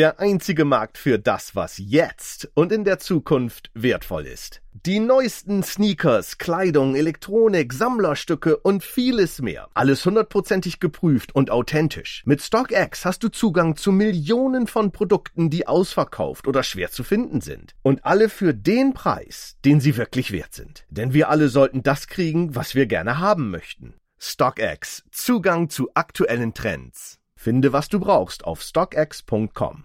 der 0.00 0.18
einzige 0.18 0.64
Markt 0.64 0.96
für 0.96 1.18
das, 1.18 1.54
was 1.54 1.76
jetzt 1.76 2.50
und 2.54 2.72
in 2.72 2.84
der 2.84 3.00
Zukunft 3.00 3.70
wertvoll 3.74 4.24
ist. 4.24 4.62
Die 4.72 4.98
neuesten 4.98 5.62
Sneakers, 5.62 6.38
Kleidung, 6.38 6.96
Elektronik, 6.96 7.74
Sammlerstücke 7.74 8.56
und 8.56 8.82
vieles 8.82 9.42
mehr. 9.42 9.68
Alles 9.74 10.06
hundertprozentig 10.06 10.80
geprüft 10.80 11.34
und 11.34 11.50
authentisch. 11.50 12.22
Mit 12.24 12.40
StockX 12.40 13.04
hast 13.04 13.22
du 13.22 13.28
Zugang 13.28 13.76
zu 13.76 13.92
Millionen 13.92 14.66
von 14.66 14.90
Produkten, 14.90 15.50
die 15.50 15.66
ausverkauft 15.66 16.48
oder 16.48 16.62
schwer 16.62 16.90
zu 16.90 17.04
finden 17.04 17.42
sind. 17.42 17.74
Und 17.82 18.06
alle 18.06 18.30
für 18.30 18.54
den 18.54 18.94
Preis, 18.94 19.58
den 19.66 19.80
sie 19.80 19.98
wirklich 19.98 20.32
wert 20.32 20.54
sind. 20.54 20.86
Denn 20.88 21.12
wir 21.12 21.28
alle 21.28 21.50
sollten 21.50 21.82
das 21.82 22.06
kriegen, 22.06 22.54
was 22.54 22.74
wir 22.74 22.86
gerne 22.86 23.18
haben 23.18 23.50
möchten. 23.50 23.92
StockX. 24.18 25.04
Zugang 25.10 25.68
zu 25.68 25.90
aktuellen 25.92 26.54
Trends. 26.54 27.18
Finde, 27.36 27.74
was 27.74 27.90
du 27.90 28.00
brauchst 28.00 28.46
auf 28.46 28.62
stockx.com. 28.62 29.84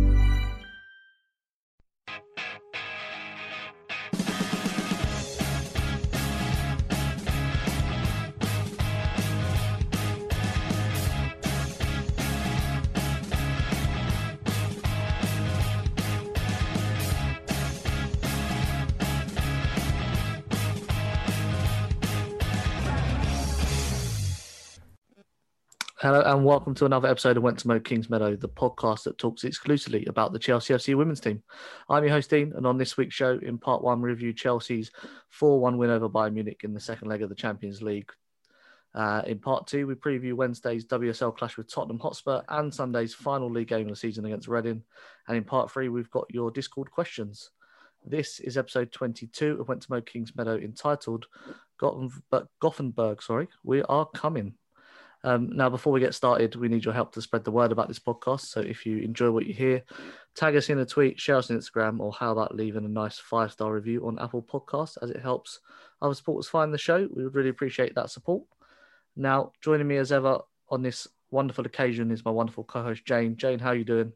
Hello 26.01 26.19
and 26.25 26.43
welcome 26.43 26.73
to 26.73 26.87
another 26.87 27.07
episode 27.07 27.37
of 27.37 27.43
Went 27.43 27.59
to 27.59 27.67
Mow 27.67 27.79
Kingsmeadow, 27.79 28.39
the 28.39 28.49
podcast 28.49 29.03
that 29.03 29.19
talks 29.19 29.43
exclusively 29.43 30.03
about 30.07 30.33
the 30.33 30.39
Chelsea 30.39 30.73
FC 30.73 30.95
women's 30.95 31.19
team. 31.19 31.43
I'm 31.91 32.03
your 32.03 32.13
host 32.13 32.31
Dean, 32.31 32.53
and 32.55 32.65
on 32.65 32.79
this 32.79 32.97
week's 32.97 33.13
show, 33.13 33.37
in 33.39 33.59
part 33.59 33.83
one, 33.83 34.01
we 34.01 34.09
review 34.09 34.33
Chelsea's 34.33 34.89
4-1 35.39 35.77
win 35.77 35.91
over 35.91 36.09
Bayern 36.09 36.33
Munich 36.33 36.61
in 36.63 36.73
the 36.73 36.79
second 36.79 37.07
leg 37.09 37.21
of 37.21 37.29
the 37.29 37.35
Champions 37.35 37.83
League. 37.83 38.09
Uh, 38.95 39.21
in 39.27 39.37
part 39.37 39.67
two, 39.67 39.85
we 39.85 39.93
preview 39.93 40.33
Wednesday's 40.33 40.85
WSL 40.85 41.37
clash 41.37 41.55
with 41.55 41.71
Tottenham 41.71 41.99
Hotspur 41.99 42.41
and 42.49 42.73
Sunday's 42.73 43.13
final 43.13 43.51
league 43.51 43.67
game 43.67 43.81
of 43.81 43.89
the 43.89 43.95
season 43.95 44.25
against 44.25 44.47
Reading. 44.47 44.81
And 45.27 45.37
in 45.37 45.43
part 45.43 45.69
three, 45.69 45.89
we've 45.89 46.09
got 46.09 46.25
your 46.31 46.49
Discord 46.49 46.89
questions. 46.89 47.51
This 48.03 48.39
is 48.39 48.57
episode 48.57 48.91
22 48.91 49.61
of 49.61 49.67
Went 49.67 49.83
to 49.83 49.91
Mow 49.91 50.01
Kingsmeadow 50.01 50.63
entitled 50.63 51.27
Gothenburg. 51.79 53.21
Sorry, 53.21 53.47
we 53.63 53.83
are 53.83 54.07
coming. 54.15 54.55
Um, 55.23 55.51
now, 55.53 55.69
before 55.69 55.93
we 55.93 55.99
get 55.99 56.15
started, 56.15 56.55
we 56.55 56.67
need 56.67 56.83
your 56.83 56.93
help 56.93 57.13
to 57.13 57.21
spread 57.21 57.43
the 57.43 57.51
word 57.51 57.71
about 57.71 57.87
this 57.87 57.99
podcast. 57.99 58.41
So 58.41 58.59
if 58.59 58.85
you 58.85 58.97
enjoy 58.97 59.29
what 59.29 59.45
you 59.45 59.53
hear, 59.53 59.83
tag 60.35 60.55
us 60.55 60.69
in 60.69 60.79
a 60.79 60.85
tweet, 60.85 61.19
share 61.19 61.35
us 61.35 61.51
on 61.51 61.57
Instagram, 61.57 61.99
or 61.99 62.11
how 62.11 62.31
about 62.31 62.55
leaving 62.55 62.85
a 62.85 62.89
nice 62.89 63.19
five 63.19 63.51
star 63.51 63.71
review 63.73 64.07
on 64.07 64.17
Apple 64.19 64.41
Podcasts 64.41 64.97
as 65.01 65.11
it 65.11 65.21
helps 65.21 65.59
other 66.01 66.15
supporters 66.15 66.49
find 66.49 66.73
the 66.73 66.77
show. 66.77 67.07
We 67.13 67.23
would 67.23 67.35
really 67.35 67.49
appreciate 67.49 67.93
that 67.95 68.09
support. 68.09 68.43
Now, 69.15 69.51
joining 69.61 69.87
me 69.87 69.97
as 69.97 70.11
ever 70.11 70.39
on 70.69 70.81
this 70.81 71.07
wonderful 71.29 71.65
occasion 71.65 72.11
is 72.11 72.25
my 72.25 72.31
wonderful 72.31 72.63
co-host 72.63 73.05
Jane. 73.05 73.37
Jane, 73.37 73.59
how 73.59 73.69
are 73.69 73.75
you 73.75 73.85
doing? 73.85 74.13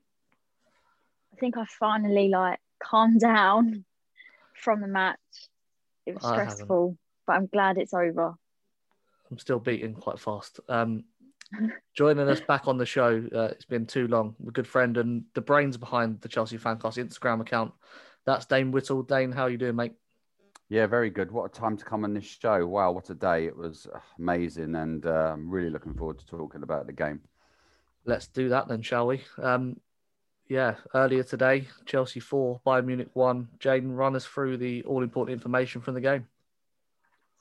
I 1.33 1.37
think 1.37 1.57
I 1.57 1.65
finally 1.79 2.29
like 2.29 2.59
calmed 2.81 3.19
down 3.19 3.85
from 4.55 4.81
the 4.81 4.87
match. 4.87 5.19
It 6.05 6.15
was 6.15 6.23
stressful, 6.23 6.97
but 7.27 7.33
I'm 7.33 7.47
glad 7.47 7.77
it's 7.77 7.93
over. 7.93 8.35
I'm 9.29 9.37
still 9.37 9.59
beating 9.59 9.95
quite 9.95 10.19
fast. 10.19 10.59
Um, 10.69 11.03
joining 11.93 12.27
us 12.27 12.41
back 12.41 12.67
on 12.67 12.77
the 12.77 12.85
show, 12.85 13.23
uh, 13.33 13.49
it's 13.51 13.65
been 13.65 13.85
too 13.85 14.07
long. 14.07 14.35
A 14.47 14.51
good 14.51 14.67
friend 14.67 14.97
and 14.97 15.23
the 15.33 15.41
brains 15.41 15.77
behind 15.77 16.21
the 16.21 16.29
Chelsea 16.29 16.57
Fancast 16.57 17.03
Instagram 17.03 17.41
account. 17.41 17.73
That's 18.25 18.45
Dayne 18.45 18.71
Whittle. 18.71 19.03
Dayne, 19.03 19.31
how 19.31 19.43
are 19.43 19.49
you 19.49 19.57
doing, 19.57 19.75
mate? 19.75 19.93
Yeah, 20.69 20.87
very 20.87 21.11
good. 21.11 21.31
What 21.31 21.45
a 21.45 21.49
time 21.49 21.77
to 21.77 21.85
come 21.85 22.03
on 22.03 22.13
this 22.13 22.25
show. 22.25 22.65
Wow, 22.65 22.91
what 22.91 23.09
a 23.09 23.13
day. 23.13 23.45
It 23.45 23.55
was 23.55 23.87
amazing. 24.17 24.75
And 24.75 25.05
uh, 25.05 25.31
I'm 25.33 25.49
really 25.49 25.69
looking 25.69 25.93
forward 25.93 26.19
to 26.19 26.25
talking 26.25 26.63
about 26.63 26.87
the 26.87 26.93
game. 26.93 27.21
Let's 28.05 28.27
do 28.27 28.49
that 28.49 28.67
then, 28.67 28.81
shall 28.81 29.07
we? 29.07 29.23
Um, 29.41 29.79
yeah, 30.47 30.75
earlier 30.93 31.23
today, 31.23 31.67
Chelsea 31.85 32.19
4, 32.19 32.61
Bayern 32.65 32.85
Munich 32.85 33.09
1. 33.13 33.47
Jane, 33.59 33.89
run 33.89 34.15
us 34.15 34.25
through 34.25 34.57
the 34.57 34.83
all 34.83 35.03
important 35.03 35.33
information 35.33 35.81
from 35.81 35.95
the 35.95 36.01
game. 36.01 36.27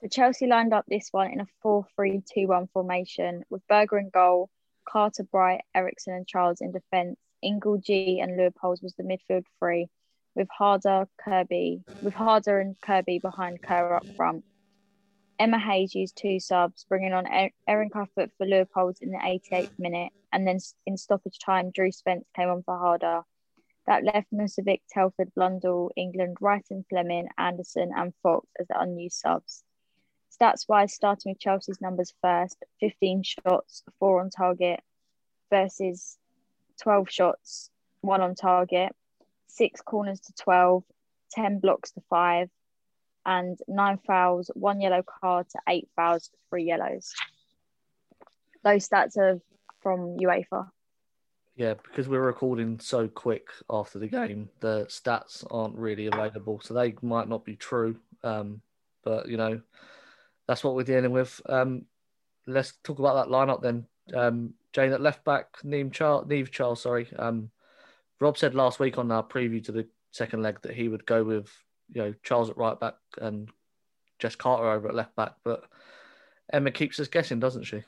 So 0.01 0.09
Chelsea 0.09 0.47
lined 0.47 0.75
up 0.75 0.85
this 0.87 1.09
one 1.13 1.31
in 1.31 1.41
a 1.41 1.47
4-3-2-1 1.65 2.69
formation 2.73 3.45
with 3.49 3.67
Berger 3.69 3.99
in 3.99 4.11
goal, 4.11 4.51
Carter 4.87 5.23
Bright, 5.25 5.63
Eriksson 5.75 6.15
and 6.15 6.27
Charles 6.27 6.61
in 6.61 6.73
defence. 6.73 7.19
Ingle 7.43 7.79
Ji 7.79 8.21
and 8.21 8.39
Leupolz 8.39 8.83
was 8.83 8.95
the 8.97 9.03
midfield 9.03 9.45
three, 9.59 9.89
with 10.35 10.49
Harder, 10.51 11.07
Kirby, 11.23 11.83
with 12.03 12.15
Harder 12.15 12.59
and 12.59 12.75
Kirby 12.81 13.19
behind 13.19 13.63
Kerr 13.63 13.97
up 13.97 14.07
front. 14.17 14.45
Emma 15.39 15.59
Hayes 15.59 15.95
used 15.95 16.17
two 16.17 16.39
subs, 16.39 16.87
bringing 16.89 17.13
on 17.13 17.27
Erin 17.67 17.91
Cuthbert 17.91 18.31
for 18.39 18.47
Leupolz 18.47 19.03
in 19.03 19.11
the 19.11 19.19
88th 19.19 19.79
minute, 19.79 20.13
and 20.33 20.47
then 20.47 20.59
in 20.87 20.97
stoppage 20.97 21.39
time, 21.39 21.71
Drew 21.71 21.91
Spence 21.91 22.25
came 22.37 22.49
on 22.49 22.63
for 22.63 22.79
Harder. 22.79 23.23
That 23.87 24.05
left 24.05 24.33
Musovic, 24.33 24.81
Telford, 24.91 25.33
Blundell, 25.35 25.91
England, 25.97 26.37
Wright 26.41 26.65
and 26.71 26.87
Fleming, 26.89 27.29
Andersson, 27.37 27.91
and 27.95 28.15
Fox 28.23 28.47
as 28.59 28.69
the 28.69 28.81
unused 28.81 29.17
subs. 29.17 29.64
Stats 30.35 30.69
wise, 30.69 30.93
starting 30.93 31.33
with 31.33 31.41
Chelsea's 31.41 31.81
numbers 31.81 32.13
first 32.21 32.57
15 32.81 33.23
shots, 33.23 33.83
four 33.99 34.21
on 34.21 34.31
target 34.31 34.81
versus 35.51 36.17
12 36.83 37.11
shots, 37.11 37.71
one 38.01 38.21
on 38.21 38.35
target, 38.35 38.93
six 39.47 39.81
corners 39.81 40.21
to 40.21 40.33
12, 40.35 40.83
10 41.33 41.61
blocks 41.61 41.93
to 41.93 42.03
five, 42.11 42.49
and 43.25 43.59
nine 43.69 43.99
fouls, 44.07 44.51
one 44.55 44.81
yellow 44.81 45.03
card 45.03 45.49
to 45.51 45.59
eight 45.69 45.89
fouls, 45.97 46.31
three 46.51 46.65
yellows. 46.65 47.13
Those 48.63 48.89
stats 48.89 49.17
are 49.17 49.41
from 49.81 50.19
UEFA. 50.19 50.69
Yeah, 51.57 51.75
because 51.75 52.09
we're 52.09 52.21
recording 52.21 52.81
so 52.81 53.07
quick 53.07 53.49
after 53.71 54.01
the 54.01 54.09
game, 54.09 54.49
the 54.61 54.87
stats 54.87 55.45
aren't 55.51 55.77
really 55.77 56.07
available, 56.07 56.61
so 56.61 56.75
they 56.75 56.95
might 57.01 57.29
not 57.29 57.45
be 57.45 57.55
true. 57.55 57.97
Um, 58.25 58.61
but 59.05 59.29
you 59.29 59.37
know, 59.37 59.61
that's 60.47 60.65
what 60.65 60.75
we're 60.75 60.83
dealing 60.83 61.13
with. 61.13 61.41
Um, 61.47 61.87
let's 62.47 62.75
talk 62.83 62.99
about 62.99 63.25
that 63.27 63.33
lineup 63.33 63.63
then. 63.63 63.87
Um, 64.15 64.55
Jane 64.73 64.93
at 64.93 65.01
left 65.01 65.25
back, 65.25 65.59
Niamh 65.65 65.93
Charles, 65.93 66.27
Niamh 66.27 66.51
Charles, 66.51 66.83
sorry. 66.83 67.09
Um, 67.19 67.51
Rob 68.21 68.37
said 68.37 68.55
last 68.55 68.79
week 68.79 68.99
on 68.99 69.11
our 69.11 69.23
preview 69.23 69.63
to 69.65 69.73
the 69.73 69.87
second 70.11 70.43
leg 70.43 70.61
that 70.63 70.75
he 70.75 70.89
would 70.89 71.07
go 71.07 71.25
with 71.25 71.51
you 71.93 72.03
know 72.03 72.15
Charles 72.23 72.51
at 72.51 72.57
right 72.57 72.79
back 72.79 72.95
and 73.21 73.49
Jess 74.19 74.37
Carter 74.37 74.71
over 74.71 74.89
at 74.89 74.95
left 74.95 75.17
back, 75.17 75.35
but 75.45 75.65
Emma 76.53 76.71
keeps 76.71 77.01
us 77.01 77.09
guessing, 77.09 77.41
doesn't 77.41 77.65
she? 77.65 77.83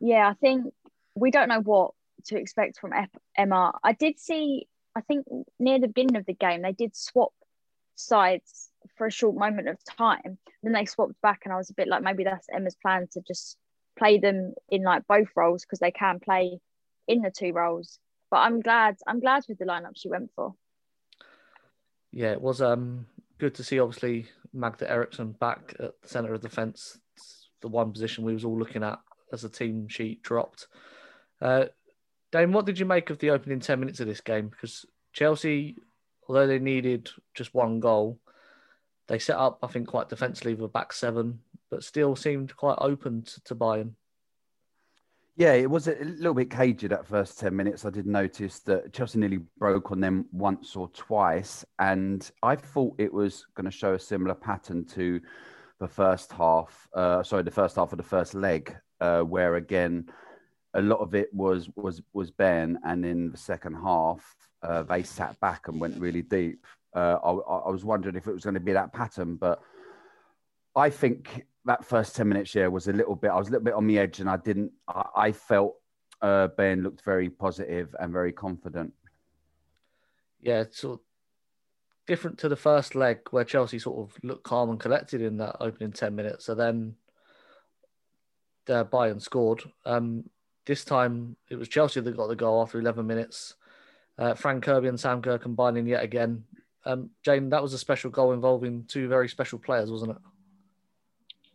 Yeah, 0.00 0.28
I 0.28 0.34
think 0.34 0.72
we 1.14 1.30
don't 1.30 1.48
know 1.48 1.60
what 1.60 1.92
to 2.26 2.38
expect 2.38 2.78
from 2.78 2.92
Emma. 3.36 3.72
I 3.82 3.92
did 3.92 4.18
see, 4.18 4.66
I 4.94 5.00
think 5.00 5.26
near 5.58 5.78
the 5.78 5.88
beginning 5.88 6.16
of 6.16 6.26
the 6.26 6.34
game, 6.34 6.62
they 6.62 6.72
did 6.72 6.96
swap 6.96 7.32
sides 7.94 8.70
for 8.96 9.06
a 9.06 9.12
short 9.12 9.36
moment 9.36 9.68
of 9.68 9.78
time. 9.96 10.38
Then 10.62 10.72
they 10.72 10.84
swapped 10.84 11.20
back, 11.22 11.42
and 11.44 11.52
I 11.52 11.56
was 11.56 11.70
a 11.70 11.74
bit 11.74 11.88
like, 11.88 12.02
maybe 12.02 12.24
that's 12.24 12.48
Emma's 12.52 12.76
plan 12.76 13.08
to 13.12 13.20
just 13.20 13.56
play 13.98 14.18
them 14.18 14.54
in 14.68 14.82
like 14.82 15.06
both 15.06 15.28
roles 15.36 15.62
because 15.62 15.78
they 15.78 15.90
can 15.90 16.20
play 16.20 16.58
in 17.06 17.22
the 17.22 17.30
two 17.30 17.52
roles. 17.52 17.98
But 18.30 18.38
I'm 18.38 18.60
glad, 18.60 18.96
I'm 19.06 19.20
glad 19.20 19.44
with 19.48 19.58
the 19.58 19.64
lineup 19.64 19.92
she 19.94 20.08
went 20.08 20.30
for. 20.34 20.54
Yeah, 22.10 22.32
it 22.32 22.40
was 22.40 22.62
um 22.62 23.06
good 23.38 23.54
to 23.56 23.64
see. 23.64 23.78
Obviously, 23.78 24.26
Magda 24.52 24.90
Eriksson 24.90 25.32
back 25.32 25.74
at 25.78 25.92
the 26.02 26.08
centre 26.08 26.34
of 26.34 26.40
the 26.40 26.48
defence. 26.48 26.98
The 27.60 27.68
one 27.68 27.92
position 27.92 28.24
we 28.24 28.34
was 28.34 28.44
all 28.44 28.58
looking 28.58 28.82
at 28.82 28.98
as 29.32 29.44
a 29.44 29.48
team 29.48 29.88
sheet 29.88 30.22
dropped. 30.22 30.68
Uh, 31.40 31.66
Dayne, 32.30 32.52
what 32.52 32.66
did 32.66 32.78
you 32.78 32.86
make 32.86 33.10
of 33.10 33.18
the 33.18 33.30
opening 33.30 33.60
ten 33.60 33.80
minutes 33.80 34.00
of 34.00 34.06
this 34.06 34.20
game? 34.20 34.48
Because 34.48 34.84
Chelsea, 35.12 35.76
although 36.28 36.46
they 36.46 36.58
needed 36.58 37.10
just 37.34 37.54
one 37.54 37.80
goal, 37.80 38.18
they 39.06 39.18
set 39.18 39.36
up, 39.36 39.58
I 39.62 39.66
think, 39.66 39.88
quite 39.88 40.08
defensively 40.08 40.54
with 40.54 40.64
a 40.64 40.68
back 40.68 40.92
seven, 40.92 41.40
but 41.70 41.84
still 41.84 42.16
seemed 42.16 42.56
quite 42.56 42.78
open 42.80 43.22
to, 43.22 43.44
to 43.44 43.54
Bayern. 43.54 43.92
Yeah, 45.36 45.54
it 45.54 45.68
was 45.68 45.88
a 45.88 45.96
little 45.96 46.34
bit 46.34 46.48
cagey 46.48 46.86
that 46.86 47.08
first 47.08 47.40
10 47.40 47.54
minutes. 47.56 47.84
I 47.84 47.90
did 47.90 48.06
notice 48.06 48.60
that 48.60 48.92
Chelsea 48.92 49.18
nearly 49.18 49.40
broke 49.58 49.90
on 49.90 49.98
them 49.98 50.26
once 50.30 50.76
or 50.76 50.88
twice. 50.90 51.64
And 51.80 52.30
I 52.42 52.54
thought 52.54 52.94
it 52.98 53.12
was 53.12 53.44
going 53.56 53.64
to 53.64 53.76
show 53.76 53.94
a 53.94 53.98
similar 53.98 54.36
pattern 54.36 54.84
to 54.86 55.20
the 55.80 55.88
first 55.88 56.32
half, 56.32 56.88
uh, 56.94 57.24
sorry, 57.24 57.42
the 57.42 57.50
first 57.50 57.74
half 57.76 57.92
of 57.92 57.96
the 57.96 58.04
first 58.04 58.34
leg, 58.34 58.76
uh, 59.00 59.22
where 59.22 59.56
again, 59.56 60.06
a 60.74 60.82
lot 60.82 61.00
of 61.00 61.14
it 61.14 61.32
was 61.32 61.68
was 61.76 62.02
was 62.12 62.30
Bayern, 62.30 62.76
and 62.84 63.04
in 63.04 63.30
the 63.30 63.36
second 63.36 63.74
half, 63.74 64.24
uh, 64.62 64.82
they 64.82 65.02
sat 65.02 65.38
back 65.40 65.68
and 65.68 65.80
went 65.80 66.00
really 66.00 66.22
deep. 66.22 66.66
Uh, 66.94 67.18
I, 67.24 67.30
I, 67.30 67.70
was 67.70 67.84
wondering 67.84 68.14
if 68.14 68.28
it 68.28 68.32
was 68.32 68.44
going 68.44 68.54
to 68.54 68.60
be 68.60 68.72
that 68.72 68.92
pattern, 68.92 69.34
but 69.36 69.60
I 70.76 70.90
think 70.90 71.44
that 71.64 71.84
first 71.84 72.14
10 72.14 72.28
minutes 72.28 72.52
here 72.52 72.70
was 72.70 72.86
a 72.88 72.92
little 72.92 73.16
bit, 73.16 73.30
I 73.30 73.36
was 73.36 73.48
a 73.48 73.50
little 73.50 73.64
bit 73.64 73.74
on 73.74 73.86
the 73.86 73.98
edge 73.98 74.20
and 74.20 74.30
I 74.30 74.36
didn't, 74.36 74.70
I, 74.86 75.04
I 75.16 75.32
felt 75.32 75.74
uh, 76.22 76.48
Bayern 76.56 76.82
looked 76.82 77.04
very 77.04 77.28
positive 77.28 77.94
and 77.98 78.12
very 78.12 78.32
confident. 78.32 78.92
Yeah, 80.40 80.64
so 80.70 81.00
different 82.06 82.38
to 82.38 82.48
the 82.48 82.56
first 82.56 82.94
leg 82.94 83.20
where 83.30 83.44
Chelsea 83.44 83.78
sort 83.78 83.98
of 83.98 84.16
looked 84.22 84.44
calm 84.44 84.70
and 84.70 84.78
collected 84.78 85.20
in 85.20 85.38
that 85.38 85.56
opening 85.60 85.92
10 85.92 86.14
minutes. 86.14 86.44
So 86.44 86.54
then 86.54 86.96
uh, 88.68 88.84
Bayern 88.84 89.20
scored. 89.20 89.62
Um, 89.84 90.28
this 90.66 90.84
time 90.84 91.36
it 91.48 91.56
was 91.56 91.68
Chelsea 91.68 92.00
that 92.00 92.16
got 92.16 92.28
the 92.28 92.36
goal 92.36 92.62
after 92.62 92.78
11 92.78 93.06
minutes. 93.06 93.54
Uh, 94.18 94.34
Fran 94.34 94.60
Kirby 94.60 94.88
and 94.88 95.00
Sam 95.00 95.20
Kerr 95.22 95.38
combining 95.38 95.86
yet 95.86 96.04
again. 96.04 96.44
Um, 96.86 97.10
Jane, 97.24 97.50
that 97.50 97.62
was 97.62 97.72
a 97.72 97.78
special 97.78 98.10
goal 98.10 98.32
involving 98.32 98.84
two 98.84 99.08
very 99.08 99.28
special 99.28 99.58
players, 99.58 99.90
wasn't 99.90 100.12
it? 100.12 100.18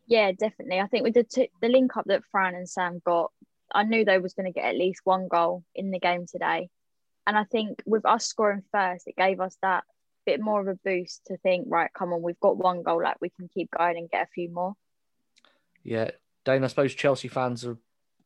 Yeah, 0.07 0.31
definitely. 0.31 0.79
I 0.79 0.87
think 0.87 1.03
with 1.03 1.13
the 1.13 1.47
the 1.61 1.69
link 1.69 1.95
up 1.95 2.05
that 2.07 2.23
Fran 2.31 2.55
and 2.55 2.67
Sam 2.67 3.01
got, 3.05 3.31
I 3.71 3.83
knew 3.83 4.03
they 4.03 4.17
was 4.17 4.33
going 4.33 4.51
to 4.51 4.59
get 4.59 4.65
at 4.65 4.75
least 4.75 5.01
one 5.03 5.27
goal 5.27 5.63
in 5.75 5.91
the 5.91 5.99
game 5.99 6.25
today. 6.25 6.69
And 7.27 7.37
I 7.37 7.43
think 7.43 7.83
with 7.85 8.05
us 8.05 8.25
scoring 8.25 8.63
first, 8.71 9.07
it 9.07 9.15
gave 9.15 9.39
us 9.39 9.55
that 9.61 9.83
bit 10.25 10.41
more 10.41 10.61
of 10.61 10.67
a 10.67 10.79
boost 10.83 11.25
to 11.27 11.37
think, 11.37 11.67
right, 11.69 11.91
come 11.93 12.11
on, 12.13 12.21
we've 12.21 12.39
got 12.39 12.57
one 12.57 12.81
goal, 12.83 13.03
like 13.03 13.17
we 13.21 13.29
can 13.29 13.47
keep 13.47 13.69
going 13.71 13.97
and 13.97 14.09
get 14.09 14.23
a 14.23 14.29
few 14.33 14.49
more. 14.49 14.75
Yeah, 15.83 16.11
Dayne, 16.43 16.63
I 16.63 16.67
suppose 16.67 16.93
Chelsea 16.93 17.27
fans 17.27 17.63
have 17.63 17.77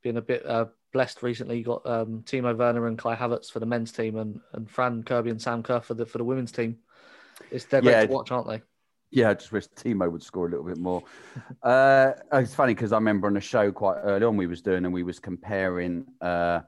been 0.02 0.18
a 0.18 0.22
bit 0.22 0.46
uh, 0.46 0.66
blessed 0.92 1.24
recently. 1.24 1.58
You 1.58 1.64
got 1.66 1.86
um, 1.86 2.24
Timo 2.26 2.56
Werner 2.56 2.88
and 2.88 2.98
Kai 2.98 3.16
Havertz 3.16 3.52
for 3.52 3.60
the 3.60 3.66
men's 3.66 3.92
team, 3.92 4.18
and, 4.18 4.40
and 4.54 4.70
Fran 4.70 5.04
Kirby 5.04 5.30
and 5.30 5.42
Sam 5.42 5.64
Kerr 5.64 5.82
for 5.82 5.94
the 5.94 6.06
for 6.06 6.18
the 6.18 6.24
women's 6.24 6.52
team. 6.52 6.78
It's 7.52 7.66
they're 7.66 7.84
yeah. 7.84 7.92
great 7.92 8.08
to 8.08 8.14
watch, 8.14 8.32
aren't 8.32 8.48
they? 8.48 8.62
Yeah, 9.12 9.30
I 9.30 9.34
just 9.36 9.52
wish 9.52 9.68
Timo 9.68 10.12
would 10.12 10.24
score 10.24 10.48
a 10.48 10.50
little 10.50 10.66
bit 10.66 10.78
more. 10.78 11.04
uh, 11.64 12.14
it's 12.34 12.56
funny 12.56 12.74
because 12.74 12.92
I 12.92 12.98
remember 12.98 13.28
on 13.28 13.36
the 13.36 13.42
show 13.42 13.72
quite 13.72 13.98
early 13.98 14.26
on 14.26 14.38
we 14.38 14.48
was 14.48 14.62
doing 14.62 14.86
and 14.86 14.94
we 14.94 15.04
was 15.04 15.20
comparing. 15.20 16.06
Uh, 16.20 16.62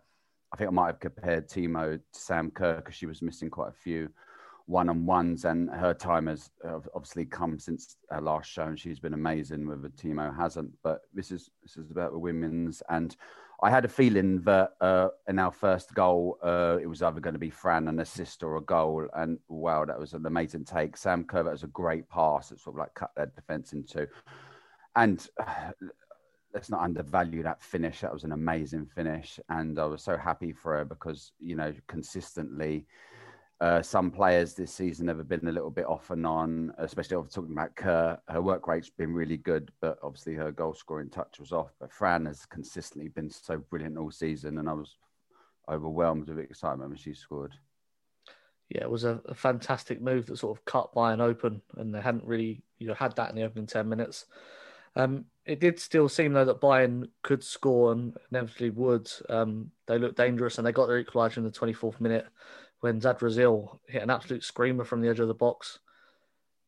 I 0.54 0.58
think 0.58 0.70
I 0.70 0.72
might 0.72 0.88
have 0.88 1.00
compared 1.00 1.50
Timo 1.50 1.98
to 1.98 2.20
Sam 2.20 2.52
Kerr 2.52 2.76
because 2.78 2.96
she 2.96 3.08
was 3.08 3.22
missing 3.22 3.50
quite 3.50 3.70
a 3.70 3.74
few 3.74 4.10
one 4.68 4.90
on 4.90 5.06
ones, 5.06 5.46
and 5.46 5.70
her 5.70 5.94
time 5.94 6.28
has 6.28 6.50
obviously 6.64 7.26
come 7.26 7.60
since 7.60 7.98
her 8.10 8.22
last 8.22 8.50
show, 8.50 8.64
and 8.64 8.80
she's 8.80 9.00
been 9.00 9.14
amazing. 9.14 9.68
With 9.68 9.96
Timo 9.96 10.36
hasn't, 10.36 10.72
but 10.84 11.02
this 11.14 11.32
is 11.32 11.50
this 11.64 11.78
is 11.78 11.92
about 11.92 12.12
the 12.12 12.20
women's, 12.20 12.82
and 12.90 13.16
I 13.66 13.72
had 13.72 13.84
a 13.84 13.88
feeling 13.88 14.42
that 14.42 14.74
uh, 14.80 15.08
in 15.28 15.40
our 15.40 15.52
first 15.52 15.96
goal, 15.96 16.38
uh, 16.44 16.78
it 16.80 16.86
was 16.86 17.02
either 17.02 17.20
going 17.20 17.34
to 17.34 17.40
be 17.40 17.50
Fran 17.50 17.88
an 17.88 18.00
assist 18.00 18.44
or 18.44 18.58
a 18.58 18.62
goal, 18.62 19.08
and 19.16 19.40
wow, 19.48 19.86
that 19.86 20.00
was 20.00 20.14
an 20.14 20.24
amazing 20.24 20.66
take. 20.66 20.96
Sam 20.96 21.24
Kerr, 21.24 21.42
that 21.42 21.52
was 21.52 21.64
a 21.64 21.68
great 21.68 22.08
pass. 22.08 22.52
It 22.52 22.60
sort 22.60 22.76
of 22.76 22.80
like 22.82 22.94
cut 22.94 23.12
that 23.18 23.36
defense 23.36 23.74
into, 23.74 24.08
and. 24.96 25.28
Uh, 25.40 25.72
let's 26.54 26.70
not 26.70 26.80
undervalue 26.80 27.44
that 27.44 27.62
finish. 27.62 28.00
That 28.00 28.14
was 28.14 28.24
an 28.24 28.32
amazing 28.32 28.86
finish, 28.86 29.42
and 29.50 29.78
I 29.78 29.84
was 29.84 30.02
so 30.02 30.16
happy 30.16 30.54
for 30.54 30.78
her 30.78 30.86
because 30.86 31.34
you 31.38 31.58
know 31.58 31.74
consistently 31.88 32.86
uh, 33.62 33.81
some 33.81 34.12
players 34.12 34.54
this 34.54 34.74
season 34.74 35.07
have 35.07 35.28
been 35.30 35.48
a 35.48 35.52
little 35.52 35.69
bit 35.69 35.86
off 35.86 36.10
and 36.10 36.25
on, 36.28 36.74
especially 36.78 37.16
talking 37.16 37.54
about 37.54 37.75
Kerr. 37.75 38.18
Her 38.28 38.42
work 38.42 38.68
rate's 38.68 38.90
been 38.90 39.13
really 39.13 39.38
good, 39.38 39.72
but 39.80 39.98
obviously 40.04 40.34
her 40.36 40.52
goal 40.52 40.74
scoring 40.74 41.10
touch 41.10 41.40
was 41.40 41.54
off. 41.54 41.72
But 41.80 41.92
Fran 41.92 42.25
has 42.25 42.46
consistently 42.46 43.07
been 43.07 43.30
so 43.30 43.57
brilliant 43.57 43.98
all 43.98 44.12
season, 44.12 44.57
and 44.57 44.68
I 44.68 44.74
was 44.74 44.98
overwhelmed 45.69 46.28
with 46.28 46.40
excitement 46.40 46.90
when 46.90 46.98
she 46.98 47.13
scored. 47.13 47.54
Yeah, 48.68 48.81
it 48.81 48.90
was 48.90 49.06
a, 49.06 49.22
a 49.25 49.36
fantastic 49.36 50.02
move 50.02 50.25
that 50.25 50.38
sort 50.38 50.57
of 50.57 50.66
cut 50.66 50.94
by 50.94 51.16
Bayern 51.16 51.22
open, 51.22 51.62
and 51.78 51.96
they 51.96 52.02
hadn't 52.02 52.25
really 52.25 52.62
you 52.78 52.88
know 52.88 52.94
had 52.94 53.16
that 53.16 53.30
in 53.30 53.38
the 53.38 53.44
opening 53.44 53.68
ten 53.68 53.88
minutes. 53.88 54.25
Um, 54.98 55.25
it 55.46 55.60
did 55.60 55.80
still 55.80 56.10
seem 56.10 56.34
though 56.34 56.46
that 56.46 56.62
Bayern 56.62 57.10
could 57.22 57.44
score 57.44 57.94
and 57.94 58.18
inevitably 58.31 58.72
would. 58.72 59.10
Um, 59.30 59.72
they 59.86 59.98
looked 59.98 60.18
dangerous 60.18 60.57
and 60.57 60.68
they 60.68 60.72
got 60.72 60.88
their 60.88 61.04
equaliser 61.04 61.38
in 61.38 61.44
the 61.44 61.52
24th 61.52 62.00
minute 62.00 62.28
when 62.86 63.02
Zadrazil 63.02 63.80
hit 63.88 64.04
an 64.04 64.12
absolute 64.12 64.44
screamer 64.44 64.84
from 64.84 65.02
the 65.02 65.10
edge 65.10 65.20
of 65.20 65.28
the 65.28 65.34
box. 65.34 65.80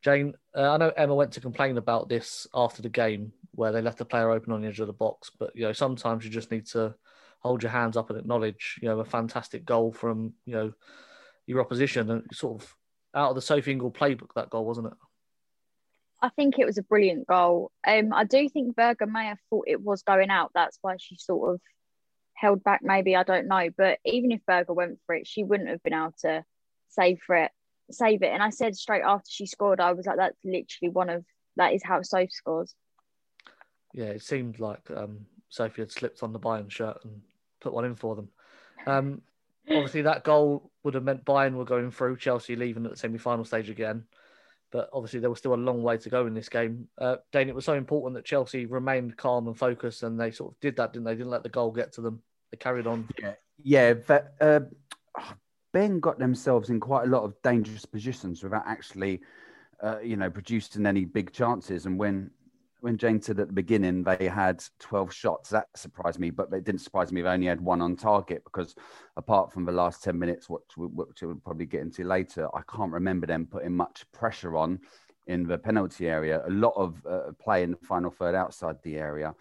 Jane, 0.02 0.34
uh, 0.56 0.72
I 0.72 0.78
know 0.78 0.90
Emma 0.98 1.14
went 1.14 1.32
to 1.34 1.42
complain 1.42 1.78
about 1.78 2.10
this 2.10 2.48
after 2.56 2.82
the 2.82 2.90
game 2.90 3.32
where 3.52 3.72
they 3.72 3.84
left 3.84 4.00
the 4.00 4.06
player 4.06 4.32
open 4.32 4.52
on 4.52 4.62
the 4.64 4.68
edge 4.68 4.80
of 4.80 4.88
the 4.88 4.94
box, 4.94 5.30
but 5.38 5.56
you 5.56 5.62
know 5.62 5.74
sometimes 5.74 6.26
you 6.26 6.32
just 6.32 6.50
need 6.50 6.66
to 6.70 6.96
hold 7.38 7.62
your 7.62 7.72
hands 7.72 7.98
up 7.98 8.10
and 8.10 8.18
acknowledge 8.18 8.80
you 8.82 8.90
know 8.90 9.00
a 9.00 9.06
fantastic 9.06 9.64
goal 9.64 9.92
from 9.92 10.34
you 10.48 10.56
know 10.56 10.74
your 11.46 11.62
opposition 11.62 12.10
and 12.10 12.24
sort 12.34 12.64
of 12.64 12.76
out 13.14 13.30
of 13.30 13.36
the 13.36 13.42
Sophie 13.44 13.74
Ingle 13.74 13.92
playbook 13.92 14.34
that 14.34 14.50
goal 14.50 14.66
wasn't 14.66 14.88
it? 14.88 14.94
I 16.20 16.30
think 16.30 16.58
it 16.58 16.66
was 16.66 16.80
a 16.80 16.84
brilliant 16.84 17.28
goal. 17.28 17.72
Um, 17.86 18.12
I 18.12 18.24
do 18.24 18.50
think 18.50 18.76
Berger 18.76 19.06
may 19.06 19.26
have 19.26 19.40
thought 19.52 19.66
it 19.68 19.84
was 19.84 20.02
going 20.02 20.32
out. 20.32 20.50
That's 20.56 20.80
why 20.82 20.96
she 20.98 21.16
sort 21.20 21.54
of 21.54 21.62
held 22.38 22.64
back 22.64 22.82
maybe 22.84 23.16
I 23.16 23.24
don't 23.24 23.48
know 23.48 23.70
but 23.76 24.00
even 24.06 24.32
if 24.32 24.46
Berger 24.46 24.74
went 24.74 25.00
for 25.06 25.16
it 25.16 25.28
she 25.28 25.44
wouldn't 25.44 25.70
have 25.70 25.82
been 25.82 25.94
able 25.94 26.14
to 26.22 26.44
save 26.90 27.20
for 27.26 27.36
it 27.36 27.52
save 27.90 28.22
it. 28.22 28.32
And 28.32 28.44
I 28.44 28.50
said 28.50 28.76
straight 28.76 29.04
after 29.04 29.30
she 29.30 29.46
scored 29.46 29.80
I 29.80 29.94
was 29.94 30.06
like 30.06 30.18
that's 30.18 30.38
literally 30.44 30.92
one 30.92 31.10
of 31.10 31.26
that 31.56 31.74
is 31.74 31.84
how 31.84 32.02
Sophie 32.02 32.30
scores. 32.30 32.76
Yeah 33.94 34.06
it 34.06 34.22
seemed 34.22 34.60
like 34.60 34.90
um, 34.96 35.26
Sophie 35.50 35.82
had 35.82 35.92
slipped 35.92 36.22
on 36.24 36.34
the 36.34 36.40
Bayern 36.40 36.70
shirt 36.70 37.00
and 37.04 37.22
put 37.60 37.74
one 37.74 37.86
in 37.86 37.96
for 37.96 38.16
them. 38.16 38.30
Um, 38.86 39.22
obviously 39.70 40.04
that 40.04 40.24
goal 40.24 40.72
would 40.84 40.94
have 40.94 41.04
meant 41.04 41.26
Bayern 41.26 41.56
were 41.56 41.66
going 41.66 41.92
through 41.92 42.18
Chelsea 42.18 42.56
leaving 42.56 42.86
at 42.86 42.92
the 42.92 42.98
semi-final 42.98 43.46
stage 43.46 43.70
again 43.70 44.04
but 44.72 44.90
obviously 44.94 45.20
there 45.20 45.30
was 45.30 45.40
still 45.40 45.54
a 45.54 45.56
long 45.56 45.82
way 45.84 45.98
to 45.98 46.10
go 46.10 46.28
in 46.28 46.34
this 46.34 46.50
game. 46.50 46.88
Uh, 46.98 47.18
Dayne, 47.32 47.50
it 47.50 47.56
was 47.56 47.66
so 47.66 47.74
important 47.74 48.16
that 48.16 48.26
Chelsea 48.26 48.66
remained 48.66 49.18
calm 49.18 49.48
and 49.48 49.58
focused, 49.58 50.04
and 50.04 50.20
they 50.20 50.32
sort 50.32 50.54
of 50.54 50.60
did 50.60 50.76
that, 50.78 50.94
didn't 50.94 51.06
they? 51.06 51.16
Didn't 51.16 51.30
let 51.30 51.44
the 51.44 51.50
goal 51.50 51.72
get 51.72 51.94
to 51.94 52.02
them. 52.02 52.22
They 52.52 52.58
carried 52.58 52.88
on. 52.88 53.08
Yeah, 53.22 53.34
yeah. 53.64 53.94
But, 53.94 54.36
uh, 54.42 54.62
Bayern 55.74 56.00
got 56.00 56.18
themselves 56.18 56.70
in 56.70 56.80
quite 56.80 57.08
a 57.08 57.10
lot 57.10 57.24
of 57.24 57.34
dangerous 57.44 57.86
positions 57.86 58.44
without 58.44 58.64
actually, 58.66 59.22
uh, 59.84 60.00
you 60.00 60.16
know, 60.16 60.30
producing 60.30 60.86
any 60.86 61.06
big 61.06 61.32
chances. 61.32 61.86
And 61.86 62.00
when 62.00 62.32
when 62.82 62.98
Jane 62.98 63.22
said 63.22 63.40
at 63.40 63.48
the 63.48 63.54
beginning 63.54 64.04
they 64.04 64.28
had 64.28 64.64
12 64.80 65.14
shots, 65.14 65.50
that 65.50 65.68
surprised 65.76 66.20
me, 66.20 66.30
but 66.30 66.52
it 66.54 66.64
didn't 66.64 66.82
surprise 66.82 67.12
me 67.12 67.22
they 67.22 67.30
only 67.30 67.48
had 67.48 67.62
one 67.62 67.82
on 67.82 67.96
target 67.96 68.44
because 68.44 68.76
apart 69.16 69.52
from 69.52 69.66
the 69.66 69.72
last 69.72 70.04
10 70.04 70.18
minutes, 70.18 70.50
which, 70.50 70.62
which 70.76 71.22
we'll 71.22 71.36
probably 71.36 71.66
get 71.66 71.82
into 71.82 72.04
later, 72.04 72.48
I 72.56 72.62
can't 72.70 72.92
remember 72.92 73.28
them 73.28 73.48
putting 73.50 73.76
much 73.76 74.06
pressure 74.12 74.58
on 74.58 74.80
in 75.28 75.46
the 75.46 75.58
penalty 75.58 76.08
area. 76.08 76.42
A 76.48 76.52
lot 76.52 76.74
of 76.76 77.06
uh, 77.10 77.32
play 77.40 77.64
in 77.64 77.72
the 77.72 77.78
final 77.78 78.12
third 78.12 78.36
outside 78.36 78.78
the 78.84 78.98
area 78.98 79.34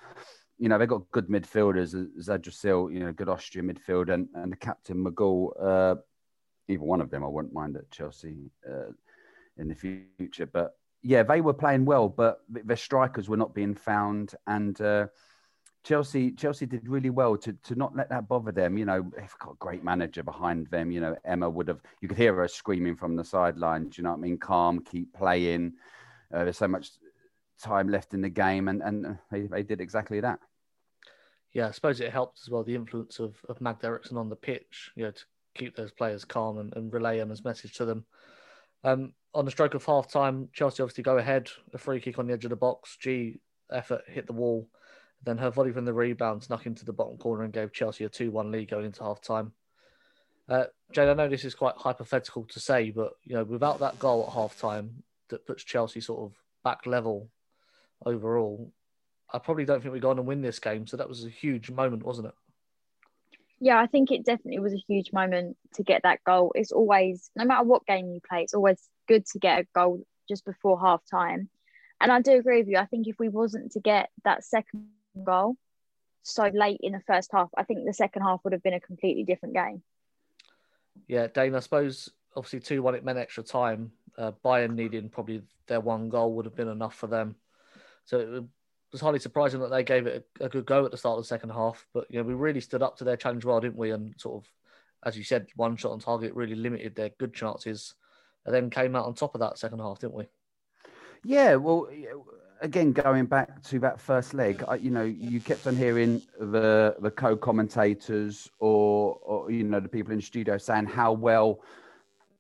you 0.58 0.68
know, 0.68 0.78
they've 0.78 0.88
got 0.88 1.10
good 1.10 1.28
midfielders, 1.28 1.94
Zadrazil, 2.18 2.92
you 2.92 3.00
know, 3.00 3.12
good 3.12 3.28
Austrian 3.28 3.72
midfield, 3.72 4.12
and, 4.12 4.28
and 4.34 4.52
the 4.52 4.56
captain 4.56 5.02
Magull, 5.02 5.52
uh, 5.60 5.96
either 6.68 6.82
one 6.82 7.00
of 7.00 7.10
them 7.10 7.24
I 7.24 7.28
wouldn't 7.28 7.52
mind 7.52 7.76
at 7.76 7.90
Chelsea 7.90 8.50
uh, 8.66 8.90
in 9.58 9.68
the 9.68 9.74
future. 9.74 10.46
But 10.46 10.72
yeah, 11.06 11.22
they 11.22 11.40
were 11.40 11.54
playing 11.54 11.84
well, 11.84 12.08
but 12.08 12.40
their 12.48 12.76
strikers 12.76 13.28
were 13.28 13.36
not 13.36 13.54
being 13.54 13.76
found. 13.76 14.34
And 14.48 14.80
uh, 14.80 15.06
Chelsea 15.84 16.32
Chelsea 16.32 16.66
did 16.66 16.88
really 16.88 17.10
well 17.10 17.36
to, 17.36 17.52
to 17.52 17.76
not 17.76 17.94
let 17.94 18.08
that 18.10 18.28
bother 18.28 18.50
them. 18.50 18.76
You 18.76 18.86
know, 18.86 19.08
they've 19.16 19.38
got 19.38 19.52
a 19.52 19.58
great 19.58 19.84
manager 19.84 20.24
behind 20.24 20.66
them. 20.66 20.90
You 20.90 21.00
know, 21.00 21.16
Emma 21.24 21.48
would 21.48 21.68
have, 21.68 21.80
you 22.00 22.08
could 22.08 22.18
hear 22.18 22.34
her 22.34 22.48
screaming 22.48 22.96
from 22.96 23.14
the 23.14 23.24
sidelines. 23.24 23.96
You 23.96 24.02
know 24.02 24.10
what 24.10 24.18
I 24.18 24.22
mean? 24.22 24.38
Calm, 24.38 24.80
keep 24.80 25.14
playing. 25.14 25.74
Uh, 26.34 26.42
there's 26.42 26.58
so 26.58 26.66
much 26.66 26.90
time 27.62 27.88
left 27.88 28.12
in 28.12 28.20
the 28.20 28.28
game, 28.28 28.66
and, 28.66 28.82
and 28.82 29.16
they, 29.30 29.42
they 29.42 29.62
did 29.62 29.80
exactly 29.80 30.18
that. 30.20 30.40
Yeah, 31.52 31.68
I 31.68 31.70
suppose 31.70 32.00
it 32.00 32.12
helped 32.12 32.40
as 32.42 32.50
well 32.50 32.64
the 32.64 32.74
influence 32.74 33.20
of, 33.20 33.36
of 33.48 33.58
Eriksson 33.84 34.16
on 34.16 34.28
the 34.28 34.34
pitch, 34.34 34.90
you 34.96 35.04
know, 35.04 35.12
to 35.12 35.24
keep 35.54 35.76
those 35.76 35.92
players 35.92 36.24
calm 36.24 36.58
and, 36.58 36.74
and 36.74 36.92
relay 36.92 37.20
Emma's 37.20 37.44
message 37.44 37.74
to 37.74 37.84
them. 37.84 38.04
Um, 38.82 39.12
on 39.36 39.44
the 39.44 39.50
stroke 39.50 39.74
of 39.74 39.84
half 39.84 40.10
time, 40.10 40.48
Chelsea 40.54 40.82
obviously 40.82 41.04
go 41.04 41.18
ahead, 41.18 41.50
a 41.74 41.78
free 41.78 42.00
kick 42.00 42.18
on 42.18 42.26
the 42.26 42.32
edge 42.32 42.44
of 42.44 42.50
the 42.50 42.56
box. 42.56 42.96
Ji 42.96 43.38
effort 43.70 44.02
hit 44.06 44.26
the 44.26 44.32
wall. 44.32 44.66
Then 45.22 45.36
her 45.38 45.50
volley 45.50 45.72
from 45.72 45.84
the 45.84 45.92
rebound 45.92 46.42
snuck 46.42 46.64
into 46.64 46.86
the 46.86 46.92
bottom 46.94 47.18
corner 47.18 47.44
and 47.44 47.52
gave 47.52 47.72
Chelsea 47.72 48.04
a 48.04 48.08
2 48.08 48.30
1 48.30 48.50
lead 48.50 48.70
going 48.70 48.86
into 48.86 49.02
half 49.02 49.20
time. 49.20 49.52
Uh, 50.48 50.64
Jade, 50.92 51.08
I 51.08 51.14
know 51.14 51.28
this 51.28 51.44
is 51.44 51.54
quite 51.54 51.74
hypothetical 51.76 52.44
to 52.44 52.60
say, 52.60 52.90
but 52.90 53.12
you 53.24 53.34
know, 53.34 53.44
without 53.44 53.80
that 53.80 53.98
goal 53.98 54.24
at 54.26 54.32
half 54.32 54.58
time 54.58 55.02
that 55.28 55.46
puts 55.46 55.64
Chelsea 55.64 56.00
sort 56.00 56.20
of 56.20 56.36
back 56.64 56.86
level 56.86 57.28
overall, 58.06 58.72
I 59.32 59.38
probably 59.38 59.66
don't 59.66 59.82
think 59.82 59.92
we 59.92 60.00
go 60.00 60.10
on 60.10 60.18
and 60.18 60.26
win 60.26 60.40
this 60.40 60.60
game. 60.60 60.86
So 60.86 60.96
that 60.96 61.08
was 61.08 61.26
a 61.26 61.30
huge 61.30 61.70
moment, 61.70 62.04
wasn't 62.04 62.28
it? 62.28 62.34
Yeah, 63.58 63.80
I 63.80 63.86
think 63.86 64.10
it 64.10 64.24
definitely 64.24 64.60
was 64.60 64.74
a 64.74 64.84
huge 64.88 65.12
moment 65.12 65.56
to 65.74 65.82
get 65.82 66.02
that 66.02 66.22
goal. 66.24 66.52
It's 66.54 66.72
always, 66.72 67.30
no 67.34 67.44
matter 67.44 67.64
what 67.64 67.86
game 67.86 68.10
you 68.12 68.20
play, 68.26 68.42
it's 68.42 68.54
always 68.54 68.80
good 69.08 69.24
to 69.26 69.38
get 69.38 69.60
a 69.60 69.66
goal 69.74 70.04
just 70.28 70.44
before 70.44 70.78
half 70.78 71.00
time. 71.10 71.48
And 72.00 72.12
I 72.12 72.20
do 72.20 72.32
agree 72.32 72.58
with 72.58 72.68
you. 72.68 72.76
I 72.76 72.84
think 72.84 73.06
if 73.06 73.18
we 73.18 73.28
wasn't 73.28 73.72
to 73.72 73.80
get 73.80 74.10
that 74.24 74.44
second 74.44 74.88
goal 75.24 75.56
so 76.22 76.50
late 76.52 76.80
in 76.82 76.92
the 76.92 77.00
first 77.06 77.30
half, 77.32 77.48
I 77.56 77.62
think 77.62 77.86
the 77.86 77.94
second 77.94 78.22
half 78.22 78.40
would 78.44 78.52
have 78.52 78.62
been 78.62 78.74
a 78.74 78.80
completely 78.80 79.24
different 79.24 79.54
game. 79.54 79.82
Yeah, 81.08 81.28
Dayne, 81.28 81.54
I 81.54 81.60
suppose 81.60 82.10
obviously 82.36 82.60
2 82.60 82.82
1, 82.82 82.94
it 82.94 83.04
meant 83.04 83.18
extra 83.18 83.42
time. 83.42 83.92
Uh, 84.18 84.32
Bayern 84.44 84.74
needing 84.74 85.08
probably 85.08 85.42
their 85.66 85.80
one 85.80 86.10
goal 86.10 86.34
would 86.34 86.44
have 86.44 86.56
been 86.56 86.68
enough 86.68 86.94
for 86.94 87.06
them. 87.06 87.36
So 88.04 88.18
it 88.18 88.44
was 88.96 89.02
highly 89.02 89.18
surprising 89.18 89.60
that 89.60 89.70
they 89.70 89.84
gave 89.84 90.06
it 90.06 90.26
a, 90.40 90.46
a, 90.46 90.48
good 90.48 90.64
go 90.64 90.84
at 90.84 90.90
the 90.90 90.96
start 90.96 91.18
of 91.18 91.24
the 91.24 91.28
second 91.28 91.50
half. 91.50 91.86
But 91.92 92.06
you 92.10 92.18
know, 92.18 92.24
we 92.24 92.34
really 92.34 92.60
stood 92.60 92.82
up 92.82 92.96
to 92.98 93.04
their 93.04 93.16
challenge 93.16 93.44
well, 93.44 93.60
didn't 93.60 93.76
we? 93.76 93.90
And 93.90 94.14
sort 94.18 94.42
of, 94.42 94.50
as 95.04 95.16
you 95.16 95.24
said, 95.24 95.46
one 95.54 95.76
shot 95.76 95.92
on 95.92 96.00
target 96.00 96.34
really 96.34 96.54
limited 96.54 96.96
their 96.96 97.10
good 97.18 97.34
chances, 97.34 97.94
and 98.46 98.54
then 98.54 98.70
came 98.70 98.96
out 98.96 99.06
on 99.06 99.14
top 99.14 99.34
of 99.34 99.40
that 99.40 99.58
second 99.58 99.80
half, 99.80 100.00
didn't 100.00 100.14
we? 100.14 100.24
Yeah, 101.24 101.56
well, 101.56 101.88
again, 102.62 102.92
going 102.92 103.26
back 103.26 103.62
to 103.64 103.78
that 103.80 104.00
first 104.00 104.32
leg, 104.32 104.64
I, 104.66 104.76
you 104.76 104.90
know, 104.90 105.04
you 105.04 105.40
kept 105.40 105.66
on 105.66 105.76
hearing 105.76 106.22
the 106.40 106.96
the 107.00 107.10
co-commentators 107.10 108.50
or, 108.58 109.18
or 109.22 109.50
you 109.50 109.64
know 109.64 109.80
the 109.80 109.88
people 109.88 110.12
in 110.12 110.18
the 110.18 110.24
studio 110.24 110.56
saying 110.56 110.86
how 110.86 111.12
well 111.12 111.60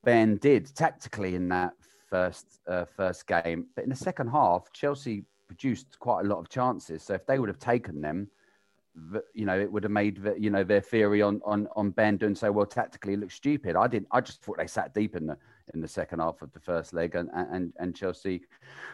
Bayern 0.06 0.40
did 0.40 0.74
tactically 0.74 1.34
in 1.34 1.48
that 1.50 1.74
first 2.08 2.60
uh, 2.66 2.84
first 2.84 3.26
game, 3.26 3.66
but 3.74 3.84
in 3.84 3.90
the 3.90 3.96
second 3.96 4.28
half, 4.28 4.72
Chelsea 4.72 5.24
produced 5.46 5.98
quite 5.98 6.24
a 6.24 6.28
lot 6.28 6.38
of 6.38 6.48
chances. 6.48 7.02
So 7.02 7.14
if 7.14 7.26
they 7.26 7.38
would 7.38 7.48
have 7.48 7.58
taken 7.58 8.00
them, 8.00 8.28
you 9.34 9.44
know, 9.44 9.58
it 9.58 9.70
would 9.70 9.82
have 9.82 9.92
made 9.92 10.22
the, 10.22 10.34
you 10.40 10.48
know 10.48 10.64
their 10.64 10.80
theory 10.80 11.20
on 11.20 11.40
on 11.44 11.68
on 11.76 11.92
Bayern 11.92 12.18
doing 12.18 12.34
so 12.34 12.50
well 12.50 12.64
tactically 12.64 13.16
look 13.16 13.30
stupid. 13.30 13.76
I 13.76 13.86
didn't. 13.88 14.08
I 14.10 14.22
just 14.22 14.42
thought 14.42 14.56
they 14.56 14.66
sat 14.66 14.94
deep 14.94 15.14
in 15.16 15.26
the 15.26 15.36
in 15.74 15.80
the 15.82 15.88
second 15.88 16.20
half 16.20 16.40
of 16.40 16.50
the 16.52 16.60
first 16.60 16.94
leg, 16.94 17.14
and 17.14 17.28
and 17.34 17.74
and 17.78 17.94
Chelsea, 17.94 18.42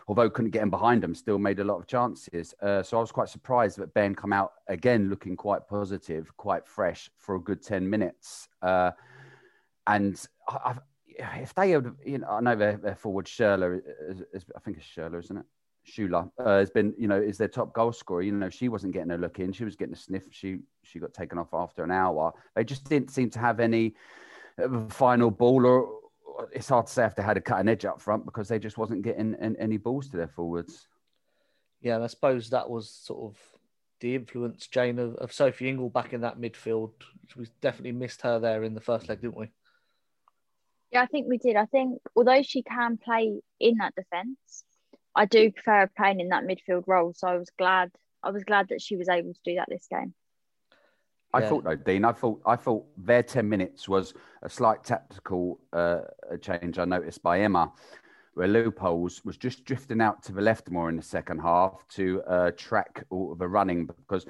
although 0.09 0.29
couldn't 0.29 0.51
get 0.51 0.63
in 0.63 0.71
behind 0.71 1.03
them, 1.03 1.15
still 1.15 1.39
made 1.39 1.61
a 1.61 1.65
lot 1.65 1.79
of 1.79 1.87
chances. 1.87 2.53
Uh, 2.61 2.83
so 2.83 2.97
I 2.97 3.01
was 3.01 3.13
quite 3.13 3.29
surprised 3.29 3.79
that 3.79 3.95
Bayern 3.95 4.17
come 4.17 4.33
out 4.33 4.55
again 4.67 5.09
looking 5.09 5.37
quite 5.37 5.69
positive, 5.69 6.37
quite 6.37 6.67
fresh 6.67 7.09
for 7.17 7.37
a 7.37 7.41
good 7.41 7.63
ten 7.63 7.89
minutes. 7.89 8.49
Uh, 8.61 8.91
and 9.87 10.21
I, 10.49 10.79
if 11.17 11.55
they 11.55 11.71
had, 11.71 11.93
you 12.05 12.19
know, 12.19 12.29
I 12.29 12.41
know 12.41 12.57
their, 12.57 12.77
their 12.77 12.95
forward 12.95 13.27
Schürrle, 13.27 13.81
is, 14.09 14.23
is, 14.33 14.45
I 14.57 14.61
think 14.61 14.79
it's 14.79 14.87
Schürrle, 14.87 15.23
isn't 15.23 15.37
it? 15.37 15.45
Schüller 15.87 16.31
uh, 16.39 16.59
has 16.59 16.71
been, 16.71 16.95
you 16.97 17.09
know, 17.09 17.21
is 17.21 17.39
their 17.39 17.49
top 17.49 17.73
goal 17.73 17.93
scorer. 17.93 18.23
You 18.23 18.33
know, 18.33 18.51
she 18.51 18.69
wasn't 18.69 18.93
getting 18.93 19.11
a 19.11 19.17
look 19.17 19.41
in; 19.41 19.53
she 19.53 19.65
was 19.65 19.77
getting 19.77 19.95
a 19.95 19.99
sniff. 19.99 20.25
She 20.31 20.61
she 20.83 20.99
got 20.99 21.13
taken 21.13 21.39
off 21.39 21.53
after 21.53 21.83
an 21.83 21.91
hour. 21.91 22.33
They 22.55 22.65
just 22.65 22.89
didn't 22.89 23.11
seem 23.11 23.31
to 23.31 23.39
have 23.39 23.61
any 23.61 23.95
final 24.89 25.31
ball, 25.31 25.67
or 25.67 25.89
it's 26.53 26.69
hard 26.69 26.87
to 26.87 26.93
say 26.93 27.05
if 27.05 27.17
they 27.17 27.23
had 27.23 27.37
a 27.37 27.41
cutting 27.41 27.69
edge 27.69 27.85
up 27.85 28.01
front 28.01 28.25
because 28.25 28.49
they 28.49 28.59
just 28.59 28.79
wasn't 28.79 29.03
getting 29.03 29.35
any 29.35 29.77
balls 29.77 30.09
to 30.11 30.17
their 30.17 30.29
forwards. 30.29 30.87
Yeah, 31.81 31.97
and 31.97 32.05
I 32.05 32.07
suppose 32.07 32.51
that 32.51 32.71
was 32.71 32.89
sort 32.89 33.33
of 33.33 33.39
the 34.01 34.15
influence, 34.15 34.69
Jane, 34.69 34.99
of, 34.99 35.17
of 35.17 35.33
Sophie 35.33 35.69
Ingle 35.69 35.91
back 35.91 36.13
in 36.13 36.21
that 36.21 36.39
midfield. 36.39 36.93
We 37.37 37.47
definitely 37.61 37.93
missed 37.93 38.23
her 38.23 38.39
there 38.39 38.63
in 38.63 38.75
the 38.75 38.81
first 38.81 39.09
leg, 39.09 39.21
didn't 39.21 39.37
we? 39.37 39.51
Yeah, 40.93 41.03
I 41.03 41.07
think 41.07 41.27
we 41.29 41.39
did. 41.39 41.57
I 41.57 41.67
think 41.67 42.01
although 42.15 42.43
she 42.43 42.63
can 42.63 42.99
play 42.99 43.41
in 43.59 43.79
that 43.79 43.95
defence, 43.95 44.65
I 45.15 45.27
do 45.27 45.51
prefer 45.51 45.91
playing 45.97 46.21
in 46.21 46.29
that 46.29 46.45
midfield 46.45 46.85
role. 46.87 47.13
So 47.15 47.29
I 47.29 47.37
was 47.37 47.51
glad 47.59 47.91
I 48.23 48.31
was 48.31 48.45
glad 48.45 48.69
that 48.69 48.81
she 48.81 48.97
was 48.97 49.09
able 49.09 49.33
to 49.33 49.41
do 49.45 49.57
that 49.57 49.69
this 49.69 49.87
game. 49.91 50.15
I 51.35 51.41
yeah. 51.41 51.49
thought 51.49 51.65
though, 51.65 51.77
Dean. 51.77 52.05
I 52.05 52.13
thought 52.13 52.41
I 52.47 52.57
thought 52.57 52.87
their 52.97 53.23
ten 53.23 53.49
minutes 53.49 53.89
was 53.89 54.15
a 54.43 54.49
slight 54.49 54.85
tactical 54.85 55.59
uh, 55.73 56.01
change 56.41 56.79
I 56.79 56.85
noticed 56.85 57.23
by 57.23 57.41
Emma, 57.41 57.73
where 58.35 58.49
Leupolz 58.49 59.25
was 59.25 59.37
just 59.37 59.65
drifting 59.65 60.01
out 60.01 60.23
to 60.25 60.33
the 60.33 60.43
left 60.43 60.71
more 60.71 60.89
in 60.89 60.97
the 60.97 61.03
second 61.03 61.41
half 61.41 61.85
to 61.91 62.23
uh, 62.23 62.51
track 62.57 63.05
all 63.11 63.33
of 63.33 63.39
the 63.39 63.49
running 63.49 63.87
because 63.87 64.27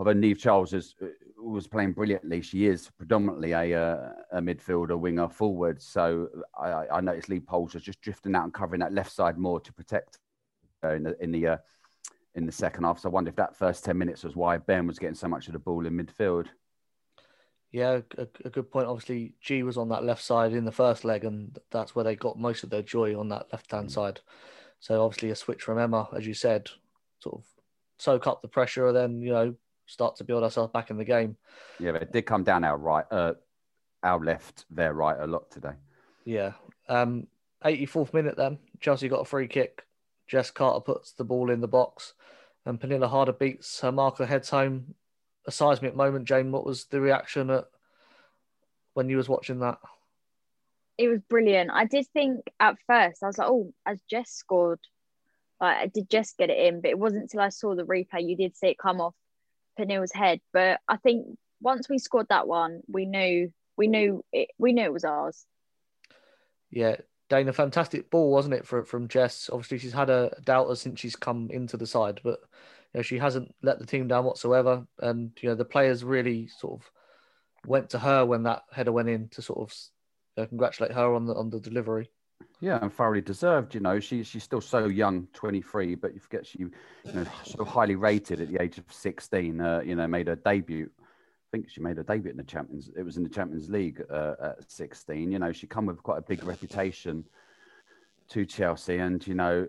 although 0.00 0.14
Niamh 0.14 0.38
Charles 0.38 0.72
is, 0.72 0.94
uh, 1.02 1.08
was 1.36 1.66
playing 1.66 1.92
brilliantly, 1.92 2.40
she 2.40 2.66
is 2.66 2.90
predominantly 2.96 3.52
a, 3.52 3.78
uh, 3.78 4.12
a 4.32 4.40
midfielder, 4.40 4.98
winger, 4.98 5.28
forward. 5.28 5.80
So 5.80 6.28
I, 6.58 6.86
I 6.90 7.00
noticed 7.02 7.28
Leupolz 7.28 7.74
was 7.74 7.82
just 7.82 8.00
drifting 8.00 8.34
out 8.34 8.44
and 8.44 8.54
covering 8.54 8.80
that 8.80 8.94
left 8.94 9.12
side 9.12 9.36
more 9.36 9.60
to 9.60 9.72
protect 9.74 10.18
uh, 10.82 10.94
in 10.94 11.02
the 11.02 11.22
in 11.22 11.30
the, 11.30 11.46
uh, 11.46 11.56
in 12.34 12.46
the 12.46 12.52
second 12.52 12.84
half. 12.84 12.98
So 12.98 13.10
I 13.10 13.12
wonder 13.12 13.28
if 13.28 13.36
that 13.36 13.54
first 13.54 13.84
ten 13.84 13.98
minutes 13.98 14.24
was 14.24 14.34
why 14.34 14.56
Bayern 14.56 14.86
was 14.86 14.98
getting 14.98 15.14
so 15.14 15.28
much 15.28 15.48
of 15.48 15.52
the 15.52 15.58
ball 15.58 15.84
in 15.84 15.92
midfield. 15.92 16.46
Yeah, 17.70 18.00
a, 18.16 18.26
a, 18.46 18.50
good 18.50 18.70
point. 18.70 18.88
Obviously, 18.88 19.34
Ji 19.40 19.62
was 19.62 19.76
on 19.76 19.90
that 19.90 20.02
left 20.02 20.24
side 20.24 20.54
in 20.54 20.64
the 20.64 20.72
first 20.72 21.04
leg, 21.04 21.24
and 21.24 21.56
that's 21.70 21.94
where 21.94 22.04
they 22.04 22.16
got 22.16 22.38
most 22.38 22.64
of 22.64 22.70
their 22.70 22.82
joy 22.82 23.16
on 23.16 23.28
that 23.28 23.52
left 23.52 23.70
hand 23.70 23.92
side. 23.92 24.20
So 24.80 25.04
obviously, 25.04 25.30
a 25.30 25.36
switch 25.36 25.62
from 25.62 25.78
Emma, 25.78 26.08
as 26.16 26.26
you 26.26 26.32
said, 26.32 26.70
sort 27.18 27.36
of 27.36 27.44
soak 27.98 28.26
up 28.26 28.40
the 28.40 28.48
pressure, 28.48 28.88
and 28.88 28.96
then 28.96 29.20
you 29.20 29.32
know 29.32 29.54
start 29.90 30.16
to 30.16 30.24
build 30.24 30.42
ourselves 30.42 30.72
back 30.72 30.90
in 30.90 30.96
the 30.96 31.04
game. 31.04 31.36
Yeah, 31.78 31.92
but 31.92 32.02
it 32.02 32.12
did 32.12 32.22
come 32.22 32.44
down 32.44 32.64
our 32.64 32.78
right, 32.78 33.04
uh, 33.10 33.34
our 34.02 34.24
left, 34.24 34.64
their 34.70 34.94
right 34.94 35.16
a 35.18 35.26
lot 35.26 35.50
today. 35.50 35.74
Yeah. 36.24 36.52
Um, 36.88 37.26
84th 37.64 38.14
minute 38.14 38.36
then, 38.36 38.58
Chelsea 38.80 39.08
got 39.08 39.20
a 39.20 39.24
free 39.24 39.48
kick. 39.48 39.84
Jess 40.28 40.50
Carter 40.50 40.80
puts 40.80 41.12
the 41.12 41.24
ball 41.24 41.50
in 41.50 41.60
the 41.60 41.68
box 41.68 42.14
and 42.64 42.80
Pernille 42.80 43.08
Harder 43.08 43.32
beats 43.32 43.80
her 43.80 43.90
marker, 43.90 44.26
heads 44.26 44.50
home. 44.50 44.94
A 45.46 45.50
seismic 45.50 45.96
moment, 45.96 46.26
Jane. 46.26 46.52
What 46.52 46.66
was 46.66 46.84
the 46.84 47.00
reaction 47.00 47.50
at 47.50 47.64
when 48.94 49.08
you 49.08 49.16
was 49.16 49.28
watching 49.28 49.60
that? 49.60 49.78
It 50.98 51.08
was 51.08 51.20
brilliant. 51.28 51.70
I 51.72 51.86
did 51.86 52.06
think 52.12 52.42
at 52.60 52.76
first, 52.86 53.22
I 53.22 53.26
was 53.26 53.38
like, 53.38 53.48
oh, 53.48 53.72
as 53.86 53.98
Jess 54.08 54.30
scored, 54.30 54.80
like, 55.58 55.76
I 55.78 55.86
did 55.86 56.10
Jess 56.10 56.34
get 56.38 56.50
it 56.50 56.58
in, 56.58 56.82
but 56.82 56.90
it 56.90 56.98
wasn't 56.98 57.22
until 57.22 57.40
I 57.40 57.48
saw 57.48 57.74
the 57.74 57.84
replay 57.84 58.28
you 58.28 58.36
did 58.36 58.56
see 58.56 58.68
it 58.68 58.78
come 58.78 59.00
off 59.00 59.14
Pernille's 59.76 60.12
head. 60.12 60.40
But 60.52 60.80
I 60.88 60.96
think 60.96 61.26
once 61.60 61.88
we 61.88 61.98
scored 61.98 62.26
that 62.30 62.48
one, 62.48 62.80
we 62.88 63.06
knew 63.06 63.52
we 63.76 63.86
knew 63.86 64.24
it, 64.32 64.48
we 64.58 64.72
knew 64.72 64.84
it 64.84 64.92
was 64.92 65.04
ours. 65.04 65.46
Yeah, 66.70 66.96
Dana, 67.28 67.52
fantastic 67.52 68.10
ball, 68.10 68.30
wasn't 68.30 68.54
it, 68.54 68.66
for, 68.66 68.84
from 68.84 69.08
Jess? 69.08 69.48
Obviously, 69.52 69.78
she's 69.78 69.92
had 69.92 70.10
a 70.10 70.36
doubter 70.44 70.74
since 70.74 71.00
she's 71.00 71.16
come 71.16 71.48
into 71.50 71.76
the 71.76 71.86
side, 71.86 72.20
but 72.22 72.40
you 72.92 72.98
know, 72.98 73.02
she 73.02 73.18
hasn't 73.18 73.54
let 73.62 73.78
the 73.78 73.86
team 73.86 74.08
down 74.08 74.24
whatsoever. 74.24 74.86
And 74.98 75.32
you 75.40 75.48
know, 75.48 75.54
the 75.54 75.64
players 75.64 76.04
really 76.04 76.48
sort 76.48 76.80
of 76.80 76.90
went 77.66 77.90
to 77.90 77.98
her 77.98 78.24
when 78.24 78.44
that 78.44 78.62
header 78.72 78.92
went 78.92 79.08
in 79.08 79.28
to 79.30 79.42
sort 79.42 79.60
of 79.60 80.48
congratulate 80.48 80.92
her 80.92 81.14
on 81.14 81.26
the 81.26 81.34
on 81.34 81.50
the 81.50 81.60
delivery. 81.60 82.10
Yeah, 82.60 82.78
and 82.82 82.92
thoroughly 82.92 83.22
deserved. 83.22 83.74
You 83.74 83.80
know, 83.80 84.00
she 84.00 84.22
she's 84.22 84.44
still 84.44 84.60
so 84.60 84.86
young, 84.86 85.28
twenty 85.32 85.62
three, 85.62 85.94
but 85.94 86.14
you 86.14 86.20
forget 86.20 86.46
she, 86.46 86.58
you 86.58 86.70
know, 87.12 87.24
so 87.44 87.64
highly 87.64 87.94
rated 87.94 88.40
at 88.40 88.48
the 88.48 88.62
age 88.62 88.76
of 88.76 88.84
sixteen. 88.90 89.60
Uh, 89.60 89.80
you 89.84 89.94
know, 89.94 90.06
made 90.06 90.26
her 90.26 90.36
debut. 90.36 90.90
I 90.98 91.56
think 91.56 91.70
she 91.70 91.80
made 91.80 91.96
her 91.96 92.02
debut 92.02 92.30
in 92.30 92.36
the 92.36 92.44
Champions. 92.44 92.90
It 92.96 93.02
was 93.02 93.16
in 93.16 93.22
the 93.22 93.30
Champions 93.30 93.70
League 93.70 94.02
uh, 94.10 94.34
at 94.42 94.70
sixteen. 94.70 95.32
You 95.32 95.38
know, 95.38 95.52
she 95.52 95.66
come 95.66 95.86
with 95.86 96.02
quite 96.02 96.18
a 96.18 96.22
big 96.22 96.44
reputation 96.44 97.24
to 98.28 98.44
Chelsea, 98.44 98.98
and 98.98 99.26
you 99.26 99.34
know, 99.34 99.66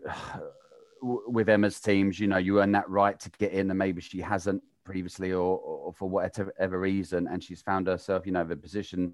with 1.02 1.48
Emma's 1.48 1.80
teams, 1.80 2.20
you 2.20 2.28
know, 2.28 2.38
you 2.38 2.62
earn 2.62 2.74
that 2.74 2.90
right 2.90 3.20
to 3.22 3.30
get 3.32 3.54
in, 3.54 3.70
and 3.70 3.80
maybe 3.80 4.02
she 4.02 4.20
hasn't 4.20 4.62
previously, 4.84 5.32
or, 5.32 5.58
or 5.60 5.94
for 5.94 6.10
whatever 6.10 6.80
reason, 6.80 7.28
and 7.28 7.42
she's 7.42 7.62
found 7.62 7.88
herself, 7.88 8.26
you 8.26 8.34
know, 8.34 8.44
the 8.44 8.56
position 8.56 9.14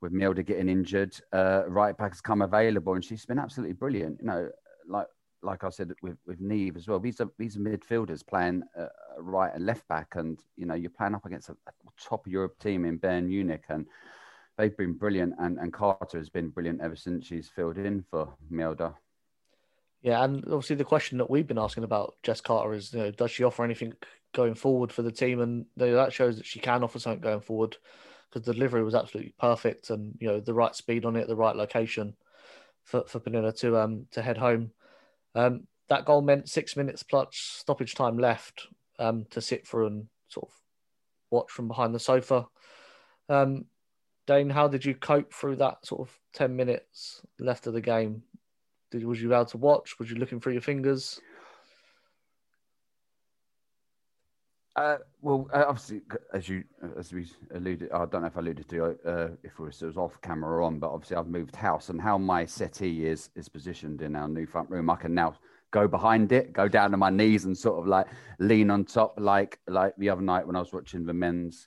with 0.00 0.12
Mjelde 0.12 0.46
getting 0.46 0.68
injured, 0.68 1.18
uh, 1.32 1.62
right 1.66 1.96
back 1.96 2.12
has 2.12 2.20
come 2.20 2.42
available, 2.42 2.94
and 2.94 3.04
she's 3.04 3.26
been 3.26 3.38
absolutely 3.38 3.74
brilliant. 3.74 4.18
You 4.20 4.26
know, 4.26 4.50
like 4.86 5.06
like 5.42 5.64
I 5.64 5.68
said 5.70 5.92
with 6.02 6.18
with 6.26 6.40
Niamh 6.40 6.76
as 6.76 6.88
well. 6.88 6.98
These 6.98 7.20
are 7.20 7.30
these 7.38 7.56
are 7.56 7.60
midfielders 7.60 8.26
playing 8.26 8.62
uh, 8.78 8.86
right 9.18 9.52
and 9.54 9.66
left 9.66 9.86
back, 9.88 10.14
and 10.14 10.38
you 10.56 10.66
know 10.66 10.74
you're 10.74 10.90
playing 10.90 11.14
up 11.14 11.26
against 11.26 11.48
a, 11.48 11.52
a 11.66 11.72
top 12.00 12.26
Europe 12.26 12.58
team 12.58 12.84
in 12.84 12.98
Bayern 12.98 13.26
Munich, 13.26 13.64
and 13.68 13.86
they've 14.56 14.76
been 14.76 14.94
brilliant. 14.94 15.34
And 15.38 15.58
and 15.58 15.72
Carter 15.72 16.18
has 16.18 16.28
been 16.28 16.48
brilliant 16.48 16.80
ever 16.80 16.96
since 16.96 17.26
she's 17.26 17.48
filled 17.48 17.78
in 17.78 18.04
for 18.10 18.34
Mjelde. 18.52 18.94
Yeah, 20.02 20.22
and 20.22 20.44
obviously 20.44 20.76
the 20.76 20.84
question 20.84 21.18
that 21.18 21.28
we've 21.28 21.46
been 21.46 21.58
asking 21.58 21.82
about 21.82 22.14
Jess 22.22 22.40
Carter 22.40 22.72
is, 22.72 22.92
you 22.92 23.00
know, 23.00 23.10
does 23.10 23.32
she 23.32 23.42
offer 23.42 23.64
anything 23.64 23.94
going 24.32 24.54
forward 24.54 24.92
for 24.92 25.02
the 25.02 25.10
team? 25.10 25.40
And 25.40 25.66
that 25.76 26.12
shows 26.12 26.36
that 26.36 26.46
she 26.46 26.60
can 26.60 26.84
offer 26.84 27.00
something 27.00 27.20
going 27.20 27.40
forward 27.40 27.76
because 28.28 28.46
the 28.46 28.52
delivery 28.52 28.82
was 28.82 28.94
absolutely 28.94 29.34
perfect 29.38 29.90
and 29.90 30.16
you 30.20 30.28
know 30.28 30.40
the 30.40 30.54
right 30.54 30.74
speed 30.74 31.04
on 31.04 31.16
it, 31.16 31.28
the 31.28 31.36
right 31.36 31.56
location 31.56 32.14
for 32.84 33.04
for 33.06 33.20
Pernille 33.20 33.56
to 33.58 33.78
um 33.78 34.06
to 34.12 34.22
head 34.22 34.38
home. 34.38 34.72
Um, 35.34 35.66
that 35.88 36.04
goal 36.04 36.20
meant 36.20 36.48
six 36.48 36.76
minutes 36.76 37.02
plus 37.02 37.28
stoppage 37.32 37.94
time 37.94 38.18
left 38.18 38.66
um 38.98 39.26
to 39.30 39.40
sit 39.40 39.66
for 39.66 39.86
and 39.86 40.08
sort 40.28 40.48
of 40.48 40.54
watch 41.30 41.50
from 41.50 41.68
behind 41.68 41.94
the 41.94 42.00
sofa. 42.00 42.46
Um, 43.28 43.66
Dayne, 44.26 44.50
how 44.50 44.68
did 44.68 44.84
you 44.84 44.94
cope 44.94 45.32
through 45.32 45.56
that 45.56 45.84
sort 45.86 46.02
of 46.08 46.18
ten 46.32 46.54
minutes 46.56 47.22
left 47.38 47.66
of 47.66 47.72
the 47.72 47.80
game? 47.80 48.22
Did 48.90 49.04
was 49.04 49.20
you 49.20 49.34
able 49.34 49.44
to 49.46 49.58
watch? 49.58 49.98
Was 49.98 50.10
you 50.10 50.16
looking 50.16 50.40
through 50.40 50.54
your 50.54 50.62
fingers? 50.62 51.20
Uh, 54.78 54.98
well, 55.22 55.48
uh, 55.52 55.64
obviously, 55.66 56.02
as 56.32 56.48
you 56.48 56.62
as 56.96 57.12
we 57.12 57.26
alluded, 57.52 57.90
I 57.90 58.06
don't 58.06 58.20
know 58.20 58.28
if 58.28 58.36
I 58.36 58.40
alluded 58.40 58.68
to 58.68 58.84
uh, 58.84 59.28
if 59.42 59.58
it 59.58 59.58
was, 59.58 59.96
off 59.96 60.20
camera 60.22 60.52
or 60.52 60.62
on, 60.62 60.78
but 60.78 60.90
obviously 60.90 61.16
I've 61.16 61.26
moved 61.26 61.56
house 61.56 61.88
and 61.88 62.00
how 62.00 62.16
my 62.16 62.46
settee 62.46 63.04
is 63.04 63.30
is 63.34 63.48
positioned 63.48 64.02
in 64.02 64.14
our 64.14 64.28
new 64.28 64.46
front 64.46 64.70
room, 64.70 64.88
I 64.88 64.94
can 64.94 65.14
now 65.14 65.34
go 65.72 65.88
behind 65.88 66.30
it, 66.30 66.52
go 66.52 66.68
down 66.68 66.92
to 66.92 66.96
my 66.96 67.10
knees, 67.10 67.44
and 67.44 67.58
sort 67.58 67.80
of 67.80 67.88
like 67.88 68.06
lean 68.38 68.70
on 68.70 68.84
top, 68.84 69.18
like 69.18 69.58
like 69.66 69.96
the 69.98 70.10
other 70.10 70.22
night 70.22 70.46
when 70.46 70.54
I 70.54 70.60
was 70.60 70.72
watching 70.72 71.04
the 71.04 71.14
men's. 71.14 71.66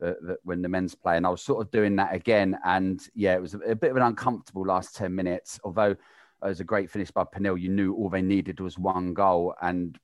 Uh, 0.00 0.14
the, 0.22 0.38
when 0.44 0.62
the 0.62 0.68
men's 0.68 0.94
play, 0.94 1.16
and 1.16 1.26
I 1.26 1.30
was 1.30 1.42
sort 1.42 1.60
of 1.60 1.72
doing 1.72 1.96
that 1.96 2.14
again, 2.14 2.56
and 2.64 3.00
yeah, 3.16 3.34
it 3.34 3.42
was 3.42 3.54
a, 3.54 3.58
a 3.58 3.74
bit 3.74 3.90
of 3.90 3.96
an 3.96 4.04
uncomfortable 4.04 4.64
last 4.64 4.96
ten 4.96 5.12
minutes. 5.14 5.60
Although 5.64 5.90
it 5.90 5.98
was 6.40 6.60
a 6.60 6.64
great 6.64 6.88
finish 6.88 7.10
by 7.10 7.24
Pernille, 7.24 7.60
you 7.60 7.68
knew 7.68 7.92
all 7.94 8.08
they 8.08 8.22
needed 8.22 8.60
was 8.60 8.78
one 8.78 9.12
goal, 9.12 9.54
and 9.60 9.98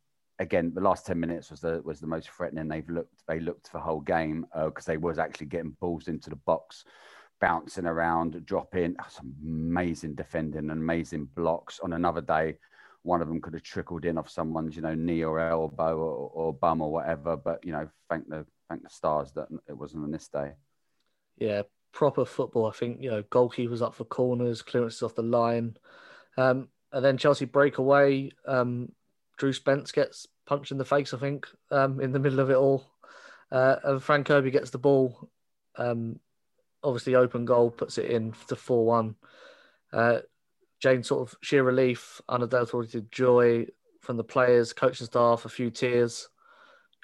again, 0.44 0.72
the 0.74 0.80
last 0.80 1.06
ten 1.06 1.18
minutes 1.18 1.50
was 1.50 1.60
the 1.60 1.82
was 1.84 2.00
the 2.00 2.06
most 2.06 2.30
threatening 2.30 2.68
they've 2.68 2.88
looked. 2.88 3.26
They 3.26 3.40
looked 3.40 3.72
the 3.72 3.80
whole 3.80 4.00
game 4.00 4.46
because 4.54 4.88
uh, 4.88 4.92
they 4.92 4.96
was 4.96 5.18
actually 5.18 5.46
getting 5.46 5.76
balls 5.80 6.08
into 6.08 6.30
the 6.30 6.36
box, 6.36 6.84
bouncing 7.40 7.86
around, 7.86 8.44
dropping. 8.46 8.94
Oh, 9.00 9.06
some 9.08 9.34
amazing 9.42 10.14
defending 10.14 10.70
amazing 10.70 11.28
blocks. 11.34 11.80
On 11.80 11.92
another 11.94 12.20
day, 12.20 12.58
one 13.02 13.20
of 13.20 13.28
them 13.28 13.40
could 13.40 13.54
have 13.54 13.62
trickled 13.62 14.04
in 14.04 14.18
off 14.18 14.30
someone's, 14.30 14.76
you 14.76 14.82
know, 14.82 14.94
knee 14.94 15.24
or 15.24 15.40
elbow 15.40 15.96
or, 15.96 16.30
or 16.32 16.54
bum 16.54 16.80
or 16.80 16.92
whatever. 16.92 17.36
But 17.36 17.64
you 17.64 17.72
know, 17.72 17.88
thank 18.08 18.28
the 18.28 18.46
thank 18.68 18.82
the 18.82 18.90
stars 18.90 19.32
that 19.32 19.48
it 19.68 19.76
wasn't 19.76 20.04
on 20.04 20.10
this 20.10 20.28
day. 20.28 20.52
Yeah, 21.38 21.62
proper 21.92 22.24
football. 22.24 22.66
I 22.66 22.72
think 22.72 23.02
you 23.02 23.10
know, 23.10 23.22
goalkeepers 23.22 23.82
up 23.82 23.94
for 23.94 24.04
corners, 24.04 24.62
clearances 24.62 25.02
off 25.02 25.14
the 25.14 25.22
line, 25.22 25.76
um, 26.36 26.68
and 26.92 27.04
then 27.04 27.18
Chelsea 27.18 27.46
break 27.46 27.78
away. 27.78 28.30
Um, 28.46 28.92
Drew 29.36 29.52
Spence 29.52 29.92
gets 29.92 30.26
punched 30.46 30.70
in 30.72 30.78
the 30.78 30.84
face, 30.84 31.14
I 31.14 31.18
think, 31.18 31.46
um, 31.70 32.00
in 32.00 32.12
the 32.12 32.18
middle 32.18 32.40
of 32.40 32.50
it 32.50 32.56
all, 32.56 32.86
uh, 33.50 33.76
and 33.84 34.02
Fran 34.02 34.24
Kirby 34.24 34.50
gets 34.50 34.70
the 34.70 34.78
ball. 34.78 35.30
Um, 35.76 36.20
obviously, 36.82 37.14
open 37.14 37.44
goal 37.44 37.70
puts 37.70 37.98
it 37.98 38.10
in 38.10 38.34
to 38.48 38.56
four 38.56 38.84
one. 38.84 39.16
Uh, 39.92 40.20
Jane 40.80 41.02
sort 41.02 41.28
of 41.28 41.38
sheer 41.40 41.62
relief, 41.62 42.20
unadulterated 42.28 43.10
joy 43.10 43.66
from 44.00 44.16
the 44.16 44.24
players, 44.24 44.72
coaching 44.72 45.06
staff, 45.06 45.44
a 45.44 45.48
few 45.48 45.70
tears. 45.70 46.28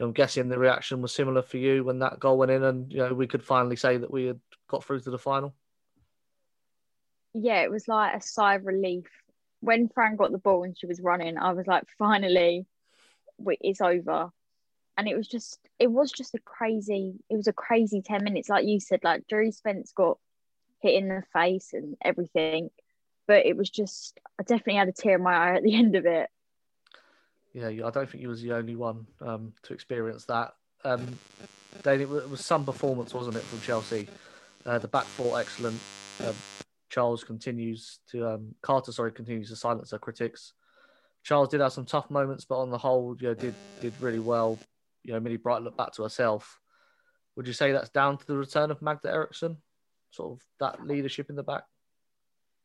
I'm 0.00 0.12
guessing 0.12 0.49
the 0.49 0.59
reaction 0.59 1.02
was 1.02 1.12
similar 1.12 1.42
for 1.42 1.59
you 1.59 1.85
when 1.85 1.99
that 1.99 2.18
goal 2.18 2.38
went 2.38 2.50
in, 2.50 2.64
and 2.64 2.90
you 2.90 2.99
know 2.99 3.12
we 3.12 3.26
could 3.26 3.42
finally 3.42 3.76
say 3.76 3.97
that 3.99 4.11
we 4.11 4.26
had 4.26 4.40
got 4.68 4.85
through 4.85 5.00
to 5.00 5.11
the 5.11 5.18
final. 5.18 5.54
Yeah, 7.35 7.61
it 7.61 7.70
was 7.70 7.87
like 7.87 8.14
a 8.14 8.20
sigh 8.20 8.56
of 8.56 8.66
relief 8.66 9.06
when 9.61 9.88
Fran 9.88 10.16
got 10.16 10.32
the 10.32 10.38
ball 10.38 10.64
and 10.64 10.76
she 10.76 10.87
was 10.87 11.00
running. 11.00 11.38
I 11.38 11.52
was 11.52 11.66
like, 11.66 11.85
finally, 11.99 12.66
it's 13.61 13.80
over. 13.80 14.30
And 14.97 15.09
it 15.09 15.16
was 15.16 15.28
just, 15.28 15.59
it 15.78 15.90
was 15.90 16.12
just 16.12 16.35
a 16.35 16.38
crazy, 16.38 17.14
it 17.30 17.37
was 17.37 17.47
a 17.47 17.52
crazy 17.52 18.02
ten 18.02 18.23
minutes, 18.25 18.49
like 18.49 18.66
you 18.66 18.80
said. 18.80 19.00
Like 19.02 19.26
Drew 19.28 19.50
Spence 19.50 19.92
got 19.92 20.18
hit 20.80 20.94
in 20.94 21.09
the 21.09 21.23
face 21.32 21.70
and 21.73 21.97
everything, 22.02 22.70
but 23.26 23.47
it 23.47 23.56
was 23.56 23.70
just 23.70 24.18
I 24.38 24.42
definitely 24.42 24.75
had 24.75 24.88
a 24.88 24.92
tear 24.92 25.16
in 25.16 25.23
my 25.23 25.35
eye 25.35 25.56
at 25.56 25.62
the 25.62 25.75
end 25.76 25.97
of 25.97 26.06
it. 26.06 26.28
Yeah, 27.52 27.68
I 27.68 27.90
don't 27.90 28.09
think 28.09 28.23
you 28.23 28.28
was 28.28 28.42
the 28.42 28.52
only 28.52 28.76
one 28.76 29.06
um, 29.20 29.52
to 29.64 29.75
experience 29.75 30.25
that. 30.26 30.54
Um, 30.85 31.18
Dayne, 31.82 32.00
it 32.00 32.09
was 32.09 32.44
some 32.44 32.64
performance, 32.64 33.12
wasn't 33.12 33.37
it, 33.37 33.42
from 33.42 33.61
Chelsea? 33.61 34.09
Uh, 34.64 34.78
the 34.78 34.88
back 34.88 35.04
four 35.04 35.38
excellent. 35.38 35.80
Um, 36.25 36.35
Charles 36.90 37.25
continues 37.25 38.00
to 38.11 38.28
um, 38.28 38.54
Carter, 38.62 38.92
sorry, 38.92 39.12
continues 39.12 39.49
to 39.49 39.56
silence 39.56 39.90
her 39.92 39.99
critics. 39.99 40.52
Charles 41.22 41.48
did 41.48 41.60
have 41.60 41.72
some 41.72 41.84
tough 41.84 42.10
moments, 42.10 42.44
but 42.44 42.58
on 42.58 42.70
the 42.70 42.78
whole, 42.78 43.16
you 43.20 43.28
know, 43.28 43.34
did 43.34 43.54
did 43.80 43.92
really 44.00 44.18
well. 44.18 44.58
You 45.02 45.12
know, 45.12 45.20
Millie 45.20 45.36
Bright 45.36 45.62
looked 45.62 45.76
back 45.76 45.92
to 45.94 46.02
herself. 46.02 46.58
Would 47.36 47.46
you 47.46 47.52
say 47.52 47.72
that's 47.72 47.90
down 47.90 48.18
to 48.18 48.26
the 48.26 48.36
return 48.36 48.70
of 48.70 48.82
Magda 48.82 49.10
Eriksson, 49.10 49.58
sort 50.10 50.32
of 50.32 50.42
that 50.58 50.86
leadership 50.86 51.30
in 51.30 51.36
the 51.36 51.42
back? 51.42 51.64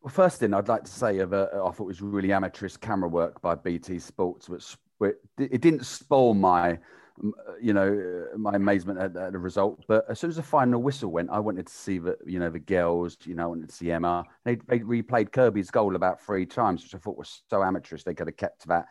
Well, 0.01 0.13
first 0.13 0.39
thing 0.39 0.53
I'd 0.53 0.67
like 0.67 0.83
to 0.83 0.91
say 0.91 1.19
of 1.19 1.33
uh, 1.33 1.47
I 1.53 1.71
thought 1.71 1.79
it 1.79 1.85
was 1.85 2.01
really 2.01 2.31
amateurish 2.31 2.77
camera 2.77 3.09
work 3.09 3.41
by 3.41 3.55
BT 3.55 3.99
Sports, 3.99 4.49
which 4.49 4.77
it 5.37 5.61
didn't 5.61 5.85
spoil 5.85 6.33
my, 6.33 6.79
you 7.61 7.73
know, 7.73 8.27
my 8.37 8.53
amazement 8.53 8.99
at, 8.99 9.15
at, 9.15 9.31
the 9.31 9.39
result. 9.39 9.83
But 9.87 10.05
as 10.09 10.19
soon 10.19 10.29
as 10.29 10.35
the 10.35 10.43
final 10.43 10.81
whistle 10.81 11.11
went, 11.11 11.29
I 11.29 11.39
wanted 11.39 11.67
to 11.67 11.73
see 11.73 11.97
the, 11.97 12.17
you 12.25 12.39
know, 12.39 12.49
the 12.49 12.59
girls. 12.59 13.17
You 13.23 13.35
know, 13.35 13.43
I 13.43 13.47
wanted 13.47 13.69
to 13.69 13.75
see 13.75 13.91
Emma. 13.91 14.25
They, 14.43 14.55
they 14.55 14.79
replayed 14.79 15.31
Kirby's 15.31 15.71
goal 15.71 15.95
about 15.95 16.21
three 16.21 16.45
times, 16.45 16.83
which 16.83 16.95
I 16.95 16.97
thought 16.97 17.17
was 17.17 17.43
so 17.49 17.63
amateurish. 17.63 18.03
They 18.03 18.13
could 18.13 18.27
have 18.27 18.37
kept 18.37 18.67
that 18.67 18.87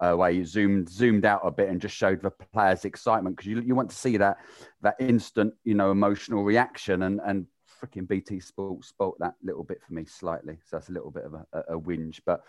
uh, 0.00 0.14
where 0.14 0.30
you 0.30 0.44
zoomed 0.44 0.88
zoomed 0.88 1.24
out 1.24 1.40
a 1.44 1.50
bit 1.50 1.68
and 1.68 1.80
just 1.80 1.96
showed 1.96 2.22
the 2.22 2.30
players' 2.30 2.84
excitement 2.84 3.36
because 3.36 3.48
you, 3.48 3.60
you 3.60 3.74
want 3.74 3.90
to 3.90 3.96
see 3.96 4.16
that 4.16 4.38
that 4.82 4.96
instant, 4.98 5.54
you 5.64 5.74
know, 5.74 5.90
emotional 5.90 6.44
reaction 6.44 7.02
and 7.02 7.20
and 7.24 7.46
freaking 7.80 8.08
BT 8.08 8.40
Sports 8.40 8.88
spoilt 8.88 9.18
that 9.20 9.34
little 9.42 9.64
bit 9.64 9.82
for 9.86 9.94
me 9.94 10.04
slightly. 10.04 10.58
So 10.64 10.76
that's 10.76 10.88
a 10.88 10.92
little 10.92 11.10
bit 11.10 11.24
of 11.24 11.34
a, 11.34 11.46
a, 11.52 11.76
a 11.76 11.80
whinge. 11.80 12.20
But, 12.24 12.42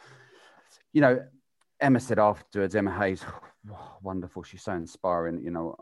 you 0.93 1.01
know, 1.01 1.19
Emma 1.79 1.99
said 1.99 2.19
afterwards, 2.19 2.75
Emma 2.75 2.97
Hayes, 2.97 3.23
wonderful. 4.01 4.43
She's 4.43 4.63
so 4.63 4.73
inspiring. 4.73 5.41
You 5.43 5.51
know, 5.51 5.75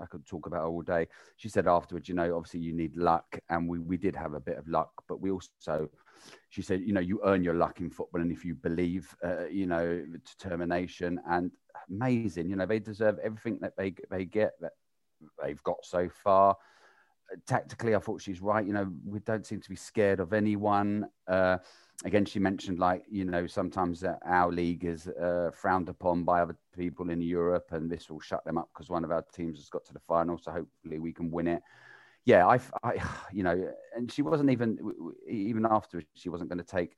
I 0.00 0.06
could 0.06 0.26
talk 0.26 0.46
about 0.46 0.62
her 0.62 0.68
all 0.68 0.82
day. 0.82 1.06
She 1.36 1.48
said 1.48 1.66
afterwards, 1.66 2.08
you 2.08 2.14
know, 2.14 2.36
obviously 2.36 2.60
you 2.60 2.72
need 2.72 2.96
luck. 2.96 3.38
And 3.48 3.68
we, 3.68 3.78
we 3.78 3.96
did 3.96 4.16
have 4.16 4.34
a 4.34 4.40
bit 4.40 4.58
of 4.58 4.68
luck, 4.68 4.90
but 5.08 5.20
we 5.20 5.30
also, 5.30 5.88
she 6.48 6.62
said, 6.62 6.80
you 6.80 6.92
know, 6.92 7.00
you 7.00 7.20
earn 7.24 7.42
your 7.42 7.54
luck 7.54 7.80
in 7.80 7.90
football. 7.90 8.20
And 8.20 8.32
if 8.32 8.44
you 8.44 8.54
believe, 8.54 9.14
uh, 9.24 9.46
you 9.46 9.66
know, 9.66 10.04
determination 10.24 11.20
and 11.28 11.52
amazing, 11.90 12.48
you 12.48 12.56
know, 12.56 12.66
they 12.66 12.78
deserve 12.78 13.18
everything 13.22 13.58
that 13.60 13.76
they, 13.76 13.94
they 14.10 14.24
get 14.24 14.52
that 14.60 14.72
they've 15.42 15.62
got 15.62 15.84
so 15.84 16.08
far 16.08 16.56
tactically, 17.46 17.94
I 17.94 17.98
thought 17.98 18.22
she's 18.22 18.40
right. 18.40 18.66
You 18.66 18.72
know, 18.72 18.90
we 19.04 19.18
don't 19.20 19.46
seem 19.46 19.60
to 19.60 19.68
be 19.68 19.76
scared 19.76 20.20
of 20.20 20.32
anyone. 20.32 21.08
Uh, 21.26 21.58
again, 22.04 22.24
she 22.24 22.38
mentioned 22.38 22.78
like 22.78 23.04
you 23.10 23.24
know 23.24 23.46
sometimes 23.46 24.04
our 24.24 24.50
league 24.50 24.84
is 24.84 25.08
uh, 25.08 25.50
frowned 25.52 25.88
upon 25.88 26.24
by 26.24 26.40
other 26.40 26.56
people 26.76 27.10
in 27.10 27.20
Europe, 27.20 27.68
and 27.72 27.90
this 27.90 28.10
will 28.10 28.20
shut 28.20 28.44
them 28.44 28.58
up 28.58 28.68
because 28.72 28.88
one 28.88 29.04
of 29.04 29.10
our 29.10 29.24
teams 29.32 29.58
has 29.58 29.68
got 29.68 29.84
to 29.86 29.92
the 29.92 30.00
final. 30.00 30.38
So 30.38 30.50
hopefully 30.50 30.98
we 30.98 31.12
can 31.12 31.30
win 31.30 31.48
it. 31.48 31.62
Yeah, 32.24 32.46
I, 32.46 32.60
I 32.82 33.02
you 33.32 33.42
know, 33.42 33.72
and 33.96 34.10
she 34.10 34.22
wasn't 34.22 34.50
even 34.50 34.78
even 35.28 35.66
after 35.68 36.02
she 36.14 36.28
wasn't 36.28 36.50
going 36.50 36.58
to 36.58 36.64
take 36.64 36.96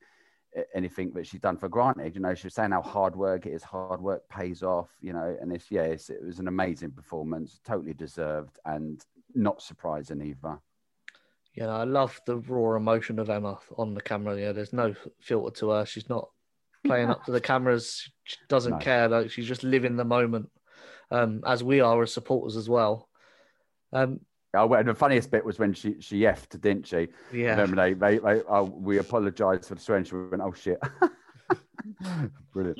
anything 0.73 1.11
that 1.13 1.25
she's 1.25 1.39
done 1.39 1.57
for 1.57 1.69
granted. 1.69 2.15
You 2.15 2.21
know, 2.21 2.33
she 2.35 2.47
was 2.47 2.53
saying 2.53 2.71
how 2.71 2.81
hard 2.81 3.15
work 3.15 3.45
it 3.45 3.53
is, 3.53 3.63
hard 3.63 4.01
work 4.01 4.27
pays 4.29 4.63
off, 4.63 4.89
you 5.01 5.13
know, 5.13 5.37
and 5.41 5.51
it's, 5.53 5.71
yeah, 5.71 5.83
it 5.83 6.09
was 6.23 6.39
an 6.39 6.47
amazing 6.47 6.91
performance, 6.91 7.59
totally 7.63 7.93
deserved 7.93 8.59
and 8.65 9.03
not 9.33 9.61
surprising 9.61 10.21
either. 10.21 10.59
Yeah, 11.53 11.67
I 11.67 11.83
love 11.83 12.19
the 12.25 12.37
raw 12.37 12.77
emotion 12.77 13.19
of 13.19 13.29
Emma 13.29 13.59
on 13.77 13.93
the 13.93 14.01
camera. 14.01 14.39
Yeah, 14.39 14.53
there's 14.53 14.73
no 14.73 14.95
filter 15.19 15.59
to 15.59 15.69
her. 15.71 15.85
She's 15.85 16.09
not 16.09 16.29
playing 16.85 17.09
up 17.09 17.25
to 17.25 17.31
the 17.31 17.41
cameras. 17.41 18.09
She 18.23 18.37
doesn't 18.47 18.73
no. 18.73 18.79
care. 18.79 19.09
Like 19.09 19.31
she's 19.31 19.47
just 19.47 19.63
living 19.63 19.97
the 19.97 20.05
moment, 20.05 20.49
um, 21.11 21.43
as 21.45 21.63
we 21.63 21.81
are 21.81 22.01
as 22.01 22.13
supporters 22.13 22.55
as 22.55 22.69
well. 22.69 23.09
Um, 23.91 24.21
Oh, 24.53 24.65
well, 24.65 24.83
the 24.83 24.93
funniest 24.93 25.31
bit 25.31 25.45
was 25.45 25.59
when 25.59 25.73
she 25.73 25.95
she 26.01 26.21
effed, 26.21 26.59
didn't 26.59 26.85
she? 26.85 27.07
Yeah. 27.31 27.51
Remember 27.51 27.77
they, 27.77 27.93
they, 27.93 28.17
they 28.17 28.41
oh, 28.49 28.63
we 28.63 28.97
apologised 28.97 29.65
for 29.65 29.75
the 29.75 29.81
swearing. 29.81 30.03
She 30.03 30.15
went, 30.15 30.41
oh 30.41 30.51
shit. 30.51 30.79
Brilliant. 32.53 32.79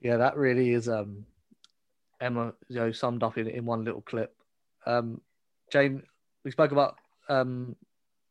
Yeah, 0.00 0.16
that 0.16 0.36
really 0.36 0.70
is 0.72 0.88
um, 0.88 1.26
Emma, 2.20 2.54
you 2.68 2.76
know, 2.76 2.90
summed 2.90 3.22
up 3.22 3.38
in, 3.38 3.46
in 3.46 3.64
one 3.66 3.84
little 3.84 4.00
clip. 4.00 4.34
Um, 4.84 5.20
Jane, 5.72 6.02
we 6.44 6.50
spoke 6.50 6.72
about 6.72 6.96
um, 7.28 7.76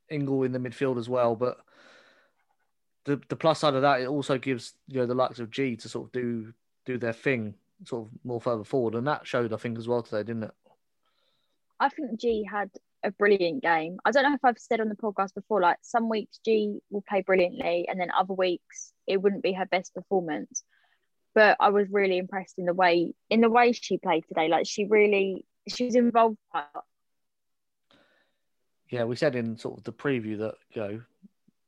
Ingle 0.10 0.44
in 0.44 0.52
the 0.52 0.60
midfield 0.60 0.98
as 0.98 1.10
well, 1.10 1.36
but 1.36 1.58
the 3.06 3.22
the 3.30 3.36
plus 3.36 3.60
side 3.60 3.74
of 3.74 3.82
that, 3.82 4.02
it 4.02 4.08
also 4.08 4.38
gives 4.38 4.74
you 4.88 5.00
know 5.00 5.06
the 5.06 5.16
likes 5.16 5.40
of 5.40 5.50
Ji 5.50 5.76
to 5.78 5.90
sort 5.90 6.08
of 6.08 6.12
do 6.12 6.54
do 6.86 6.98
their 6.98 7.14
thing, 7.14 7.56
sort 7.86 8.08
of 8.08 8.12
more 8.24 8.40
further 8.40 8.64
forward, 8.64 8.96
and 8.96 9.08
that 9.08 9.26
showed 9.26 9.54
I 9.54 9.58
think 9.58 9.78
as 9.78 9.88
well 9.88 10.04
today, 10.04 10.24
didn't 10.24 10.44
it? 10.44 10.52
I 11.80 11.90
think 11.90 12.20
Ji 12.20 12.44
had 12.50 12.70
a 13.04 13.12
brilliant 13.12 13.62
game. 13.62 13.98
I 14.06 14.12
don't 14.12 14.24
know 14.24 14.34
if 14.34 14.44
I've 14.44 14.58
said 14.58 14.82
on 14.82 14.90
the 14.90 14.96
podcast 14.96 15.34
before, 15.34 15.62
like 15.62 15.78
some 15.82 16.10
weeks 16.10 16.40
Ji 16.44 16.80
will 16.90 17.04
play 17.08 17.22
brilliantly, 17.22 17.88
and 17.90 18.00
then 18.00 18.12
other 18.12 18.34
weeks 18.34 18.94
it 19.08 19.18
wouldn't 19.22 19.44
be 19.44 19.54
her 19.54 19.66
best 19.66 19.94
performance. 19.94 20.64
But 21.34 21.58
I 21.60 21.70
was 21.70 21.88
really 21.92 22.18
impressed 22.18 22.58
in 22.58 22.66
the 22.66 22.74
way 22.74 23.14
in 23.30 23.42
the 23.42 23.50
way 23.50 23.72
she 23.72 23.98
played 23.98 24.26
today. 24.28 24.48
Like 24.48 24.68
she 24.68 24.86
really 24.86 25.46
she 25.68 25.86
was 25.86 25.96
involved. 25.96 26.38
Yeah, 28.89 29.04
we 29.04 29.15
said 29.15 29.36
in 29.36 29.58
sort 29.58 29.78
of 29.78 29.84
the 29.84 29.93
preview 29.93 30.38
that 30.39 30.56
you 30.71 30.82
know 30.82 31.02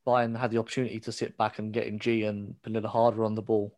Bayern 0.08 0.38
had 0.38 0.52
the 0.52 0.58
opportunity 0.58 1.00
to 1.02 1.12
sit 1.12 1.38
back 1.38 1.60
and 1.60 1.74
getting 1.74 2.00
Ji 2.00 2.24
and 2.24 2.56
Pernille 2.64 2.86
Harder 2.86 3.26
on 3.26 3.36
the 3.36 3.42
ball 3.42 3.78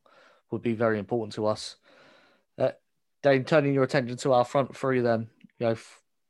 would 0.52 0.62
be 0.62 0.74
very 0.74 1.00
important 1.00 1.34
to 1.34 1.48
us. 1.48 1.78
Uh, 2.58 2.72
Dayne, 3.24 3.46
turning 3.46 3.74
your 3.74 3.84
attention 3.84 4.18
to 4.18 4.34
our 4.34 4.46
front 4.46 4.76
three, 4.76 5.02
then 5.02 5.30
you 5.60 5.68
know 5.68 5.76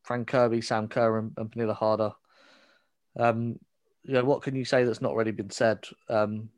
Fran 0.03 0.25
Kirby, 0.25 0.61
Sam 0.61 0.87
Kerr, 0.87 1.17
and, 1.19 1.33
and 1.37 1.51
Pernille 1.51 1.75
Harder. 1.75 2.11
Um, 3.17 3.59
you 4.03 4.13
know, 4.13 4.23
what 4.23 4.41
can 4.41 4.55
you 4.55 4.65
say 4.65 4.83
that's 4.83 5.01
not 5.01 5.11
already 5.11 5.31
been 5.31 5.49
said? 5.49 5.85
Um, 6.09 6.49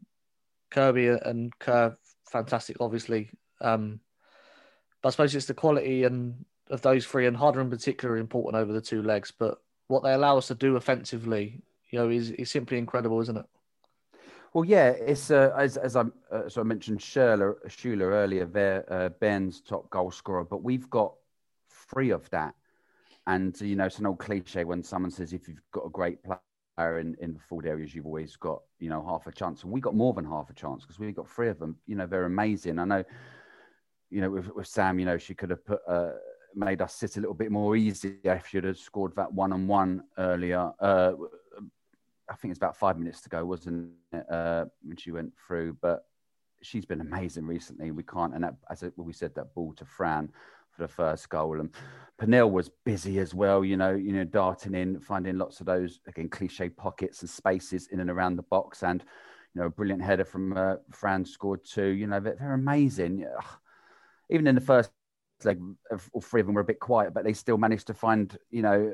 Kirby 0.69 1.07
and 1.07 1.57
Kerr, 1.59 1.97
fantastic, 2.31 2.77
obviously. 2.79 3.31
Um, 3.59 3.99
but 5.01 5.09
I 5.09 5.11
suppose 5.11 5.35
it's 5.35 5.45
the 5.45 5.53
quality 5.53 6.03
and 6.03 6.45
of 6.69 6.81
those 6.81 7.05
three, 7.05 7.27
and 7.27 7.35
Harder 7.35 7.61
in 7.61 7.69
particular, 7.69 8.17
important 8.17 8.61
over 8.61 8.71
the 8.71 8.81
two 8.81 9.01
legs. 9.01 9.31
But 9.37 9.57
what 9.93 10.03
they 10.03 10.13
allow 10.13 10.38
us 10.38 10.47
to 10.47 10.56
do 10.56 10.75
offensively, 10.75 11.62
you 11.89 11.99
know, 11.99 12.10
is, 12.10 12.32
is 12.32 12.51
simply 12.51 12.77
incredible, 12.77 13.21
isn't 13.21 13.38
it? 13.38 13.45
Well, 14.53 14.65
yeah, 14.65 14.89
it's 14.89 15.32
uh, 15.32 15.51
as 15.58 15.77
as 15.77 15.95
I 15.95 16.03
uh, 16.32 16.47
so 16.47 16.62
I 16.62 16.63
mentioned 16.63 17.01
Schuler, 17.01 17.58
Schürrle 17.67 18.12
earlier, 18.12 18.45
there 18.45 18.86
uh, 18.88 19.10
Bayern's 19.10 19.62
top 19.62 19.89
goal 19.89 20.12
scorer, 20.12 20.43
but 20.43 20.62
we've 20.63 20.89
got 20.89 21.13
three 21.89 22.12
of 22.12 22.29
that 22.29 22.53
and 23.27 23.60
you 23.62 23.75
know, 23.75 23.86
it's 23.86 23.99
an 23.99 24.06
old 24.06 24.19
cliche 24.19 24.63
when 24.63 24.84
someone 24.84 25.12
says 25.12 25.34
if 25.34 25.47
you've 25.47 25.62
got 25.71 25.86
a 25.86 25.89
great 25.89 26.19
player 26.23 26.99
in, 26.99 27.15
in 27.21 27.34
the 27.34 27.39
forward 27.39 27.65
areas, 27.65 27.95
you've 27.95 28.06
always 28.06 28.36
got 28.36 28.62
you 28.79 28.89
know 28.89 29.03
half 29.08 29.27
a 29.27 29.32
chance. 29.32 29.63
And 29.63 29.71
we 29.71 29.79
got 29.79 29.95
more 29.95 30.13
than 30.13 30.25
half 30.25 30.49
a 30.49 30.53
chance 30.53 30.84
because 30.84 30.99
we've 30.99 31.15
got 31.15 31.29
three 31.29 31.49
of 31.49 31.60
them. 31.60 31.77
You 31.88 31.95
know, 31.95 32.06
they're 32.06 32.25
amazing. 32.25 32.79
I 32.79 32.86
know. 32.86 33.03
you 34.10 34.21
know, 34.21 34.29
with, 34.29 34.53
with 34.53 34.67
Sam, 34.67 34.99
you 34.99 35.06
know, 35.06 35.17
she 35.17 35.34
could 35.34 35.49
have 35.49 35.65
put 35.65 35.79
uh, 35.88 36.12
made 36.55 36.81
us 36.81 36.95
sit 36.95 37.17
a 37.17 37.19
little 37.19 37.35
bit 37.35 37.51
more 37.51 37.75
easy 37.75 38.15
if 38.23 38.47
she'd 38.47 38.63
have 38.63 38.77
scored 38.77 39.15
that 39.15 39.31
one 39.33 39.53
on 39.53 39.67
one 39.67 40.03
earlier. 40.17 40.71
Uh, 40.79 41.13
I 42.29 42.35
think 42.35 42.51
it's 42.51 42.59
about 42.59 42.77
five 42.77 42.97
minutes 42.97 43.21
to 43.21 43.29
go, 43.29 43.45
wasn't 43.45 43.91
it, 44.11 44.25
uh, 44.31 44.65
when 44.81 44.97
she 44.97 45.11
went 45.11 45.33
through? 45.45 45.77
But 45.81 46.05
she's 46.61 46.85
been 46.85 47.01
amazing 47.01 47.45
recently. 47.45 47.91
We 47.91 48.03
can't, 48.03 48.33
and 48.33 48.43
that, 48.43 48.55
as 48.69 48.83
we 48.95 49.13
said, 49.13 49.35
that 49.35 49.53
ball 49.53 49.73
to 49.73 49.85
Fran 49.85 50.31
for 50.71 50.83
the 50.83 50.87
first 50.87 51.29
goal, 51.29 51.59
and 51.59 51.69
Pernille 52.19 52.49
was 52.49 52.71
busy 52.85 53.19
as 53.19 53.33
well. 53.33 53.63
You 53.63 53.77
know, 53.77 53.93
you 53.93 54.13
know, 54.13 54.23
darting 54.23 54.73
in, 54.73 54.99
finding 54.99 55.37
lots 55.37 55.59
of 55.59 55.65
those 55.65 55.99
again 56.07 56.29
cliche 56.29 56.69
pockets 56.69 57.21
and 57.21 57.29
spaces 57.29 57.87
in 57.91 57.99
and 57.99 58.09
around 58.09 58.37
the 58.37 58.43
box, 58.43 58.83
and 58.83 59.03
you 59.53 59.61
know, 59.61 59.67
a 59.67 59.69
brilliant 59.69 60.01
header 60.01 60.25
from 60.25 60.57
uh, 60.57 60.75
Fran 60.91 61.25
scored 61.25 61.63
two. 61.63 61.87
You 61.87 62.07
know, 62.07 62.19
they're, 62.19 62.35
they're 62.39 62.53
amazing. 62.53 63.25
Even 64.29 64.47
in 64.47 64.55
the 64.55 64.61
first 64.61 64.91
leg, 65.45 65.62
all 66.12 66.21
three 66.21 66.41
of 66.41 66.47
them 66.47 66.56
were 66.56 66.62
a 66.62 66.65
bit 66.65 66.79
quiet, 66.79 67.13
but 67.13 67.23
they 67.23 67.34
still 67.34 67.58
managed 67.58 67.88
to 67.88 67.93
find. 67.93 68.38
You 68.49 68.62
know, 68.62 68.93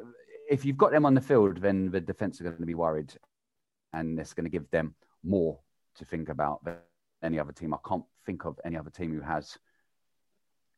if 0.49 0.65
you've 0.65 0.77
got 0.77 0.91
them 0.91 1.05
on 1.05 1.13
the 1.13 1.21
field, 1.21 1.61
then 1.61 1.91
the 1.91 2.01
defence 2.01 2.41
are 2.41 2.45
going 2.45 2.57
to 2.57 2.65
be 2.65 2.75
worried, 2.75 3.13
and 3.93 4.19
it's 4.19 4.33
going 4.33 4.45
to 4.45 4.49
give 4.49 4.69
them 4.71 4.95
more 5.23 5.59
to 5.95 6.05
think 6.05 6.29
about 6.29 6.63
than 6.63 6.77
any 7.23 7.39
other 7.39 7.51
team. 7.51 7.73
I 7.73 7.77
can't 7.87 8.03
think 8.25 8.45
of 8.45 8.59
any 8.65 8.77
other 8.77 8.89
team 8.89 9.13
who 9.13 9.21
has. 9.21 9.57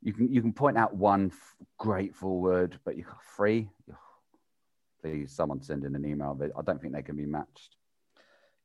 You 0.01 0.13
can 0.13 0.31
you 0.31 0.41
can 0.41 0.53
point 0.53 0.77
out 0.77 0.95
one 0.95 1.31
great 1.77 2.15
forward, 2.15 2.79
but 2.83 2.97
you 2.97 3.03
got 3.03 3.23
three. 3.35 3.69
Please, 5.01 5.31
someone 5.31 5.61
send 5.61 5.83
in 5.83 5.95
an 5.95 6.05
email. 6.05 6.35
But 6.35 6.51
I 6.57 6.61
don't 6.61 6.81
think 6.81 6.93
they 6.93 7.01
can 7.01 7.15
be 7.15 7.25
matched. 7.25 7.75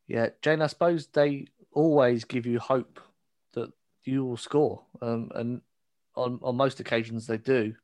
Yeah, 0.07 0.29
Jane, 0.43 0.63
I 0.63 0.67
suppose 0.67 1.07
they 1.07 1.47
always 1.73 2.25
give 2.25 2.47
you 2.47 2.59
hope 2.59 3.01
that 3.55 3.71
you 4.05 4.25
will 4.25 4.37
score, 4.37 4.83
um, 5.03 5.31
and 5.35 5.61
on 6.17 6.41
on 6.43 6.57
most 6.57 6.81
occasions 6.81 7.27
they 7.27 7.39
do. 7.39 7.75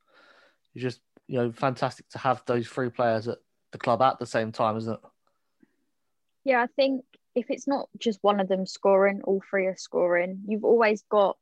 It's 0.75 0.83
just 0.83 1.01
you 1.29 1.39
know 1.39 1.53
fantastic 1.53 2.09
to 2.11 2.19
have 2.19 2.43
those 2.47 2.67
three 2.67 2.91
players 2.91 3.29
at 3.29 3.39
the 3.73 3.79
club 3.79 4.03
at 4.03 4.19
the 4.19 4.27
same 4.27 4.53
time, 4.53 4.77
isn't 4.77 4.95
it? 4.95 5.01
Yeah, 6.45 6.63
I 6.63 6.67
think 6.67 7.05
if 7.35 7.51
it's 7.51 7.67
not 7.67 7.89
just 7.99 8.19
one 8.23 8.41
of 8.41 8.49
them 8.49 8.67
scoring, 8.67 9.23
all 9.25 9.43
three 9.49 9.67
are 9.67 9.77
scoring. 9.77 10.41
You've 10.47 10.65
always 10.65 11.03
got. 11.09 11.37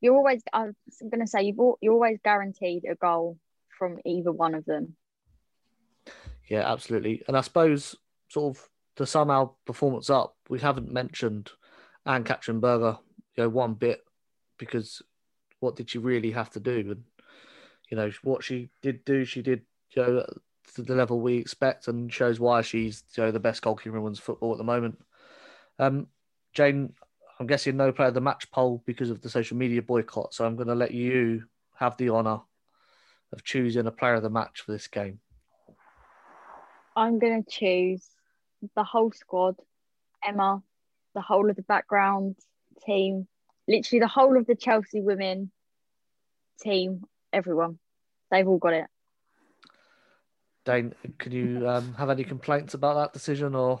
You're 0.00 0.16
always. 0.16 0.42
I'm 0.52 0.74
going 1.00 1.20
to 1.20 1.26
say 1.26 1.42
you've. 1.42 1.58
You're 1.80 1.92
always 1.92 2.18
guaranteed 2.22 2.84
a 2.90 2.94
goal 2.94 3.38
from 3.78 3.98
either 4.04 4.32
one 4.32 4.54
of 4.54 4.64
them. 4.64 4.96
Yeah, 6.48 6.70
absolutely. 6.70 7.22
And 7.26 7.36
I 7.36 7.40
suppose 7.40 7.96
sort 8.28 8.56
of 8.56 8.68
to 8.96 9.06
sum 9.06 9.30
our 9.30 9.50
performance 9.64 10.10
up, 10.10 10.36
we 10.48 10.58
haven't 10.58 10.92
mentioned 10.92 11.50
Ann-Katrin 12.06 12.60
Berger, 12.60 12.98
you 13.36 13.44
know, 13.44 13.48
one 13.48 13.74
bit 13.74 14.02
because 14.58 15.02
what 15.60 15.76
did 15.76 15.90
she 15.90 15.98
really 15.98 16.30
have 16.30 16.50
to 16.50 16.60
do? 16.60 16.78
And 16.90 17.04
you 17.90 17.96
know 17.96 18.10
what 18.22 18.44
she 18.44 18.70
did 18.82 19.04
do, 19.04 19.24
she 19.24 19.42
did 19.42 19.62
you 19.94 20.02
know 20.02 20.26
to 20.74 20.82
the 20.82 20.94
level 20.94 21.20
we 21.20 21.36
expect, 21.36 21.88
and 21.88 22.12
shows 22.12 22.40
why 22.40 22.62
she's 22.62 23.04
you 23.16 23.24
know 23.24 23.30
the 23.30 23.40
best 23.40 23.62
goalkeeper 23.62 23.96
in 23.96 24.02
women's 24.02 24.18
football 24.18 24.52
at 24.52 24.58
the 24.58 24.64
moment. 24.64 24.98
Um, 25.78 26.08
Jane, 26.52 26.92
I'm 27.38 27.46
guessing 27.46 27.76
no 27.76 27.92
player 27.92 28.08
of 28.08 28.14
the 28.14 28.20
match 28.20 28.50
poll 28.50 28.82
because 28.86 29.10
of 29.10 29.20
the 29.20 29.28
social 29.28 29.56
media 29.56 29.82
boycott, 29.82 30.34
so 30.34 30.44
I'm 30.44 30.56
going 30.56 30.68
to 30.68 30.74
let 30.74 30.92
you 30.92 31.44
have 31.74 31.96
the 31.96 32.10
honour 32.10 32.40
of 33.32 33.44
choosing 33.44 33.86
a 33.86 33.92
player 33.92 34.14
of 34.14 34.22
the 34.22 34.30
match 34.30 34.62
for 34.62 34.72
this 34.72 34.86
game. 34.86 35.20
I'm 36.94 37.18
going 37.18 37.44
to 37.44 37.50
choose 37.50 38.08
the 38.74 38.84
whole 38.84 39.12
squad, 39.12 39.56
Emma, 40.26 40.62
the 41.14 41.20
whole 41.20 41.50
of 41.50 41.56
the 41.56 41.62
background 41.62 42.36
team, 42.84 43.26
literally 43.68 44.00
the 44.00 44.08
whole 44.08 44.36
of 44.36 44.46
the 44.46 44.54
Chelsea 44.54 45.00
women 45.00 45.50
team, 46.60 47.04
everyone. 47.32 47.78
They've 48.30 48.46
all 48.46 48.58
got 48.58 48.72
it. 48.72 48.86
Dayne, 50.64 50.94
can 51.18 51.32
you 51.32 51.68
um, 51.68 51.94
have 51.94 52.10
any 52.10 52.24
complaints 52.24 52.74
about 52.74 52.96
that 52.96 53.12
decision 53.12 53.54
or? 53.54 53.80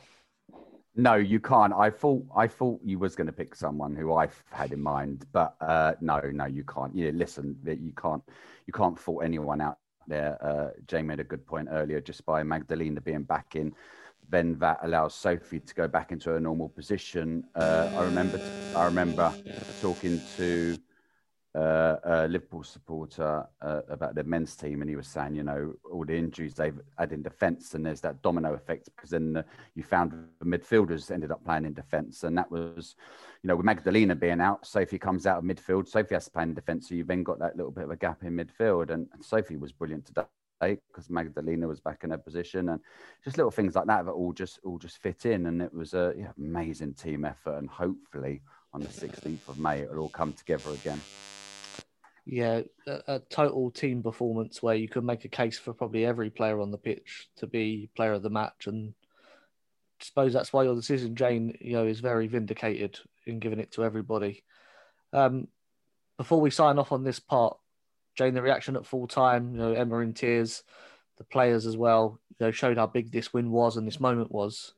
No, 0.94 1.14
you 1.14 1.40
can't. 1.40 1.74
I 1.74 1.90
thought 1.90 2.24
I 2.34 2.46
thought 2.46 2.80
you 2.82 2.98
was 2.98 3.14
going 3.16 3.26
to 3.26 3.32
pick 3.32 3.54
someone 3.54 3.94
who 3.94 4.14
I 4.14 4.28
had 4.50 4.72
in 4.72 4.80
mind, 4.80 5.26
but 5.32 5.54
uh, 5.60 5.92
no, 6.00 6.20
no, 6.32 6.46
you 6.46 6.64
can't. 6.64 6.94
Yeah, 6.96 7.10
listen, 7.12 7.58
you 7.66 7.92
can't. 8.00 8.22
You 8.66 8.72
can't 8.72 8.98
fault 8.98 9.22
anyone 9.22 9.60
out 9.60 9.78
there. 10.06 10.38
Uh, 10.42 10.70
Jay 10.86 11.02
made 11.02 11.20
a 11.20 11.24
good 11.24 11.44
point 11.44 11.68
earlier, 11.70 12.00
just 12.00 12.24
by 12.24 12.42
Magdalena 12.44 13.00
being 13.02 13.24
back 13.24 13.56
in 13.56 13.74
then 14.28 14.58
that 14.58 14.78
allows 14.82 15.14
Sophie 15.14 15.60
to 15.60 15.74
go 15.74 15.86
back 15.88 16.12
into 16.12 16.30
her 16.30 16.40
normal 16.40 16.68
position. 16.68 17.44
Uh, 17.54 17.90
I 17.96 18.04
remember, 18.04 18.40
I 18.74 18.84
remember 18.84 19.32
talking 19.80 20.20
to 20.36 20.76
uh, 21.56 21.96
a 22.04 22.28
Liverpool 22.28 22.62
supporter 22.62 23.46
uh, 23.62 23.80
about 23.88 24.14
the 24.14 24.24
men's 24.24 24.54
team, 24.54 24.82
and 24.82 24.90
he 24.90 24.96
was 24.96 25.06
saying, 25.06 25.34
you 25.34 25.42
know, 25.42 25.72
all 25.90 26.04
the 26.04 26.16
injuries 26.16 26.54
they've 26.54 26.78
had 26.98 27.12
in 27.12 27.22
defence, 27.22 27.74
and 27.74 27.86
there's 27.86 28.02
that 28.02 28.20
domino 28.20 28.52
effect 28.52 28.90
because 28.94 29.10
then 29.10 29.32
the, 29.32 29.44
you 29.74 29.82
found 29.82 30.12
the 30.38 30.44
midfielders 30.44 31.10
ended 31.10 31.30
up 31.30 31.42
playing 31.44 31.64
in 31.64 31.72
defence, 31.72 32.24
and 32.24 32.36
that 32.36 32.50
was, 32.50 32.94
you 33.42 33.48
know, 33.48 33.56
with 33.56 33.64
Magdalena 33.64 34.14
being 34.14 34.40
out, 34.40 34.66
Sophie 34.66 34.98
comes 34.98 35.26
out 35.26 35.38
of 35.38 35.44
midfield, 35.44 35.88
Sophie 35.88 36.14
has 36.14 36.26
to 36.26 36.30
play 36.30 36.42
in 36.42 36.52
defence, 36.52 36.88
so 36.88 36.94
you've 36.94 37.06
then 37.06 37.22
got 37.22 37.38
that 37.38 37.56
little 37.56 37.72
bit 37.72 37.84
of 37.84 37.90
a 37.90 37.96
gap 37.96 38.22
in 38.22 38.36
midfield, 38.36 38.90
and, 38.90 39.08
and 39.14 39.24
Sophie 39.24 39.56
was 39.56 39.72
brilliant 39.72 40.04
today 40.04 40.24
because 40.60 41.10
Magdalena 41.10 41.68
was 41.68 41.80
back 41.80 42.04
in 42.04 42.10
her 42.10 42.18
position 42.18 42.70
and 42.70 42.80
just 43.24 43.36
little 43.36 43.50
things 43.50 43.74
like 43.74 43.86
that 43.86 44.06
that 44.06 44.12
all 44.12 44.32
just 44.32 44.58
all 44.64 44.78
just 44.78 44.98
fit 44.98 45.26
in 45.26 45.46
and 45.46 45.60
it 45.60 45.72
was 45.72 45.94
a 45.94 46.14
yeah, 46.16 46.32
amazing 46.38 46.94
team 46.94 47.24
effort 47.24 47.58
and 47.58 47.68
hopefully 47.68 48.42
on 48.72 48.80
the 48.80 48.88
16th 48.88 49.48
of 49.48 49.58
May 49.58 49.80
it'll 49.80 49.98
all 49.98 50.08
come 50.08 50.32
together 50.32 50.70
again. 50.70 51.00
Yeah, 52.24 52.62
a, 52.88 53.00
a, 53.06 53.18
total 53.30 53.70
team 53.70 54.02
performance 54.02 54.60
where 54.60 54.74
you 54.74 54.88
could 54.88 55.04
make 55.04 55.24
a 55.24 55.28
case 55.28 55.58
for 55.58 55.72
probably 55.72 56.04
every 56.04 56.28
player 56.28 56.60
on 56.60 56.72
the 56.72 56.78
pitch 56.78 57.28
to 57.36 57.46
be 57.46 57.88
player 57.94 58.14
of 58.14 58.22
the 58.22 58.30
match 58.30 58.66
and 58.66 58.94
I 60.00 60.04
suppose 60.04 60.32
that's 60.32 60.52
why 60.52 60.64
your 60.64 60.74
decision, 60.74 61.14
Jane, 61.14 61.56
you 61.60 61.72
know, 61.72 61.86
is 61.86 62.00
very 62.00 62.26
vindicated 62.26 62.98
in 63.26 63.38
giving 63.38 63.60
it 63.60 63.72
to 63.72 63.84
everybody. 63.84 64.44
Um, 65.12 65.48
before 66.18 66.40
we 66.40 66.50
sign 66.50 66.78
off 66.78 66.92
on 66.92 67.04
this 67.04 67.18
part, 67.18 67.56
Jane, 68.16 68.34
the 68.34 68.42
reaction 68.42 68.76
at 68.76 68.86
full 68.86 69.06
time, 69.06 69.52
you 69.52 69.58
know, 69.58 69.72
Emma 69.72 69.98
in 69.98 70.14
tears, 70.14 70.62
the 71.18 71.24
players 71.24 71.66
as 71.66 71.76
well, 71.76 72.18
you 72.30 72.46
know, 72.46 72.50
showed 72.50 72.78
how 72.78 72.86
big 72.86 73.12
this 73.12 73.32
win 73.32 73.50
was 73.50 73.76
and 73.76 73.86
this 73.86 74.00
moment 74.00 74.32
was. 74.32 74.74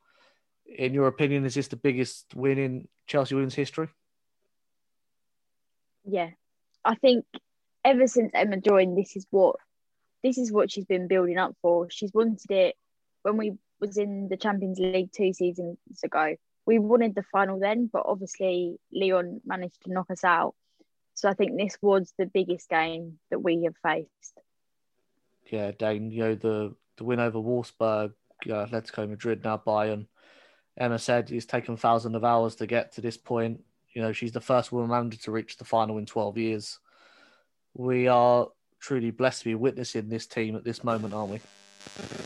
In 0.66 0.92
your 0.92 1.06
opinion, 1.06 1.44
is 1.44 1.54
this 1.54 1.68
the 1.68 1.76
biggest 1.76 2.34
win 2.34 2.58
in 2.58 2.88
Chelsea 3.06 3.34
women's 3.34 3.54
history? 3.54 3.88
Yeah, 6.04 6.30
I 6.84 6.94
think 6.96 7.24
ever 7.84 8.06
since 8.06 8.32
Emma 8.34 8.58
joined, 8.60 8.98
this 8.98 9.16
is 9.16 9.26
what 9.30 9.56
this 10.22 10.36
is 10.36 10.52
what 10.52 10.70
she's 10.70 10.84
been 10.84 11.06
building 11.06 11.38
up 11.38 11.54
for. 11.62 11.88
She's 11.90 12.12
wanted 12.12 12.50
it 12.50 12.76
when 13.22 13.36
we 13.36 13.52
was 13.80 13.96
in 13.96 14.28
the 14.28 14.36
Champions 14.36 14.78
League 14.78 15.12
two 15.12 15.32
seasons 15.32 15.78
ago. 16.02 16.34
We 16.66 16.78
wanted 16.78 17.14
the 17.14 17.22
final 17.22 17.58
then, 17.58 17.88
but 17.90 18.02
obviously 18.04 18.76
Lyon 18.92 19.40
managed 19.46 19.82
to 19.84 19.92
knock 19.92 20.10
us 20.10 20.24
out. 20.24 20.54
So 21.18 21.28
I 21.28 21.34
think 21.34 21.58
this 21.58 21.76
was 21.82 22.14
the 22.16 22.26
biggest 22.26 22.68
game 22.68 23.18
that 23.30 23.40
we 23.40 23.64
have 23.64 23.74
faced. 23.82 24.38
Yeah, 25.50 25.72
Dayne, 25.72 26.12
you 26.12 26.20
know, 26.20 26.34
the, 26.36 26.76
the 26.96 27.02
win 27.02 27.18
over 27.18 27.40
Wolfsburg, 27.40 28.12
uh, 28.46 28.66
Atletico 28.66 29.08
Madrid, 29.08 29.42
now 29.42 29.60
Bayern. 29.66 30.06
Emma 30.76 30.96
said 30.96 31.32
it's 31.32 31.44
taken 31.44 31.76
thousands 31.76 32.14
of 32.14 32.22
hours 32.22 32.54
to 32.54 32.68
get 32.68 32.92
to 32.92 33.00
this 33.00 33.16
point. 33.16 33.64
You 33.94 34.02
know, 34.02 34.12
she's 34.12 34.30
the 34.30 34.40
first 34.40 34.70
woman 34.70 34.90
manager 34.90 35.18
to 35.22 35.32
reach 35.32 35.56
the 35.56 35.64
final 35.64 35.98
in 35.98 36.06
12 36.06 36.38
years. 36.38 36.78
We 37.74 38.06
are 38.06 38.46
truly 38.78 39.10
blessed 39.10 39.40
to 39.40 39.44
be 39.46 39.54
witnessing 39.56 40.08
this 40.08 40.28
team 40.28 40.54
at 40.54 40.62
this 40.62 40.84
moment, 40.84 41.14
aren't 41.14 41.32
we? 41.32 41.40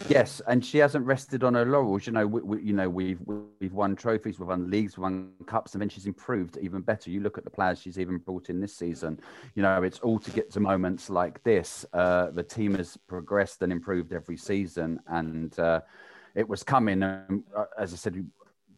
Yes, 0.08 0.42
and 0.46 0.64
she 0.64 0.78
hasn't 0.78 1.06
rested 1.06 1.42
on 1.44 1.54
her 1.54 1.64
laurels. 1.64 2.06
You 2.06 2.12
know, 2.12 2.26
we, 2.26 2.42
we, 2.42 2.62
you 2.62 2.72
know, 2.72 2.88
we've 2.88 3.20
we've 3.60 3.72
won 3.72 3.96
trophies, 3.96 4.38
we've 4.38 4.48
won 4.48 4.70
leagues, 4.70 4.96
we've 4.96 5.02
won 5.02 5.32
cups, 5.46 5.72
and 5.72 5.80
then 5.80 5.88
she's 5.88 6.06
improved 6.06 6.58
even 6.60 6.82
better. 6.82 7.10
You 7.10 7.20
look 7.20 7.38
at 7.38 7.44
the 7.44 7.50
players 7.50 7.80
she's 7.80 7.98
even 7.98 8.18
brought 8.18 8.50
in 8.50 8.60
this 8.60 8.74
season. 8.74 9.20
You 9.54 9.62
know, 9.62 9.82
it's 9.82 10.00
all 10.00 10.18
to 10.18 10.30
get 10.30 10.50
to 10.52 10.60
moments 10.60 11.08
like 11.08 11.42
this. 11.44 11.86
Uh, 11.92 12.30
the 12.30 12.42
team 12.42 12.74
has 12.74 12.96
progressed 12.96 13.62
and 13.62 13.72
improved 13.72 14.12
every 14.12 14.36
season, 14.36 15.00
and 15.06 15.58
uh, 15.58 15.80
it 16.34 16.48
was 16.48 16.62
coming. 16.62 17.02
Um, 17.02 17.44
as 17.78 17.92
I 17.92 17.96
said, 17.96 18.24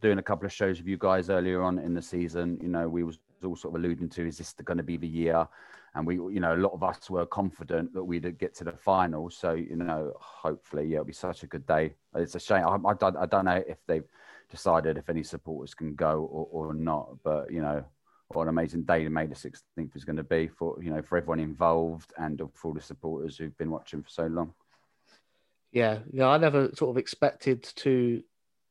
doing 0.01 0.19
a 0.19 0.23
couple 0.23 0.47
of 0.47 0.53
shows 0.53 0.79
with 0.79 0.87
you 0.87 0.99
guys 0.99 1.31
earlier 1.31 1.63
on 1.63 1.79
in 1.79 1.95
the 1.95 2.03
season, 2.03 2.59
you 2.63 2.69
know, 2.69 2.89
we 2.89 3.03
was 3.03 3.19
all 3.45 3.57
sort 3.57 3.75
of 3.75 3.81
alluding 3.81 4.09
to: 4.11 4.27
is 4.27 4.39
this 4.39 4.53
going 4.65 4.79
to 4.79 4.85
be 4.85 4.97
the 4.97 5.09
year? 5.09 5.49
And 5.95 6.07
we, 6.07 6.17
you 6.17 6.41
know, 6.41 6.55
a 6.55 6.57
lot 6.57 6.73
of 6.73 6.83
us 6.83 7.09
were 7.09 7.27
confident 7.27 7.93
that 7.95 8.03
we'd 8.03 8.39
get 8.39 8.55
to 8.57 8.65
the 8.65 8.73
final. 8.73 9.31
So, 9.31 9.53
you 9.53 9.77
know, 9.77 10.13
hopefully, 10.19 10.87
yeah, 10.87 10.97
it'll 10.97 11.05
be 11.05 11.13
such 11.13 11.43
a 11.45 11.47
good 11.47 11.67
day. 11.67 11.95
It's 12.17 12.35
a 12.35 12.41
shame. 12.41 12.65
I, 12.67 12.77
I, 12.89 12.95
don't, 12.95 13.17
I 13.17 13.27
don't 13.27 13.45
know 13.45 13.63
if 13.67 13.79
they've 13.87 14.09
decided 14.51 14.99
if 14.99 15.09
any 15.09 15.23
supporters 15.23 15.75
can 15.75 15.95
go 15.95 16.29
or, 16.31 16.69
or 16.69 16.75
not, 16.75 17.17
but 17.23 17.51
you 17.51 17.61
know, 17.61 17.85
what 18.29 18.43
an 18.43 18.49
amazing 18.49 18.83
day 18.83 19.07
May 19.09 19.27
the 19.27 19.35
16th 19.35 19.95
is 19.95 20.05
going 20.05 20.17
to 20.17 20.25
be 20.25 20.49
for 20.49 20.83
you 20.83 20.91
know 20.91 21.03
for 21.03 21.19
everyone 21.19 21.41
involved 21.41 22.13
and 22.17 22.41
for 22.55 22.69
all 22.69 22.75
the 22.75 22.81
supporters 22.81 23.37
who've 23.37 23.57
been 23.59 23.71
watching 23.71 24.03
for 24.03 24.09
so 24.09 24.27
long. 24.27 24.55
Yeah, 25.73 25.99
yeah, 26.13 26.29
I 26.29 26.39
never 26.39 26.71
sort 26.75 26.91
of 26.91 26.99
expected 26.99 27.63
to 27.77 28.23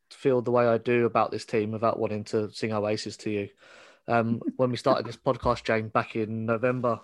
feel 0.09 0.41
the 0.41 0.51
way 0.51 0.65
I 0.65 0.77
do 0.77 1.05
about 1.05 1.31
this 1.31 1.45
team 1.45 1.71
without 1.71 1.99
wanting 1.99 2.23
to 2.25 2.51
sing 2.51 2.73
Oasis 2.73 3.17
to 3.17 3.29
you. 3.29 3.49
Um, 4.07 4.41
when 4.57 4.69
we 4.69 4.77
started 4.77 5.05
this 5.05 5.17
podcast, 5.17 5.63
Jane, 5.63 5.87
back 5.87 6.15
in 6.15 6.45
November, 6.45 6.99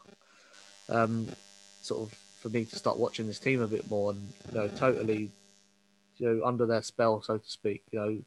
um, 0.89 1.27
sort 1.81 2.01
of 2.01 2.17
for 2.39 2.49
me 2.49 2.65
to 2.65 2.75
start 2.75 2.97
watching 2.97 3.27
this 3.27 3.39
team 3.39 3.61
a 3.61 3.67
bit 3.67 3.89
more 3.89 4.11
and 4.11 4.33
you 4.49 4.57
know 4.57 4.67
totally 4.69 5.29
you 6.17 6.27
know 6.27 6.45
under 6.45 6.65
their 6.65 6.81
spell 6.81 7.21
so 7.21 7.37
to 7.37 7.49
speak 7.49 7.83
you 7.91 7.99
know. 7.99 8.17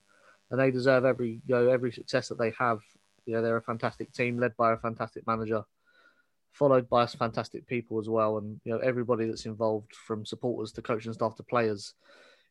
And 0.50 0.60
they 0.60 0.70
deserve 0.70 1.06
every 1.06 1.40
you 1.46 1.54
know 1.54 1.68
every 1.68 1.92
success 1.92 2.28
that 2.28 2.38
they 2.38 2.52
have. 2.58 2.80
You 3.24 3.34
know 3.34 3.42
they're 3.42 3.56
a 3.56 3.62
fantastic 3.62 4.12
team 4.12 4.38
led 4.38 4.56
by 4.56 4.72
a 4.72 4.76
fantastic 4.76 5.26
manager 5.26 5.64
followed 6.52 6.86
by 6.90 7.02
us 7.02 7.14
fantastic 7.14 7.66
people 7.66 7.98
as 7.98 8.08
well. 8.08 8.36
And 8.38 8.60
you 8.64 8.72
know 8.72 8.78
everybody 8.78 9.26
that's 9.26 9.46
involved 9.46 9.94
from 9.94 10.26
supporters 10.26 10.72
to 10.72 10.82
coaching 10.82 11.12
staff 11.12 11.36
to 11.36 11.42
players 11.42 11.94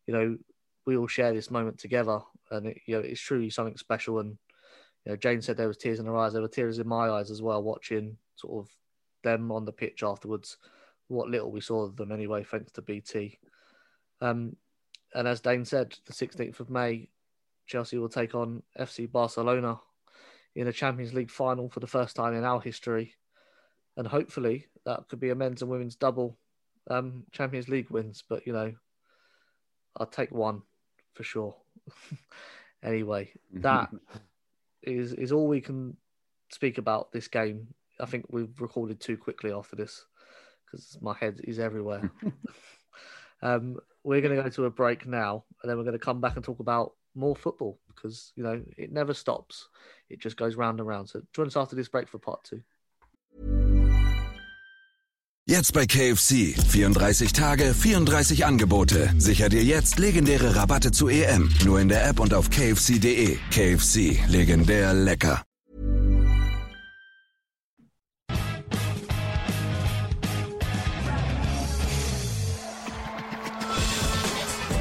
you 0.08 0.14
know 0.14 0.38
we 0.86 0.98
all 0.98 1.08
share 1.08 1.34
this 1.34 1.52
moment 1.52 1.78
together. 1.78 2.20
And 2.50 2.68
it, 2.68 2.82
you 2.88 2.96
know 2.96 3.02
it's 3.02 3.22
truly 3.22 3.52
something 3.52 3.78
special. 3.78 4.20
And 4.20 4.38
you 5.06 5.12
know 5.12 5.16
Jane 5.16 5.42
said 5.42 5.58
there 5.58 5.68
was 5.68 5.78
tears 5.78 6.00
in 6.00 6.06
her 6.06 6.18
eyes 6.18 6.34
there 6.34 6.42
were 6.42 6.48
tears 6.48 6.80
in 6.80 6.88
my 6.88 7.10
eyes 7.10 7.32
as 7.32 7.42
well 7.42 7.62
watching 7.64 8.18
sort 8.36 8.66
of 8.66 8.72
them 9.24 9.52
on 9.52 9.66
the 9.66 9.72
pitch 9.72 10.04
afterwards 10.04 10.58
what 11.12 11.30
little 11.30 11.52
we 11.52 11.62
saw 11.62 11.84
of 11.84 11.96
them 11.98 12.12
anyway, 12.12 12.44
thanks 12.44 12.72
to 12.72 12.82
BT. 12.82 13.38
Um, 14.22 14.56
and 15.14 15.28
as 15.28 15.42
Dayne 15.42 15.66
said, 15.66 15.94
the 16.06 16.14
16th 16.14 16.60
of 16.60 16.70
May, 16.70 17.10
Chelsea 17.68 17.98
will 17.98 18.10
take 18.10 18.34
on 18.34 18.64
FC 18.80 19.12
Barcelona 19.12 19.80
in 20.56 20.68
a 20.68 20.74
Champions 20.74 21.14
League 21.14 21.30
final 21.30 21.70
for 21.70 21.82
the 21.82 21.88
first 21.88 22.16
time 22.16 22.34
in 22.34 22.44
our 22.44 22.62
history. 22.62 23.14
And 23.98 24.08
hopefully 24.08 24.68
that 24.86 25.08
could 25.10 25.20
be 25.20 25.30
a 25.30 25.36
men's 25.36 25.62
and 25.62 25.70
women's 25.70 25.96
double 25.96 26.38
um, 26.90 27.26
Champions 27.32 27.68
League 27.68 27.90
wins. 27.90 28.24
But, 28.28 28.48
you 28.48 28.54
know, 28.54 28.74
I'll 29.98 30.06
take 30.06 30.32
one 30.32 30.62
for 31.14 31.24
sure. 31.24 31.56
anyway, 32.84 33.32
that 33.56 33.90
is, 34.84 35.13
is 35.13 35.32
all 35.32 35.48
we 35.48 35.62
can 35.62 35.96
speak 36.52 36.78
about 36.78 37.12
this 37.12 37.28
game. 37.28 37.67
I 38.00 38.06
think 38.06 38.26
we've 38.30 38.60
recorded 38.60 39.00
too 39.00 39.17
quickly 39.17 39.52
after 39.52 39.76
this 39.76 40.06
because 40.65 40.98
my 41.02 41.15
head 41.15 41.41
is 41.44 41.60
everywhere. 41.60 42.12
um, 43.41 43.78
we're 44.04 44.22
going 44.22 44.36
to 44.36 44.41
go 44.41 44.50
to 44.50 44.65
a 44.65 44.70
break 44.70 45.06
now, 45.06 45.44
and 45.62 45.70
then 45.70 45.78
we're 45.78 45.84
going 45.84 45.94
to 45.94 46.00
come 46.00 46.22
back 46.22 46.36
and 46.36 46.44
talk 46.44 46.60
about 46.60 46.94
more 47.13 47.36
football 47.36 47.78
because 47.88 48.32
you 48.36 48.44
know 48.44 48.62
it 48.78 48.91
never 48.91 49.13
stops; 49.13 49.67
it 50.10 50.20
just 50.20 50.38
goes 50.38 50.56
round 50.56 50.80
and 50.80 50.88
round. 50.88 51.10
So 51.10 51.22
join 51.34 51.48
us 51.48 51.58
after 51.58 51.76
this 51.76 51.89
break 51.89 52.08
for 52.08 52.17
part 52.17 52.44
two. 52.44 52.62
Jetzt 55.52 55.74
bei 55.74 55.86
KFC 55.86 56.56
34 56.56 57.34
Tage, 57.34 57.74
34 57.74 58.46
Angebote. 58.46 59.14
Sicher 59.18 59.50
dir 59.50 59.62
jetzt 59.62 60.00
legendäre 60.00 60.56
Rabatte 60.56 60.92
zu 60.92 61.10
EM. 61.10 61.54
Nur 61.66 61.82
in 61.82 61.90
der 61.90 62.08
App 62.08 62.22
und 62.22 62.34
auf 62.34 62.50
kfc.de. 62.50 63.38
KFC, 63.52 64.26
legendär 64.30 64.94
lecker. 64.94 65.44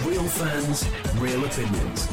Real 0.06 0.28
fans, 0.28 0.87
real 1.20 1.42
opinions. 1.42 2.09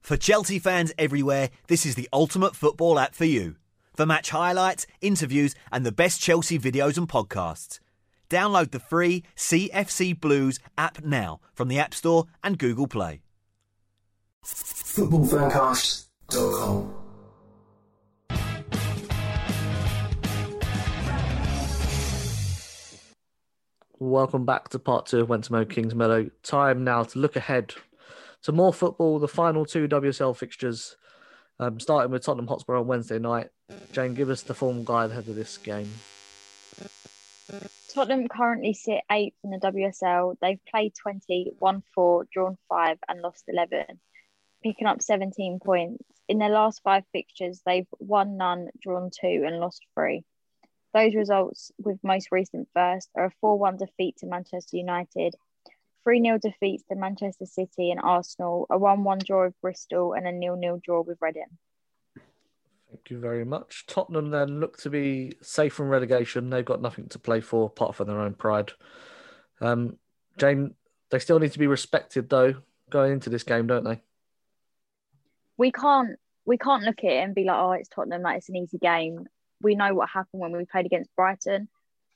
For 0.00 0.16
Chelsea 0.16 0.58
fans 0.58 0.94
everywhere, 0.96 1.50
this 1.66 1.84
is 1.84 1.94
the 1.94 2.08
ultimate 2.10 2.56
football 2.56 2.98
app 2.98 3.14
for 3.14 3.26
you. 3.26 3.57
For 3.98 4.06
match 4.06 4.30
highlights, 4.30 4.86
interviews, 5.00 5.56
and 5.72 5.84
the 5.84 5.90
best 5.90 6.20
Chelsea 6.20 6.56
videos 6.56 6.96
and 6.96 7.08
podcasts. 7.08 7.80
Download 8.30 8.70
the 8.70 8.78
free 8.78 9.24
CFC 9.36 10.20
Blues 10.20 10.60
app 10.78 11.02
now 11.02 11.40
from 11.52 11.66
the 11.66 11.80
App 11.80 11.92
Store 11.92 12.26
and 12.44 12.60
Google 12.60 12.86
Play. 12.86 13.22
Footballfancast.com. 14.44 16.94
Welcome 23.98 24.44
back 24.44 24.68
to 24.68 24.78
part 24.78 25.06
two 25.06 25.22
of 25.22 25.28
Went 25.28 25.42
to 25.42 25.52
Mow 25.52 25.64
Kingsmeadow. 25.64 26.30
Time 26.44 26.84
now 26.84 27.02
to 27.02 27.18
look 27.18 27.34
ahead 27.34 27.74
to 28.42 28.52
more 28.52 28.72
football. 28.72 29.18
The 29.18 29.26
final 29.26 29.66
two 29.66 29.88
WSL 29.88 30.36
fixtures, 30.36 30.96
um, 31.58 31.80
starting 31.80 32.12
with 32.12 32.22
Tottenham 32.22 32.46
Hotspur 32.46 32.76
on 32.76 32.86
Wednesday 32.86 33.18
night. 33.18 33.48
Jane, 33.92 34.14
give 34.14 34.30
us 34.30 34.42
the 34.42 34.54
form 34.54 34.84
guide 34.84 35.10
ahead 35.10 35.28
of 35.28 35.34
this 35.34 35.58
game. 35.58 35.92
Tottenham 37.92 38.28
currently 38.28 38.74
sit 38.74 39.00
eighth 39.10 39.36
in 39.42 39.50
the 39.50 39.58
WSL. 39.58 40.36
They've 40.40 40.64
played 40.70 40.94
20, 40.94 41.52
won 41.60 41.82
four, 41.94 42.26
drawn 42.32 42.56
five, 42.68 42.98
and 43.08 43.20
lost 43.20 43.44
11, 43.48 44.00
picking 44.62 44.86
up 44.86 45.02
17 45.02 45.60
points. 45.60 46.04
In 46.28 46.38
their 46.38 46.50
last 46.50 46.82
five 46.82 47.04
fixtures, 47.12 47.62
they've 47.64 47.86
won 47.98 48.36
none, 48.36 48.68
drawn 48.80 49.10
two, 49.10 49.44
and 49.46 49.60
lost 49.60 49.84
three. 49.94 50.24
Those 50.94 51.14
results, 51.14 51.72
with 51.78 51.98
most 52.02 52.28
recent 52.30 52.68
first, 52.74 53.10
are 53.14 53.26
a 53.26 53.32
4 53.40 53.58
1 53.58 53.76
defeat 53.76 54.16
to 54.18 54.26
Manchester 54.26 54.76
United, 54.76 55.34
3 56.04 56.22
0 56.22 56.38
defeats 56.38 56.84
to 56.84 56.94
Manchester 56.94 57.46
City 57.46 57.90
and 57.90 58.00
Arsenal, 58.02 58.66
a 58.70 58.78
1 58.78 59.04
1 59.04 59.18
draw 59.26 59.44
with 59.46 59.60
Bristol, 59.60 60.14
and 60.14 60.26
a 60.26 60.32
0 60.32 60.58
0 60.58 60.80
draw 60.82 61.02
with 61.02 61.18
Reading. 61.20 61.58
Thank 62.98 63.10
you 63.10 63.20
very 63.20 63.44
much. 63.44 63.86
Tottenham 63.86 64.30
then 64.30 64.58
look 64.58 64.76
to 64.78 64.90
be 64.90 65.32
safe 65.40 65.72
from 65.72 65.88
relegation. 65.88 66.50
They've 66.50 66.64
got 66.64 66.82
nothing 66.82 67.08
to 67.10 67.18
play 67.20 67.40
for 67.40 67.66
apart 67.66 67.94
from 67.94 68.08
their 68.08 68.20
own 68.20 68.34
pride. 68.34 68.72
Um, 69.60 69.98
Jane, 70.36 70.74
they 71.10 71.20
still 71.20 71.38
need 71.38 71.52
to 71.52 71.60
be 71.60 71.68
respected 71.68 72.28
though 72.28 72.56
going 72.90 73.12
into 73.12 73.30
this 73.30 73.44
game, 73.44 73.68
don't 73.68 73.84
they? 73.84 74.00
We 75.56 75.70
can't 75.70 76.18
we 76.44 76.58
can't 76.58 76.82
look 76.82 77.04
at 77.04 77.10
it 77.12 77.22
and 77.22 77.36
be 77.36 77.44
like, 77.44 77.56
oh, 77.56 77.70
it's 77.70 77.88
Tottenham, 77.88 78.22
like 78.22 78.38
it's 78.38 78.48
an 78.48 78.56
easy 78.56 78.78
game. 78.78 79.26
We 79.62 79.76
know 79.76 79.94
what 79.94 80.08
happened 80.08 80.40
when 80.40 80.56
we 80.56 80.64
played 80.64 80.86
against 80.86 81.14
Brighton. 81.14 81.68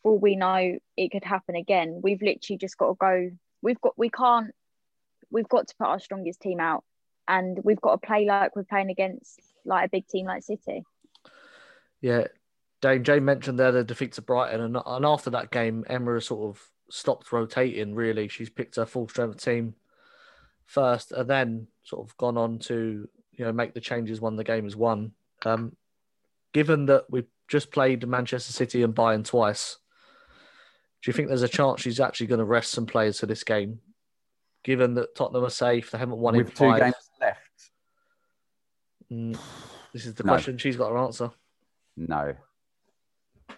All 0.03 0.19
we 0.19 0.35
know, 0.35 0.79
it 0.97 1.13
could 1.13 1.25
happen 1.25 1.55
again. 1.55 2.01
We've 2.03 2.21
literally 2.21 2.59
just 2.59 2.77
got 2.77 2.89
to 2.89 2.95
go. 2.99 3.31
We've 3.63 3.81
got 3.81 3.97
we 3.97 4.11
can't. 4.11 4.51
We've 5.31 5.49
got 5.49 5.69
to 5.69 5.77
put 5.77 5.87
our 5.87 6.01
strongest 6.01 6.41
team 6.41 6.59
out, 6.59 6.83
and 7.29 7.61
we've 7.63 7.81
got 7.81 8.03
to 8.03 8.07
play 8.07 8.27
like 8.27 8.57
we're 8.57 8.65
playing 8.65 8.91
against 8.91 9.52
like 9.65 9.87
a 9.87 9.91
big 9.91 10.07
team 10.09 10.27
like 10.27 10.43
City. 10.43 10.85
Yeah, 12.01 12.27
Dayne 12.81 13.05
Jane 13.05 13.25
mentioned 13.25 13.59
there 13.59 13.73
the 13.73 13.85
defeat 13.85 14.13
to 14.15 14.23
Brighton, 14.23 14.61
and, 14.61 14.77
and 14.85 15.07
after 15.07 15.31
that 15.31 15.51
game, 15.51 15.85
Emma 15.89 16.15
has 16.15 16.27
sort 16.27 16.51
of 16.51 16.63
stopped 16.91 17.33
rotating. 17.33 17.95
Really, 17.95 18.29
she's 18.29 18.51
picked 18.51 18.77
her 18.77 18.87
full 18.87 19.09
strength 19.09 19.43
team 19.43 19.75
first, 20.67 21.13
and 21.13 21.31
then 21.31 21.69
sort 21.85 22.09
of 22.09 22.17
gone 22.17 22.37
on 22.37 22.59
to 22.61 23.09
you 23.33 23.45
know 23.45 23.53
make 23.53 23.75
the 23.75 23.81
changes 23.81 24.21
when 24.21 24.37
the 24.37 24.45
game 24.45 24.67
is 24.67 24.77
won. 24.77 25.13
Um, 25.45 25.77
given 26.53 26.87
that 26.87 27.05
we've 27.09 27.29
just 27.49 27.71
played 27.71 28.07
Manchester 28.07 28.53
City 28.53 28.83
and 28.83 28.95
Bayern 28.95 29.25
twice, 29.25 29.79
do 31.03 31.11
you 31.11 31.13
think 31.13 31.29
there's 31.29 31.43
a 31.43 31.49
chance 31.49 31.81
she's 31.81 32.01
actually 32.01 32.27
going 32.27 32.39
to 32.39 32.45
rest 32.45 32.73
some 32.73 32.87
players 32.87 33.21
for 33.21 33.27
this 33.27 33.45
game? 33.45 33.81
Given 34.65 34.95
that 34.95 35.15
Tottenham 35.15 35.45
are 35.45 35.51
safe, 35.51 35.91
they 35.91 35.99
haven't 35.99 36.19
won 36.19 36.37
With 36.37 36.49
in 36.49 36.53
two 36.53 36.59
five. 36.71 36.81
games 36.81 36.95
left. 36.95 37.12
Mm, 39.13 39.39
this 39.93 40.07
is 40.07 40.15
the 40.15 40.25
No. 40.25 40.33
question 40.33 40.57
she's 40.57 40.77
got 40.77 40.89
to 40.89 40.97
answer. 40.97 41.31
No. 41.97 42.35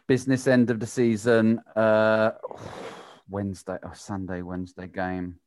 Business 0.08 0.46
end 0.48 0.70
of 0.70 0.80
the 0.80 0.86
season. 0.86 1.60
Uh, 1.76 2.32
Wednesday 3.28 3.78
or 3.82 3.94
Sunday, 3.94 4.42
Wednesday 4.42 4.88
game. 4.88 5.38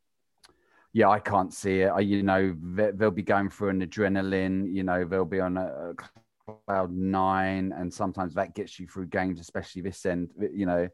Yeah, 0.94 1.10
I 1.10 1.20
can't 1.20 1.54
see 1.54 1.82
it. 1.82 1.88
I, 1.90 2.00
you 2.00 2.24
know, 2.24 2.56
they- 2.76 2.92
they'll 2.92 3.12
be 3.12 3.22
going 3.22 3.50
through 3.50 3.70
an 3.70 3.82
adrenaline. 3.86 4.74
You 4.74 4.84
know, 4.84 5.04
they'll 5.04 5.26
be 5.26 5.42
on 5.42 5.58
a, 5.58 5.92
a 5.92 5.96
cloud 6.66 6.92
nine, 6.92 7.74
and 7.74 7.94
sometimes 7.94 8.34
that 8.36 8.56
gets 8.56 8.80
you 8.80 8.88
through 8.88 9.08
games, 9.08 9.40
especially 9.40 9.82
this 9.82 10.06
end. 10.06 10.32
You 10.40 10.66
know, 10.66 10.88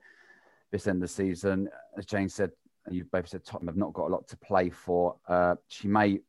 this 0.72 0.88
end 0.88 0.98
of 0.98 1.02
the 1.02 1.08
season. 1.14 1.70
As 1.96 2.06
Jane 2.08 2.28
said, 2.28 2.52
you 2.90 3.06
both 3.06 3.28
said 3.30 3.46
Tottenham 3.46 3.68
have 3.68 3.78
not 3.78 3.94
got 3.94 4.08
a 4.08 4.14
lot 4.14 4.28
to 4.30 4.38
play 4.38 4.70
for. 4.72 5.16
Uh, 5.28 5.56
she 5.68 5.88
may 5.88 6.20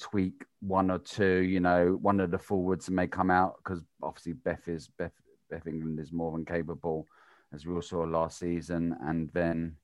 tweak 0.00 0.44
one 0.60 0.90
or 0.90 0.98
two. 0.98 1.42
You 1.42 1.60
know, 1.60 1.98
one 2.00 2.20
of 2.20 2.30
the 2.30 2.38
forwards 2.38 2.90
may 2.90 3.06
come 3.06 3.30
out 3.30 3.56
because 3.58 3.82
obviously 4.02 4.32
Beth 4.32 4.68
is 4.68 4.88
Beth. 4.98 5.12
Beth 5.50 5.66
England 5.66 5.98
is 5.98 6.12
more 6.12 6.32
than 6.32 6.44
capable, 6.44 7.06
as 7.54 7.64
we 7.64 7.74
all 7.74 7.80
saw 7.80 8.00
last 8.02 8.38
season, 8.38 8.94
and 9.02 9.30
then 9.32 9.76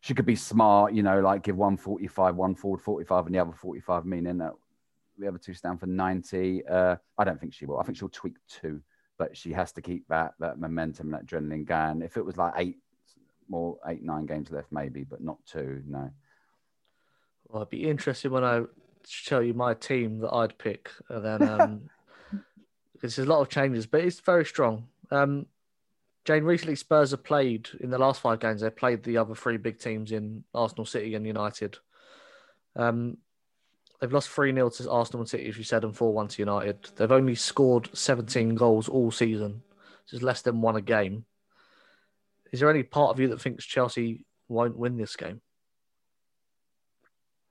she 0.00 0.14
could 0.14 0.26
be 0.26 0.36
smart. 0.36 0.92
You 0.92 1.02
know, 1.02 1.20
like 1.20 1.42
give 1.42 1.56
one 1.56 1.76
forty-five, 1.76 2.36
one 2.36 2.54
forward 2.54 2.80
forty-five, 2.80 3.26
and 3.26 3.34
the 3.34 3.40
other 3.40 3.52
forty-five, 3.52 4.04
meaning 4.06 4.38
that 4.38 4.52
the 5.18 5.26
other 5.26 5.38
two 5.38 5.54
stand 5.54 5.80
for 5.80 5.86
ninety. 5.86 6.64
Uh, 6.66 6.94
I 7.18 7.24
don't 7.24 7.40
think 7.40 7.52
she 7.52 7.66
will. 7.66 7.80
I 7.80 7.82
think 7.82 7.98
she'll 7.98 8.08
tweak 8.08 8.36
two, 8.48 8.80
but 9.18 9.36
she 9.36 9.52
has 9.52 9.72
to 9.72 9.82
keep 9.82 10.06
that 10.06 10.34
that 10.38 10.60
momentum, 10.60 11.10
that 11.10 11.26
adrenaline 11.26 11.66
going. 11.66 12.02
If 12.02 12.16
it 12.16 12.24
was 12.24 12.36
like 12.36 12.54
eight 12.56 12.78
more, 13.48 13.78
eight 13.88 14.04
nine 14.04 14.26
games 14.26 14.52
left, 14.52 14.70
maybe, 14.70 15.02
but 15.02 15.20
not 15.20 15.38
two. 15.46 15.82
No. 15.84 16.10
Well, 17.48 17.62
it'd 17.62 17.70
be 17.70 17.88
interesting 17.88 18.30
when 18.30 18.44
I 18.44 18.62
show 19.06 19.40
you 19.40 19.54
my 19.54 19.74
team 19.74 20.20
that 20.20 20.32
I'd 20.32 20.58
pick, 20.58 20.90
and 21.08 21.24
then 21.24 21.48
um, 21.60 21.90
there's 23.00 23.18
a 23.18 23.24
lot 23.24 23.40
of 23.40 23.48
changes, 23.48 23.86
but 23.86 24.00
it's 24.00 24.20
very 24.20 24.44
strong. 24.44 24.88
Um, 25.10 25.46
Jane, 26.24 26.44
recently 26.44 26.76
Spurs 26.76 27.12
have 27.12 27.24
played 27.24 27.68
in 27.80 27.90
the 27.90 27.98
last 27.98 28.20
five 28.20 28.40
games. 28.40 28.60
They 28.60 28.70
played 28.70 29.02
the 29.02 29.16
other 29.16 29.34
three 29.34 29.56
big 29.56 29.78
teams 29.78 30.12
in 30.12 30.44
Arsenal, 30.54 30.84
City, 30.84 31.14
and 31.14 31.26
United. 31.26 31.78
Um, 32.76 33.16
they've 34.00 34.12
lost 34.12 34.28
three 34.28 34.52
0 34.52 34.68
to 34.68 34.90
Arsenal 34.90 35.22
and 35.22 35.28
City, 35.28 35.48
as 35.48 35.56
you 35.56 35.64
said, 35.64 35.84
and 35.84 35.96
four 35.96 36.12
one 36.12 36.28
to 36.28 36.42
United. 36.42 36.90
They've 36.96 37.10
only 37.10 37.34
scored 37.34 37.88
17 37.96 38.56
goals 38.56 38.88
all 38.88 39.10
season, 39.10 39.62
which 40.04 40.12
is 40.12 40.22
less 40.22 40.42
than 40.42 40.60
one 40.60 40.76
a 40.76 40.82
game. 40.82 41.24
Is 42.52 42.60
there 42.60 42.70
any 42.70 42.82
part 42.82 43.10
of 43.10 43.20
you 43.20 43.28
that 43.28 43.40
thinks 43.40 43.64
Chelsea 43.64 44.26
won't 44.48 44.76
win 44.76 44.96
this 44.96 45.16
game? 45.16 45.40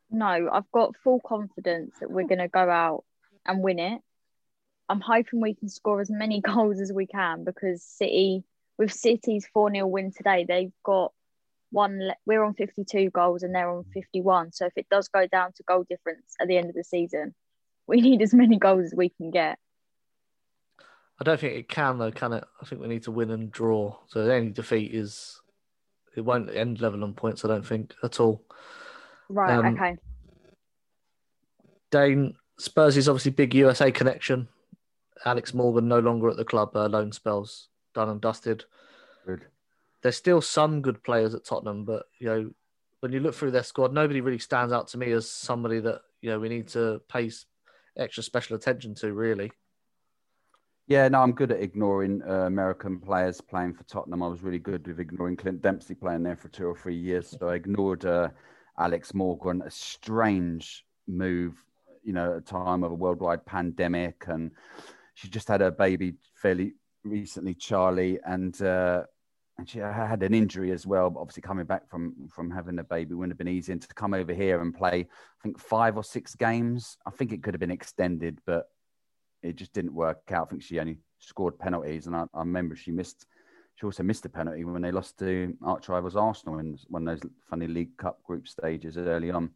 No, 0.10 0.50
I've 0.52 0.72
got 0.72 0.96
full 1.04 1.20
confidence 1.20 1.96
that 2.00 2.10
we're 2.10 2.28
going 2.28 2.40
to 2.40 2.48
go 2.48 2.70
out 2.70 3.04
and 3.46 3.62
win 3.62 3.80
it. 3.80 4.02
I'm 4.90 5.02
hoping 5.02 5.42
we 5.42 5.54
can 5.54 5.70
score 5.70 6.00
as 6.00 6.10
many 6.10 6.42
goals 6.46 6.80
as 6.80 6.92
we 6.92 7.08
can 7.08 7.44
because 7.44 7.84
City, 7.84 8.44
with 8.78 8.94
City's 8.94 9.48
4 9.54 9.72
0 9.72 9.88
win 9.88 10.12
today, 10.12 10.46
they've 10.48 10.72
got 10.84 11.12
one, 11.72 12.14
we're 12.26 12.44
on 12.44 12.54
52 12.54 13.10
goals 13.10 13.44
and 13.44 13.54
they're 13.54 13.70
on 13.70 13.84
51. 13.94 14.54
So 14.54 14.66
if 14.66 14.74
it 14.78 14.88
does 14.90 15.10
go 15.10 15.28
down 15.28 15.52
to 15.54 15.64
goal 15.64 15.86
difference 15.90 16.36
at 16.40 16.48
the 16.48 16.58
end 16.58 16.70
of 16.70 16.76
the 16.76 16.84
season, 16.84 17.36
we 17.86 18.02
need 18.02 18.22
as 18.22 18.34
many 18.34 18.58
goals 18.58 18.86
as 18.86 18.94
we 18.96 19.10
can 19.10 19.32
get. 19.32 19.60
I 21.20 21.24
don't 21.24 21.40
think 21.40 21.56
it 21.56 21.68
can 21.68 21.98
though, 21.98 22.12
can 22.12 22.34
it? 22.34 22.44
I 22.62 22.66
think 22.66 22.82
we 22.82 22.88
need 22.88 23.04
to 23.04 23.12
win 23.12 23.32
and 23.32 23.52
draw. 23.52 23.98
So 24.08 24.22
any 24.30 24.52
defeat 24.52 24.94
is 24.94 25.42
it 26.16 26.22
won't 26.22 26.56
end 26.56 26.80
level 26.80 27.04
on 27.04 27.14
points. 27.14 27.44
I 27.44 27.48
don't 27.48 27.66
think 27.66 27.96
at 28.04 28.20
all. 28.20 28.44
Right, 29.30 29.58
Um, 29.58 29.74
okay. 29.74 29.98
Dayne 31.92 32.36
Spurs 32.60 32.98
is 32.98 33.08
obviously 33.08 33.32
big 33.32 33.54
USA 33.54 33.92
connection. 33.92 34.48
Alex 35.26 35.54
Morgan 35.54 35.88
no 35.88 36.00
longer 36.00 36.30
at 36.30 36.38
the 36.38 36.46
club. 36.46 36.76
Uh, 36.76 36.88
loan 36.88 37.12
spells 37.12 37.70
done 37.94 38.10
and 38.10 38.22
dusted. 38.22 38.66
Good. 39.26 39.46
There's 40.02 40.18
still 40.18 40.42
some 40.42 40.82
good 40.82 41.04
players 41.04 41.34
at 41.34 41.46
Tottenham, 41.46 41.86
but 41.86 42.06
you 42.20 42.28
know 42.28 42.52
when 43.00 43.12
you 43.12 43.20
look 43.20 43.36
through 43.36 43.52
their 43.52 43.64
squad, 43.64 43.94
nobody 43.94 44.22
really 44.22 44.40
stands 44.40 44.74
out 44.74 44.88
to 44.90 44.98
me 44.98 45.12
as 45.12 45.30
somebody 45.30 45.80
that 45.80 46.02
you 46.22 46.30
know 46.30 46.40
we 46.40 46.50
need 46.50 46.68
to 46.70 47.02
pay 47.10 47.32
extra 47.98 48.24
special 48.24 48.56
attention 48.56 48.96
to. 48.96 49.14
Really, 49.14 49.52
Yeah, 50.88 51.08
no, 51.08 51.22
I'm 51.22 51.34
good 51.34 51.52
at 51.52 51.62
ignoring 51.62 52.22
uh, 52.28 52.46
American 52.46 53.00
players 53.00 53.42
playing 53.42 53.74
for 53.74 53.84
Tottenham. 53.84 54.24
I 54.24 54.28
was 54.28 54.44
really 54.44 54.60
good 54.60 54.88
with 54.88 55.00
ignoring 55.00 55.36
Clint 55.36 55.62
Dempsey 55.62 55.96
playing 55.96 56.24
there 56.24 56.38
for 56.38 56.50
two 56.50 56.68
or 56.68 56.76
three 56.76 56.98
years. 56.98 57.36
So 57.38 57.50
I 57.50 57.56
ignored 57.56 58.06
uh, 58.06 58.30
Alex 58.80 59.14
Morgan. 59.14 59.62
A 59.66 59.72
strange 59.72 60.86
move, 61.08 61.56
you 62.04 62.14
know, 62.14 62.34
at 62.34 62.38
a 62.38 62.42
time 62.42 62.84
of 62.84 62.92
a 62.92 62.96
worldwide 62.96 63.46
pandemic, 63.46 64.26
and 64.28 64.52
she 65.16 65.28
just 65.30 65.48
had 65.48 65.62
her 65.62 65.72
baby 65.72 66.16
fairly 66.36 66.74
recently, 67.04 67.54
Charlie, 67.54 68.20
and 68.26 68.62
uh, 68.62 69.04
and 69.58 69.68
she 69.68 69.80
had 69.80 70.22
an 70.22 70.34
injury 70.34 70.72
as 70.72 70.86
well. 70.86 71.10
But 71.10 71.22
obviously, 71.22 71.42
coming 71.42 71.66
back 71.66 71.90
from 71.90 72.28
from 72.30 72.52
having 72.52 72.78
a 72.80 72.84
baby 72.84 73.16
wouldn't 73.16 73.32
have 73.32 73.38
been 73.38 73.48
easy. 73.48 73.72
And 73.72 73.82
to 73.82 73.88
come 73.96 74.14
over 74.14 74.34
here 74.34 74.62
and 74.62 74.74
play, 74.74 75.00
I 75.00 75.44
think 75.44 75.60
five 75.60 75.98
or 75.98 76.04
six 76.04 76.36
games. 76.36 76.98
I 77.06 77.12
think 77.12 77.32
it 77.32 77.42
could 77.42 77.54
have 77.54 77.60
been 77.60 77.72
extended, 77.72 78.40
but 78.46 78.70
it 79.42 79.56
just 79.56 79.74
didn't 79.74 79.94
work 79.94 80.20
out. 80.32 80.48
I 80.48 80.50
think 80.50 80.64
she 80.64 80.80
only 80.80 81.00
scored 81.20 81.58
penalties, 81.58 82.08
and 82.08 82.16
I, 82.16 82.26
I 82.34 82.40
remember 82.40 82.76
she 82.76 82.92
missed. 82.92 83.26
She 83.78 83.86
also 83.86 84.02
missed 84.02 84.26
a 84.26 84.30
penalty 84.30 84.66
when 84.66 84.82
they 84.82 84.92
lost 84.92 85.20
to 85.20 85.56
arch 85.64 85.88
rivals 85.88 86.16
Arsenal 86.16 86.58
in 86.58 86.80
one 86.88 87.08
of 87.08 87.20
those 87.20 87.32
funny 87.48 87.68
League 87.68 87.96
Cup 87.98 88.24
group 88.24 88.48
stages 88.48 88.98
early 88.98 89.30
on. 89.30 89.52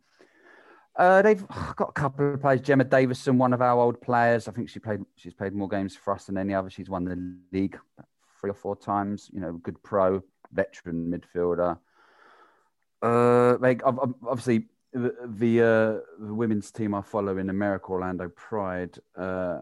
Uh, 0.96 1.24
they've 1.24 1.44
got 1.76 1.90
a 1.90 1.94
couple 1.94 2.36
of 2.36 2.40
players. 2.40 2.62
Gemma 2.62 2.84
Davison, 2.84 3.40
one 3.40 3.52
of 3.52 3.64
our 3.64 3.80
old 3.80 4.00
players. 4.00 4.48
I 4.48 4.52
think 4.52 4.70
she 4.70 4.78
played. 4.78 5.02
She's 5.16 5.34
played 5.34 5.54
more 5.54 5.68
games 5.68 5.96
for 5.96 6.14
us 6.14 6.26
than 6.26 6.38
any 6.38 6.54
other. 6.54 6.70
She's 6.70 6.90
won 6.90 7.04
the 7.04 7.36
league 7.52 7.80
three 8.40 8.52
or 8.52 8.56
four 8.56 8.76
times. 8.76 9.28
You 9.34 9.40
know, 9.40 9.54
good 9.54 9.82
pro, 9.82 10.22
veteran 10.52 11.12
midfielder. 11.12 11.80
Uh, 13.02 13.58
like 13.58 13.84
ob- 13.84 14.00
ob- 14.00 14.28
obviously 14.28 14.68
the 14.94 15.16
the, 15.26 15.62
uh, 15.62 16.26
the 16.28 16.34
women's 16.34 16.70
team 16.70 16.94
I 16.94 17.02
follow 17.02 17.38
in 17.38 17.50
America, 17.50 17.88
Orlando 17.88 18.30
Pride. 18.30 19.00
Uh, 19.18 19.62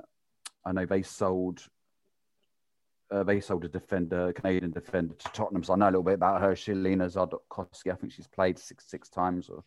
I 0.65 0.73
know 0.73 0.85
they 0.85 1.03
sold. 1.03 1.63
Uh, 3.11 3.23
they 3.23 3.39
sold 3.39 3.65
a 3.65 3.67
defender, 3.67 4.27
a 4.27 4.33
Canadian 4.33 4.71
defender 4.71 5.15
to 5.15 5.31
Tottenham. 5.31 5.63
So 5.63 5.73
I 5.73 5.77
know 5.77 5.85
a 5.85 5.87
little 5.87 6.03
bit 6.03 6.13
about 6.13 6.41
her. 6.41 6.51
Shelina 6.51 7.11
Zadorsky. 7.11 7.91
I 7.91 7.95
think 7.95 8.13
she's 8.13 8.27
played 8.27 8.59
six 8.59 8.85
six 8.87 9.09
times 9.09 9.49
or 9.49 9.63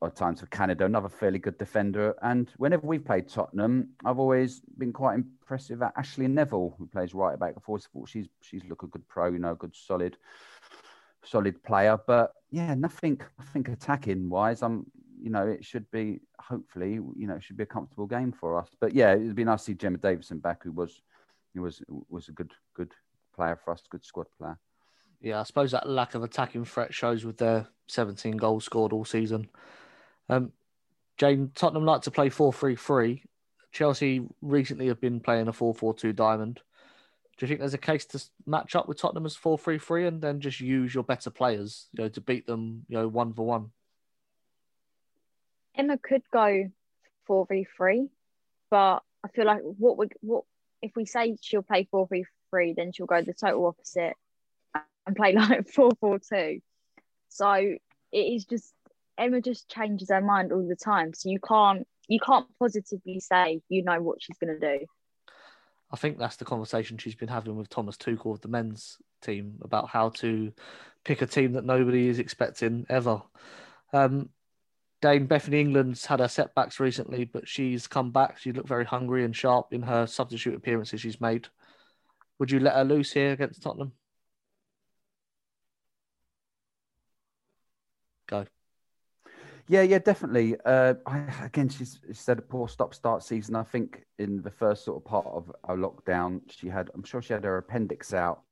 five 0.00 0.14
times 0.14 0.40
for 0.40 0.46
Canada. 0.46 0.84
Another 0.84 1.08
fairly 1.08 1.38
good 1.38 1.58
defender. 1.58 2.14
And 2.22 2.50
whenever 2.58 2.86
we've 2.86 3.04
played 3.04 3.28
Tottenham, 3.28 3.90
I've 4.04 4.18
always 4.18 4.60
been 4.76 4.92
quite 4.92 5.14
impressive 5.14 5.82
at 5.82 5.94
Ashleigh 5.96 6.28
Neville, 6.28 6.74
who 6.78 6.86
plays 6.86 7.14
right 7.14 7.38
back. 7.38 7.54
I've 7.56 7.68
always 7.68 7.86
thought 7.86 8.08
she's 8.08 8.28
she's 8.42 8.64
look 8.64 8.82
a 8.82 8.86
good 8.88 9.06
pro, 9.08 9.32
you 9.32 9.38
know, 9.38 9.52
a 9.52 9.56
good 9.56 9.74
solid 9.74 10.16
solid 11.24 11.62
player. 11.64 11.98
But 12.06 12.32
yeah, 12.50 12.74
nothing 12.74 13.20
nothing 13.38 13.68
attacking 13.70 14.28
wise. 14.28 14.62
I'm 14.62 14.86
you 15.20 15.30
know, 15.30 15.46
it 15.46 15.64
should 15.64 15.90
be 15.90 16.20
hopefully, 16.38 16.94
you 16.94 17.26
know, 17.26 17.34
it 17.34 17.42
should 17.42 17.56
be 17.56 17.64
a 17.64 17.66
comfortable 17.66 18.06
game 18.06 18.32
for 18.32 18.58
us. 18.58 18.68
But 18.80 18.94
yeah, 18.94 19.14
it'd 19.14 19.34
be 19.34 19.44
nice 19.44 19.60
to 19.60 19.64
see 19.66 19.74
Gemma 19.74 19.98
Davison 19.98 20.38
back, 20.38 20.62
who 20.62 20.72
was 20.72 21.02
who 21.58 21.62
was 21.62 21.82
was 22.08 22.28
a 22.28 22.32
good 22.32 22.52
good 22.74 22.92
player 23.34 23.58
for 23.62 23.72
us, 23.72 23.82
good 23.90 24.04
squad 24.04 24.26
player. 24.38 24.58
yeah, 25.20 25.40
I 25.40 25.42
suppose 25.42 25.72
that 25.72 25.88
lack 25.88 26.14
of 26.14 26.22
attacking 26.22 26.64
threat 26.64 26.94
shows 26.94 27.24
with 27.24 27.38
their 27.38 27.68
17 27.88 28.36
goals 28.36 28.64
scored 28.64 28.92
all 28.92 29.04
season. 29.04 29.48
Um, 30.28 30.52
Jane 31.16 31.50
Tottenham 31.54 31.84
like 31.84 32.02
to 32.02 32.10
play 32.10 32.30
4-3-3. 32.30 33.22
Chelsea 33.72 34.22
recently 34.40 34.86
have 34.86 35.00
been 35.00 35.20
playing 35.20 35.48
a 35.48 35.52
4-4-2 35.52 36.14
diamond. 36.14 36.60
Do 37.36 37.44
you 37.44 37.48
think 37.48 37.60
there's 37.60 37.74
a 37.74 37.78
case 37.78 38.04
to 38.06 38.22
match 38.46 38.76
up 38.76 38.88
with 38.88 39.00
Tottenham 39.00 39.26
as 39.26 39.36
4-3-3 39.36 40.08
and 40.08 40.22
then 40.22 40.40
just 40.40 40.60
use 40.60 40.94
your 40.94 41.04
better 41.04 41.30
players, 41.30 41.88
you 41.92 42.04
know, 42.04 42.08
to 42.10 42.20
beat 42.20 42.46
them, 42.46 42.84
you 42.88 42.96
know, 42.96 43.08
one 43.08 43.32
for 43.32 43.46
one? 43.46 43.70
Emma 45.76 45.98
could 45.98 46.22
go 46.32 46.70
four 47.26 47.46
v 47.48 47.66
three, 47.76 48.08
but 48.70 49.02
I 49.24 49.28
feel 49.34 49.46
like 49.46 49.60
what 49.62 49.96
we 49.96 50.08
what 50.20 50.44
if 50.82 50.92
we 50.96 51.04
say 51.06 51.36
she'll 51.40 51.62
play 51.62 51.88
four 51.90 52.06
v 52.10 52.24
three, 52.50 52.74
then 52.74 52.92
she'll 52.92 53.06
go 53.06 53.22
the 53.22 53.34
total 53.34 53.66
opposite 53.66 54.14
and 55.06 55.16
play 55.16 55.32
like 55.34 55.68
four 55.68 55.90
four 56.00 56.18
two. 56.18 56.60
So 57.28 57.52
it 57.52 58.18
is 58.18 58.44
just 58.44 58.72
Emma 59.16 59.40
just 59.40 59.68
changes 59.68 60.10
her 60.10 60.20
mind 60.20 60.52
all 60.52 60.66
the 60.66 60.76
time. 60.76 61.12
So 61.14 61.28
you 61.28 61.40
can't 61.40 61.86
you 62.08 62.20
can't 62.20 62.46
positively 62.58 63.20
say 63.20 63.60
you 63.68 63.82
know 63.82 64.00
what 64.00 64.22
she's 64.22 64.38
gonna 64.38 64.58
do. 64.58 64.86
I 65.90 65.96
think 65.96 66.18
that's 66.18 66.36
the 66.36 66.44
conversation 66.44 66.98
she's 66.98 67.14
been 67.14 67.28
having 67.28 67.56
with 67.56 67.70
Thomas 67.70 67.96
Tuchel 67.96 68.34
of 68.34 68.40
the 68.42 68.48
men's 68.48 68.98
team 69.22 69.58
about 69.62 69.88
how 69.88 70.10
to 70.10 70.52
pick 71.04 71.22
a 71.22 71.26
team 71.26 71.52
that 71.52 71.64
nobody 71.64 72.08
is 72.08 72.18
expecting 72.18 72.84
ever. 72.90 73.22
Um, 73.92 74.28
Dame 75.00 75.26
Bethany 75.26 75.60
England's 75.60 76.06
had 76.06 76.20
her 76.20 76.28
setbacks 76.28 76.80
recently, 76.80 77.24
but 77.24 77.46
she's 77.46 77.86
come 77.86 78.10
back. 78.10 78.38
She 78.38 78.52
looked 78.52 78.68
very 78.68 78.84
hungry 78.84 79.24
and 79.24 79.34
sharp 79.34 79.72
in 79.72 79.82
her 79.82 80.06
substitute 80.06 80.54
appearances 80.54 81.00
she's 81.00 81.20
made. 81.20 81.48
Would 82.38 82.50
you 82.50 82.60
let 82.60 82.74
her 82.74 82.84
loose 82.84 83.12
here 83.12 83.32
against 83.32 83.62
Tottenham? 83.62 83.92
Go. 88.26 88.46
Yeah, 89.68 89.82
yeah, 89.82 89.98
definitely. 89.98 90.56
Uh, 90.64 90.94
I, 91.06 91.18
again, 91.44 91.68
she's 91.68 92.00
she 92.06 92.14
said 92.14 92.38
a 92.38 92.42
poor 92.42 92.68
stop-start 92.68 93.22
season. 93.22 93.54
I 93.54 93.64
think 93.64 94.04
in 94.18 94.42
the 94.42 94.50
first 94.50 94.84
sort 94.84 94.96
of 94.96 95.04
part 95.04 95.26
of 95.26 95.52
our 95.64 95.76
lockdown, 95.76 96.40
she 96.48 96.68
had. 96.68 96.90
I'm 96.94 97.04
sure 97.04 97.22
she 97.22 97.34
had 97.34 97.44
her 97.44 97.58
appendix 97.58 98.14
out. 98.14 98.42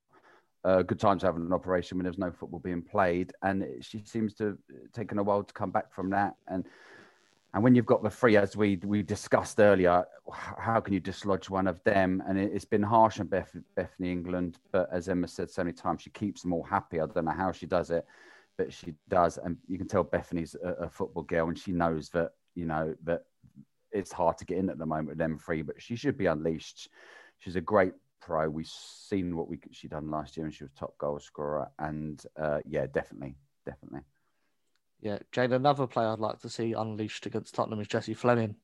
Uh, 0.67 0.83
good 0.83 0.99
time 0.99 1.17
to 1.17 1.27
have 1.27 1.37
an 1.37 1.53
operation 1.53 1.97
when 1.97 2.03
there's 2.03 2.19
no 2.19 2.33
football 2.33 2.59
being 2.59 2.83
played, 2.83 3.33
and 3.43 3.65
she 3.81 4.03
seems 4.05 4.35
to 4.35 4.45
have 4.45 4.59
taken 4.93 5.17
a 5.21 5.23
while 5.23 5.45
to 5.45 5.55
come 5.55 5.71
back 5.71 5.93
from 5.93 6.11
that. 6.11 6.35
And 6.49 6.67
and 7.55 7.63
when 7.63 7.77
you've 7.77 7.87
got 7.87 8.03
the 8.03 8.11
three, 8.11 8.37
as 8.37 8.57
we 8.57 8.77
we 8.85 9.01
discussed 9.03 9.61
earlier, 9.61 10.05
how 10.59 10.81
can 10.81 10.93
you 10.93 10.99
dislodge 10.99 11.49
one 11.49 11.69
of 11.69 11.81
them? 11.85 12.21
And 12.27 12.37
it, 12.37 12.51
it's 12.53 12.65
been 12.65 12.83
harsh 12.83 13.21
on 13.21 13.29
Beth, 13.29 13.55
Bethany 13.77 14.11
England, 14.11 14.59
but 14.73 14.89
as 14.93 15.09
Emma 15.09 15.29
said 15.29 15.51
so 15.51 15.63
many 15.63 15.73
times, 15.73 16.03
she 16.03 16.11
keeps 16.11 16.43
them 16.43 16.53
all 16.53 16.65
happy. 16.65 17.01
I 17.01 17.07
don't 17.07 17.27
know 17.27 17.31
how 17.31 17.53
she 17.53 17.67
does 17.67 17.91
it, 17.91 18.05
but 18.59 18.73
she 18.73 18.93
does, 19.09 19.39
and 19.39 19.57
you 19.69 19.79
can 19.79 19.87
tell 19.87 20.03
Bethany's 20.03 20.57
a, 20.65 20.87
a 20.87 20.89
football 20.89 21.23
girl, 21.23 21.47
and 21.47 21.57
she 21.57 21.71
knows 21.71 22.09
that 22.11 22.33
you 22.57 22.67
know 22.67 22.93
that 23.05 23.23
it's 23.93 24.11
hard 24.11 24.37
to 24.39 24.45
get 24.45 24.59
in 24.59 24.69
at 24.69 24.79
the 24.79 24.87
moment 24.87 25.11
with 25.11 25.19
them 25.19 25.39
three, 25.39 25.63
but 25.63 25.81
she 25.81 25.95
should 25.95 26.19
be 26.19 26.27
unleashed. 26.27 26.89
She's 27.39 27.57
a 27.57 27.61
great 27.61 27.93
pro. 28.21 28.49
We've 28.49 28.67
seen 28.67 29.37
what 29.37 29.49
we 29.49 29.59
she 29.73 29.89
done 29.89 30.11
last 30.11 30.37
year, 30.37 30.47
and 30.47 30.55
she 30.55 30.65
was 30.65 30.73
top 30.73 30.97
goal 30.99 31.19
scorer. 31.19 31.69
And 31.79 32.23
uh, 32.39 32.61
yeah, 32.67 32.87
definitely, 32.87 33.37
definitely. 33.65 34.01
Yeah, 35.01 35.19
Jane, 35.33 35.53
another 35.53 35.87
player 35.87 36.09
I'd 36.09 36.19
like 36.19 36.41
to 36.41 36.49
see 36.49 36.73
unleashed 36.73 37.27
against 37.27 37.55
Tottenham 37.55 37.81
is 37.81 37.89
Jessie 37.89 38.15
Fleming 38.15 38.57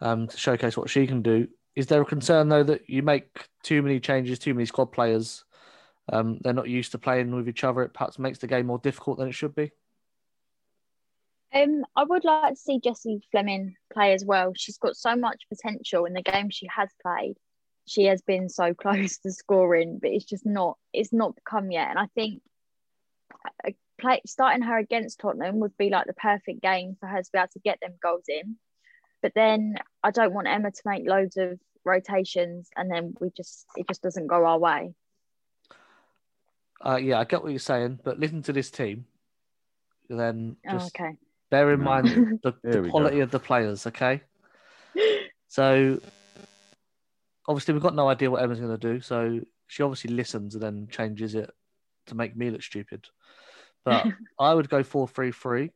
um, 0.00 0.28
to 0.28 0.36
showcase 0.36 0.76
what 0.76 0.90
she 0.90 1.06
can 1.06 1.22
do. 1.22 1.48
Is 1.74 1.86
there 1.86 2.00
a 2.00 2.06
concern, 2.06 2.48
though, 2.48 2.62
that 2.62 2.88
you 2.88 3.02
make 3.02 3.48
too 3.62 3.82
many 3.82 4.00
changes, 4.00 4.38
too 4.38 4.54
many 4.54 4.64
squad 4.64 4.86
players? 4.86 5.44
Um, 6.10 6.38
they're 6.42 6.52
not 6.52 6.68
used 6.68 6.92
to 6.92 6.98
playing 6.98 7.34
with 7.34 7.48
each 7.48 7.64
other. 7.64 7.82
It 7.82 7.92
perhaps 7.92 8.18
makes 8.18 8.38
the 8.38 8.46
game 8.46 8.66
more 8.66 8.78
difficult 8.78 9.18
than 9.18 9.28
it 9.28 9.32
should 9.32 9.54
be. 9.54 9.72
Um, 11.52 11.84
I 11.94 12.04
would 12.04 12.24
like 12.24 12.54
to 12.54 12.60
see 12.60 12.80
Jessie 12.82 13.20
Fleming 13.30 13.74
play 13.92 14.12
as 14.12 14.24
well. 14.24 14.52
She's 14.56 14.78
got 14.78 14.96
so 14.96 15.16
much 15.16 15.44
potential 15.48 16.04
in 16.04 16.12
the 16.12 16.22
game 16.22 16.50
she 16.50 16.68
has 16.74 16.88
played. 17.02 17.36
She 17.86 18.04
has 18.04 18.22
been 18.22 18.48
so 18.48 18.74
close 18.82 19.18
to 19.18 19.32
scoring, 19.32 19.98
but 20.00 20.10
it's 20.10 20.24
just 20.24 20.44
not. 20.46 20.78
It's 20.92 21.12
not 21.12 21.34
come 21.48 21.70
yet. 21.70 21.88
And 21.90 21.98
I 21.98 22.06
think 22.14 22.42
uh, 23.64 23.70
play 23.98 24.20
starting 24.26 24.62
her 24.62 24.76
against 24.78 25.20
Tottenham 25.20 25.60
would 25.60 25.76
be 25.76 25.90
like 25.90 26.06
the 26.06 26.12
perfect 26.14 26.60
game 26.60 26.96
for 27.00 27.06
her 27.06 27.22
to 27.22 27.30
be 27.32 27.38
able 27.38 27.48
to 27.52 27.58
get 27.60 27.78
them 27.80 27.94
goals 28.02 28.24
in. 28.28 28.56
But 29.22 29.32
then 29.34 29.76
I 30.02 30.10
don't 30.10 30.34
want 30.34 30.46
Emma 30.48 30.70
to 30.70 30.82
make 30.84 31.08
loads 31.08 31.36
of 31.36 31.58
rotations, 31.84 32.68
and 32.76 32.90
then 32.90 33.14
we 33.20 33.30
just 33.36 33.66
it 33.76 33.88
just 33.88 34.02
doesn't 34.02 34.26
go 34.26 34.44
our 34.44 34.58
way. 34.58 34.94
uh, 36.84 36.96
yeah, 36.96 37.18
I 37.18 37.24
get 37.24 37.42
what 37.42 37.50
you're 37.50 37.58
saying, 37.58 38.00
but 38.04 38.18
listen 38.20 38.42
to 38.42 38.52
this 38.52 38.70
team. 38.70 39.06
Then 40.08 40.56
Oh, 40.68 40.72
just 40.72 40.94
okay. 40.94 41.16
bear 41.50 41.72
in 41.72 41.80
mind 41.80 42.06
the, 42.42 42.54
the 42.62 42.82
we 42.82 42.88
go. 42.88 42.90
quality 42.90 43.20
of 43.20 43.30
the 43.30 43.40
players, 43.40 43.86
okay? 43.86 44.20
So 45.48 46.00
obviously 47.48 47.74
we've 47.74 47.82
got 47.82 47.94
no 47.94 48.08
idea 48.08 48.30
what 48.30 48.42
Emma's 48.42 48.60
going 48.60 48.76
to 48.76 48.92
do, 48.92 49.00
so 49.00 49.40
she 49.66 49.82
obviously 49.82 50.14
listens 50.14 50.54
and 50.54 50.62
then 50.62 50.88
changes 50.90 51.34
it 51.34 51.50
to 52.06 52.14
make 52.14 52.36
me 52.36 52.50
look 52.50 52.62
stupid. 52.62 53.06
But 53.84 54.06
I 54.38 54.54
would 54.54 54.68
go 54.68 54.82
4 54.82 55.08
3 55.08 55.32
3. 55.32 55.70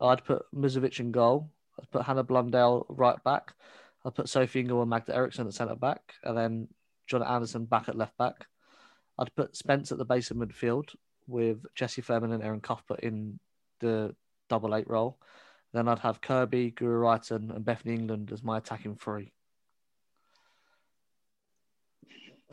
I'd 0.00 0.24
put 0.24 0.42
Musovic 0.54 1.00
in 1.00 1.12
goal. 1.12 1.50
I'd 1.80 1.90
put 1.90 2.02
Hannah 2.02 2.22
Blundell 2.22 2.86
right 2.88 3.22
back. 3.24 3.54
I'd 4.04 4.14
put 4.14 4.28
Sophie 4.28 4.60
Ingle 4.60 4.82
and 4.82 4.90
Magda 4.90 5.14
Eriksson 5.14 5.46
at 5.46 5.54
centre 5.54 5.74
back, 5.74 6.14
and 6.22 6.36
then 6.36 6.68
Jonna 7.10 7.28
Andersson 7.28 7.64
back 7.64 7.88
at 7.88 7.96
left 7.96 8.16
back. 8.16 8.46
I'd 9.18 9.34
put 9.34 9.56
Spence 9.56 9.92
at 9.92 9.98
the 9.98 10.04
base 10.04 10.30
of 10.30 10.36
midfield 10.36 10.94
with 11.26 11.64
Jessie 11.74 12.02
Fleming 12.02 12.32
and 12.32 12.42
Erin 12.42 12.60
Cuthbert 12.60 13.00
in 13.00 13.40
the 13.80 14.14
double 14.48 14.74
eight 14.74 14.88
role. 14.88 15.18
Then 15.72 15.88
I'd 15.88 15.98
have 16.00 16.20
Kirby, 16.20 16.72
Guro 16.72 17.00
Reiten, 17.00 17.54
and 17.54 17.64
Bethany 17.64 17.94
England 17.94 18.30
as 18.32 18.42
my 18.42 18.58
attacking 18.58 18.96
three. 18.96 19.32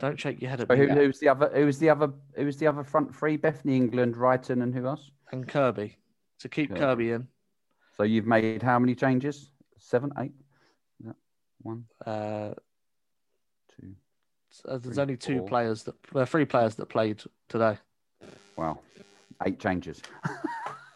Don't 0.00 0.18
shake 0.18 0.40
your 0.40 0.50
head 0.50 0.60
at 0.60 0.68
So 0.68 0.74
me. 0.76 0.86
who, 0.86 0.94
who's 0.94 1.18
the 1.20 1.28
other? 1.28 1.50
Who's 1.54 1.78
the 1.78 1.90
other? 1.90 2.10
Who's 2.34 2.56
the 2.56 2.66
other 2.66 2.82
front 2.84 3.14
three? 3.14 3.36
Bethany 3.36 3.76
England, 3.76 4.16
Reiten, 4.16 4.62
and 4.62 4.74
who 4.74 4.86
else? 4.86 5.10
And 5.32 5.46
Kirby. 5.46 5.96
To 6.40 6.48
keep 6.48 6.70
Kirby. 6.70 6.80
Kirby 6.80 7.10
in. 7.12 7.28
So 7.96 8.02
you've 8.02 8.26
made 8.26 8.62
how 8.62 8.78
many 8.78 8.94
changes? 8.94 9.50
Seven, 9.78 10.10
eight. 10.18 10.32
That 11.00 11.14
one, 11.62 11.84
Uh, 12.04 12.54
two. 13.80 13.94
so 14.50 14.78
there's 14.78 14.94
Three, 14.96 15.02
only 15.02 15.16
two 15.16 15.38
four. 15.38 15.48
players 15.48 15.84
that 15.84 15.94
uh, 16.14 16.24
three 16.24 16.44
players 16.44 16.74
that 16.76 16.86
played 16.86 17.22
today. 17.48 17.78
Wow, 18.56 18.80
eight 19.44 19.58
changes. 19.60 20.02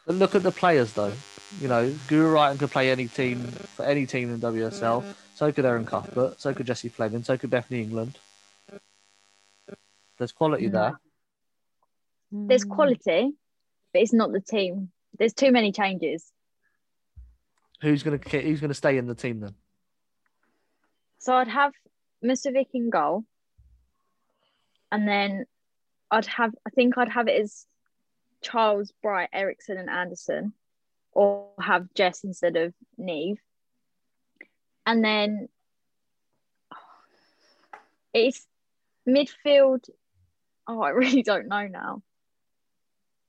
But 0.06 0.14
look 0.16 0.34
at 0.34 0.42
the 0.42 0.50
players 0.50 0.94
though. 0.94 1.12
You 1.60 1.68
know, 1.68 1.90
Guro 2.08 2.32
Reiten 2.32 2.58
could 2.58 2.70
play 2.70 2.90
any 2.90 3.08
team 3.08 3.42
for 3.42 3.84
any 3.84 4.06
team 4.06 4.32
in 4.32 4.40
WSL. 4.40 5.04
So 5.34 5.52
could 5.52 5.66
Erin 5.66 5.84
Cuthbert. 5.84 6.40
So 6.40 6.54
could 6.54 6.64
Jessie 6.66 6.88
Fleming. 6.88 7.22
So 7.24 7.36
could 7.36 7.50
Bethany 7.50 7.82
England. 7.82 8.16
There's 10.18 10.32
quality 10.32 10.68
there. 10.68 11.00
There's 12.30 12.64
hmm. 12.64 12.70
quality, 12.70 13.32
but 13.92 14.02
it's 14.02 14.12
not 14.12 14.32
the 14.32 14.40
team. 14.40 14.90
There's 15.18 15.32
too 15.32 15.52
many 15.52 15.72
changes. 15.72 16.30
Who's 17.80 18.02
gonna 18.02 18.18
who's 18.18 18.60
gonna 18.60 18.74
stay 18.74 18.98
in 18.98 19.06
the 19.06 19.14
team 19.14 19.40
then? 19.40 19.54
So 21.18 21.34
I'd 21.34 21.48
have 21.48 21.72
Musovic 22.24 22.68
in 22.74 22.90
goal, 22.90 23.24
and 24.90 25.06
then 25.06 25.46
I'd 26.10 26.26
have 26.26 26.54
I 26.66 26.70
think 26.70 26.98
I'd 26.98 27.08
have 27.08 27.28
it 27.28 27.40
as 27.40 27.66
Charles, 28.42 28.92
Bright, 29.02 29.30
Eriksson, 29.32 29.78
and 29.78 29.88
Andersson, 29.88 30.52
or 31.12 31.50
have 31.60 31.92
Jess 31.94 32.24
instead 32.24 32.56
of 32.56 32.74
Niamh. 32.98 33.38
And 34.84 35.04
then 35.04 35.48
oh, 36.72 36.76
it's 38.12 38.46
midfield. 39.06 39.88
Oh, 40.68 40.80
I 40.80 40.90
really 40.90 41.22
don't 41.22 41.48
know 41.48 41.66
now. 41.66 42.02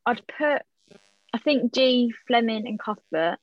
I'd 0.05 0.21
put 0.27 0.61
I 1.33 1.37
think 1.37 1.73
Ji, 1.73 2.13
Fleming, 2.27 2.67
and 2.67 2.79
Cuthbert. 2.79 3.37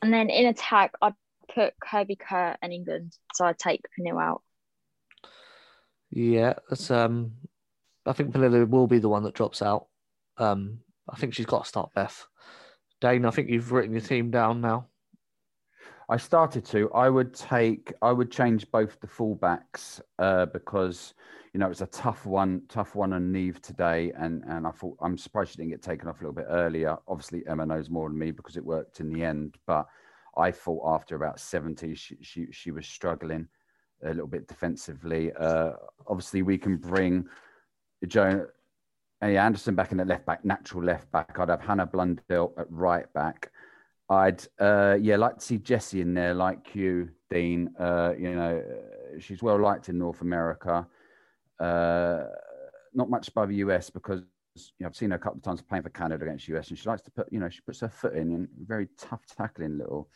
And 0.00 0.12
then 0.12 0.30
in 0.30 0.46
attack, 0.46 0.92
I'd 1.02 1.14
put 1.52 1.74
Kirby 1.80 2.16
Kerr 2.16 2.56
and 2.62 2.72
England. 2.72 3.16
So 3.34 3.44
I'd 3.44 3.58
take 3.58 3.82
Pernille 3.98 4.22
out. 4.22 4.42
Yeah, 6.10 6.54
that's 6.68 6.90
um. 6.90 7.32
I 8.06 8.12
think 8.12 8.32
Pernille 8.32 8.68
will 8.68 8.86
be 8.86 9.00
the 9.00 9.08
one 9.08 9.24
that 9.24 9.34
drops 9.34 9.60
out. 9.60 9.86
Um, 10.38 10.78
I 11.08 11.16
think 11.16 11.34
she's 11.34 11.46
got 11.46 11.64
to 11.64 11.68
start 11.68 11.92
Beth. 11.94 12.26
Dayne, 13.00 13.26
I 13.26 13.30
think 13.30 13.50
you've 13.50 13.72
written 13.72 13.92
your 13.92 14.00
team 14.00 14.30
down 14.30 14.60
now. 14.60 14.86
I 16.10 16.16
started 16.16 16.64
to. 16.66 16.90
I 16.92 17.10
would 17.10 17.34
take. 17.34 17.92
I 18.00 18.12
would 18.12 18.30
change 18.30 18.70
both 18.70 18.98
the 19.00 19.06
fullbacks 19.06 20.00
uh, 20.18 20.46
because 20.46 21.12
you 21.52 21.60
know 21.60 21.66
it 21.66 21.70
was 21.70 21.82
a 21.82 21.86
tough 21.86 22.24
one, 22.24 22.62
tough 22.68 22.94
one 22.94 23.12
on 23.12 23.30
Niamh 23.30 23.60
today, 23.60 24.12
and 24.18 24.42
and 24.44 24.66
I 24.66 24.70
thought 24.70 24.96
I'm 25.02 25.18
surprised 25.18 25.50
she 25.50 25.56
didn't 25.58 25.72
get 25.72 25.82
taken 25.82 26.08
off 26.08 26.20
a 26.20 26.24
little 26.24 26.34
bit 26.34 26.46
earlier. 26.48 26.96
Obviously, 27.06 27.46
Emma 27.46 27.66
knows 27.66 27.90
more 27.90 28.08
than 28.08 28.18
me 28.18 28.30
because 28.30 28.56
it 28.56 28.64
worked 28.64 29.00
in 29.00 29.12
the 29.12 29.22
end, 29.22 29.56
but 29.66 29.86
I 30.36 30.50
thought 30.50 30.94
after 30.94 31.14
about 31.14 31.40
70, 31.40 31.94
she 31.94 32.16
she, 32.22 32.46
she 32.52 32.70
was 32.70 32.86
struggling 32.86 33.46
a 34.02 34.08
little 34.08 34.26
bit 34.26 34.48
defensively. 34.48 35.32
Uh, 35.38 35.72
obviously, 36.06 36.40
we 36.40 36.56
can 36.56 36.78
bring. 36.78 37.26
Hey, 39.20 39.36
Andersson 39.36 39.74
back 39.74 39.90
in 39.90 39.98
the 39.98 40.04
left 40.04 40.24
back, 40.24 40.42
natural 40.44 40.84
left 40.84 41.10
back. 41.10 41.36
I'd 41.38 41.48
have 41.50 41.60
Hannah 41.60 41.84
Blundell 41.84 42.54
at 42.56 42.70
right 42.70 43.12
back. 43.12 43.50
I'd 44.10 44.42
uh, 44.58 44.96
yeah 45.00 45.16
like 45.16 45.38
to 45.38 45.44
see 45.44 45.58
Jessie 45.58 46.00
in 46.00 46.14
there, 46.14 46.34
like 46.34 46.74
you, 46.74 47.10
Dean. 47.30 47.74
Uh, 47.78 48.14
you 48.18 48.34
know, 48.34 48.62
she's 49.18 49.42
well 49.42 49.60
liked 49.60 49.88
in 49.88 49.98
North 49.98 50.22
America. 50.22 50.86
Uh, 51.60 52.24
not 52.94 53.10
much 53.10 53.32
by 53.34 53.44
the 53.46 53.56
US 53.56 53.90
because 53.90 54.22
you 54.56 54.70
know, 54.80 54.86
I've 54.86 54.96
seen 54.96 55.10
her 55.10 55.16
a 55.16 55.18
couple 55.18 55.38
of 55.38 55.44
times 55.44 55.62
playing 55.62 55.82
for 55.82 55.90
Canada 55.90 56.24
against 56.24 56.46
the 56.46 56.56
US, 56.56 56.70
and 56.70 56.78
she 56.78 56.88
likes 56.88 57.02
to 57.02 57.10
put 57.10 57.30
you 57.32 57.38
know 57.38 57.48
she 57.48 57.60
puts 57.60 57.80
her 57.80 57.88
foot 57.88 58.14
in 58.14 58.32
and 58.32 58.48
very 58.66 58.88
tough 58.96 59.22
tackling 59.26 59.78
little 59.78 60.08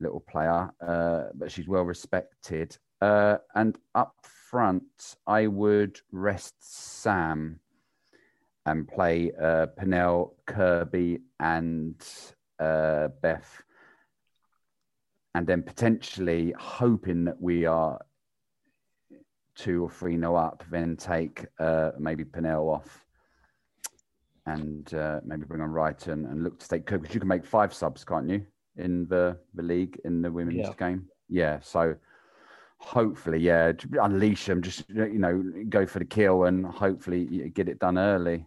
little 0.00 0.20
player, 0.20 0.70
uh, 0.86 1.24
but 1.34 1.50
she's 1.50 1.68
well 1.68 1.82
respected. 1.82 2.76
Uh, 3.00 3.38
and 3.54 3.78
up 3.94 4.14
front, 4.22 5.16
I 5.26 5.46
would 5.46 6.00
rest 6.12 6.54
Sam 6.60 7.60
and 8.66 8.86
play 8.86 9.32
uh, 9.40 9.66
Pernille, 9.78 10.34
Kirby, 10.46 11.20
and 11.40 12.04
uh, 12.60 13.08
Beth, 13.22 13.62
and 15.34 15.46
then 15.46 15.62
potentially 15.62 16.54
hoping 16.58 17.24
that 17.24 17.40
we 17.40 17.66
are 17.66 18.00
two 19.54 19.84
or 19.84 19.90
three 19.90 20.16
no 20.16 20.36
up, 20.36 20.64
then 20.70 20.96
take 20.96 21.46
uh, 21.58 21.90
maybe 21.98 22.24
Pernille 22.24 22.72
off. 22.74 23.04
And 24.46 24.94
uh, 24.94 25.20
maybe 25.26 25.44
bring 25.44 25.60
on 25.60 25.68
Reiten 25.68 26.30
and 26.30 26.42
look 26.42 26.58
to 26.60 26.66
take 26.68 26.86
Kirby 26.86 27.02
because 27.02 27.14
you 27.14 27.20
can 27.20 27.28
make 27.28 27.44
five 27.44 27.74
subs, 27.74 28.02
can't 28.02 28.30
you, 28.30 28.46
in 28.76 29.06
the, 29.08 29.36
the 29.52 29.62
league 29.62 30.00
in 30.06 30.22
the 30.22 30.32
women's 30.32 30.56
Yeah. 30.68 30.72
game? 30.78 31.06
Yeah. 31.28 31.58
So 31.60 31.96
hopefully, 32.78 33.40
yeah, 33.40 33.72
unleash 34.00 34.46
them. 34.46 34.62
Just 34.62 34.88
you 34.88 35.18
know, 35.18 35.44
go 35.68 35.84
for 35.84 35.98
the 35.98 36.06
kill 36.06 36.44
and 36.44 36.64
hopefully 36.64 37.50
get 37.50 37.68
it 37.68 37.78
done 37.78 37.98
early. 37.98 38.46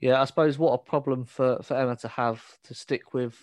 Yeah, 0.00 0.20
I 0.20 0.24
suppose 0.26 0.58
what 0.58 0.74
a 0.74 0.78
problem 0.78 1.24
for, 1.24 1.60
for 1.62 1.76
Emma 1.76 1.96
to 1.96 2.08
have 2.08 2.42
to 2.64 2.74
stick 2.74 3.14
with, 3.14 3.36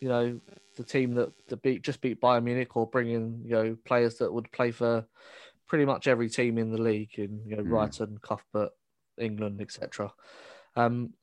you 0.00 0.08
know, 0.08 0.40
the 0.76 0.84
team 0.84 1.14
that, 1.14 1.32
that 1.48 1.62
beat 1.62 1.82
just 1.82 2.00
beat 2.00 2.20
Bayern 2.20 2.44
Munich 2.44 2.76
or 2.76 2.86
bring 2.86 3.10
in, 3.10 3.42
you 3.44 3.50
know, 3.50 3.76
players 3.84 4.18
that 4.18 4.32
would 4.32 4.50
play 4.52 4.70
for 4.70 5.04
pretty 5.66 5.84
much 5.84 6.06
every 6.06 6.28
team 6.28 6.58
in 6.58 6.70
the 6.70 6.80
league, 6.80 7.18
in 7.18 7.42
you 7.44 7.56
know, 7.56 7.62
Mm. 7.62 7.68
Brighton, 7.68 8.18
Cuthbert, 8.22 8.70
England, 9.18 9.60
etc. 9.60 10.12
Um, 10.76 11.14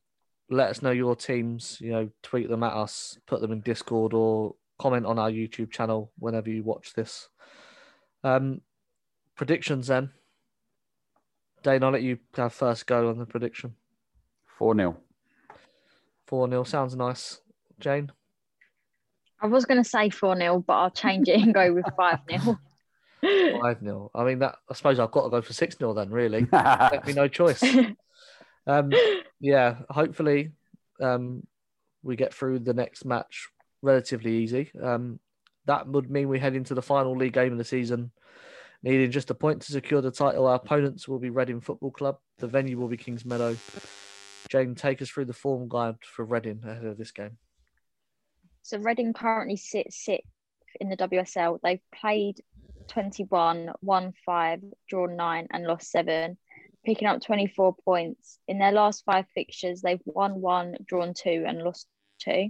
let 0.49 0.69
us 0.69 0.81
know 0.81 0.91
your 0.91 1.15
teams. 1.15 1.79
You 1.81 1.91
know, 1.91 2.09
tweet 2.21 2.49
them 2.49 2.63
at 2.63 2.73
us, 2.73 3.17
put 3.25 3.41
them 3.41 3.51
in 3.51 3.61
Discord, 3.61 4.13
or 4.13 4.55
comment 4.79 5.05
on 5.05 5.17
our 5.17 5.31
YouTube 5.31 5.71
channel 5.71 6.11
whenever 6.19 6.49
you 6.49 6.63
watch 6.63 6.93
this. 6.93 7.29
Um, 8.23 8.61
predictions 9.35 9.87
then. 9.87 10.11
Dayne, 11.63 11.83
I'll 11.83 11.91
let 11.91 12.03
you 12.03 12.19
have 12.35 12.53
first 12.53 12.85
go 12.85 13.09
on 13.09 13.17
the 13.17 13.25
prediction. 13.25 13.75
4 14.57 14.75
0. 14.75 14.97
4 16.27 16.49
0 16.49 16.63
sounds 16.63 16.95
nice. 16.95 17.39
Jane? 17.79 18.11
I 19.39 19.47
was 19.47 19.65
going 19.65 19.81
to 19.81 19.87
say 19.87 20.09
4 20.09 20.35
0, 20.35 20.63
but 20.65 20.73
I'll 20.73 20.91
change 20.91 21.29
it 21.29 21.39
and 21.41 21.53
go 21.53 21.73
with 21.73 21.85
5 21.95 22.19
0. 22.29 22.59
5 23.61 23.79
0. 23.81 24.11
I 24.13 24.23
mean, 24.23 24.39
that 24.39 24.55
I 24.69 24.73
suppose 24.73 24.99
I've 24.99 25.11
got 25.11 25.23
to 25.23 25.29
go 25.29 25.41
for 25.41 25.53
6 25.53 25.77
0 25.77 25.93
then, 25.93 26.09
really. 26.09 26.47
Let 26.51 27.05
me 27.05 27.13
no 27.13 27.27
choice. 27.27 27.63
Um, 28.67 28.91
yeah, 29.39 29.77
hopefully 29.89 30.51
um, 31.01 31.47
we 32.03 32.15
get 32.15 32.33
through 32.33 32.59
the 32.59 32.73
next 32.73 33.05
match 33.05 33.47
relatively 33.81 34.33
easy. 34.37 34.71
Um, 34.81 35.19
that 35.65 35.87
would 35.87 36.11
mean 36.11 36.27
we 36.27 36.39
head 36.39 36.55
into 36.55 36.73
the 36.73 36.81
final 36.81 37.15
league 37.15 37.33
game 37.33 37.53
of 37.53 37.57
the 37.57 37.63
season, 37.63 38.11
needing 38.83 39.11
just 39.11 39.31
a 39.31 39.35
point 39.35 39.61
to 39.61 39.71
secure 39.71 40.01
the 40.01 40.11
title. 40.11 40.47
Our 40.47 40.55
opponents 40.55 41.07
will 41.07 41.19
be 41.19 41.29
Reading 41.29 41.61
Football 41.61 41.91
Club. 41.91 42.17
The 42.39 42.47
venue 42.47 42.77
will 42.77 42.89
be 42.89 42.97
Kingsmeadow. 42.97 43.57
Jane, 44.49 44.75
take 44.75 45.01
us 45.01 45.09
through 45.09 45.25
the 45.25 45.33
form 45.33 45.67
guide 45.67 45.97
for 46.03 46.23
Reading 46.23 46.61
ahead 46.63 46.85
of 46.85 46.97
this 46.97 47.11
game. 47.11 47.37
So 48.61 48.77
Reading 48.77 49.13
currently 49.13 49.57
sits 49.57 50.03
sixth 50.03 50.29
in 50.79 50.89
the 50.89 50.97
WSL. 50.97 51.59
They've 51.61 51.81
played 51.93 52.41
21, 52.87 53.71
won 53.81 54.13
five, 54.25 54.61
drawn 54.89 55.15
nine, 55.15 55.47
and 55.51 55.65
lost 55.65 55.91
seven, 55.91 56.37
picking 56.85 57.07
up 57.07 57.21
24 57.21 57.75
points. 57.83 58.39
In 58.47 58.59
their 58.59 58.71
last 58.71 59.03
five 59.05 59.25
fixtures, 59.33 59.81
they've 59.81 60.01
won 60.05 60.41
one, 60.41 60.75
drawn 60.85 61.13
two, 61.13 61.43
and 61.47 61.61
lost 61.61 61.87
two. 62.19 62.49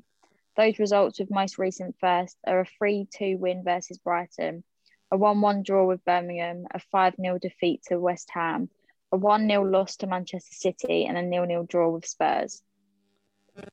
Those 0.56 0.80
results 0.80 1.20
with 1.20 1.30
most 1.32 1.58
recent 1.58 1.96
first 2.00 2.38
are 2.46 2.62
a 2.62 2.66
3 2.80 3.08
2 3.16 3.38
win 3.38 3.64
versus 3.64 4.00
Brighton, 4.00 4.64
a 5.12 5.18
1 5.18 5.42
1 5.42 5.64
draw 5.64 5.86
with 5.86 6.04
Birmingham, 6.04 6.66
a 6.74 6.80
5 6.80 7.16
0 7.22 7.38
defeat 7.40 7.84
to 7.88 8.00
West 8.00 8.30
Ham, 8.34 8.70
a 9.12 9.18
1 9.18 9.48
0 9.48 9.64
loss 9.64 9.96
to 9.98 10.08
Manchester 10.08 10.54
City, 10.54 11.06
and 11.06 11.18
a 11.18 11.22
nil 11.22 11.46
nil 11.46 11.64
draw 11.64 11.90
with 11.90 12.06
Spurs. 12.06 12.62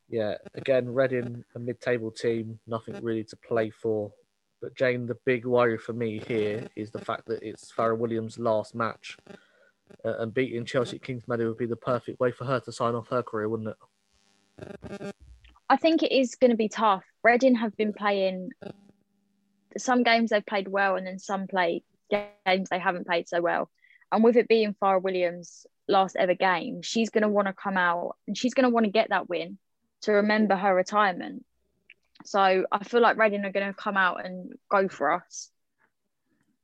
Yeah, 0.08 0.36
again, 0.54 0.88
Reading, 0.88 1.44
a 1.54 1.58
mid 1.58 1.80
table 1.80 2.10
team, 2.10 2.58
nothing 2.66 3.02
really 3.02 3.24
to 3.24 3.36
play 3.36 3.70
for. 3.70 4.12
But 4.62 4.74
Jane, 4.76 5.06
the 5.06 5.16
big 5.26 5.44
worry 5.44 5.76
for 5.76 5.92
me 5.92 6.22
here 6.26 6.68
is 6.74 6.90
the 6.90 7.04
fact 7.04 7.26
that 7.26 7.42
it's 7.42 7.70
Fara 7.70 7.94
Williams' 7.94 8.38
last 8.38 8.74
match. 8.74 9.18
Uh, 10.04 10.18
and 10.20 10.32
beating 10.32 10.64
Chelsea 10.64 10.96
at 10.96 11.02
Kingsmeadow 11.02 11.48
would 11.48 11.58
be 11.58 11.66
the 11.66 11.76
perfect 11.76 12.18
way 12.18 12.30
for 12.30 12.46
her 12.46 12.60
to 12.60 12.72
sign 12.72 12.94
off 12.94 13.08
her 13.08 13.22
career, 13.22 13.48
wouldn't 13.48 13.68
it? 13.68 15.14
I 15.68 15.76
think 15.76 16.02
it 16.02 16.12
is 16.12 16.36
going 16.36 16.50
to 16.50 16.56
be 16.56 16.68
tough. 16.68 17.04
Reading 17.22 17.54
have 17.56 17.76
been 17.76 17.92
playing 17.92 18.50
some 19.76 20.02
games 20.02 20.30
they've 20.30 20.46
played 20.46 20.68
well, 20.68 20.96
and 20.96 21.06
then 21.06 21.18
some 21.18 21.46
play 21.46 21.82
games 22.10 22.68
they 22.70 22.78
haven't 22.78 23.06
played 23.06 23.28
so 23.28 23.42
well. 23.42 23.70
And 24.14 24.22
with 24.22 24.36
it 24.36 24.46
being 24.46 24.76
Fara 24.78 25.00
Williams' 25.00 25.66
last 25.88 26.14
ever 26.16 26.34
game, 26.34 26.82
she's 26.82 27.10
going 27.10 27.22
to 27.22 27.28
want 27.28 27.48
to 27.48 27.52
come 27.52 27.76
out 27.76 28.14
and 28.28 28.38
she's 28.38 28.54
going 28.54 28.62
to 28.62 28.70
want 28.70 28.86
to 28.86 28.92
get 28.92 29.08
that 29.08 29.28
win 29.28 29.58
to 30.02 30.12
remember 30.12 30.54
her 30.54 30.72
retirement. 30.72 31.44
So 32.24 32.64
I 32.70 32.84
feel 32.84 33.00
like 33.00 33.16
Reading 33.16 33.44
are 33.44 33.50
going 33.50 33.66
to 33.66 33.74
come 33.74 33.96
out 33.96 34.24
and 34.24 34.52
go 34.70 34.86
for 34.86 35.12
us. 35.12 35.50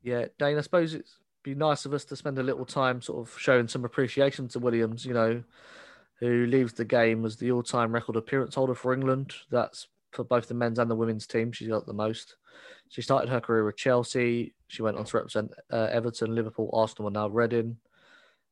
Yeah, 0.05 0.27
Dayne, 0.39 0.59
I 0.59 0.61
suppose 0.61 0.95
it'd 0.95 1.07
be 1.43 1.57
nice 1.57 1.85
of 1.87 1.93
us 1.93 2.05
to 2.05 2.17
spend 2.17 2.39
a 2.39 2.45
little 2.45 2.65
time 2.65 3.03
sort 3.03 3.27
of 3.27 3.37
showing 3.37 3.67
some 3.67 3.85
appreciation 3.85 4.47
to 4.49 4.61
Williams, 4.61 5.05
you 5.05 5.13
know, 5.13 5.43
who 6.21 6.47
leaves 6.47 6.75
the 6.75 6.85
game 6.85 7.27
as 7.27 7.37
the 7.39 7.51
all 7.51 7.65
time 7.65 7.93
record 7.93 8.15
appearance 8.15 8.55
holder 8.55 8.77
for 8.77 8.95
England. 8.95 9.35
That's 9.51 9.89
for 10.13 10.25
both 10.25 10.49
the 10.49 10.55
men's 10.55 10.79
and 10.79 10.91
the 10.91 10.97
women's 10.97 11.27
team. 11.27 11.53
She's 11.53 11.69
got 11.69 11.87
the 11.87 11.93
most. 11.93 12.37
She 12.89 13.03
started 13.03 13.31
her 13.31 13.41
career 13.41 13.65
with 13.65 13.77
Chelsea. 13.77 14.55
She 14.69 14.83
went 14.83 14.97
on 14.97 15.05
to 15.05 15.17
represent 15.17 15.53
uh, 15.73 15.89
Everton, 15.91 16.35
Liverpool, 16.35 16.71
Arsenal, 16.73 17.09
and 17.09 17.15
now 17.15 17.29
Reading. 17.29 17.77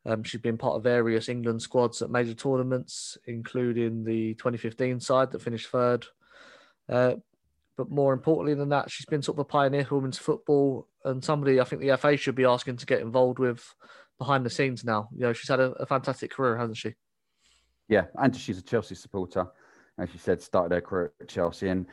Um, 0.06 0.22
she's 0.22 0.40
been 0.40 0.56
part 0.56 0.76
of 0.76 0.84
various 0.84 1.28
England 1.28 1.60
squads 1.60 2.00
at 2.00 2.10
major 2.10 2.34
tournaments, 2.34 3.18
including 3.26 4.04
the 4.04 4.34
2015 4.34 5.00
side 5.00 5.32
that 5.32 5.42
finished 5.42 5.68
third. 5.68 6.06
Uh, 6.88 7.14
but 7.76 7.90
more 7.90 8.12
importantly 8.12 8.54
than 8.54 8.70
that, 8.70 8.90
she's 8.90 9.06
been 9.06 9.22
sort 9.22 9.36
of 9.36 9.40
a 9.40 9.44
pioneer 9.44 9.84
for 9.84 9.96
women's 9.96 10.18
football 10.18 10.88
and 11.04 11.24
somebody 11.24 11.60
I 11.60 11.64
think 11.64 11.82
the 11.82 11.96
FA 11.96 12.16
should 12.16 12.34
be 12.34 12.44
asking 12.44 12.76
to 12.78 12.86
get 12.86 13.00
involved 13.00 13.38
with 13.38 13.74
behind 14.18 14.44
the 14.44 14.50
scenes 14.50 14.84
now. 14.84 15.08
You 15.14 15.22
know, 15.22 15.32
she's 15.32 15.48
had 15.48 15.60
a, 15.60 15.70
a 15.72 15.86
fantastic 15.86 16.32
career, 16.32 16.56
hasn't 16.56 16.76
she? 16.76 16.94
Yeah, 17.88 18.06
and 18.16 18.34
she's 18.36 18.58
a 18.58 18.62
Chelsea 18.62 18.94
supporter. 18.94 19.46
As 19.98 20.12
you 20.12 20.18
said, 20.18 20.40
started 20.40 20.74
her 20.74 20.80
career 20.80 21.12
at 21.20 21.28
Chelsea. 21.28 21.68
And 21.68 21.86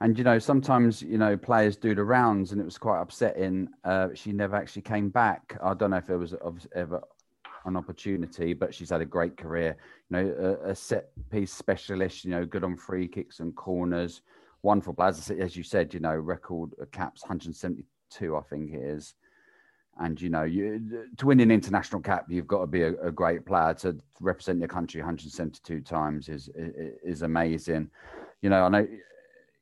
and 0.00 0.18
you 0.18 0.24
know 0.24 0.38
sometimes 0.40 1.00
you 1.00 1.16
know 1.16 1.36
players 1.36 1.76
do 1.76 1.94
the 1.94 2.02
rounds 2.02 2.50
and 2.50 2.60
it 2.60 2.64
was 2.64 2.76
quite 2.76 3.00
upsetting 3.00 3.68
uh, 3.84 4.08
she 4.14 4.32
never 4.32 4.56
actually 4.56 4.82
came 4.82 5.10
back 5.10 5.56
i 5.62 5.72
don't 5.74 5.90
know 5.90 5.96
if 5.96 6.08
there 6.08 6.18
was 6.18 6.34
ever 6.74 7.00
an 7.64 7.76
opportunity, 7.76 8.52
but 8.52 8.74
she's 8.74 8.90
had 8.90 9.00
a 9.00 9.06
great 9.06 9.36
career. 9.36 9.76
You 10.10 10.16
know, 10.16 10.58
a, 10.64 10.70
a, 10.70 10.74
set 10.74 11.10
piece 11.30 11.52
specialist. 11.52 12.24
You 12.24 12.30
know, 12.32 12.44
good 12.44 12.64
on 12.64 12.76
free 12.76 13.08
kicks 13.08 13.40
and 13.40 13.54
corners. 13.54 14.22
Wonderful 14.62 14.94
players, 14.94 15.30
as 15.30 15.56
you 15.56 15.62
said. 15.62 15.94
You 15.94 16.00
know, 16.00 16.14
record 16.14 16.70
caps 16.92 17.22
172, 17.22 18.36
I 18.36 18.40
think 18.42 18.72
it 18.72 18.82
is. 18.82 19.14
And 19.98 20.20
you 20.20 20.30
know, 20.30 20.44
you 20.44 21.08
to 21.16 21.26
win 21.26 21.40
an 21.40 21.50
international 21.50 22.00
cap, 22.00 22.26
you've 22.28 22.46
got 22.46 22.60
to 22.60 22.66
be 22.66 22.82
a, 22.82 22.94
a 23.02 23.12
great 23.12 23.44
player. 23.44 23.74
To 23.74 23.96
represent 24.20 24.58
your 24.58 24.68
country 24.68 25.00
172 25.00 25.80
times 25.82 26.28
is, 26.28 26.48
is 26.54 26.94
is 27.04 27.22
amazing. 27.22 27.90
You 28.40 28.50
know, 28.50 28.64
I 28.64 28.68
know 28.68 28.88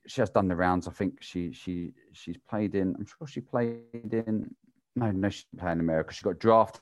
she 0.06 0.20
has 0.20 0.30
done 0.30 0.48
the 0.48 0.56
rounds. 0.56 0.86
I 0.86 0.92
think 0.92 1.20
she 1.20 1.52
she 1.52 1.92
she's 2.12 2.36
played 2.48 2.74
in. 2.74 2.94
I'm 2.96 3.06
sure 3.06 3.26
she 3.26 3.40
played 3.40 3.82
in. 4.12 4.54
No, 4.96 5.10
no, 5.10 5.28
she's 5.28 5.46
playing 5.58 5.78
in 5.78 5.80
America. 5.80 6.14
She 6.14 6.22
got 6.22 6.38
drafted 6.38 6.80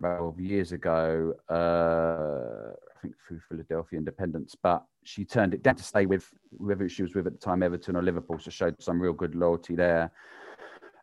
12 0.00 0.40
years 0.40 0.72
ago, 0.72 1.34
uh, 1.50 2.74
I 2.74 3.00
think 3.00 3.14
through 3.26 3.40
Philadelphia 3.48 3.98
Independence, 3.98 4.54
but 4.60 4.84
she 5.02 5.24
turned 5.24 5.54
it 5.54 5.62
down 5.62 5.76
to 5.76 5.82
stay 5.82 6.04
with 6.04 6.30
whoever 6.58 6.88
she 6.88 7.02
was 7.02 7.14
with 7.14 7.26
at 7.26 7.32
the 7.32 7.38
time, 7.38 7.62
Everton 7.62 7.96
or 7.96 8.02
Liverpool. 8.02 8.38
So 8.38 8.50
showed 8.50 8.82
some 8.82 9.00
real 9.00 9.12
good 9.12 9.34
loyalty 9.34 9.74
there. 9.74 10.12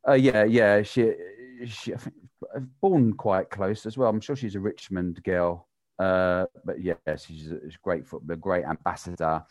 Uh, 0.07 0.13
yeah, 0.13 0.43
yeah, 0.43 0.81
she, 0.81 1.13
she, 1.65 1.91
think, 1.91 2.15
born 2.81 3.13
quite 3.13 3.49
close 3.49 3.85
as 3.85 3.97
well. 3.97 4.09
I'm 4.09 4.21
sure 4.21 4.35
she's 4.35 4.55
a 4.55 4.59
Richmond 4.59 5.21
girl, 5.23 5.67
uh, 5.99 6.45
but 6.65 6.81
yeah, 6.81 6.95
she's 7.17 7.51
a, 7.51 7.59
she's 7.65 7.75
a 7.75 7.83
great 7.83 8.07
footballer, 8.07 8.37
great 8.37 8.65
ambassador. 8.65 9.43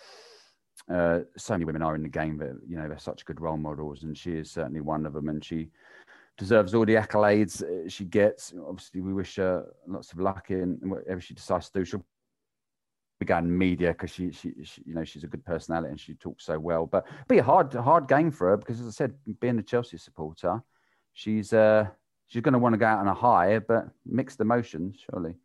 Uh, 0.92 1.20
so 1.36 1.55
many 1.55 1.64
women 1.64 1.82
are 1.82 1.94
in 1.94 2.03
the 2.03 2.09
game, 2.09 2.36
but 2.36 2.53
you 2.66 2.76
know 2.76 2.88
they're 2.88 2.98
such 2.98 3.24
good 3.24 3.40
role 3.40 3.57
models, 3.57 4.03
and 4.03 4.16
she 4.16 4.32
is 4.32 4.51
certainly 4.51 4.80
one 4.80 5.07
of 5.07 5.12
them. 5.12 5.28
And 5.28 5.44
she 5.44 5.68
deserves 6.36 6.74
all 6.74 6.86
the 6.86 6.94
accolades 6.94 7.62
uh, 7.62 7.88
she 7.88 8.05
gets. 8.05 8.53
Obviously, 8.66 9.01
we 9.01 9.12
wish 9.12 9.36
her 9.36 9.66
lots 9.86 10.12
of 10.12 10.18
luck 10.18 10.51
in 10.51 10.78
whatever 10.82 11.20
she 11.20 11.34
decides 11.34 11.68
to 11.70 11.80
do. 11.80 11.84
She'll 11.84 12.05
began 13.20 13.56
media 13.56 13.92
because 13.92 14.10
she, 14.10 14.32
she, 14.32 14.52
she, 14.64 14.82
you 14.84 14.94
know, 14.94 15.04
she's 15.04 15.22
a 15.22 15.28
good 15.28 15.44
personality 15.44 15.90
and 15.90 16.00
she 16.00 16.14
talks 16.14 16.44
so 16.44 16.58
well. 16.58 16.86
But 16.86 17.06
be 17.28 17.38
a 17.38 17.42
hard, 17.42 17.72
hard 17.72 18.08
game 18.08 18.32
for 18.32 18.48
her 18.48 18.56
because, 18.56 18.80
as 18.80 18.88
I 18.88 18.90
said, 18.90 19.14
being 19.38 19.58
a 19.58 19.62
Chelsea 19.62 19.98
supporter, 19.98 20.60
she's 21.12 21.52
uh, 21.52 21.86
she's 22.26 22.42
going 22.42 22.54
to 22.54 22.58
want 22.58 22.72
to 22.72 22.78
go 22.78 22.86
out 22.86 22.98
on 22.98 23.06
a 23.06 23.14
high, 23.14 23.60
but 23.60 23.84
mixed 24.04 24.40
emotions, 24.40 24.98
surely. 25.08 25.36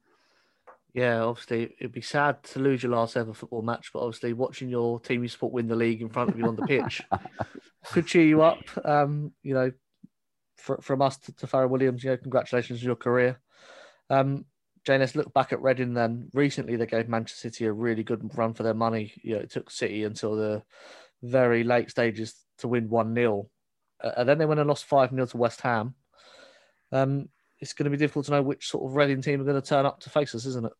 Yeah, 0.93 1.23
obviously, 1.23 1.75
it'd 1.77 1.91
be 1.91 1.99
sad 1.99 2.41
to 2.43 2.59
lose 2.59 2.81
your 2.81 2.93
last 2.93 3.17
ever 3.17 3.33
football 3.33 3.61
match, 3.61 3.91
but 3.93 3.99
obviously, 3.99 4.31
watching 4.31 4.69
your 4.69 4.99
team 5.01 5.21
you 5.21 5.27
support 5.27 5.51
win 5.51 5.67
the 5.67 5.75
league 5.75 6.01
in 6.01 6.09
front 6.09 6.29
of 6.29 6.39
you 6.39 6.47
on 6.47 6.55
the 6.55 6.65
pitch 6.65 7.01
could 7.91 8.07
cheer 8.07 8.23
you 8.23 8.41
up. 8.41 8.63
Um, 8.85 9.33
you 9.43 9.53
know, 9.53 9.71
for, 10.55 10.79
from 10.81 11.01
us 11.01 11.17
to, 11.17 11.35
to 11.35 11.47
Fara 11.47 11.67
Williams, 11.67 12.03
you 12.03 12.11
know, 12.11 12.17
congratulations 12.17 12.79
on 12.79 12.85
your 12.85 12.95
career. 12.95 13.41
Um, 14.09 14.45
Jane, 14.85 14.99
let's 14.99 15.15
look 15.15 15.33
back 15.33 15.51
at 15.51 15.61
Reading 15.61 15.93
then. 15.93 16.29
Recently, 16.33 16.75
they 16.75 16.85
gave 16.85 17.09
Manchester 17.09 17.49
City 17.49 17.65
a 17.65 17.73
really 17.73 18.03
good 18.03 18.37
run 18.37 18.53
for 18.53 18.63
their 18.63 18.73
money. 18.73 19.13
You 19.21 19.35
know, 19.35 19.41
it 19.41 19.51
took 19.51 19.71
City 19.71 20.03
until 20.03 20.35
the 20.35 20.63
very 21.23 21.63
late 21.63 21.89
stages 21.89 22.35
to 22.59 22.67
win 22.67 22.89
1 22.89 23.15
0. 23.15 23.49
Uh, 24.03 24.11
and 24.17 24.29
then 24.29 24.37
they 24.37 24.45
went 24.45 24.59
and 24.59 24.69
lost 24.69 24.85
5 24.85 25.09
0 25.09 25.25
to 25.25 25.37
West 25.37 25.61
Ham. 25.61 25.95
Um, 26.91 27.29
it's 27.59 27.73
going 27.73 27.85
to 27.85 27.89
be 27.89 27.97
difficult 27.97 28.25
to 28.25 28.31
know 28.31 28.41
which 28.41 28.67
sort 28.67 28.89
of 28.89 28.95
Reading 28.95 29.21
team 29.21 29.41
are 29.41 29.45
going 29.45 29.61
to 29.61 29.67
turn 29.67 29.85
up 29.85 30.01
to 30.01 30.09
face 30.09 30.35
us, 30.35 30.45
isn't 30.45 30.65
it? 30.65 30.73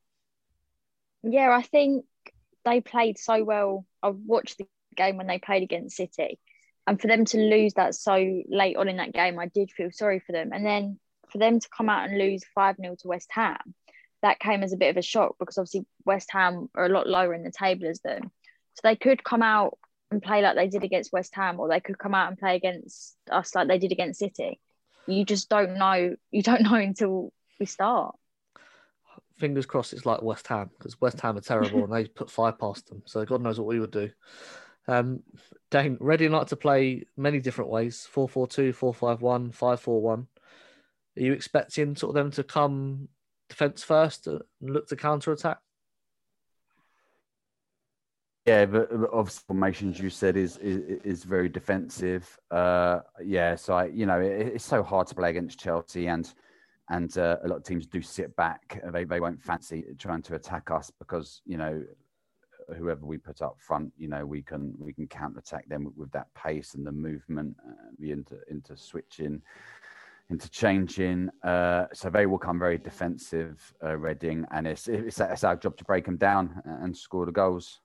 Yeah, 1.24 1.50
I 1.52 1.64
think 1.64 2.06
they 2.64 2.82
played 2.82 3.18
so 3.18 3.44
well. 3.44 3.86
I 4.04 4.10
watched 4.10 4.60
the 4.60 4.68
game 4.96 5.18
when 5.18 5.28
they 5.28 5.40
played 5.40 5.64
against 5.64 5.98
City 5.98 6.40
and 6.88 7.02
for 7.02 7.08
them 7.08 7.26
to 7.26 7.38
lose 7.38 7.74
that 7.74 7.96
so 7.96 8.44
late 8.48 8.78
on 8.78 8.88
in 8.88 8.98
that 8.98 9.14
game, 9.14 9.40
I 9.40 9.48
did 9.48 9.72
feel 9.72 9.90
sorry 9.92 10.20
for 10.20 10.32
them. 10.32 10.52
And 10.54 10.66
then 10.66 11.00
for 11.32 11.40
them 11.40 11.60
to 11.60 11.70
come 11.76 11.90
out 11.90 12.08
and 12.08 12.18
lose 12.18 12.44
5 12.54 12.76
0 12.80 12.96
to 13.00 13.08
West 13.08 13.30
Ham, 13.32 13.74
that 14.26 14.40
came 14.40 14.64
as 14.64 14.74
a 14.74 14.78
bit 14.78 14.90
of 14.90 14.98
a 14.98 15.04
shock 15.04 15.36
because 15.40 15.60
obviously 15.60 15.86
West 16.04 16.30
Ham 16.32 16.68
are 16.74 16.88
a 16.88 16.90
lot 16.90 17.08
lower 17.08 17.34
in 17.36 17.44
the 17.44 17.52
table 17.52 17.86
as 17.86 18.00
them. 18.00 18.32
So 18.74 18.82
they 18.84 18.96
could 18.96 19.24
come 19.24 19.44
out 19.44 19.78
and 20.10 20.22
play 20.22 20.42
like 20.42 20.56
they 20.56 20.68
did 20.68 20.84
against 20.84 21.14
West 21.14 21.36
Ham, 21.36 21.60
or 21.60 21.70
they 21.70 21.80
could 21.80 22.00
come 22.00 22.16
out 22.16 22.30
and 22.30 22.38
play 22.38 22.56
against 22.56 23.16
us 23.30 23.54
like 23.54 23.68
they 23.68 23.78
did 23.78 23.92
against 23.92 24.20
City. 24.20 24.60
You 25.06 25.26
just 25.26 25.48
don't 25.48 25.78
know. 25.78 26.16
You 26.32 26.42
don't 26.42 26.64
know 26.64 26.74
until 26.74 27.32
we 27.60 27.68
start. 27.68 28.16
Fingers 29.38 29.68
crossed 29.68 29.94
it's 29.94 30.08
like 30.08 30.24
West 30.24 30.48
Ham 30.48 30.72
because 30.78 31.00
West 31.00 31.22
Ham 31.22 31.38
are 31.38 31.42
terrible 31.42 31.84
and 31.84 31.94
they 31.94 32.06
put 32.20 32.32
five 32.32 32.58
past 32.58 32.88
them. 32.90 33.04
So 33.06 33.24
God 33.26 33.42
knows 33.42 33.60
what 33.60 33.68
we 33.68 33.80
would 33.80 33.92
do. 33.92 34.10
Um, 34.88 35.22
Dayne, 35.70 35.98
Reading 36.00 36.32
like 36.32 36.48
to 36.48 36.56
play 36.56 37.04
many 37.16 37.40
different 37.40 37.70
ways 37.70 38.08
4 38.10 38.28
4 38.28 38.48
2, 38.48 38.74
4 38.74 38.94
5 38.94 39.22
1, 39.22 39.52
5 39.52 39.80
4 39.80 40.02
1. 40.02 40.28
Are 41.18 41.22
you 41.22 41.34
expecting 41.34 41.96
sort 41.96 42.10
of 42.10 42.16
them 42.16 42.32
to 42.32 42.44
come 42.44 43.10
defence 43.50 43.84
first 43.84 44.28
and 44.28 44.42
look 44.62 44.88
to 44.88 44.96
counter 44.96 45.32
attack? 45.32 45.58
Yeah, 48.46 48.66
but 48.66 48.92
obviously 49.12 49.44
formations 49.48 50.00
you 50.00 50.12
said 50.12 50.38
is 50.38 50.58
is, 50.58 51.02
is 51.04 51.24
very 51.24 51.50
defensive. 51.50 52.38
Uh, 52.52 53.00
yeah, 53.24 53.56
so 53.56 53.74
I, 53.74 53.86
you 53.86 54.06
know 54.06 54.20
it, 54.22 54.54
it's 54.54 54.66
so 54.66 54.84
hard 54.84 55.08
to 55.08 55.16
play 55.16 55.32
against 55.32 55.60
Chelsea, 55.60 56.08
and 56.08 56.32
and 56.90 57.18
uh, 57.18 57.38
a 57.44 57.48
lot 57.48 57.58
of 57.58 57.64
teams 57.64 57.88
do 57.88 58.02
sit 58.04 58.36
back. 58.36 58.80
They 58.94 59.04
they 59.04 59.20
won't 59.20 59.42
fancy 59.42 59.84
trying 59.98 60.22
to 60.24 60.36
attack 60.36 60.70
us 60.70 60.92
because 61.00 61.42
you 61.46 61.58
know 61.58 61.84
whoever 62.78 63.06
we 63.06 63.18
put 63.18 63.42
up 63.42 63.58
front, 63.60 63.92
you 63.98 64.08
know, 64.08 64.26
we 64.26 64.42
can 64.42 64.74
we 64.78 64.94
can 64.94 65.08
counter 65.08 65.40
attack 65.40 65.68
them 65.68 65.86
with, 65.86 65.98
with, 65.98 66.12
that 66.12 66.28
pace 66.34 66.74
and 66.74 66.86
the 66.86 66.92
movement, 66.92 67.56
uh, 67.68 67.74
the 68.00 68.12
into 68.12 68.38
into 68.50 68.76
switching, 68.78 69.42
into 70.30 70.50
changing. 70.50 71.30
Uh, 71.44 71.86
so 71.94 72.10
they 72.10 72.26
will 72.26 72.38
come 72.38 72.60
very 72.60 72.78
defensive, 72.78 73.74
uh, 73.84 73.98
Reading, 73.98 74.46
and 74.52 74.68
it's, 74.68 74.88
it's 74.88 75.20
it's 75.20 75.44
our 75.44 75.56
job 75.56 75.78
to 75.78 75.84
break 75.84 76.06
them 76.06 76.18
down 76.18 76.62
and 76.66 76.96
score 76.96 77.26
the 77.26 77.32
goals. 77.32 77.80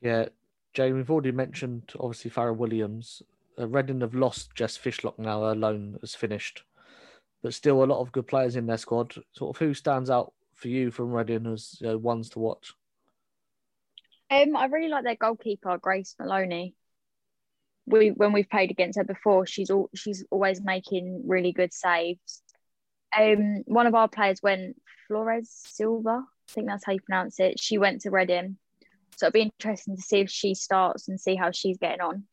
Yeah, 0.00 0.26
Jay, 0.74 0.92
we've 0.92 1.10
already 1.10 1.32
mentioned 1.32 1.92
obviously 1.98 2.30
Fara 2.30 2.52
Williams. 2.52 3.22
Uh, 3.58 3.68
Reading 3.68 4.00
have 4.00 4.14
lost 4.14 4.54
Jess 4.54 4.78
Fishlock 4.78 5.18
now. 5.18 5.42
Her 5.42 5.54
loan 5.54 5.98
has 6.00 6.14
finished, 6.14 6.64
but 7.42 7.54
still 7.54 7.82
a 7.82 7.86
lot 7.86 8.00
of 8.00 8.12
good 8.12 8.26
players 8.26 8.56
in 8.56 8.66
their 8.66 8.78
squad. 8.78 9.14
Sort 9.32 9.56
of 9.56 9.58
who 9.58 9.74
stands 9.74 10.10
out 10.10 10.32
for 10.54 10.68
you 10.68 10.90
from 10.90 11.12
Reading 11.12 11.46
as 11.46 11.76
you 11.80 11.88
know, 11.88 11.98
ones 11.98 12.30
to 12.30 12.38
watch? 12.38 12.72
Um, 14.30 14.56
I 14.56 14.64
really 14.66 14.88
like 14.88 15.04
their 15.04 15.16
goalkeeper, 15.16 15.76
Grace 15.76 16.14
Moloney. 16.18 16.74
We 17.86 18.10
when 18.10 18.32
we've 18.32 18.48
played 18.48 18.70
against 18.70 18.98
her 18.98 19.04
before, 19.04 19.46
she's 19.46 19.70
all 19.70 19.90
she's 19.94 20.24
always 20.30 20.60
making 20.62 21.24
really 21.26 21.52
good 21.52 21.72
saves. 21.72 22.42
um, 23.18 23.62
one 23.66 23.86
of 23.86 23.94
our 23.94 24.08
players 24.08 24.40
went 24.42 24.80
Flores 25.08 25.50
Silva. 25.50 26.24
I 26.24 26.52
think 26.52 26.66
that's 26.68 26.84
how 26.84 26.92
you 26.92 27.00
pronounce 27.00 27.40
it. 27.40 27.58
She 27.60 27.78
went 27.78 28.02
to 28.02 28.10
Reading, 28.10 28.56
so 29.16 29.26
it'll 29.26 29.32
be 29.34 29.42
interesting 29.42 29.96
to 29.96 30.02
see 30.02 30.20
if 30.20 30.30
she 30.30 30.54
starts 30.54 31.08
and 31.08 31.20
see 31.20 31.34
how 31.34 31.50
she's 31.50 31.78
getting 31.78 32.00
on. 32.00 32.24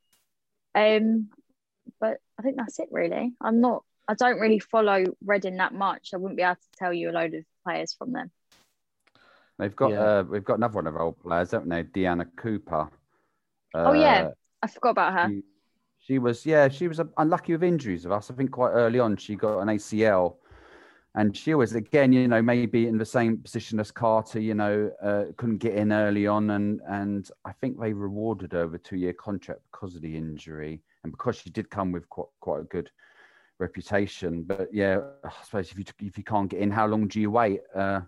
Um, 0.76 1.30
but 2.00 2.18
I 2.38 2.44
think 2.44 2.58
that's 2.58 2.80
it 2.80 2.90
really. 2.92 3.34
I'm 3.42 3.60
not. 3.60 3.84
I 4.08 4.14
don't 4.14 4.40
really 4.40 4.60
follow 4.60 5.04
Reading 5.26 5.58
that 5.58 5.74
much. 5.74 6.10
I 6.14 6.18
wouldn't 6.18 6.38
be 6.38 6.44
able 6.44 6.56
to 6.56 6.62
tell 6.78 6.94
you 6.94 7.10
a 7.10 7.12
load 7.12 7.34
of 7.34 7.44
players 7.66 7.94
from 7.94 8.12
them. 8.14 8.32
They've 9.58 9.76
got 9.76 9.92
Yeah. 9.92 10.20
uh, 10.20 10.24
we've 10.24 10.44
got 10.46 10.58
another 10.58 10.76
one 10.76 10.88
of 10.88 10.96
our 10.96 11.02
old 11.02 11.20
players, 11.20 11.50
don't 11.50 11.68
they? 11.68 11.84
Deanna 11.84 12.26
Cooper. 12.36 12.90
oh 13.76 13.94
yeah, 13.94 14.28
Uh, 14.28 14.32
I 14.62 14.68
forgot 14.68 14.92
about 14.92 15.14
her. 15.14 15.30
She, 15.30 15.44
she 16.00 16.20
was, 16.20 16.46
yeah, 16.46 16.70
she 16.70 16.88
was 16.88 17.00
unlucky 17.18 17.54
with 17.54 17.64
injuries 17.64 18.06
of 18.06 18.12
us. 18.12 18.32
I 18.32 18.34
think 18.34 18.52
quite 18.52 18.72
early 18.72 19.00
on 19.00 19.16
she 19.18 19.36
got 19.36 19.60
an 19.60 19.68
ACL, 19.68 20.36
and 21.16 21.36
she 21.36 21.54
was 21.54 21.74
again, 21.74 22.14
you 22.14 22.28
know, 22.28 22.42
maybe 22.42 22.88
in 22.88 22.98
the 22.98 23.06
same 23.06 23.38
position 23.38 23.80
as 23.80 23.92
Carter. 23.92 24.40
You 24.40 24.56
know, 24.56 24.92
uh, 25.02 25.26
couldn't 25.38 25.58
get 25.58 25.76
in 25.76 25.92
early 25.92 26.28
on, 26.28 26.52
and 26.52 26.82
and 26.88 27.30
I 27.46 27.52
think 27.52 27.80
they 27.80 27.94
rewarded 27.94 28.54
her 28.54 28.68
with 28.68 28.82
a 28.82 28.84
two-year 28.84 29.14
contract 29.14 29.62
because 29.72 29.96
of 29.96 30.02
the 30.02 30.16
injury 30.16 30.82
and 31.04 31.12
because 31.12 31.38
she 31.38 31.50
did 31.50 31.70
come 31.70 31.92
with 31.92 32.08
quite 32.10 32.28
quite 32.40 32.62
a 32.62 32.66
good 32.66 32.90
reputation. 33.60 34.44
But 34.44 34.70
yeah, 34.74 35.00
I 35.24 35.32
suppose 35.44 35.72
if 35.72 35.78
you 35.78 35.86
if 36.00 36.18
you 36.18 36.24
can't 36.24 36.50
get 36.50 36.62
in, 36.62 36.72
how 36.72 36.88
long 36.88 37.08
do 37.08 37.20
you 37.20 37.32
wait? 37.32 37.62
Uh, 37.76 38.02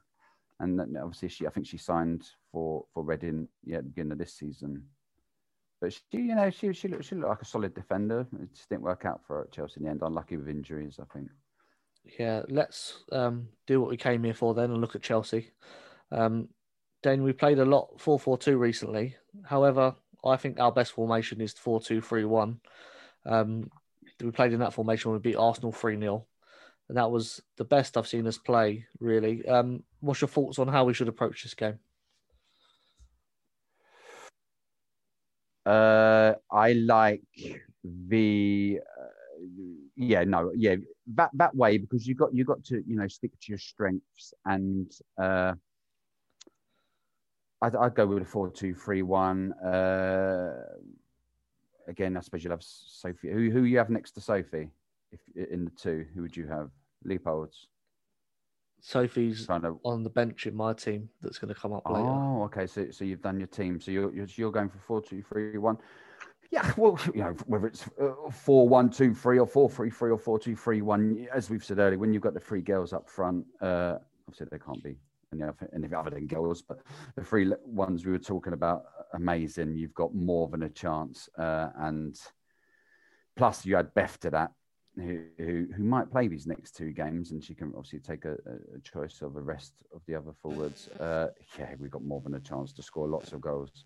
and 0.60 0.80
obviously 0.98 1.30
she, 1.30 1.48
I 1.48 1.50
think 1.50 1.66
she 1.66 1.78
signed 1.78 2.28
for 2.52 2.86
for 2.94 3.04
Reading, 3.04 3.48
yeah, 3.66 3.78
at 3.78 3.84
the 3.84 3.90
beginning 3.90 4.14
of 4.14 4.18
this 4.20 4.34
season. 4.34 4.84
But 5.82 5.94
she, 5.94 6.02
you 6.12 6.36
know, 6.36 6.50
she 6.52 6.72
she 6.74 6.88
looked 6.88 7.06
she 7.06 7.16
looked 7.16 7.30
like 7.30 7.42
a 7.42 7.46
solid 7.46 7.74
defender. 7.74 8.28
It 8.40 8.54
just 8.54 8.70
didn't 8.70 8.84
work 8.84 9.04
out 9.04 9.22
for 9.26 9.38
her 9.38 9.42
at 9.44 9.52
Chelsea 9.52 9.78
in 9.78 9.86
the 9.86 9.90
end. 9.90 10.02
Unlucky 10.04 10.38
with 10.38 10.48
injuries, 10.48 11.00
I 11.02 11.12
think. 11.12 11.30
Yeah, 12.20 12.44
let's 12.50 13.04
um, 13.12 13.48
do 13.68 13.82
what 13.82 13.90
we 13.90 13.98
came 13.98 14.24
here 14.24 14.34
for 14.34 14.54
then 14.54 14.72
and 14.72 14.80
look 14.80 14.96
at 14.96 15.02
Chelsea. 15.02 15.52
Um, 16.12 16.50
Dayne, 17.04 17.24
we 17.24 17.34
played 17.34 17.60
a 17.60 17.66
lot 17.66 18.00
4 18.00 18.20
4 18.20 18.38
2 18.38 18.58
recently. 18.58 19.16
However, 19.44 19.96
I 20.24 20.38
think 20.38 20.60
our 20.60 20.72
best 20.72 20.92
formation 20.92 21.42
is 21.42 21.54
4 21.54 21.82
2 21.82 22.00
3 22.00 22.26
1. 22.26 22.60
Um, 23.26 23.70
we 24.22 24.32
played 24.32 24.54
in 24.54 24.60
that 24.60 24.74
formation 24.74 25.12
when 25.12 25.20
we 25.20 25.32
beat 25.32 25.38
Arsenal 25.38 25.72
3 25.72 26.00
0. 26.00 26.26
And 26.90 26.98
that 26.98 27.10
was 27.10 27.42
the 27.58 27.64
best 27.64 27.98
I've 27.98 28.08
seen 28.08 28.28
us 28.28 28.38
play, 28.38 28.86
really. 29.00 29.48
Um, 29.48 29.84
what's 30.00 30.22
your 30.22 30.28
thoughts 30.28 30.60
on 30.60 30.68
how 30.68 30.84
we 30.84 30.94
should 30.94 31.08
approach 31.08 31.44
this 31.44 31.54
game? 31.54 31.80
Uh, 35.66 36.34
I 36.52 36.74
like 36.74 37.22
the 37.84 38.80
uh, 39.00 39.08
yeah 39.96 40.24
no 40.24 40.52
yeah 40.56 40.76
that 41.16 41.30
that 41.34 41.56
way 41.56 41.78
because 41.78 42.08
you 42.08 42.16
got 42.16 42.34
you 42.34 42.44
got 42.46 42.64
to 42.64 42.84
you 42.88 42.96
know 42.96 43.08
stick 43.08 43.32
to 43.32 43.52
your 43.52 43.58
strengths 43.58 44.34
and 44.46 44.92
uh, 45.18 45.54
I'd, 47.62 47.76
I'd 47.76 47.96
go 47.96 48.08
with 48.08 48.24
a 48.24 48.26
four 48.26 48.50
two 48.50 48.74
three 48.74 49.04
one. 49.04 49.54
Uh, 49.54 50.64
again, 51.88 52.18
I 52.18 52.22
suppose 52.22 52.44
you'll 52.44 52.54
have 52.54 52.64
Sophie. 52.64 53.32
Who 53.32 53.52
who 53.52 53.64
you 53.64 53.78
have 53.78 53.90
next 53.90 54.12
to 54.12 54.22
Sophie? 54.22 54.70
If 55.12 55.20
in 55.52 55.66
the 55.66 55.72
two, 55.72 56.06
who 56.16 56.24
would 56.24 56.36
you 56.36 56.48
have? 56.48 56.72
Leupolz. 57.08 57.68
Sophie's 58.82 59.46
to 59.46 59.80
on 59.86 60.04
the 60.04 60.10
bench 60.10 60.48
in 60.48 60.56
my 60.56 60.74
team 60.74 61.08
that's 61.22 61.38
going 61.38 61.54
to 61.54 61.60
come 61.60 61.72
up 61.72 61.88
later. 61.88 62.08
Oh, 62.08 62.44
okay. 62.46 62.66
So, 62.66 62.90
so 62.90 63.06
you've 63.06 63.22
done 63.22 63.40
your 63.40 63.48
team. 63.48 63.80
So 63.80 63.92
you're 63.92 64.14
you're, 64.14 64.28
you're 64.36 64.52
going 64.52 64.70
for 64.70 64.80
four 64.80 65.02
two 65.02 65.22
three 65.22 65.58
one. 65.58 65.78
Yeah, 66.50 66.70
well, 66.76 67.00
you 67.14 67.22
know, 67.22 67.36
whether 67.46 67.68
it's 67.68 67.86
uh, 68.02 68.30
four 68.30 68.68
one 68.68 68.90
two 68.90 69.14
three 69.14 69.40
or 69.40 69.48
four 69.48 69.70
three 69.70 69.90
three 69.90 70.12
or 70.12 70.18
four 70.18 70.38
two 70.38 70.56
three 70.56 70.82
one, 70.82 71.28
as 71.34 71.50
we've 71.50 71.64
said 71.64 71.78
earlier, 71.78 71.98
when 71.98 72.12
you've 72.12 72.24
got 72.24 72.34
the 72.34 72.40
three 72.40 72.62
girls 72.62 72.92
up 72.92 73.08
front, 73.08 73.46
uh, 73.62 73.98
obviously 74.28 74.48
they 74.52 74.60
can't 74.60 74.84
be 74.84 74.98
any 75.32 75.44
other, 75.44 75.70
any 75.74 75.94
other 75.94 76.10
than 76.10 76.28
girls, 76.28 76.62
but 76.62 76.80
the 77.16 77.24
three 77.24 77.54
ones 77.66 78.06
we 78.06 78.12
were 78.12 78.20
talking 78.20 78.52
about, 78.52 78.84
amazing. 79.14 79.78
You've 79.78 79.94
got 79.94 80.14
more 80.14 80.50
than 80.50 80.64
a 80.64 80.70
chance, 80.70 81.30
uh, 81.38 81.70
and 81.78 82.20
plus 83.38 83.66
you 83.66 83.78
add 83.78 83.94
Beth 83.94 84.20
to 84.22 84.32
that, 84.32 84.52
who, 85.02 85.44
who 85.44 85.68
who 85.76 85.84
might 85.84 86.12
play 86.12 86.28
these 86.28 86.48
next 86.48 86.76
two 86.76 86.92
games, 86.92 87.32
and 87.32 87.44
she 87.44 87.54
can 87.54 87.74
obviously 87.76 88.00
take 88.00 88.26
a, 88.26 88.34
a 88.76 88.80
choice 88.84 89.22
of 89.22 89.34
the 89.34 89.42
rest 89.42 89.74
of 89.94 90.02
the 90.08 90.16
other 90.16 90.32
forwards. 90.42 90.90
Uh, 91.02 91.30
yeah, 91.58 91.74
we've 91.80 91.90
got 91.90 92.04
more 92.04 92.22
than 92.22 92.36
a 92.36 92.40
chance 92.40 92.72
to 92.72 92.84
score 92.84 93.08
lots 93.08 93.34
of 93.34 93.42
goals. 93.42 93.86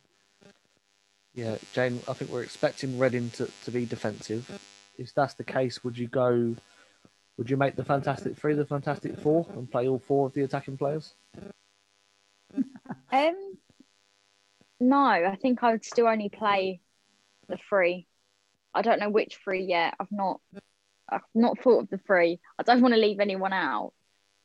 Yeah, 1.34 1.57
Jane, 1.74 2.01
I 2.09 2.13
think 2.13 2.30
we're 2.30 2.43
expecting 2.43 2.99
Reading 2.99 3.30
to, 3.32 3.49
to 3.63 3.72
be 3.72 3.86
defensive. 3.86 4.49
If 4.97 5.13
that's 5.13 5.34
the 5.34 5.43
case, 5.43 5.84
would 5.84 5.97
you 5.97 6.07
go? 6.07 6.55
Would 7.38 7.49
you 7.49 7.57
make 7.57 7.76
the 7.76 7.86
Fantastic 7.86 8.36
Three 8.38 8.53
the 8.53 8.66
Fantastic 8.66 9.18
Four 9.18 9.47
and 9.53 9.70
play 9.70 9.88
all 9.88 9.99
four 9.99 10.28
of 10.28 10.34
the 10.34 10.43
attacking 10.43 10.78
players? 10.78 11.13
Um, 13.11 13.57
no, 14.80 14.97
I 14.97 15.38
think 15.41 15.63
I 15.63 15.72
would 15.72 15.86
still 15.86 16.07
only 16.07 16.30
play 16.30 16.82
the 17.47 17.57
three. 17.57 18.07
I 18.74 18.82
don't 18.82 18.99
know 18.99 19.09
which 19.09 19.39
three 19.43 19.63
yet. 19.63 19.95
I've 19.99 20.11
not, 20.11 20.41
I've 21.10 21.22
not 21.34 21.60
thought 21.60 21.84
of 21.84 21.89
the 21.89 21.97
three. 21.97 22.39
I 22.58 22.64
don't 22.64 22.82
want 22.82 22.93
to 22.93 22.99
leave 22.99 23.20
anyone 23.20 23.53
out, 23.53 23.93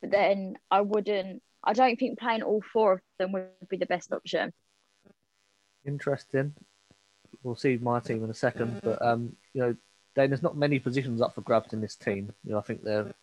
but 0.01 0.11
then 0.11 0.57
I 0.69 0.81
wouldn't. 0.81 1.41
I 1.63 1.73
don't 1.73 1.97
think 1.97 2.19
playing 2.19 2.43
all 2.43 2.61
four 2.73 2.93
of 2.93 3.01
them 3.19 3.31
would 3.33 3.49
be 3.69 3.77
the 3.77 3.85
best 3.85 4.11
option. 4.11 4.53
Interesting. 5.85 6.53
We'll 7.43 7.55
see 7.55 7.77
my 7.77 7.99
team 7.99 8.23
in 8.23 8.29
a 8.29 8.35
second, 8.35 8.81
but 8.83 9.01
um, 9.01 9.35
you 9.53 9.61
know, 9.61 9.75
there's 10.15 10.43
not 10.43 10.57
many 10.57 10.79
positions 10.79 11.21
up 11.21 11.35
for 11.35 11.41
grabs 11.41 11.73
in 11.73 11.81
this 11.81 11.95
team. 11.95 12.33
You 12.43 12.51
know, 12.53 12.59
I 12.59 12.61
think 12.61 12.83
they're 12.83 13.13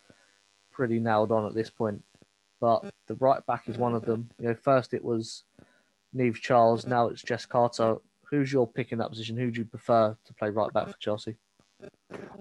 pretty 0.72 0.98
nailed 0.98 1.32
on 1.32 1.46
at 1.46 1.54
this 1.54 1.70
point. 1.70 2.02
But 2.60 2.92
the 3.06 3.14
right 3.16 3.44
back 3.46 3.68
is 3.68 3.78
one 3.78 3.94
of 3.94 4.04
them. 4.04 4.30
You 4.40 4.48
know, 4.48 4.54
first 4.54 4.94
it 4.94 5.04
was 5.04 5.44
Niamh 6.14 6.34
Charles, 6.34 6.86
now 6.86 7.08
it's 7.08 7.22
Jess 7.22 7.46
Carter. 7.46 7.96
Who's 8.24 8.52
your 8.52 8.66
pick 8.66 8.92
in 8.92 8.98
that 8.98 9.10
position? 9.10 9.36
Who 9.36 9.50
do 9.50 9.60
you 9.60 9.64
prefer 9.64 10.16
to 10.24 10.34
play 10.34 10.50
right 10.50 10.72
back 10.72 10.88
for 10.88 10.98
Chelsea? 10.98 11.36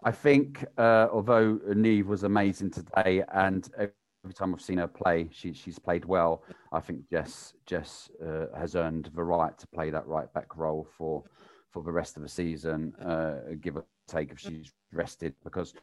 I 0.03 0.11
think, 0.11 0.65
uh, 0.77 1.07
although 1.11 1.57
Niamh 1.67 2.05
was 2.05 2.23
amazing 2.23 2.71
today, 2.71 3.23
and 3.33 3.69
every 3.77 4.33
time 4.33 4.53
I've 4.53 4.61
seen 4.61 4.77
her 4.77 4.87
play, 4.87 5.29
she, 5.31 5.53
she's 5.53 5.79
played 5.79 6.05
well. 6.05 6.43
I 6.71 6.79
think 6.79 7.09
Jess 7.09 7.53
Jess 7.65 8.09
uh, 8.25 8.45
has 8.57 8.75
earned 8.75 9.09
the 9.13 9.23
right 9.23 9.57
to 9.57 9.67
play 9.67 9.89
that 9.89 10.07
right 10.07 10.31
back 10.33 10.57
role 10.57 10.87
for 10.97 11.23
for 11.71 11.83
the 11.83 11.91
rest 11.91 12.15
of 12.17 12.23
the 12.23 12.29
season. 12.29 12.93
Uh, 12.95 13.55
give 13.59 13.75
or 13.75 13.85
take 14.07 14.31
if 14.31 14.39
she's 14.39 14.71
rested, 14.93 15.33
because 15.43 15.73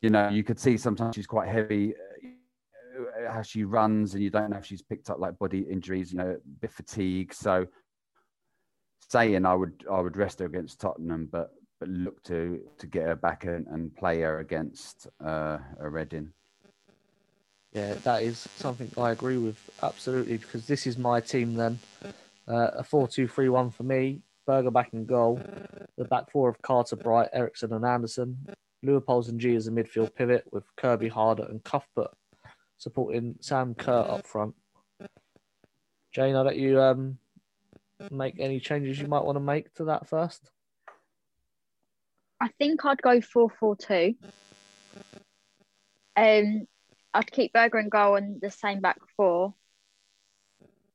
you 0.00 0.10
know 0.10 0.28
you 0.28 0.44
could 0.44 0.60
see 0.60 0.76
sometimes 0.76 1.14
she's 1.14 1.26
quite 1.26 1.48
heavy. 1.48 1.94
uh, 1.94 3.32
How 3.32 3.42
she 3.42 3.64
runs, 3.64 4.14
and 4.14 4.22
you 4.22 4.30
don't 4.30 4.50
know 4.50 4.58
if 4.58 4.66
she's 4.66 4.82
picked 4.82 5.10
up 5.10 5.18
like 5.18 5.38
body 5.38 5.66
injuries, 5.68 6.12
you 6.12 6.18
know, 6.18 6.30
a 6.30 6.48
bit 6.60 6.70
fatigue. 6.70 7.34
So, 7.34 7.66
saying 9.08 9.44
I 9.44 9.54
would 9.54 9.84
I 9.90 10.00
would 10.00 10.16
rest 10.16 10.38
her 10.38 10.46
against 10.46 10.80
Tottenham, 10.80 11.28
but 11.30 11.50
but 11.78 11.88
look 11.88 12.22
to 12.24 12.60
to 12.78 12.86
get 12.86 13.06
her 13.06 13.16
back 13.16 13.44
and, 13.44 13.66
and 13.68 13.94
play 13.96 14.20
her 14.20 14.40
against 14.40 15.08
uh, 15.24 15.58
a 15.78 15.88
Reading. 15.88 16.32
Yeah, 17.72 17.94
that 18.04 18.22
is 18.22 18.38
something 18.56 18.90
I 18.96 19.10
agree 19.10 19.36
with 19.36 19.58
absolutely 19.82 20.38
because 20.38 20.66
this 20.66 20.86
is 20.86 20.96
my 20.96 21.20
team 21.20 21.54
then. 21.54 21.78
Uh, 22.48 22.70
a 22.76 22.84
4 22.84 23.08
2 23.08 23.28
3 23.28 23.48
1 23.48 23.70
for 23.70 23.82
me. 23.82 24.22
Berger 24.46 24.70
back 24.70 24.94
in 24.94 25.04
goal. 25.04 25.40
The 25.98 26.04
back 26.04 26.30
four 26.30 26.48
of 26.48 26.62
Carter, 26.62 26.94
Bright, 26.96 27.30
Eriksson, 27.32 27.72
and 27.72 27.84
Andersson. 27.84 28.38
Leupolz 28.84 29.28
and 29.28 29.40
Ji 29.40 29.56
as 29.56 29.66
a 29.66 29.72
midfield 29.72 30.14
pivot 30.14 30.44
with 30.52 30.64
Kirby, 30.76 31.08
Harder, 31.08 31.44
and 31.44 31.62
Cuthbert 31.64 32.12
supporting 32.78 33.36
Sam 33.40 33.74
Kerr 33.74 34.06
up 34.08 34.26
front. 34.26 34.54
Jane, 36.12 36.36
I'll 36.36 36.44
let 36.44 36.56
you 36.56 36.80
um, 36.80 37.18
make 38.10 38.36
any 38.38 38.60
changes 38.60 38.98
you 38.98 39.08
might 39.08 39.24
want 39.24 39.36
to 39.36 39.40
make 39.40 39.74
to 39.74 39.84
that 39.84 40.08
first. 40.08 40.50
I 42.40 42.48
think 42.58 42.84
I'd 42.84 43.02
go 43.02 43.20
four 43.20 43.50
four 43.50 43.76
two. 43.76 44.14
Um, 46.16 46.66
I'd 47.14 47.30
keep 47.30 47.52
Berger 47.52 47.78
and 47.78 47.90
goal 47.90 48.16
and 48.16 48.40
the 48.40 48.50
same 48.50 48.80
back 48.80 48.98
four, 49.16 49.54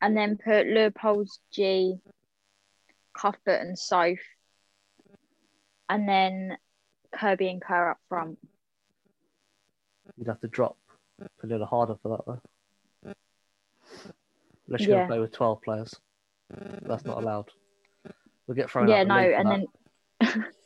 and 0.01 0.15
then 0.15 0.37
put 0.37 0.67
Leupolz 0.67 1.39
Ji, 1.51 1.95
Cuthbert 3.13 3.61
and 3.61 3.77
Soph, 3.77 4.19
and 5.89 6.07
then 6.07 6.57
Kirby 7.13 7.49
and 7.49 7.61
Kerr 7.61 7.91
up 7.91 7.99
front. 8.07 8.37
You'd 10.17 10.27
have 10.27 10.41
to 10.41 10.47
drop 10.47 10.77
a 11.43 11.47
little 11.47 11.65
harder 11.65 11.95
for 12.01 12.17
that 12.17 12.25
though. 12.25 13.13
Unless 14.67 14.81
you're 14.81 14.97
Yeah. 14.97 15.01
to 15.01 15.07
play 15.07 15.19
with 15.19 15.31
12 15.31 15.61
players. 15.61 15.99
That's 16.81 17.05
not 17.05 17.17
allowed. 17.17 17.49
We'll 18.47 18.55
get 18.55 18.69
thrown 18.69 18.87
yeah, 18.89 19.03
no, 19.03 19.15
and 19.15 19.47
that. 19.47 19.67
then 20.19 20.45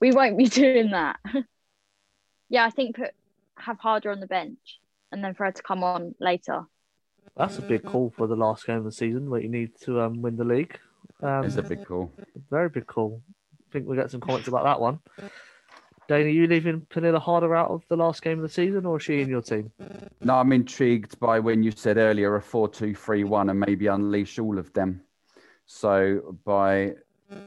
we 0.00 0.12
won't 0.12 0.38
be 0.38 0.46
doing 0.48 0.90
that. 0.90 1.18
yeah, 2.48 2.64
I 2.64 2.70
think 2.70 2.96
put 2.96 3.10
have 3.56 3.78
Harder 3.78 4.10
on 4.10 4.20
the 4.20 4.26
bench 4.26 4.80
and 5.12 5.22
then 5.22 5.34
for 5.34 5.44
her 5.46 5.52
to 5.52 5.62
come 5.62 5.84
on 5.84 6.14
later. 6.18 6.64
That's 7.36 7.58
a 7.58 7.62
big 7.62 7.84
call 7.84 8.12
for 8.16 8.26
the 8.26 8.36
last 8.36 8.66
game 8.66 8.78
of 8.78 8.84
the 8.84 8.92
season 8.92 9.30
where 9.30 9.40
you 9.40 9.48
need 9.48 9.72
to 9.82 10.00
um, 10.00 10.22
win 10.22 10.36
the 10.36 10.44
league. 10.44 10.78
Um, 11.22 11.44
It's 11.44 11.56
a 11.56 11.62
big 11.62 11.84
call. 11.84 12.12
Very 12.50 12.68
big 12.68 12.86
call. 12.86 13.22
I 13.68 13.72
think 13.72 13.86
we'll 13.86 13.96
get 13.96 14.10
some 14.10 14.20
comments 14.20 14.46
about 14.48 14.64
that 14.64 14.80
one. 14.80 15.00
Dayne, 16.06 16.26
are 16.26 16.30
you 16.30 16.46
leaving 16.46 16.82
Pernille 16.82 17.18
Harder 17.20 17.56
out 17.56 17.70
of 17.70 17.82
the 17.88 17.96
last 17.96 18.22
game 18.22 18.38
of 18.38 18.42
the 18.42 18.48
season, 18.48 18.84
or 18.84 18.98
is 18.98 19.02
she 19.04 19.22
in 19.22 19.28
your 19.28 19.40
team? 19.40 19.72
No, 20.20 20.34
I'm 20.34 20.52
intrigued 20.52 21.18
by 21.18 21.40
when 21.40 21.62
you 21.62 21.70
said 21.70 21.96
earlier 21.96 22.36
a 22.36 22.42
4 22.42 22.68
2 22.68 22.94
3 22.94 23.24
1 23.24 23.50
and 23.50 23.58
maybe 23.60 23.86
unleash 23.86 24.38
all 24.38 24.58
of 24.58 24.72
them. 24.74 25.00
So 25.66 26.36
by 26.44 26.92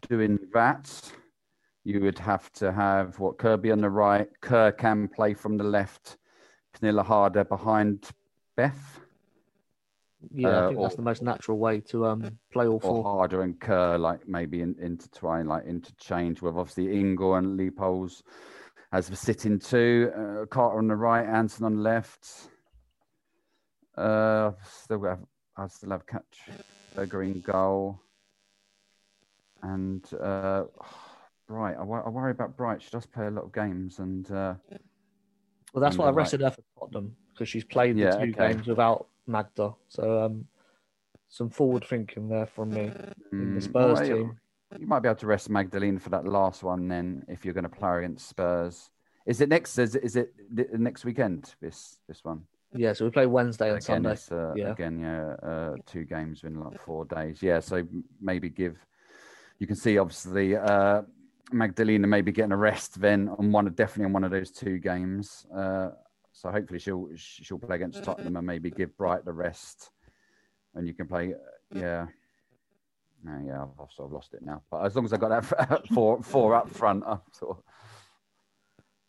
doing 0.09 0.39
that, 0.53 1.11
you 1.87 2.01
would 2.01 2.19
have 2.19 2.51
to 2.51 2.69
have 2.73 3.17
what 3.17 3.37
Kirby 3.37 3.71
on 3.71 3.79
the 3.79 3.89
right, 3.89 4.27
Kerr 4.41 4.73
can 4.73 5.07
play 5.07 5.33
from 5.33 5.55
the 5.57 5.63
left, 5.63 6.17
Pernille 6.73 7.01
Harder 7.03 7.45
behind 7.45 8.09
Beth, 8.57 8.99
Yeah, 10.31 10.49
I 10.49 10.51
Uh, 10.63 10.67
think 10.67 10.81
that's 10.81 10.95
the 10.95 11.01
most 11.11 11.21
natural 11.21 11.57
way 11.59 11.79
to 11.91 12.05
um 12.07 12.37
play 12.51 12.67
all 12.67 12.73
or 12.73 12.81
four. 12.81 13.03
Harder 13.03 13.43
and 13.43 13.57
Kerr, 13.59 13.97
like 13.97 14.27
maybe 14.27 14.61
in, 14.61 14.75
intertwine, 14.81 15.45
like 15.47 15.65
interchange 15.65 16.41
with 16.41 16.57
obviously 16.57 16.99
Ingle 16.99 17.35
and 17.35 17.57
Leupolz 17.57 18.21
as 18.91 19.07
the 19.07 19.15
sitting 19.15 19.57
two, 19.59 20.11
uh, 20.15 20.45
Carter 20.47 20.79
on 20.79 20.87
the 20.87 20.95
right, 20.95 21.25
Anson 21.25 21.65
on 21.65 21.75
the 21.75 21.81
left. 21.81 22.49
Uh, 23.95 24.51
still 24.63 25.03
have, 25.03 25.23
I 25.55 25.67
still 25.67 25.91
have 25.91 26.05
catch 26.05 26.35
Berger 26.95 27.23
in 27.23 27.39
goal. 27.41 28.01
And 29.61 30.03
uh, 30.13 30.65
Bright, 31.47 31.75
I, 31.77 31.81
I 31.81 32.09
worry 32.09 32.31
about 32.31 32.57
Bright. 32.57 32.81
She 32.81 32.89
does 32.91 33.05
play 33.05 33.27
a 33.27 33.31
lot 33.31 33.45
of 33.45 33.53
games, 33.53 33.99
and 33.99 34.29
uh, 34.31 34.55
Well, 35.73 35.81
that's 35.81 35.97
why 35.97 36.05
I 36.05 36.09
the 36.09 36.13
right. 36.13 36.23
rested 36.23 36.41
her 36.41 36.51
for 36.51 36.63
Tottenham 36.79 37.15
because 37.33 37.47
she's 37.49 37.63
played 37.63 37.95
the 37.95 38.01
Yeah, 38.01 38.17
two 38.17 38.31
okay. 38.31 38.53
games 38.53 38.67
without 38.67 39.07
Magda. 39.27 39.73
So 39.87 40.25
um, 40.25 40.45
some 41.29 41.49
forward 41.49 41.85
thinking 41.85 42.27
there 42.29 42.47
from 42.47 42.71
me 42.71 42.91
in 43.31 43.53
the 43.53 43.59
mm, 43.59 43.63
Spurs 43.63 43.99
well, 43.99 44.07
team. 44.07 44.39
You 44.77 44.87
might 44.87 44.99
be 44.99 45.07
able 45.07 45.19
to 45.19 45.27
rest 45.27 45.49
Magdalene 45.49 45.99
for 45.99 46.09
that 46.09 46.25
last 46.25 46.63
one 46.63 46.87
then, 46.89 47.23
if 47.29 47.45
you're 47.45 47.53
going 47.53 47.63
to 47.63 47.69
play 47.69 47.99
against 47.99 48.27
Spurs. 48.27 48.89
Is 49.25 49.39
it 49.41 49.49
next? 49.49 49.77
Is 49.77 49.95
it, 49.95 50.03
is 50.03 50.15
it 50.15 50.33
the- 50.53 50.77
next 50.77 51.05
weekend? 51.05 51.55
This 51.61 51.97
this 52.07 52.23
one 52.23 52.43
Yeah, 52.73 52.93
so 52.93 53.05
we 53.05 53.11
play 53.11 53.25
Wednesday 53.25 53.69
and 53.69 53.77
again. 53.77 54.03
Sunday. 54.03 54.17
Uh, 54.31 54.53
yeah. 54.55 54.71
Again, 54.71 54.99
yeah, 54.99 55.33
uh, 55.47 55.75
two 55.85 56.03
games 56.03 56.43
in 56.43 56.59
like 56.59 56.81
four 56.81 57.05
days. 57.05 57.41
Yeah, 57.41 57.59
so 57.61 57.87
maybe 58.19 58.49
give. 58.49 58.77
You 59.59 59.67
can 59.67 59.75
see 59.75 59.97
obviously 59.97 60.55
uh, 60.55 61.01
Magdalena 61.51 62.07
maybe 62.07 62.31
getting 62.31 62.51
a 62.51 62.57
rest 62.57 62.99
then 62.99 63.29
on 63.29 63.51
one 63.51 63.65
definitely 63.73 64.05
on 64.05 64.13
one 64.13 64.23
of 64.23 64.31
those 64.31 64.51
two 64.51 64.79
games. 64.79 65.45
Uh, 65.55 65.89
so 66.31 66.51
hopefully 66.51 66.79
she'll 66.79 67.09
she'll 67.15 67.57
play 67.59 67.77
against 67.77 68.03
Tottenham 68.03 68.35
and 68.35 68.45
maybe 68.45 68.69
give 68.69 68.95
Bright 68.97 69.25
the 69.25 69.33
rest, 69.33 69.91
and 70.75 70.87
you 70.87 70.93
can 70.93 71.07
play. 71.07 71.33
Yeah. 71.73 72.07
No, 73.23 73.41
yeah, 73.45 73.63
I've 73.63 73.69
I've 73.81 73.91
sort 73.91 74.07
of 74.07 74.13
lost 74.13 74.33
it 74.35 74.43
now. 74.43 74.61
But 74.69 74.85
as 74.85 74.95
long 74.95 75.05
as 75.05 75.13
I 75.13 75.17
got 75.17 75.29
that 75.49 75.87
four 75.93 76.21
four 76.21 76.53
up 76.53 76.69
front, 76.69 77.03
I'm 77.07 77.21
sort 77.31 77.57
of 77.57 77.63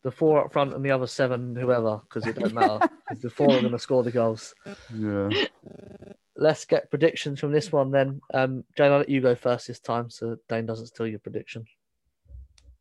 The 0.02 0.10
four 0.10 0.44
up 0.44 0.52
front 0.52 0.72
and 0.74 0.84
the 0.84 0.90
other 0.90 1.06
seven, 1.06 1.54
whoever, 1.54 2.00
because 2.08 2.26
it 2.26 2.36
don't 2.38 2.54
matter. 2.54 2.88
'cause 3.08 3.20
the 3.20 3.30
four 3.30 3.48
are 3.50 3.60
going 3.60 3.72
to 3.72 3.78
score 3.78 4.02
the 4.02 4.10
goals. 4.10 4.54
yeah. 4.94 5.28
Let's 6.36 6.64
get 6.64 6.88
predictions 6.90 7.40
from 7.40 7.52
this 7.52 7.72
one 7.72 7.90
then. 7.90 8.20
Um, 8.32 8.64
Jane, 8.76 8.92
I'll 8.92 8.98
let 8.98 9.08
you 9.08 9.20
go 9.20 9.34
first 9.34 9.66
this 9.66 9.80
time, 9.80 10.08
so 10.08 10.36
Dayne 10.48 10.66
doesn't 10.66 10.86
steal 10.86 11.06
your 11.08 11.18
prediction. 11.18 11.66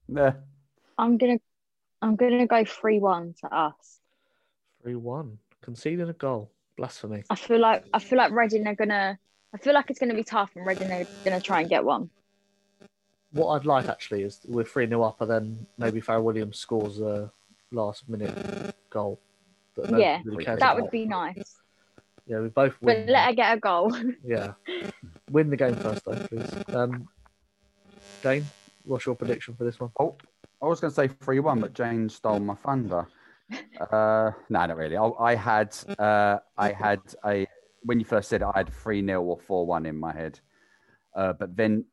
Yeah. 0.07 0.33
I'm 0.97 1.17
gonna 1.17 1.39
I'm 2.01 2.15
gonna 2.15 2.47
go 2.47 2.63
three 2.65 2.99
one 2.99 3.35
to 3.41 3.53
us. 3.53 3.99
Three 4.81 4.95
one, 4.95 5.37
conceding 5.61 6.09
a 6.09 6.13
goal, 6.13 6.51
blasphemy. 6.77 7.23
I 7.29 7.35
feel 7.35 7.59
like 7.59 7.85
I 7.93 7.99
feel 7.99 8.17
like 8.17 8.31
Reading 8.31 8.67
are 8.67 8.75
gonna 8.75 9.19
I 9.53 9.57
feel 9.57 9.73
like 9.73 9.89
it's 9.89 9.99
gonna 9.99 10.15
be 10.15 10.23
tough 10.23 10.51
and 10.55 10.65
Reading 10.65 10.91
are 10.91 11.05
gonna 11.23 11.41
try 11.41 11.61
and 11.61 11.69
get 11.69 11.83
one. 11.83 12.09
What 13.31 13.49
I'd 13.49 13.65
like 13.65 13.87
actually 13.87 14.23
is 14.23 14.39
we're 14.47 14.63
three 14.63 14.87
0 14.87 15.03
up, 15.03 15.21
and 15.21 15.29
then 15.29 15.67
maybe 15.77 15.99
Fara 15.99 16.21
Williams 16.21 16.57
scores 16.57 16.99
a 16.99 17.31
last 17.71 18.07
minute 18.07 18.73
goal. 18.89 19.19
That 19.75 19.99
Yeah, 19.99 20.21
really 20.23 20.45
That 20.45 20.75
would 20.75 20.89
be 20.89 21.05
nice. 21.05 21.57
Yeah, 22.25 22.39
we 22.39 22.49
both 22.49 22.75
But 22.81 23.07
let 23.07 23.27
her 23.27 23.33
get 23.33 23.57
a 23.57 23.59
goal. 23.59 23.95
Yeah, 24.25 24.53
win 25.31 25.49
the 25.49 25.57
game 25.57 25.75
first 25.75 26.03
though, 26.05 26.15
please. 26.27 26.49
Um, 26.73 27.07
Dayne, 28.21 28.45
what's 28.87 29.05
your 29.05 29.15
prediction 29.15 29.55
for 29.55 29.63
this 29.63 29.79
one? 29.79 29.91
Oh, 29.99 30.15
I 30.61 30.65
was 30.65 30.79
going 30.79 30.91
to 30.91 30.95
say 30.95 31.07
3 31.07 31.39
1, 31.39 31.59
but 31.59 31.73
Jane 31.73 32.09
stole 32.09 32.39
my 32.39 32.55
thunder. 32.55 33.05
Uh, 33.79 34.31
no, 34.49 34.65
not 34.65 34.75
really. 34.75 34.97
I, 34.97 35.07
I 35.19 35.35
had, 35.35 35.75
uh, 35.99 36.39
I 36.57 36.71
had 36.71 36.99
a, 37.25 37.47
when 37.83 37.99
you 37.99 38.05
first 38.05 38.29
said 38.29 38.41
it, 38.41 38.47
I 38.53 38.57
had 38.57 38.73
3 38.73 39.05
0 39.05 39.21
or 39.21 39.37
4 39.39 39.65
1 39.65 39.85
in 39.85 39.97
my 39.97 40.13
head. 40.13 40.39
Uh, 41.15 41.33
but 41.33 41.55
then 41.55 41.85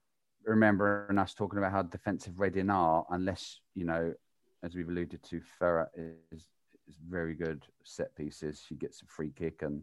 remembering 0.44 1.18
us 1.18 1.34
talking 1.34 1.58
about 1.58 1.72
how 1.72 1.82
defensive 1.82 2.38
Reading 2.38 2.70
are, 2.70 3.06
unless, 3.10 3.60
you 3.74 3.84
know, 3.84 4.12
as 4.62 4.74
we've 4.74 4.88
alluded 4.88 5.22
to, 5.22 5.40
Fara 5.58 5.88
is, 5.96 6.48
is 6.88 6.96
very 7.08 7.34
good 7.34 7.64
set 7.82 8.14
pieces. 8.16 8.62
She 8.66 8.74
gets 8.74 9.02
a 9.02 9.06
free 9.06 9.30
kick 9.30 9.62
and 9.62 9.82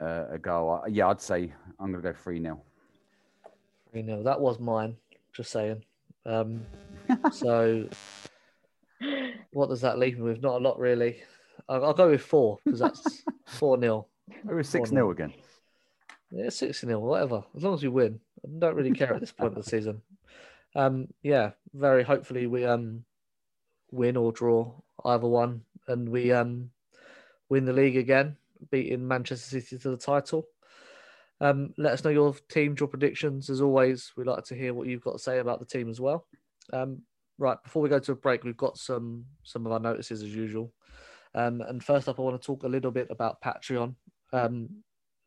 uh, 0.00 0.24
a 0.30 0.38
goal. 0.38 0.82
Uh, 0.84 0.88
Yeah, 0.88 1.08
I'd 1.08 1.20
say 1.20 1.52
I'm 1.80 1.92
going 1.92 2.02
to 2.02 2.12
go 2.12 2.18
3 2.18 2.40
0. 2.40 2.62
You 3.92 4.02
know, 4.02 4.22
that 4.22 4.40
was 4.40 4.58
mine. 4.58 4.96
Just 5.36 5.52
saying. 5.52 5.84
Um, 6.24 6.64
so, 7.32 7.86
what 9.52 9.68
does 9.68 9.82
that 9.82 9.98
leave 9.98 10.16
me 10.16 10.24
with? 10.24 10.42
Not 10.42 10.54
a 10.62 10.64
lot, 10.64 10.78
really. 10.78 11.22
I'll, 11.68 11.84
I'll 11.84 11.94
go 11.94 12.10
with 12.10 12.22
four 12.22 12.58
because 12.64 12.80
that's 12.80 13.22
four 13.44 13.78
0 13.78 14.06
It 14.48 14.54
was 14.54 14.68
6 14.70 14.88
0 14.88 15.10
again. 15.10 15.34
Yeah, 16.30 16.48
six 16.48 16.80
0 16.80 16.98
whatever. 17.00 17.44
As 17.54 17.62
long 17.62 17.74
as 17.74 17.82
we 17.82 17.90
win, 17.90 18.18
I 18.44 18.48
don't 18.58 18.74
really 18.74 18.92
care 18.92 19.12
at 19.12 19.20
this 19.20 19.32
point 19.32 19.56
of 19.56 19.62
the 19.62 19.70
season. 19.70 20.00
Um, 20.74 21.08
yeah, 21.22 21.50
very 21.74 22.02
hopefully 22.02 22.46
we 22.46 22.64
um 22.64 23.04
win 23.90 24.16
or 24.16 24.32
draw 24.32 24.72
either 25.04 25.26
one, 25.26 25.62
and 25.86 26.08
we 26.08 26.32
um 26.32 26.70
win 27.50 27.66
the 27.66 27.74
league 27.74 27.98
again, 27.98 28.36
beating 28.70 29.06
Manchester 29.06 29.60
City 29.60 29.78
to 29.78 29.90
the 29.90 29.96
title. 29.98 30.48
Um, 31.40 31.74
let 31.76 31.92
us 31.92 32.04
know 32.04 32.10
your 32.10 32.34
teams, 32.48 32.80
your 32.80 32.88
predictions. 32.88 33.50
As 33.50 33.60
always, 33.60 34.12
we'd 34.16 34.26
like 34.26 34.44
to 34.44 34.54
hear 34.54 34.72
what 34.72 34.86
you've 34.86 35.04
got 35.04 35.12
to 35.12 35.18
say 35.18 35.38
about 35.38 35.58
the 35.58 35.66
team 35.66 35.90
as 35.90 36.00
well. 36.00 36.26
Um, 36.72 37.02
right 37.38 37.62
before 37.62 37.82
we 37.82 37.88
go 37.88 37.98
to 37.98 38.12
a 38.12 38.16
break, 38.16 38.44
we've 38.44 38.56
got 38.56 38.78
some 38.78 39.24
some 39.42 39.66
of 39.66 39.72
our 39.72 39.80
notices 39.80 40.22
as 40.22 40.34
usual. 40.34 40.72
Um, 41.34 41.60
and 41.60 41.84
first 41.84 42.08
up, 42.08 42.18
I 42.18 42.22
want 42.22 42.40
to 42.40 42.46
talk 42.46 42.62
a 42.62 42.68
little 42.68 42.90
bit 42.90 43.08
about 43.10 43.42
Patreon. 43.42 43.94
Um, 44.32 44.68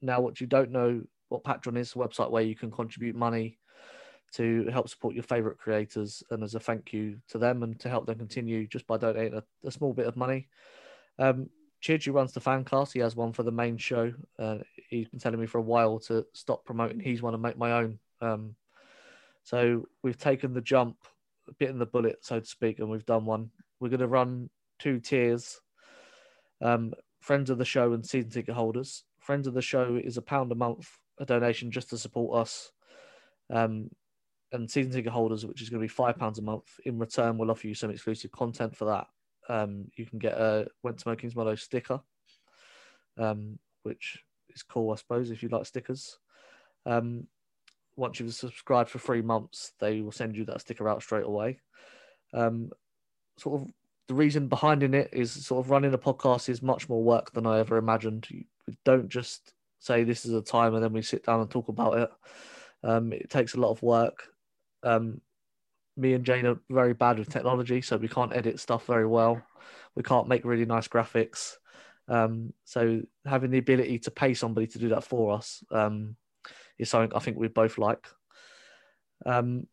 now, 0.01 0.19
what 0.21 0.41
you 0.41 0.47
don't 0.47 0.71
know, 0.71 1.01
what 1.29 1.43
Patreon 1.43 1.77
is, 1.77 1.91
a 1.91 1.99
website 1.99 2.31
where 2.31 2.43
you 2.43 2.55
can 2.55 2.71
contribute 2.71 3.15
money 3.15 3.59
to 4.31 4.67
help 4.71 4.89
support 4.89 5.13
your 5.13 5.23
favorite 5.23 5.57
creators, 5.57 6.23
and 6.31 6.43
as 6.43 6.55
a 6.55 6.59
thank 6.59 6.93
you 6.93 7.17
to 7.29 7.37
them 7.37 7.63
and 7.63 7.79
to 7.79 7.89
help 7.89 8.05
them 8.07 8.17
continue 8.17 8.67
just 8.67 8.87
by 8.87 8.97
donating 8.97 9.37
a, 9.37 9.43
a 9.67 9.71
small 9.71 9.93
bit 9.93 10.07
of 10.07 10.15
money. 10.15 10.47
Um, 11.19 11.49
Chidge, 11.81 12.13
runs 12.13 12.33
the 12.33 12.39
fan 12.39 12.65
cast, 12.65 12.93
he 12.93 12.99
has 12.99 13.15
one 13.15 13.31
for 13.31 13.43
the 13.43 13.51
main 13.51 13.77
show. 13.77 14.13
Uh, 14.37 14.57
he's 14.89 15.07
been 15.07 15.19
telling 15.19 15.39
me 15.39 15.47
for 15.47 15.59
a 15.59 15.61
while 15.61 15.99
to 15.99 16.25
stop 16.33 16.65
promoting 16.65 16.99
He's 16.99 17.21
one 17.21 17.33
to 17.33 17.39
make 17.39 17.57
my 17.57 17.71
own. 17.71 17.99
Um, 18.21 18.55
so 19.43 19.85
we've 20.03 20.17
taken 20.17 20.53
the 20.53 20.61
jump, 20.61 20.97
bitten 21.57 21.79
the 21.79 21.85
bullet, 21.85 22.17
so 22.21 22.39
to 22.39 22.45
speak, 22.45 22.79
and 22.79 22.89
we've 22.89 23.05
done 23.05 23.25
one. 23.25 23.49
We're 23.79 23.89
going 23.89 24.01
to 24.01 24.07
run 24.07 24.49
two 24.77 24.99
tiers 24.99 25.61
um, 26.61 26.93
friends 27.19 27.49
of 27.49 27.57
the 27.57 27.65
show 27.65 27.93
and 27.93 28.05
season 28.05 28.29
ticket 28.29 28.55
holders. 28.55 29.03
Friends 29.19 29.47
of 29.47 29.53
the 29.53 29.61
show 29.61 29.99
is 30.01 30.17
a 30.17 30.21
pound 30.21 30.51
a 30.51 30.55
month, 30.55 30.89
a 31.17 31.25
donation 31.25 31.71
just 31.71 31.89
to 31.89 31.97
support 31.97 32.39
us. 32.39 32.71
Um, 33.49 33.89
and 34.51 34.69
season 34.69 34.91
ticket 34.91 35.11
holders, 35.11 35.45
which 35.45 35.61
is 35.61 35.69
going 35.69 35.79
to 35.79 35.83
be 35.83 35.89
five 35.89 36.17
pounds 36.17 36.39
a 36.39 36.41
month. 36.41 36.65
In 36.85 36.97
return, 36.97 37.37
we'll 37.37 37.51
offer 37.51 37.67
you 37.67 37.75
some 37.75 37.91
exclusive 37.91 38.31
content 38.31 38.75
for 38.75 38.85
that. 38.85 39.07
Um, 39.49 39.85
you 39.95 40.05
can 40.05 40.19
get 40.19 40.33
a 40.37 40.67
Went 40.83 40.99
to 40.99 41.09
Mow 41.09 41.15
Kingsmeadow 41.15 41.59
sticker, 41.59 41.99
um, 43.17 43.59
which 43.83 44.19
is 44.49 44.63
cool, 44.63 44.91
I 44.91 44.95
suppose, 44.95 45.31
if 45.31 45.43
you 45.43 45.49
like 45.49 45.65
stickers. 45.65 46.17
Um, 46.85 47.27
once 47.95 48.19
you've 48.19 48.33
subscribed 48.33 48.89
for 48.89 48.99
three 48.99 49.21
months, 49.21 49.73
they 49.79 50.01
will 50.01 50.11
send 50.11 50.37
you 50.37 50.45
that 50.45 50.61
sticker 50.61 50.87
out 50.87 51.01
straight 51.01 51.25
away. 51.25 51.59
Um, 52.33 52.69
sort 53.37 53.61
of 53.61 53.67
the 54.07 54.13
reason 54.13 54.47
behind 54.47 54.83
in 54.83 54.93
it 54.93 55.09
is 55.11 55.45
sort 55.45 55.63
of 55.63 55.69
running 55.69 55.93
a 55.93 55.97
podcast 55.97 56.49
is 56.49 56.61
much 56.61 56.89
more 56.89 57.03
work 57.03 57.31
than 57.31 57.45
I 57.45 57.59
ever 57.59 57.77
imagined. 57.77 58.27
You 58.29 58.45
don't 58.85 59.09
just 59.09 59.53
say 59.79 60.03
this 60.03 60.25
is 60.25 60.33
a 60.33 60.41
time 60.41 60.75
and 60.75 60.83
then 60.83 60.93
we 60.93 61.01
sit 61.01 61.25
down 61.25 61.41
and 61.41 61.49
talk 61.49 61.67
about 61.67 61.97
it. 61.97 62.09
Um, 62.83 63.13
it 63.13 63.29
takes 63.29 63.53
a 63.53 63.59
lot 63.59 63.71
of 63.71 63.81
work. 63.81 64.29
Um, 64.83 65.21
me 65.99 66.13
and 66.13 66.25
Jane 66.25 66.45
are 66.45 66.59
very 66.69 66.93
bad 66.93 67.19
with 67.19 67.29
technology, 67.29 67.81
so 67.81 67.97
we 67.97 68.07
can't 68.07 68.35
edit 68.35 68.59
stuff 68.59 68.85
very 68.85 69.05
well. 69.05 69.41
We 69.95 70.03
can't 70.03 70.27
make 70.27 70.45
really 70.45 70.65
nice 70.65 70.87
graphics. 70.87 71.57
Um, 72.07 72.53
so 72.63 73.01
having 73.25 73.51
the 73.51 73.59
ability 73.59 73.99
to 73.99 74.11
pay 74.11 74.33
somebody 74.33 74.67
to 74.67 74.79
do 74.79 74.89
that 74.89 75.03
for 75.03 75.33
us 75.33 75.63
um, 75.71 76.15
is 76.77 76.89
something 76.89 77.15
I 77.15 77.19
think 77.19 77.37
we 77.37 77.47
both 77.47 77.77
like. 77.77 78.07
Um, 79.25 79.67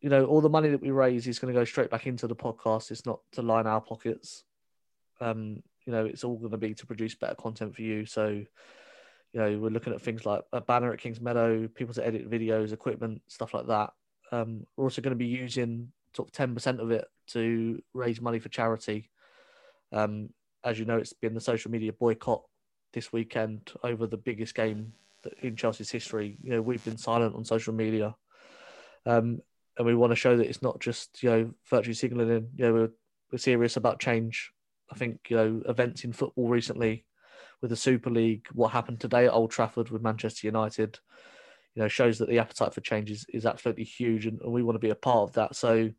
you 0.00 0.10
know, 0.10 0.26
all 0.26 0.40
the 0.40 0.48
money 0.48 0.70
that 0.70 0.82
we 0.82 0.90
raise 0.90 1.26
is 1.26 1.38
going 1.38 1.52
to 1.52 1.58
go 1.58 1.64
straight 1.64 1.90
back 1.90 2.06
into 2.06 2.26
the 2.26 2.36
podcast. 2.36 2.90
It's 2.90 3.06
not 3.06 3.20
to 3.32 3.42
line 3.42 3.66
our 3.66 3.80
pockets. 3.80 4.44
Um, 5.20 5.62
you 5.84 5.92
know, 5.92 6.04
it's 6.04 6.24
all 6.24 6.36
going 6.36 6.50
to 6.50 6.58
be 6.58 6.74
to 6.74 6.86
produce 6.86 7.14
better 7.14 7.34
content 7.34 7.74
for 7.74 7.82
you. 7.82 8.06
So, 8.06 8.28
you 8.28 8.46
know, 9.40 9.58
we're 9.58 9.70
looking 9.70 9.92
at 9.92 10.02
things 10.02 10.26
like 10.26 10.42
a 10.52 10.60
banner 10.60 10.92
at 10.92 11.00
Kingsmeadow, 11.00 11.72
people 11.74 11.94
to 11.94 12.06
edit 12.06 12.30
videos, 12.30 12.72
equipment, 12.72 13.22
stuff 13.28 13.54
like 13.54 13.66
that. 13.68 13.90
Um, 14.32 14.66
we're 14.76 14.84
also 14.84 15.02
going 15.02 15.12
to 15.12 15.16
be 15.16 15.26
using 15.26 15.92
took 16.12 16.32
ten 16.32 16.54
percent 16.54 16.80
of 16.80 16.90
it 16.90 17.04
to 17.28 17.82
raise 17.92 18.20
money 18.20 18.38
for 18.38 18.48
charity. 18.48 19.10
Um, 19.92 20.30
as 20.64 20.78
you 20.78 20.84
know, 20.84 20.96
it's 20.96 21.12
been 21.12 21.34
the 21.34 21.40
social 21.40 21.70
media 21.70 21.92
boycott 21.92 22.42
this 22.92 23.12
weekend 23.12 23.72
over 23.84 24.06
the 24.06 24.16
biggest 24.16 24.54
game 24.54 24.92
in 25.42 25.56
Chelsea's 25.56 25.90
history. 25.90 26.38
You 26.42 26.50
know, 26.52 26.62
we've 26.62 26.84
been 26.84 26.96
silent 26.96 27.34
on 27.34 27.44
social 27.44 27.74
media, 27.74 28.16
um, 29.04 29.40
and 29.76 29.86
we 29.86 29.94
want 29.94 30.12
to 30.12 30.16
show 30.16 30.36
that 30.36 30.46
it's 30.46 30.62
not 30.62 30.80
just 30.80 31.22
you 31.22 31.30
know 31.30 31.54
virtue 31.68 31.92
signaling. 31.92 32.48
You 32.56 32.64
know, 32.66 32.72
we're, 32.72 32.90
we're 33.30 33.38
serious 33.38 33.76
about 33.76 34.00
change. 34.00 34.52
I 34.90 34.94
think 34.96 35.20
you 35.28 35.36
know 35.36 35.62
events 35.68 36.04
in 36.04 36.12
football 36.12 36.48
recently 36.48 37.04
with 37.60 37.70
the 37.70 37.76
Super 37.76 38.10
League, 38.10 38.46
what 38.52 38.72
happened 38.72 39.00
today 39.00 39.26
at 39.26 39.32
Old 39.32 39.50
Trafford 39.50 39.90
with 39.90 40.02
Manchester 40.02 40.46
United, 40.46 40.98
you 41.76 41.82
know, 41.82 41.88
shows 41.88 42.18
that 42.18 42.28
the 42.28 42.38
appetite 42.38 42.74
for 42.74 42.80
change 42.80 43.10
is, 43.10 43.26
is 43.32 43.44
absolutely 43.44 43.84
huge, 43.84 44.26
and, 44.26 44.40
and 44.40 44.50
we 44.50 44.62
want 44.62 44.74
to 44.76 44.80
be 44.80 44.90
a 44.90 44.94
part 44.94 45.28
of 45.28 45.34
that. 45.34 45.54
So 45.54 45.90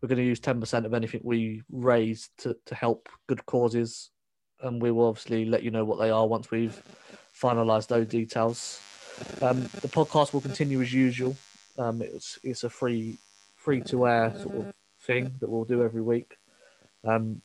we're 0.00 0.08
going 0.08 0.18
to 0.18 0.24
use 0.24 0.38
10% 0.38 0.84
of 0.84 0.94
anything 0.94 1.22
we 1.24 1.62
raise 1.70 2.30
to, 2.38 2.56
to 2.66 2.74
help 2.74 3.08
good 3.26 3.44
causes. 3.46 4.10
And 4.60 4.82
we 4.82 4.90
will 4.90 5.06
obviously 5.06 5.44
let 5.44 5.62
you 5.62 5.70
know 5.70 5.84
what 5.84 5.98
they 5.98 6.10
are 6.10 6.26
once 6.26 6.50
we've 6.50 6.82
finalised 7.34 7.88
those 7.88 8.06
details. 8.06 8.80
Um, 9.40 9.62
the 9.62 9.88
podcast 9.88 10.32
will 10.32 10.40
continue 10.40 10.80
as 10.82 10.92
usual. 10.92 11.36
Um, 11.78 12.02
it's 12.02 12.38
it's 12.42 12.64
a 12.64 12.70
free 12.70 13.18
free 13.56 13.80
to 13.82 14.06
air 14.06 14.34
sort 14.40 14.56
of 14.56 14.72
thing 15.00 15.32
that 15.40 15.48
we'll 15.48 15.64
do 15.64 15.82
every 15.82 16.02
week. 16.02 16.37
Um, 17.06 17.42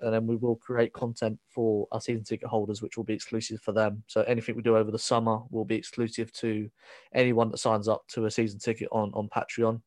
and 0.00 0.14
then 0.14 0.26
we 0.26 0.36
will 0.36 0.56
create 0.56 0.92
content 0.92 1.38
for 1.48 1.88
our 1.92 2.00
season 2.00 2.24
ticket 2.24 2.48
holders, 2.48 2.82
which 2.82 2.96
will 2.96 3.04
be 3.04 3.14
exclusive 3.14 3.60
for 3.60 3.72
them. 3.72 4.02
So 4.06 4.22
anything 4.22 4.54
we 4.54 4.62
do 4.62 4.76
over 4.76 4.90
the 4.90 4.98
summer 4.98 5.40
will 5.50 5.64
be 5.64 5.74
exclusive 5.74 6.30
to 6.34 6.70
anyone 7.14 7.50
that 7.50 7.58
signs 7.58 7.88
up 7.88 8.06
to 8.08 8.26
a 8.26 8.30
season 8.30 8.60
ticket 8.60 8.88
on 8.92 9.10
on 9.14 9.28
Patreon. 9.28 9.80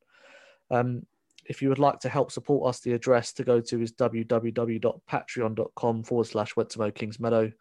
Um, 0.69 1.05
if 1.45 1.61
you 1.61 1.69
would 1.69 1.79
like 1.79 1.99
to 1.99 2.09
help 2.09 2.29
support 2.31 2.67
us, 2.67 2.81
the 2.81 2.91
address 2.91 3.31
to 3.33 3.45
go 3.45 3.61
to 3.61 3.81
is 3.81 3.93
www.patreon.com 3.93 6.03
forward 6.03 6.27
slash 6.27 6.57
Went 6.57 6.69
to 6.71 6.79
Mow 6.79 6.91
Kingsmeadow. 6.91 7.53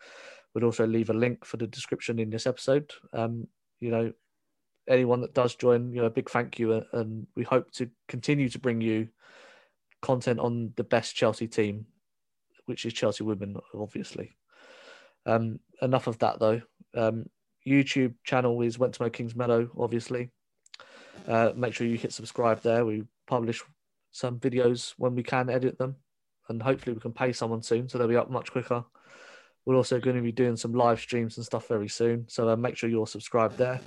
We'd 0.54 0.64
also 0.64 0.86
leave 0.86 1.10
a 1.10 1.14
link 1.14 1.44
for 1.44 1.56
the 1.56 1.68
description 1.68 2.18
in 2.18 2.30
this 2.30 2.48
episode. 2.48 2.90
Um, 3.12 3.46
you 3.78 3.92
know, 3.92 4.12
anyone 4.88 5.20
that 5.20 5.34
does 5.34 5.54
join, 5.54 5.92
you 5.92 6.00
know, 6.00 6.06
a 6.06 6.10
big 6.10 6.28
thank 6.28 6.58
you, 6.58 6.84
and 6.92 7.28
we 7.36 7.44
hope 7.44 7.70
to 7.72 7.88
continue 8.08 8.48
to 8.48 8.58
bring 8.58 8.80
you 8.80 9.06
content 10.06 10.38
on 10.38 10.72
the 10.76 10.84
best 10.84 11.16
Chelsea 11.16 11.48
team, 11.48 11.86
which 12.66 12.86
is 12.86 12.92
Chelsea 12.92 13.24
women, 13.24 13.56
obviously. 13.74 14.36
Um, 15.26 15.58
enough 15.82 16.06
of 16.06 16.18
that 16.20 16.38
though. 16.38 16.62
Um, 16.94 17.26
YouTube 17.66 18.14
channel 18.22 18.62
is 18.62 18.78
Went 18.78 18.94
to 18.94 19.02
Mow 19.02 19.10
Kingsmeadow, 19.10 19.68
obviously. 19.76 20.30
Uh, 21.26 21.50
make 21.56 21.74
sure 21.74 21.86
you 21.88 21.96
hit 21.98 22.12
subscribe 22.12 22.62
there. 22.62 22.84
We 22.84 23.02
publish 23.26 23.64
some 24.12 24.38
videos 24.38 24.94
when 24.96 25.16
we 25.16 25.24
can 25.24 25.50
edit 25.50 25.76
them, 25.76 25.96
and 26.48 26.62
hopefully 26.62 26.94
we 26.94 27.00
can 27.00 27.12
pay 27.12 27.32
someone 27.32 27.62
soon, 27.62 27.88
so 27.88 27.98
they'll 27.98 28.06
be 28.06 28.16
up 28.16 28.30
much 28.30 28.52
quicker. 28.52 28.84
We're 29.64 29.74
also 29.74 29.98
going 29.98 30.16
to 30.16 30.22
be 30.22 30.30
doing 30.30 30.56
some 30.56 30.74
live 30.74 31.00
streams 31.00 31.36
and 31.36 31.44
stuff 31.44 31.66
very 31.66 31.88
soon, 31.88 32.26
so 32.28 32.48
uh, 32.48 32.54
make 32.54 32.76
sure 32.76 32.88
you're 32.88 33.08
subscribed 33.08 33.58
there. 33.58 33.80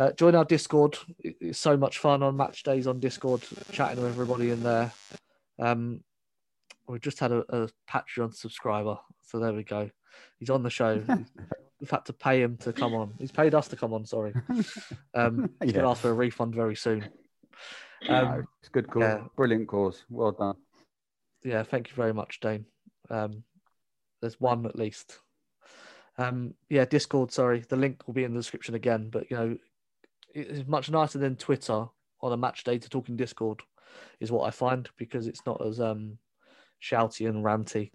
Uh, 0.00 0.10
join 0.12 0.34
our 0.34 0.46
Discord. 0.46 0.96
It's 1.18 1.58
so 1.58 1.76
much 1.76 1.98
fun 1.98 2.22
on 2.22 2.34
match 2.34 2.62
days 2.62 2.86
on 2.86 3.00
Discord, 3.00 3.42
chatting 3.70 4.02
with 4.02 4.10
everybody 4.10 4.48
in 4.48 4.62
there. 4.62 4.90
Um, 5.58 6.02
we 6.88 6.98
just 6.98 7.18
had 7.18 7.32
a, 7.32 7.44
a 7.50 7.68
Patreon 7.86 8.34
subscriber, 8.34 8.96
so 9.26 9.38
there 9.38 9.52
we 9.52 9.62
go. 9.62 9.90
He's 10.38 10.48
on 10.48 10.62
the 10.62 10.70
show. 10.70 11.02
We've 11.80 11.90
had 11.90 12.06
to 12.06 12.14
pay 12.14 12.40
him 12.40 12.56
to 12.58 12.72
come 12.72 12.94
on. 12.94 13.12
He's 13.18 13.30
paid 13.30 13.54
us 13.54 13.68
to 13.68 13.76
come 13.76 13.92
on. 13.92 14.06
Sorry. 14.06 14.32
Um, 15.14 15.50
he's 15.60 15.72
yeah. 15.72 15.72
going 15.72 15.84
to 15.84 15.90
ask 15.90 16.00
for 16.00 16.08
a 16.08 16.14
refund 16.14 16.54
very 16.54 16.76
soon. 16.76 17.04
Um, 18.08 18.24
no, 18.24 18.42
it's 18.62 18.70
good 18.70 18.88
cause. 18.88 19.02
Yeah. 19.02 19.24
Brilliant 19.36 19.68
cause. 19.68 20.04
Well 20.08 20.32
done. 20.32 20.56
Yeah, 21.44 21.62
thank 21.62 21.90
you 21.90 21.94
very 21.94 22.14
much, 22.14 22.40
Dayne. 22.40 22.64
Um, 23.10 23.44
there's 24.22 24.40
one 24.40 24.64
at 24.64 24.76
least. 24.76 25.18
Um, 26.16 26.54
yeah, 26.70 26.86
Discord. 26.86 27.32
Sorry, 27.32 27.64
the 27.68 27.76
link 27.76 28.06
will 28.06 28.14
be 28.14 28.24
in 28.24 28.32
the 28.32 28.40
description 28.40 28.74
again. 28.74 29.10
But 29.10 29.30
you 29.30 29.36
know, 29.36 29.56
it's 30.34 30.68
much 30.68 30.90
nicer 30.90 31.18
than 31.18 31.36
Twitter 31.36 31.86
on 32.20 32.32
a 32.32 32.36
match 32.36 32.64
day 32.64 32.78
to 32.78 32.88
talk 32.88 33.08
in 33.08 33.16
Discord, 33.16 33.62
is 34.20 34.30
what 34.30 34.46
I 34.46 34.50
find 34.50 34.88
because 34.96 35.26
it's 35.26 35.44
not 35.46 35.64
as 35.64 35.80
um, 35.80 36.18
shouty 36.82 37.28
and 37.28 37.44
ranty. 37.44 37.90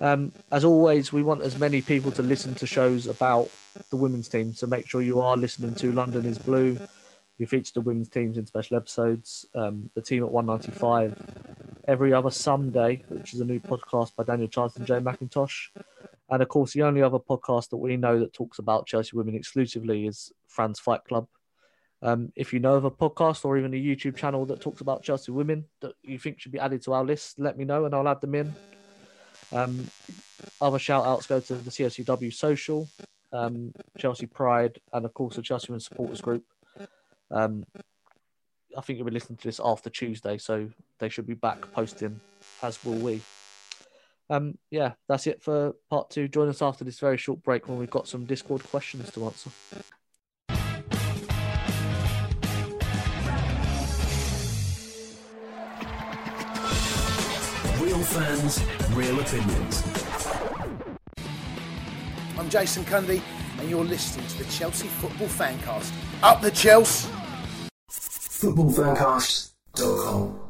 Um, 0.00 0.32
as 0.50 0.64
always, 0.64 1.12
we 1.12 1.22
want 1.22 1.42
as 1.42 1.58
many 1.58 1.80
people 1.80 2.10
to 2.12 2.22
listen 2.22 2.54
to 2.56 2.66
shows 2.66 3.06
about 3.06 3.50
the 3.90 3.96
women's 3.96 4.28
team. 4.28 4.52
So 4.54 4.66
make 4.66 4.88
sure 4.88 5.02
you 5.02 5.20
are 5.20 5.36
listening 5.36 5.74
to 5.76 5.92
London 5.92 6.24
is 6.24 6.38
Blue, 6.38 6.78
we 7.42 7.46
feature 7.46 7.72
the 7.74 7.80
women's 7.80 8.08
teams 8.08 8.38
in 8.38 8.46
special 8.46 8.76
episodes. 8.76 9.46
Um, 9.54 9.90
the 9.94 10.00
team 10.00 10.22
at 10.22 10.30
195 10.30 11.80
every 11.88 12.12
other 12.12 12.30
Sunday, 12.30 13.02
which 13.08 13.34
is 13.34 13.40
a 13.40 13.44
new 13.44 13.58
podcast 13.58 14.14
by 14.14 14.22
Daniel 14.22 14.46
Charles 14.46 14.76
and 14.76 14.86
Jay 14.86 15.00
McIntosh. 15.00 15.70
And 16.32 16.42
of 16.42 16.48
course, 16.48 16.72
the 16.72 16.82
only 16.82 17.02
other 17.02 17.18
podcast 17.18 17.68
that 17.68 17.76
we 17.76 17.98
know 17.98 18.18
that 18.18 18.32
talks 18.32 18.58
about 18.58 18.86
Chelsea 18.86 19.14
women 19.14 19.34
exclusively 19.34 20.06
is 20.06 20.32
Fran's 20.48 20.80
Fight 20.80 21.04
Club. 21.04 21.28
Um, 22.00 22.32
if 22.34 22.54
you 22.54 22.58
know 22.58 22.74
of 22.74 22.86
a 22.86 22.90
podcast 22.90 23.44
or 23.44 23.58
even 23.58 23.74
a 23.74 23.76
YouTube 23.76 24.16
channel 24.16 24.46
that 24.46 24.62
talks 24.62 24.80
about 24.80 25.02
Chelsea 25.02 25.30
women 25.30 25.66
that 25.82 25.92
you 26.02 26.18
think 26.18 26.40
should 26.40 26.50
be 26.50 26.58
added 26.58 26.80
to 26.84 26.94
our 26.94 27.04
list, 27.04 27.38
let 27.38 27.58
me 27.58 27.66
know 27.66 27.84
and 27.84 27.94
I'll 27.94 28.08
add 28.08 28.22
them 28.22 28.34
in. 28.34 28.54
Um, 29.52 29.86
other 30.58 30.78
shout 30.78 31.04
outs 31.04 31.26
go 31.26 31.38
to 31.38 31.54
the 31.54 31.70
CFCW 31.70 32.32
Social, 32.32 32.88
um, 33.34 33.74
Chelsea 33.98 34.24
Pride, 34.24 34.80
and 34.94 35.04
of 35.04 35.12
course 35.12 35.36
the 35.36 35.42
Chelsea 35.42 35.66
Women 35.68 35.80
Supporters 35.80 36.22
Group. 36.22 36.44
Um, 37.30 37.66
I 38.74 38.80
think 38.80 38.96
you'll 38.96 39.06
be 39.06 39.12
listening 39.12 39.36
to 39.36 39.48
this 39.48 39.60
after 39.62 39.90
Tuesday, 39.90 40.38
so 40.38 40.70
they 40.98 41.10
should 41.10 41.26
be 41.26 41.34
back 41.34 41.70
posting, 41.72 42.18
as 42.62 42.82
will 42.86 42.94
we. 42.94 43.20
Um, 44.32 44.56
yeah, 44.70 44.92
that's 45.08 45.26
it 45.26 45.42
for 45.42 45.74
part 45.90 46.08
two. 46.08 46.26
Join 46.26 46.48
us 46.48 46.62
after 46.62 46.84
this 46.84 46.98
very 46.98 47.18
short 47.18 47.42
break 47.42 47.68
when 47.68 47.76
we've 47.76 47.90
got 47.90 48.08
some 48.08 48.24
Discord 48.24 48.64
questions 48.64 49.12
to 49.12 49.26
answer. 49.26 49.50
Real 57.78 57.98
fans, 57.98 58.64
real 58.94 59.20
opinions. 59.20 59.82
I'm 62.38 62.48
Jason 62.48 62.84
Cundy, 62.84 63.20
and 63.58 63.68
you're 63.68 63.84
listening 63.84 64.26
to 64.28 64.38
the 64.38 64.44
Chelsea 64.44 64.88
Football 64.88 65.28
Fancast. 65.28 65.92
Up 66.22 66.40
the 66.40 66.50
Chelsea! 66.50 67.10
footballfancast.com. 67.90 70.41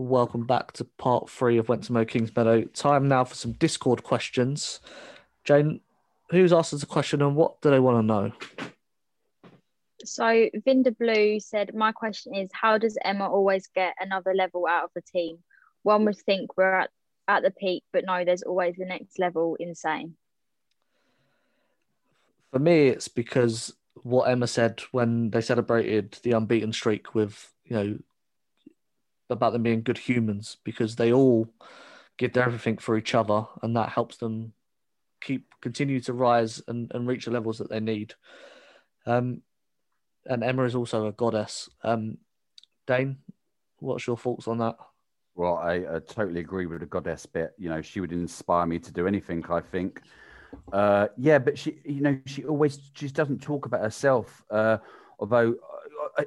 Welcome 0.00 0.46
back 0.46 0.72
to 0.72 0.84
part 0.84 1.28
three 1.28 1.58
of 1.58 1.68
Went 1.68 1.84
to 1.84 1.92
Mow 1.92 2.06
Kingsmeadow. 2.06 2.72
Time 2.72 3.06
now 3.06 3.22
for 3.22 3.34
some 3.34 3.52
Discord 3.52 4.02
questions. 4.02 4.80
Jane, 5.44 5.82
who's 6.30 6.54
asked 6.54 6.72
us 6.72 6.82
a 6.82 6.86
question 6.86 7.20
and 7.20 7.36
what 7.36 7.60
do 7.60 7.68
they 7.68 7.80
want 7.80 7.98
to 7.98 8.02
know? 8.02 8.32
So 10.02 10.48
Vinda 10.66 10.96
Blue 10.96 11.38
said, 11.38 11.74
My 11.74 11.92
question 11.92 12.34
is 12.34 12.48
how 12.50 12.78
does 12.78 12.96
Emma 13.04 13.28
always 13.28 13.66
get 13.74 13.94
another 14.00 14.32
level 14.32 14.66
out 14.66 14.84
of 14.84 14.90
the 14.94 15.02
team? 15.02 15.40
One 15.82 16.06
would 16.06 16.16
think 16.16 16.56
we're 16.56 16.80
at, 16.80 16.90
at 17.28 17.42
the 17.42 17.50
peak, 17.50 17.84
but 17.92 18.06
no, 18.06 18.24
there's 18.24 18.42
always 18.42 18.76
the 18.76 18.86
next 18.86 19.18
level 19.18 19.58
insane. 19.60 20.14
For 22.52 22.58
me, 22.58 22.88
it's 22.88 23.08
because 23.08 23.74
what 23.96 24.30
Emma 24.30 24.46
said 24.46 24.80
when 24.92 25.28
they 25.28 25.42
celebrated 25.42 26.18
the 26.22 26.32
unbeaten 26.32 26.72
streak 26.72 27.14
with, 27.14 27.52
you 27.66 27.76
know, 27.76 27.98
about 29.30 29.52
them 29.52 29.62
being 29.62 29.82
good 29.82 29.98
humans 29.98 30.56
because 30.64 30.96
they 30.96 31.12
all 31.12 31.48
give 32.18 32.32
their 32.32 32.44
everything 32.44 32.76
for 32.76 32.96
each 32.96 33.14
other 33.14 33.44
and 33.62 33.76
that 33.76 33.88
helps 33.88 34.18
them 34.18 34.52
keep 35.20 35.46
continue 35.60 36.00
to 36.00 36.12
rise 36.12 36.62
and, 36.68 36.90
and 36.94 37.06
reach 37.06 37.26
the 37.26 37.30
levels 37.30 37.58
that 37.58 37.70
they 37.70 37.80
need. 37.80 38.14
Um, 39.06 39.42
and 40.26 40.44
Emma 40.44 40.64
is 40.64 40.74
also 40.74 41.06
a 41.06 41.12
goddess. 41.12 41.68
Um, 41.82 42.18
Dane, 42.86 43.18
what's 43.78 44.06
your 44.06 44.16
thoughts 44.16 44.48
on 44.48 44.58
that? 44.58 44.76
Well, 45.34 45.56
I, 45.56 45.74
I, 45.74 46.00
totally 46.06 46.40
agree 46.40 46.66
with 46.66 46.80
the 46.80 46.86
goddess 46.86 47.24
bit. 47.24 47.52
You 47.56 47.70
know, 47.70 47.80
she 47.80 48.00
would 48.00 48.12
inspire 48.12 48.66
me 48.66 48.78
to 48.78 48.92
do 48.92 49.06
anything. 49.06 49.44
I 49.48 49.60
think. 49.60 50.02
Uh, 50.72 51.08
yeah, 51.16 51.38
but 51.38 51.56
she, 51.56 51.78
you 51.84 52.00
know, 52.00 52.18
she 52.26 52.44
always 52.44 52.76
just 52.76 53.14
doesn't 53.14 53.40
talk 53.40 53.66
about 53.66 53.80
herself. 53.80 54.44
Uh, 54.50 54.78
although, 55.18 55.54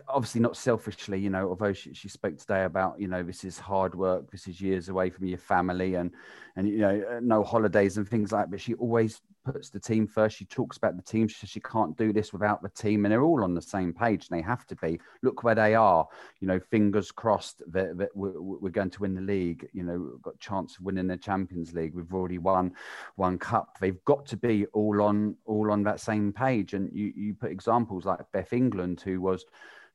obviously, 0.07 0.41
not 0.41 0.57
selfishly. 0.57 1.19
You 1.19 1.29
know, 1.29 1.49
although 1.49 1.73
she, 1.73 1.93
she 1.93 2.09
spoke 2.09 2.37
today 2.37 2.65
about, 2.65 2.99
you 2.99 3.07
know, 3.07 3.23
this 3.23 3.43
is 3.43 3.57
hard 3.57 3.95
work. 3.95 4.31
This 4.31 4.47
is 4.47 4.61
years 4.61 4.89
away 4.89 5.09
from 5.09 5.25
your 5.25 5.37
family, 5.37 5.95
and 5.95 6.11
and 6.55 6.67
you 6.67 6.79
know, 6.79 7.03
uh, 7.09 7.19
no 7.21 7.43
holidays 7.43 7.97
and 7.97 8.07
things 8.07 8.31
like. 8.31 8.45
that. 8.45 8.51
But 8.51 8.61
she 8.61 8.73
always 8.75 9.21
puts 9.43 9.69
the 9.69 9.79
team 9.79 10.07
first. 10.07 10.37
She 10.37 10.45
talks 10.45 10.77
about 10.77 10.95
the 10.95 11.01
team. 11.01 11.27
She 11.27 11.35
says 11.35 11.49
she 11.49 11.59
can't 11.59 11.97
do 11.97 12.13
this 12.13 12.31
without 12.31 12.61
the 12.61 12.69
team, 12.69 13.05
and 13.05 13.11
they're 13.11 13.23
all 13.23 13.43
on 13.43 13.53
the 13.53 13.61
same 13.61 13.93
page, 13.93 14.27
and 14.29 14.37
they 14.37 14.43
have 14.43 14.65
to 14.67 14.75
be. 14.75 14.99
Look 15.21 15.43
where 15.43 15.55
they 15.55 15.75
are. 15.75 16.07
You 16.39 16.47
know, 16.47 16.59
fingers 16.59 17.11
crossed 17.11 17.61
that, 17.71 17.97
that 17.97 18.15
we're, 18.15 18.39
we're, 18.39 18.69
going 18.69 18.89
to 18.91 19.01
win 19.01 19.15
the 19.15 19.21
league. 19.21 19.67
You 19.73 19.83
know, 19.83 20.09
we've 20.13 20.21
got 20.21 20.39
chance 20.39 20.77
of 20.77 20.85
winning 20.85 21.07
the 21.07 21.17
Champions 21.17 21.73
League. 21.73 21.93
We've 21.93 22.13
already 22.13 22.37
won 22.37 22.73
one 23.15 23.37
cup. 23.37 23.77
They've 23.79 24.03
got 24.05 24.25
to 24.27 24.37
be 24.37 24.65
all 24.67 25.01
on 25.01 25.35
all 25.45 25.71
on 25.71 25.83
that 25.83 25.99
same 25.99 26.31
page. 26.33 26.73
And 26.73 26.89
you 26.93 27.13
you 27.15 27.33
put 27.33 27.51
examples 27.51 28.05
like 28.05 28.19
Beth 28.31 28.53
England, 28.53 29.01
who 29.01 29.21
was 29.21 29.45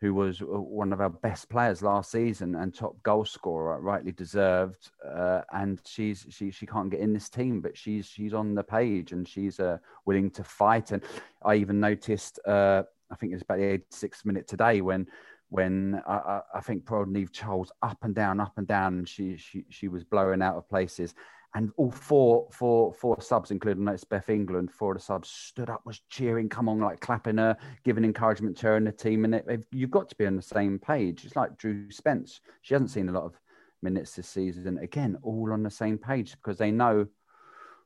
who 0.00 0.14
was 0.14 0.40
uh, 0.40 0.44
one 0.44 0.92
of 0.92 1.00
our 1.00 1.10
best 1.10 1.48
players 1.48 1.82
last 1.82 2.12
season 2.12 2.54
and 2.54 2.74
top 2.74 3.00
goal 3.02 3.24
scorer, 3.24 3.80
rightly 3.80 4.12
deserved. 4.12 4.90
Uh, 5.04 5.42
and 5.52 5.80
she's 5.84 6.26
she 6.30 6.50
she 6.50 6.66
can't 6.66 6.90
get 6.90 7.00
in 7.00 7.12
this 7.12 7.28
team, 7.28 7.60
but 7.60 7.76
she's 7.76 8.06
she's 8.06 8.32
on 8.32 8.54
the 8.54 8.62
page 8.62 9.12
and 9.12 9.26
she's 9.26 9.58
uh, 9.58 9.78
willing 10.04 10.30
to 10.30 10.44
fight. 10.44 10.92
And 10.92 11.02
I 11.44 11.56
even 11.56 11.80
noticed, 11.80 12.38
uh, 12.46 12.84
I 13.10 13.16
think 13.16 13.32
it 13.32 13.36
was 13.36 13.42
about 13.42 13.58
the 13.58 13.78
86th 13.92 14.24
minute 14.24 14.46
today 14.46 14.80
when 14.80 15.06
when 15.50 16.00
I, 16.06 16.42
I 16.54 16.60
think 16.60 16.84
Niamh 16.84 17.32
Charles 17.32 17.72
up 17.82 17.98
and 18.02 18.14
down, 18.14 18.38
up 18.38 18.58
and 18.58 18.66
down, 18.66 18.98
and 18.98 19.08
she 19.08 19.36
she 19.36 19.64
she 19.70 19.88
was 19.88 20.04
blowing 20.04 20.42
out 20.42 20.56
of 20.56 20.68
places 20.68 21.14
and 21.54 21.70
all 21.76 21.90
four, 21.90 22.46
four, 22.52 22.92
four 22.92 23.20
subs, 23.20 23.50
including 23.50 23.88
it's 23.88 24.04
Beth 24.04 24.28
England, 24.28 24.70
four 24.70 24.92
of 24.92 24.98
the 24.98 25.04
subs 25.04 25.30
stood 25.30 25.70
up, 25.70 25.80
was 25.84 26.00
cheering, 26.10 26.48
come 26.48 26.68
on, 26.68 26.78
like 26.78 27.00
clapping 27.00 27.38
her, 27.38 27.56
giving 27.84 28.04
encouragement 28.04 28.56
to 28.58 28.66
her 28.66 28.76
and 28.76 28.86
the 28.86 28.92
team. 28.92 29.24
And 29.24 29.34
it, 29.34 29.64
you've 29.72 29.90
got 29.90 30.08
to 30.10 30.16
be 30.16 30.26
on 30.26 30.36
the 30.36 30.42
same 30.42 30.78
page. 30.78 31.24
It's 31.24 31.36
like 31.36 31.56
Drew 31.56 31.90
Spence. 31.90 32.40
She 32.62 32.74
hasn't 32.74 32.90
seen 32.90 33.08
a 33.08 33.12
lot 33.12 33.24
of 33.24 33.40
minutes 33.82 34.14
this 34.14 34.28
season. 34.28 34.78
Again, 34.78 35.16
all 35.22 35.52
on 35.52 35.62
the 35.62 35.70
same 35.70 35.96
page 35.96 36.32
because 36.32 36.58
they 36.58 36.70
know 36.70 37.06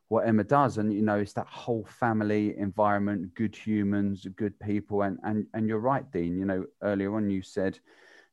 what 0.09 0.27
Emma 0.27 0.45
does. 0.45 0.79
And, 0.79 0.93
you 0.93 1.03
know, 1.03 1.21
it's 1.21 1.33
that 1.35 1.47
whole 1.47 1.87
family 1.89 2.57
environment, 2.59 3.35
good 3.35 3.55
humans, 3.55 4.27
good 4.37 4.59
people. 4.59 5.03
And, 5.03 5.19
and, 5.23 5.47
and 5.55 5.69
you're 5.69 5.79
right, 5.79 6.11
Dean, 6.11 6.37
you 6.37 6.45
know, 6.45 6.67
earlier 6.83 7.15
on 7.17 7.31
you 7.31 7.43
said, 7.43 7.79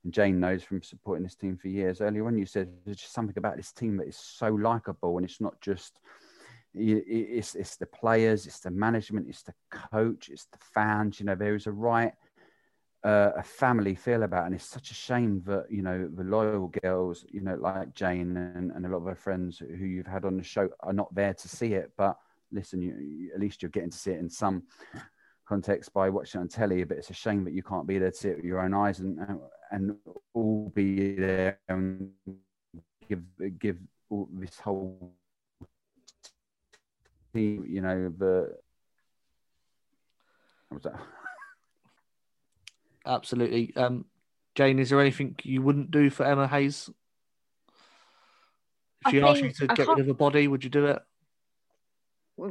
and 0.03 0.13
Jane 0.13 0.39
knows 0.39 0.63
from 0.63 0.81
supporting 0.81 1.23
this 1.23 1.35
team 1.35 1.57
for 1.57 1.67
years. 1.67 2.01
Earlier 2.01 2.25
on, 2.27 2.37
you 2.37 2.45
said 2.45 2.69
there's 2.85 2.97
just 2.97 3.13
something 3.13 3.37
about 3.37 3.57
this 3.57 3.71
team 3.71 3.97
that 3.97 4.07
is 4.07 4.17
so 4.17 4.47
likable, 4.47 5.17
and 5.17 5.25
it's 5.25 5.41
not 5.41 5.59
just 5.61 5.99
it's 6.73 7.55
it's 7.55 7.75
the 7.77 7.85
players, 7.85 8.45
it's 8.45 8.59
the 8.59 8.71
management, 8.71 9.27
it's 9.27 9.43
the 9.43 9.53
coach, 9.71 10.29
it's 10.29 10.45
the 10.45 10.59
fans. 10.73 11.19
You 11.19 11.25
know, 11.25 11.35
there 11.35 11.55
is 11.55 11.67
a 11.67 11.71
right 11.71 12.13
uh, 13.03 13.31
a 13.37 13.43
family 13.43 13.95
feel 13.95 14.23
about, 14.23 14.43
it. 14.43 14.45
and 14.47 14.55
it's 14.55 14.65
such 14.65 14.91
a 14.91 14.93
shame 14.93 15.41
that 15.45 15.65
you 15.69 15.81
know 15.81 16.09
the 16.13 16.23
loyal 16.23 16.71
girls, 16.81 17.25
you 17.29 17.41
know, 17.41 17.55
like 17.55 17.93
Jane 17.93 18.35
and, 18.37 18.71
and 18.71 18.85
a 18.85 18.89
lot 18.89 18.97
of 18.97 19.05
her 19.05 19.15
friends 19.15 19.57
who 19.59 19.85
you've 19.85 20.07
had 20.07 20.25
on 20.25 20.37
the 20.37 20.43
show 20.43 20.69
are 20.81 20.93
not 20.93 21.13
there 21.13 21.33
to 21.33 21.47
see 21.47 21.73
it. 21.73 21.91
But 21.97 22.17
listen, 22.51 22.81
you, 22.81 23.31
at 23.33 23.39
least 23.39 23.61
you're 23.61 23.69
getting 23.69 23.91
to 23.91 23.97
see 23.97 24.11
it 24.11 24.19
in 24.19 24.29
some 24.29 24.63
context 25.47 25.93
by 25.93 26.09
watching 26.09 26.41
on 26.41 26.49
telly. 26.49 26.83
But 26.83 26.97
it's 26.97 27.09
a 27.09 27.13
shame 27.13 27.43
that 27.45 27.53
you 27.53 27.63
can't 27.63 27.87
be 27.87 27.99
there 27.99 28.11
to 28.11 28.17
see 28.17 28.29
it 28.29 28.37
with 28.37 28.45
your 28.45 28.59
own 28.59 28.73
eyes 28.73 28.99
and 28.99 29.19
and 29.71 29.95
all 30.33 30.71
be 30.73 31.15
there 31.15 31.59
and 31.67 32.11
give 33.07 33.21
give 33.59 33.77
this 34.31 34.59
whole 34.59 35.13
team, 37.33 37.65
you 37.67 37.81
know, 37.81 38.13
the 38.17 38.55
what 40.69 40.83
was 40.83 40.83
that? 40.83 41.01
Absolutely. 43.05 43.75
Um, 43.75 44.05
Jane, 44.55 44.79
is 44.79 44.89
there 44.89 45.01
anything 45.01 45.35
you 45.43 45.61
wouldn't 45.61 45.91
do 45.91 46.09
for 46.09 46.25
Emma 46.25 46.47
Hayes? 46.47 46.89
If 49.05 49.11
she 49.11 49.21
asked 49.21 49.41
you 49.41 49.51
to 49.51 49.67
I 49.69 49.75
get 49.75 49.87
rid 49.87 49.99
of 49.99 50.09
a 50.09 50.13
body, 50.13 50.47
would 50.47 50.63
you 50.63 50.69
do 50.69 50.87
it? 50.87 50.99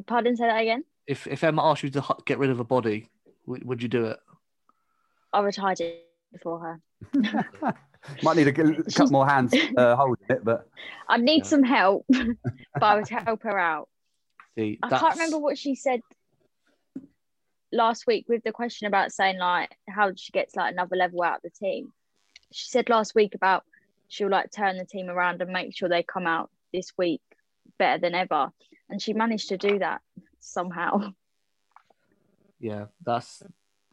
Pardon, 0.07 0.37
say 0.37 0.47
that 0.47 0.61
again. 0.61 0.85
If 1.07 1.27
if 1.27 1.45
Emma 1.45 1.65
asked 1.65 1.83
you 1.83 1.91
to 1.91 2.17
get 2.25 2.39
rid 2.39 2.51
of 2.51 2.61
a 2.61 2.65
body, 2.65 3.09
would 3.47 3.83
you 3.83 3.89
do 3.89 4.07
it? 4.07 4.19
I 5.33 5.41
retired 5.41 5.81
it 5.81 6.07
for 6.43 6.59
her. 6.61 6.81
Might 8.23 8.37
need 8.37 8.49
a 8.49 8.53
couple 8.53 9.11
more 9.11 9.29
hands 9.29 9.55
uh, 9.77 9.97
holding 9.97 10.25
it, 10.31 10.45
but 10.45 10.69
I 11.09 11.19
need 11.19 11.39
yeah. 11.39 11.45
some 11.45 11.63
help. 11.63 12.07
but 12.11 12.83
I 12.83 12.97
would 12.97 13.09
help 13.09 13.43
her 13.43 13.59
out. 13.59 13.89
See, 14.57 14.79
I 14.83 14.89
can't 14.89 15.15
remember 15.15 15.39
what 15.39 15.59
she 15.59 15.75
said 15.75 16.01
last 17.73 18.07
week 18.07 18.27
with 18.29 18.43
the 18.45 18.53
question 18.53 18.87
about 18.87 19.13
saying 19.13 19.39
like 19.39 19.77
how 19.89 20.13
she 20.17 20.33
gets 20.33 20.57
like 20.57 20.73
another 20.73 20.97
level 20.97 21.23
out 21.23 21.37
of 21.37 21.43
the 21.43 21.51
team. 21.51 21.93
She 22.53 22.69
said 22.69 22.89
last 22.89 23.15
week 23.15 23.35
about 23.35 23.65
she'll 24.09 24.31
like 24.31 24.51
turn 24.51 24.79
the 24.79 24.87
team 24.87 25.11
around 25.11 25.43
and 25.43 25.51
make 25.51 25.77
sure 25.77 25.89
they 25.89 26.03
come 26.03 26.27
out 26.27 26.51
this 26.73 26.93
week 26.97 27.21
better 27.79 28.01
than 28.01 28.15
ever, 28.15 28.51
and 28.89 29.03
she 29.03 29.13
managed 29.13 29.51
to 29.51 29.59
do 29.59 29.79
that 29.81 30.01
somehow. 30.41 31.13
Yeah, 32.61 32.87
that's 33.05 33.43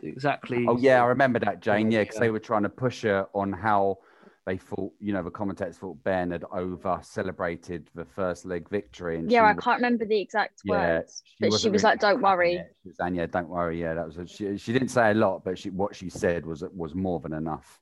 exactly. 0.01 0.65
Oh 0.67 0.77
yeah, 0.77 1.01
I 1.01 1.05
remember 1.07 1.39
that, 1.39 1.61
Jane. 1.61 1.91
Yeah, 1.91 2.03
because 2.03 2.19
they 2.19 2.29
were 2.29 2.39
trying 2.39 2.63
to 2.63 2.69
push 2.69 3.03
her 3.03 3.27
on 3.33 3.51
how 3.51 3.99
they 4.45 4.57
thought, 4.57 4.93
you 4.99 5.11
know, 5.11 5.23
the 5.23 5.31
commentators 5.31 5.77
thought 5.77 6.03
Bayern 6.03 6.31
had 6.31 6.43
over 6.51 6.99
celebrated 7.01 7.89
the 7.95 8.05
first 8.05 8.45
leg 8.45 8.69
victory. 8.69 9.17
And 9.17 9.31
yeah, 9.31 9.43
I 9.43 9.53
can't 9.53 9.77
remember 9.77 10.05
the 10.05 10.19
exact 10.19 10.61
yeah, 10.63 10.71
words, 10.71 11.23
she 11.25 11.35
but 11.39 11.59
she 11.59 11.69
was 11.69 11.83
really 11.83 11.91
like, 11.93 11.99
"Don't 11.99 12.21
worry." 12.21 12.63
She 12.83 12.89
was 12.89 12.97
saying, 12.97 13.15
"Yeah, 13.15 13.25
don't 13.25 13.49
worry." 13.49 13.81
Yeah, 13.81 13.95
that 13.95 14.05
was. 14.05 14.17
A, 14.17 14.27
she, 14.27 14.57
she 14.57 14.71
didn't 14.71 14.89
say 14.89 15.11
a 15.11 15.13
lot, 15.15 15.43
but 15.43 15.57
she 15.57 15.71
what 15.71 15.95
she 15.95 16.09
said 16.09 16.45
was 16.45 16.63
was 16.75 16.93
more 16.93 17.19
than 17.19 17.33
enough. 17.33 17.79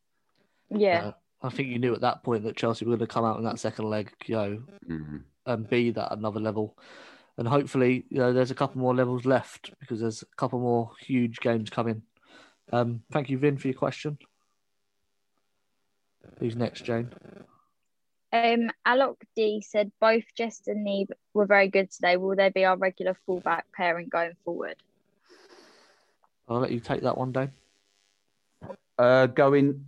Yeah. 0.69 1.07
Uh, 1.07 1.11
I 1.43 1.49
think 1.49 1.67
you 1.67 1.77
knew 1.77 1.93
at 1.93 2.01
that 2.01 2.23
point 2.23 2.43
that 2.43 2.55
Chelsea 2.55 2.85
were 2.85 2.91
going 2.91 2.99
to 2.99 3.07
come 3.07 3.25
out 3.25 3.37
in 3.37 3.43
that 3.43 3.59
second 3.59 3.89
leg, 3.89 4.13
you 4.25 4.35
know, 4.35 4.63
mm-hmm. 4.89 5.17
and 5.45 5.69
be 5.69 5.91
that 5.91 6.13
another 6.13 6.39
level 6.39 6.77
and 7.37 7.47
hopefully 7.47 8.05
you 8.09 8.17
know 8.17 8.33
there's 8.33 8.51
a 8.51 8.55
couple 8.55 8.79
more 8.79 8.95
levels 8.95 9.25
left 9.25 9.71
because 9.79 9.99
there's 9.99 10.21
a 10.21 10.35
couple 10.35 10.59
more 10.59 10.91
huge 10.99 11.39
games 11.39 11.69
coming. 11.69 12.03
Um, 12.71 13.03
thank 13.11 13.29
you, 13.29 13.37
Vin, 13.37 13.57
for 13.57 13.67
your 13.67 13.77
question. 13.77 14.17
Who's 16.39 16.55
next, 16.55 16.85
Jane? 16.85 17.09
Um, 18.31 18.71
Alok 18.87 19.17
D 19.35 19.61
said 19.61 19.91
both 20.01 20.23
Jess 20.35 20.61
and 20.67 20.85
Niamh 20.85 21.09
were 21.33 21.45
very 21.45 21.67
good 21.67 21.91
today. 21.91 22.17
Will 22.17 22.35
they 22.35 22.49
be 22.49 22.65
our 22.65 22.77
regular 22.77 23.15
fullback 23.25 23.65
pairing 23.73 24.09
going 24.09 24.33
forward? 24.43 24.75
I'll 26.49 26.59
let 26.59 26.71
you 26.71 26.79
take 26.79 27.01
that 27.03 27.17
one, 27.17 27.31
Dayne. 27.31 27.51
Uh, 28.97 29.27
going, 29.27 29.85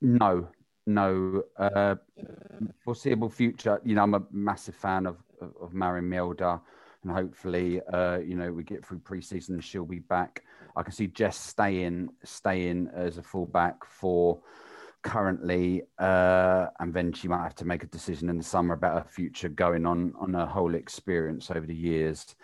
no, 0.00 0.48
no. 0.86 1.42
Uh, 1.56 1.96
foreseeable 2.84 3.30
future. 3.30 3.80
You 3.84 3.96
know, 3.96 4.02
I'm 4.02 4.14
a 4.14 4.22
massive 4.30 4.76
fan 4.76 5.06
of 5.06 5.16
of, 5.40 5.52
of 5.60 5.74
Maren 5.74 6.08
Mjelde, 6.08 6.60
and 7.02 7.12
hopefully, 7.12 7.80
uh, 7.92 8.18
you 8.18 8.34
know, 8.34 8.52
we 8.52 8.64
get 8.64 8.84
through 8.84 8.98
preseason, 9.00 9.62
she'll 9.62 9.84
be 9.84 9.98
back. 9.98 10.42
I 10.76 10.82
can 10.82 10.92
see 10.92 11.06
Jess 11.06 11.36
staying 11.36 12.08
staying 12.24 12.90
as 12.94 13.18
a 13.18 13.22
fullback 13.22 13.84
for 13.84 14.40
currently, 15.02 15.82
uh, 15.98 16.66
and 16.80 16.92
then 16.92 17.12
she 17.12 17.28
might 17.28 17.42
have 17.42 17.54
to 17.56 17.64
make 17.64 17.84
a 17.84 17.88
decision 17.88 18.28
in 18.28 18.38
the 18.38 18.44
summer 18.44 18.74
about 18.74 19.02
her 19.02 19.08
future 19.08 19.48
going 19.48 19.86
on 19.86 20.14
on 20.18 20.34
her 20.34 20.46
whole 20.46 20.74
experience 20.74 21.50
over 21.50 21.66
the 21.66 21.74
years. 21.74 22.34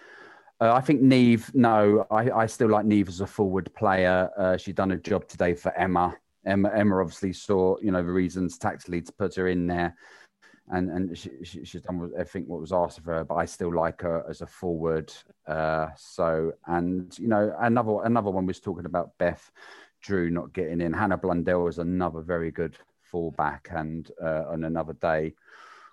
Uh, 0.61 0.75
I 0.75 0.83
think 0.83 1.01
Niamh. 1.01 1.53
no, 1.55 2.07
I, 2.11 2.31
I, 2.31 2.47
still 2.47 2.69
like 2.69 2.85
Niamh 2.85 3.09
as 3.09 3.23
a 3.23 3.27
forward 3.27 3.75
player. 3.75 4.31
Uh, 4.37 4.59
she's 4.59 4.75
done 4.75 4.91
a 4.91 4.99
job 4.99 5.27
today 5.27 5.55
for 5.55 5.73
Emma. 5.73 6.15
Emma. 6.45 6.71
Emma 6.75 7.01
obviously 7.01 7.33
saw, 7.33 7.77
you 7.81 7.91
know, 7.91 8.03
the 8.03 8.13
reasons 8.13 8.59
tactically 8.59 9.01
to 9.01 9.13
put 9.13 9.37
her 9.37 9.49
in 9.49 9.67
there 9.67 9.97
and 10.73 10.91
and 10.91 11.17
she, 11.17 11.31
she, 11.43 11.65
she's 11.65 11.83
done 11.83 12.13
I 12.19 12.25
think 12.25 12.49
what 12.49 12.61
was 12.61 12.73
asked 12.73 12.99
of 12.99 13.05
her, 13.05 13.25
but 13.25 13.37
I 13.37 13.45
still 13.45 13.75
like 13.75 14.01
her 14.03 14.25
as 14.29 14.41
a 14.41 14.47
forward. 14.47 15.13
Uh, 15.47 15.89
so 15.97 16.53
and 16.67 17.17
you 17.19 17.29
know 17.29 17.55
another 17.61 18.03
another 18.05 18.31
one 18.31 18.47
was 18.47 18.61
talking 18.61 18.87
about 18.87 19.17
Beth 19.19 19.51
Drew 20.01 20.31
not 20.31 20.53
getting 20.53 20.81
in. 20.81 20.93
Hannah 20.93 21.17
Blundell 21.17 21.65
was 21.65 21.79
another 21.79 22.21
very 22.21 22.51
good 22.51 22.77
fullback, 23.03 23.69
and 23.71 24.11
uh, 24.23 24.45
on 24.49 24.65
another 24.65 24.95
day, 24.95 25.35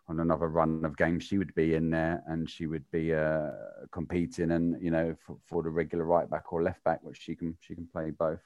on 0.07 0.19
another 0.19 0.47
run 0.47 0.85
of 0.85 0.97
games, 0.97 1.23
she 1.23 1.37
would 1.37 1.53
be 1.55 1.75
in 1.75 1.89
there 1.89 2.23
and 2.27 2.49
she 2.49 2.67
would 2.67 2.89
be 2.91 3.13
uh, 3.13 3.49
competing, 3.91 4.51
and 4.51 4.81
you 4.81 4.91
know 4.91 5.15
for, 5.25 5.37
for 5.45 5.63
the 5.63 5.69
regular 5.69 6.05
right 6.05 6.29
back 6.29 6.53
or 6.53 6.63
left 6.63 6.83
back, 6.83 6.99
which 7.01 7.19
she 7.21 7.35
can 7.35 7.57
she 7.59 7.75
can 7.75 7.87
play 7.87 8.11
both. 8.11 8.41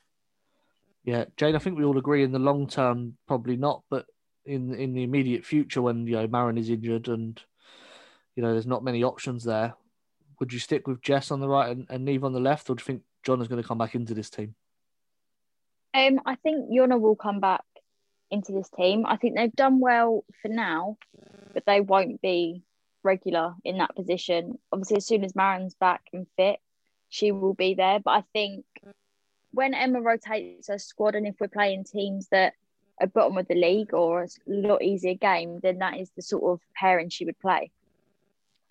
Yeah, 1.04 1.26
Jane, 1.36 1.56
I 1.56 1.60
think 1.60 1.78
we 1.78 1.84
all 1.84 1.98
agree 1.98 2.24
in 2.24 2.32
the 2.32 2.40
long 2.40 2.68
term, 2.68 3.18
probably 3.28 3.58
not, 3.58 3.84
but 3.90 4.06
in 4.46 4.74
in 4.74 4.94
the 4.94 5.04
immediate 5.04 5.46
future 5.46 5.82
when 5.82 6.08
you 6.08 6.14
know 6.14 6.28
Maren 6.28 6.58
is 6.58 6.70
injured 6.70 7.08
and 7.08 7.42
you 8.36 8.44
know 8.44 8.52
there's 8.52 8.68
not 8.68 8.84
many 8.84 9.04
options 9.04 9.44
there. 9.44 9.74
Would 10.40 10.54
you 10.54 10.60
stick 10.60 10.88
with 10.88 11.02
Jess 11.02 11.32
on 11.32 11.40
the 11.40 11.48
right 11.48 11.70
and, 11.70 11.86
and 11.90 12.08
Niamh 12.08 12.24
on 12.24 12.34
the 12.34 12.40
left, 12.40 12.70
or 12.70 12.76
do 12.76 12.82
you 12.82 12.86
think 12.86 13.04
Jonna 13.26 13.44
is 13.44 13.48
going 13.48 13.62
to 13.62 13.68
come 13.68 13.78
back 13.78 13.94
into 13.94 14.14
this 14.14 14.30
team? 14.30 14.56
Um, 15.94 16.20
I 16.26 16.36
think 16.36 16.72
Jonna 16.72 17.00
will 17.00 17.16
come 17.16 17.40
back 17.40 17.64
into 18.32 18.52
this 18.52 18.70
team. 18.70 19.06
I 19.06 19.18
think 19.18 19.36
they've 19.36 19.54
done 19.54 19.80
well 19.80 20.24
for 20.42 20.48
now, 20.48 20.98
but 21.54 21.66
they 21.66 21.82
won't 21.82 22.22
be 22.22 22.64
regular 23.04 23.56
in 23.64 23.78
that 23.80 23.96
position. 23.96 24.58
Obviously, 24.72 24.98
as 24.98 25.06
soon 25.06 25.24
as 25.24 25.36
Maren's 25.36 25.76
back 25.76 26.02
and 26.14 26.26
fit, 26.38 26.60
she 27.10 27.32
will 27.32 27.54
be 27.54 27.74
there. 27.74 28.00
But 28.00 28.12
I 28.12 28.24
think 28.34 28.66
when 29.52 29.74
Emma 29.74 30.02
rotates 30.02 30.70
her 30.70 30.80
squad, 30.80 31.16
and 31.16 31.28
if 31.28 31.36
we're 31.40 31.48
playing 31.48 31.84
teams 31.84 32.28
that 32.30 32.54
a 33.02 33.08
bottom 33.08 33.38
of 33.38 33.48
the 33.48 33.56
league 33.56 33.94
or 33.94 34.24
a 34.24 34.28
lot 34.48 34.82
easier 34.82 35.16
game, 35.16 35.60
then 35.62 35.80
that 35.80 35.98
is 35.98 36.12
the 36.16 36.22
sort 36.22 36.44
of 36.44 36.62
pairing 36.76 37.10
she 37.10 37.26
would 37.26 37.40
play. 37.40 37.72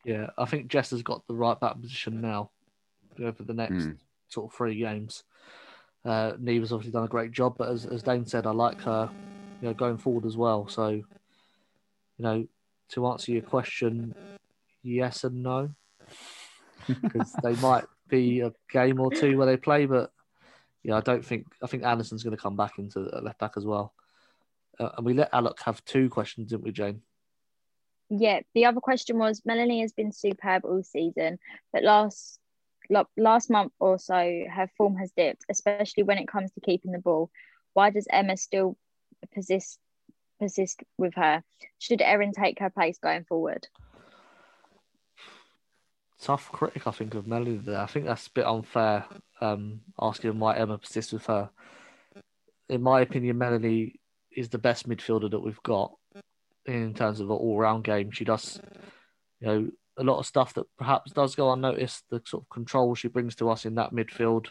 Yeah, 0.04 0.30
I 0.38 0.46
think 0.46 0.68
Jess 0.68 0.90
has 0.90 1.02
got 1.02 1.26
the 1.26 1.34
right 1.34 1.58
back 1.58 1.80
position 1.80 2.20
now 2.20 2.50
over 3.22 3.42
the 3.42 3.54
next 3.54 3.84
Mm. 3.84 3.98
sort 4.28 4.50
of 4.50 4.56
three 4.56 4.76
games. 4.76 5.24
Uh, 6.04 6.32
Niamh 6.40 6.60
has 6.60 6.72
obviously 6.72 6.92
done 6.92 7.04
a 7.04 7.08
great 7.08 7.32
job, 7.32 7.56
but 7.58 7.68
as, 7.68 7.84
as 7.84 8.02
Dayne 8.02 8.24
said, 8.24 8.46
I 8.46 8.52
like 8.52 8.80
her, 8.82 9.10
you 9.60 9.68
know, 9.68 9.74
going 9.74 9.98
forward 9.98 10.24
as 10.24 10.36
well. 10.36 10.66
So, 10.68 10.88
you 10.88 11.04
know, 12.18 12.46
to 12.90 13.06
answer 13.08 13.32
your 13.32 13.42
question, 13.42 14.14
yes 14.82 15.24
and 15.24 15.42
no, 15.42 15.70
because 16.88 17.32
they 17.42 17.54
might 17.56 17.84
be 18.08 18.40
a 18.40 18.52
game 18.70 18.98
or 19.00 19.12
two 19.12 19.36
where 19.36 19.46
they 19.46 19.58
play, 19.58 19.84
but 19.84 20.10
yeah, 20.82 20.96
I 20.96 21.00
don't 21.00 21.24
think 21.24 21.46
I 21.62 21.66
think 21.66 21.84
Andersson's 21.84 22.22
going 22.22 22.34
to 22.34 22.42
come 22.42 22.56
back 22.56 22.78
into 22.78 23.00
the 23.00 23.20
left 23.20 23.38
back 23.38 23.52
as 23.58 23.66
well. 23.66 23.92
Uh, 24.80 24.90
and 24.96 25.04
we 25.04 25.14
let 25.14 25.28
Alec 25.32 25.60
have 25.64 25.84
two 25.84 26.08
questions, 26.08 26.48
didn't 26.48 26.64
we, 26.64 26.72
Jane? 26.72 27.02
Yeah, 28.08 28.40
the 28.54 28.64
other 28.64 28.80
question 28.80 29.18
was 29.18 29.42
Melanie 29.44 29.82
has 29.82 29.92
been 29.92 30.10
superb 30.10 30.64
all 30.64 30.82
season, 30.82 31.38
but 31.72 31.84
last 31.84 32.38
last 33.16 33.50
month 33.50 33.72
or 33.78 34.00
so 34.00 34.14
her 34.50 34.68
form 34.76 34.96
has 34.96 35.12
dipped, 35.12 35.44
especially 35.48 36.02
when 36.02 36.18
it 36.18 36.26
comes 36.26 36.50
to 36.52 36.60
keeping 36.60 36.90
the 36.90 36.98
ball. 36.98 37.30
Why 37.72 37.90
does 37.90 38.08
Emma 38.10 38.36
still 38.36 38.76
persist 39.32 39.78
persist 40.40 40.82
with 40.98 41.14
her? 41.14 41.44
Should 41.78 42.02
Erin 42.02 42.32
take 42.32 42.58
her 42.58 42.70
place 42.70 42.98
going 42.98 43.24
forward? 43.24 43.68
tough 46.20 46.52
critic, 46.52 46.86
I 46.86 46.90
think, 46.90 47.14
of 47.14 47.26
Melody 47.26 47.56
there. 47.56 47.80
I 47.80 47.86
think 47.86 48.06
that's 48.06 48.26
a 48.26 48.32
bit 48.32 48.46
unfair 48.46 49.06
um, 49.40 49.80
asking 50.00 50.38
why 50.38 50.56
Emma 50.56 50.78
persists 50.78 51.12
with 51.12 51.26
her. 51.26 51.50
In 52.68 52.82
my 52.82 53.00
opinion, 53.00 53.38
Melanie 53.38 53.99
is 54.34 54.48
the 54.48 54.58
best 54.58 54.88
midfielder 54.88 55.30
that 55.30 55.40
we've 55.40 55.62
got 55.62 55.92
in 56.66 56.94
terms 56.94 57.20
of 57.20 57.30
an 57.30 57.36
all 57.36 57.58
round 57.58 57.84
game. 57.84 58.10
She 58.10 58.24
does, 58.24 58.60
you 59.40 59.46
know, 59.46 59.70
a 59.96 60.04
lot 60.04 60.18
of 60.18 60.26
stuff 60.26 60.54
that 60.54 60.66
perhaps 60.78 61.12
does 61.12 61.34
go 61.34 61.52
unnoticed, 61.52 62.04
the 62.10 62.22
sort 62.24 62.44
of 62.44 62.48
control 62.48 62.94
she 62.94 63.08
brings 63.08 63.34
to 63.36 63.50
us 63.50 63.64
in 63.66 63.74
that 63.76 63.92
midfield. 63.92 64.48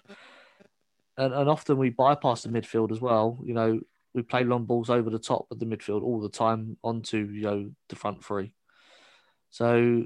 And, 1.18 1.34
and 1.34 1.50
often 1.50 1.78
we 1.78 1.90
bypass 1.90 2.44
the 2.44 2.50
midfield 2.50 2.92
as 2.92 3.02
well. 3.02 3.40
You 3.44 3.54
know, 3.54 3.80
we 4.14 4.22
play 4.22 4.44
long 4.44 4.66
balls 4.66 4.90
over 4.90 5.10
the 5.10 5.20
top 5.20 5.48
of 5.52 5.60
the 5.60 5.66
midfield 5.66 6.04
all 6.04 6.20
the 6.20 6.30
time 6.30 6.78
onto, 6.84 7.18
you 7.18 7.42
know, 7.42 7.72
the 7.90 7.96
front 7.96 8.24
three. 8.24 8.54
So 9.50 10.06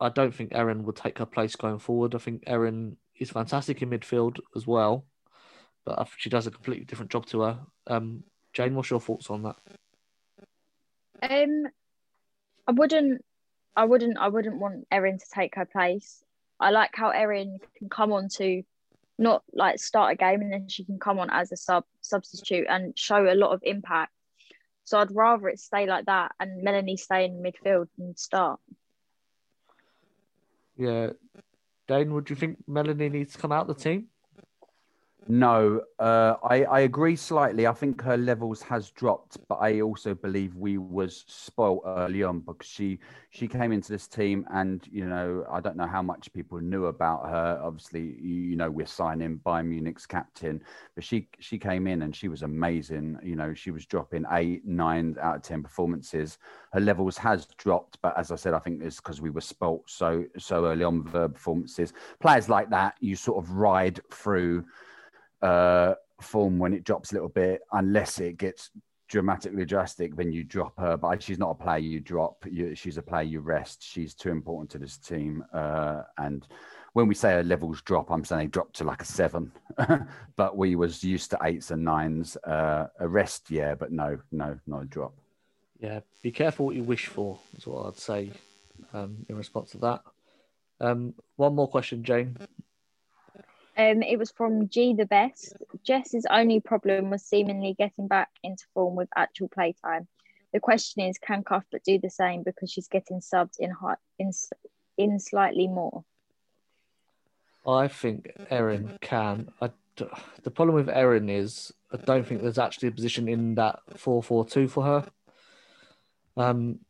I 0.00 0.08
don't 0.08 0.34
think 0.34 0.52
Erin 0.54 0.84
would 0.84 0.96
take 0.96 1.18
her 1.18 1.26
place 1.26 1.56
going 1.56 1.78
forward. 1.78 2.14
I 2.14 2.18
think 2.18 2.44
Erin 2.46 2.96
is 3.18 3.30
fantastic 3.30 3.82
in 3.82 3.90
midfield 3.90 4.38
as 4.56 4.66
well, 4.66 5.06
but 5.84 6.08
she 6.16 6.30
does 6.30 6.46
a 6.46 6.50
completely 6.50 6.84
different 6.84 7.10
job 7.10 7.26
to 7.26 7.42
her. 7.42 7.60
Um, 7.86 8.24
Jane, 8.54 8.74
what's 8.74 8.90
your 8.90 9.00
thoughts 9.00 9.30
on 9.30 9.42
that? 9.42 9.56
Um, 11.22 11.64
I 12.66 12.72
wouldn't, 12.72 13.24
I 13.76 13.84
wouldn't, 13.84 14.16
I 14.16 14.28
wouldn't 14.28 14.60
want 14.60 14.86
Erin 14.90 15.18
to 15.18 15.24
take 15.34 15.56
her 15.56 15.66
place. 15.66 16.22
I 16.60 16.70
like 16.70 16.90
how 16.94 17.10
Erin 17.10 17.58
can 17.76 17.88
come 17.88 18.12
on 18.12 18.28
to 18.36 18.62
not 19.18 19.42
like 19.52 19.78
start 19.78 20.12
a 20.12 20.16
game 20.16 20.40
and 20.40 20.52
then 20.52 20.68
she 20.68 20.84
can 20.84 20.98
come 20.98 21.18
on 21.18 21.30
as 21.30 21.52
a 21.52 21.56
sub 21.56 21.84
substitute 22.00 22.66
and 22.68 22.96
show 22.98 23.30
a 23.30 23.34
lot 23.34 23.52
of 23.52 23.60
impact. 23.64 24.12
So 24.84 24.98
I'd 24.98 25.14
rather 25.14 25.48
it 25.48 25.58
stay 25.58 25.86
like 25.86 26.06
that 26.06 26.32
and 26.38 26.62
Melanie 26.62 26.96
stay 26.96 27.24
in 27.24 27.42
midfield 27.42 27.88
and 27.98 28.16
start. 28.18 28.60
Yeah, 30.76 31.10
Dayne, 31.88 32.12
would 32.12 32.30
you 32.30 32.36
think 32.36 32.58
Melanie 32.66 33.08
needs 33.08 33.32
to 33.32 33.38
come 33.38 33.52
out 33.52 33.68
of 33.68 33.76
the 33.76 33.82
team? 33.82 34.08
No, 35.26 35.80
uh, 35.98 36.34
I, 36.42 36.64
I 36.64 36.80
agree 36.80 37.16
slightly. 37.16 37.66
I 37.66 37.72
think 37.72 38.02
her 38.02 38.16
levels 38.16 38.60
has 38.62 38.90
dropped, 38.90 39.38
but 39.48 39.54
I 39.54 39.80
also 39.80 40.14
believe 40.14 40.54
we 40.54 40.76
was 40.76 41.24
spoilt 41.26 41.82
early 41.86 42.22
on 42.22 42.40
because 42.40 42.68
she 42.68 42.98
she 43.30 43.48
came 43.48 43.72
into 43.72 43.90
this 43.90 44.06
team 44.06 44.46
and 44.52 44.86
you 44.92 45.06
know 45.06 45.46
I 45.50 45.60
don't 45.60 45.76
know 45.76 45.86
how 45.86 46.02
much 46.02 46.30
people 46.34 46.60
knew 46.60 46.86
about 46.86 47.26
her. 47.26 47.58
Obviously, 47.62 48.16
you, 48.20 48.54
know 48.54 48.70
we're 48.70 48.86
signing 48.86 49.40
Bayern 49.46 49.66
Munich's 49.66 50.04
captain, 50.04 50.62
but 50.94 51.02
she 51.02 51.28
she 51.38 51.58
came 51.58 51.86
in 51.86 52.02
and 52.02 52.14
she 52.14 52.28
was 52.28 52.42
amazing. 52.42 53.18
You 53.22 53.36
know 53.36 53.54
she 53.54 53.70
was 53.70 53.86
dropping 53.86 54.26
eight, 54.32 54.66
nine 54.66 55.16
out 55.22 55.36
of 55.36 55.42
ten 55.42 55.62
performances. 55.62 56.36
Her 56.74 56.80
levels 56.80 57.16
has 57.16 57.46
dropped, 57.56 57.98
but 58.02 58.18
as 58.18 58.30
I 58.30 58.36
said, 58.36 58.52
I 58.52 58.58
think 58.58 58.82
it's 58.82 58.96
because 58.96 59.22
we 59.22 59.30
were 59.30 59.40
spoilt 59.40 59.84
so 59.86 60.26
so 60.36 60.66
early 60.66 60.84
on 60.84 61.04
with 61.04 61.14
her 61.14 61.30
performances. 61.30 61.94
Players 62.20 62.50
like 62.50 62.68
that, 62.70 62.96
you 63.00 63.16
sort 63.16 63.42
of 63.42 63.52
ride 63.52 64.00
through 64.10 64.64
uh, 65.44 65.94
form 66.20 66.58
when 66.58 66.72
it 66.72 66.84
drops 66.84 67.12
a 67.12 67.14
little 67.14 67.28
bit, 67.28 67.60
unless 67.72 68.18
it 68.18 68.38
gets 68.38 68.70
dramatically 69.08 69.64
drastic, 69.64 70.16
then 70.16 70.32
you 70.32 70.42
drop 70.42 70.78
her. 70.78 70.96
But 70.96 71.22
she's 71.22 71.38
not 71.38 71.50
a 71.50 71.54
player 71.54 71.78
you 71.78 72.00
drop. 72.00 72.44
You, 72.50 72.74
she's 72.74 72.96
a 72.96 73.02
player 73.02 73.22
you 73.22 73.40
rest. 73.40 73.82
She's 73.82 74.14
too 74.14 74.30
important 74.30 74.70
to 74.70 74.78
this 74.78 74.96
team. 74.96 75.44
Uh, 75.52 76.02
and 76.18 76.46
when 76.94 77.06
we 77.06 77.14
say 77.14 77.32
her 77.32 77.42
levels 77.42 77.82
drop, 77.82 78.10
I'm 78.10 78.24
saying 78.24 78.40
they 78.40 78.46
drop 78.46 78.72
to 78.74 78.84
like 78.84 79.02
a 79.02 79.04
seven. 79.04 79.52
but 80.36 80.56
we 80.56 80.76
was 80.76 81.04
used 81.04 81.30
to 81.30 81.38
eights 81.42 81.70
and 81.70 81.84
nines. 81.84 82.36
Uh, 82.38 82.86
a 82.98 83.06
rest, 83.06 83.50
yeah, 83.50 83.74
but 83.74 83.92
no, 83.92 84.18
no, 84.32 84.58
not 84.66 84.82
a 84.82 84.86
drop. 84.86 85.14
Yeah, 85.80 86.00
be 86.22 86.30
careful 86.30 86.66
what 86.66 86.76
you 86.76 86.82
wish 86.82 87.06
for. 87.06 87.38
Is 87.56 87.66
what 87.66 87.86
I'd 87.86 87.98
say 87.98 88.30
um, 88.92 89.26
in 89.28 89.36
response 89.36 89.72
to 89.72 89.78
that. 89.78 90.02
Um, 90.80 91.14
one 91.36 91.54
more 91.54 91.68
question, 91.68 92.02
Jane. 92.02 92.36
Um, 93.76 94.02
it 94.02 94.18
was 94.18 94.30
from 94.30 94.68
G 94.68 94.94
the 94.94 95.06
best. 95.06 95.56
Jess's 95.82 96.26
only 96.30 96.60
problem 96.60 97.10
was 97.10 97.24
seemingly 97.24 97.74
getting 97.76 98.06
back 98.06 98.30
into 98.42 98.64
form 98.72 98.94
with 98.94 99.08
actual 99.16 99.48
playtime. 99.48 100.06
The 100.52 100.60
question 100.60 101.02
is, 101.02 101.18
can 101.18 101.42
Cuthbert 101.42 101.82
do 101.84 101.98
the 101.98 102.10
same 102.10 102.44
because 102.44 102.70
she's 102.70 102.86
getting 102.86 103.18
subbed 103.18 103.58
in 103.58 103.72
high, 103.72 103.96
in 104.18 104.30
in 104.96 105.18
slightly 105.18 105.66
more? 105.66 106.04
I 107.66 107.88
think 107.88 108.30
Erin 108.50 108.98
can. 109.00 109.48
I, 109.60 109.70
the 110.42 110.50
problem 110.50 110.76
with 110.76 110.88
Erin 110.88 111.28
is 111.28 111.72
I 111.92 111.96
don't 111.96 112.26
think 112.26 112.42
there's 112.42 112.58
actually 112.58 112.88
a 112.88 112.92
position 112.92 113.28
in 113.28 113.56
that 113.56 113.80
four-four-two 113.96 114.68
for 114.68 114.84
her. 114.84 115.06
Um, 116.36 116.80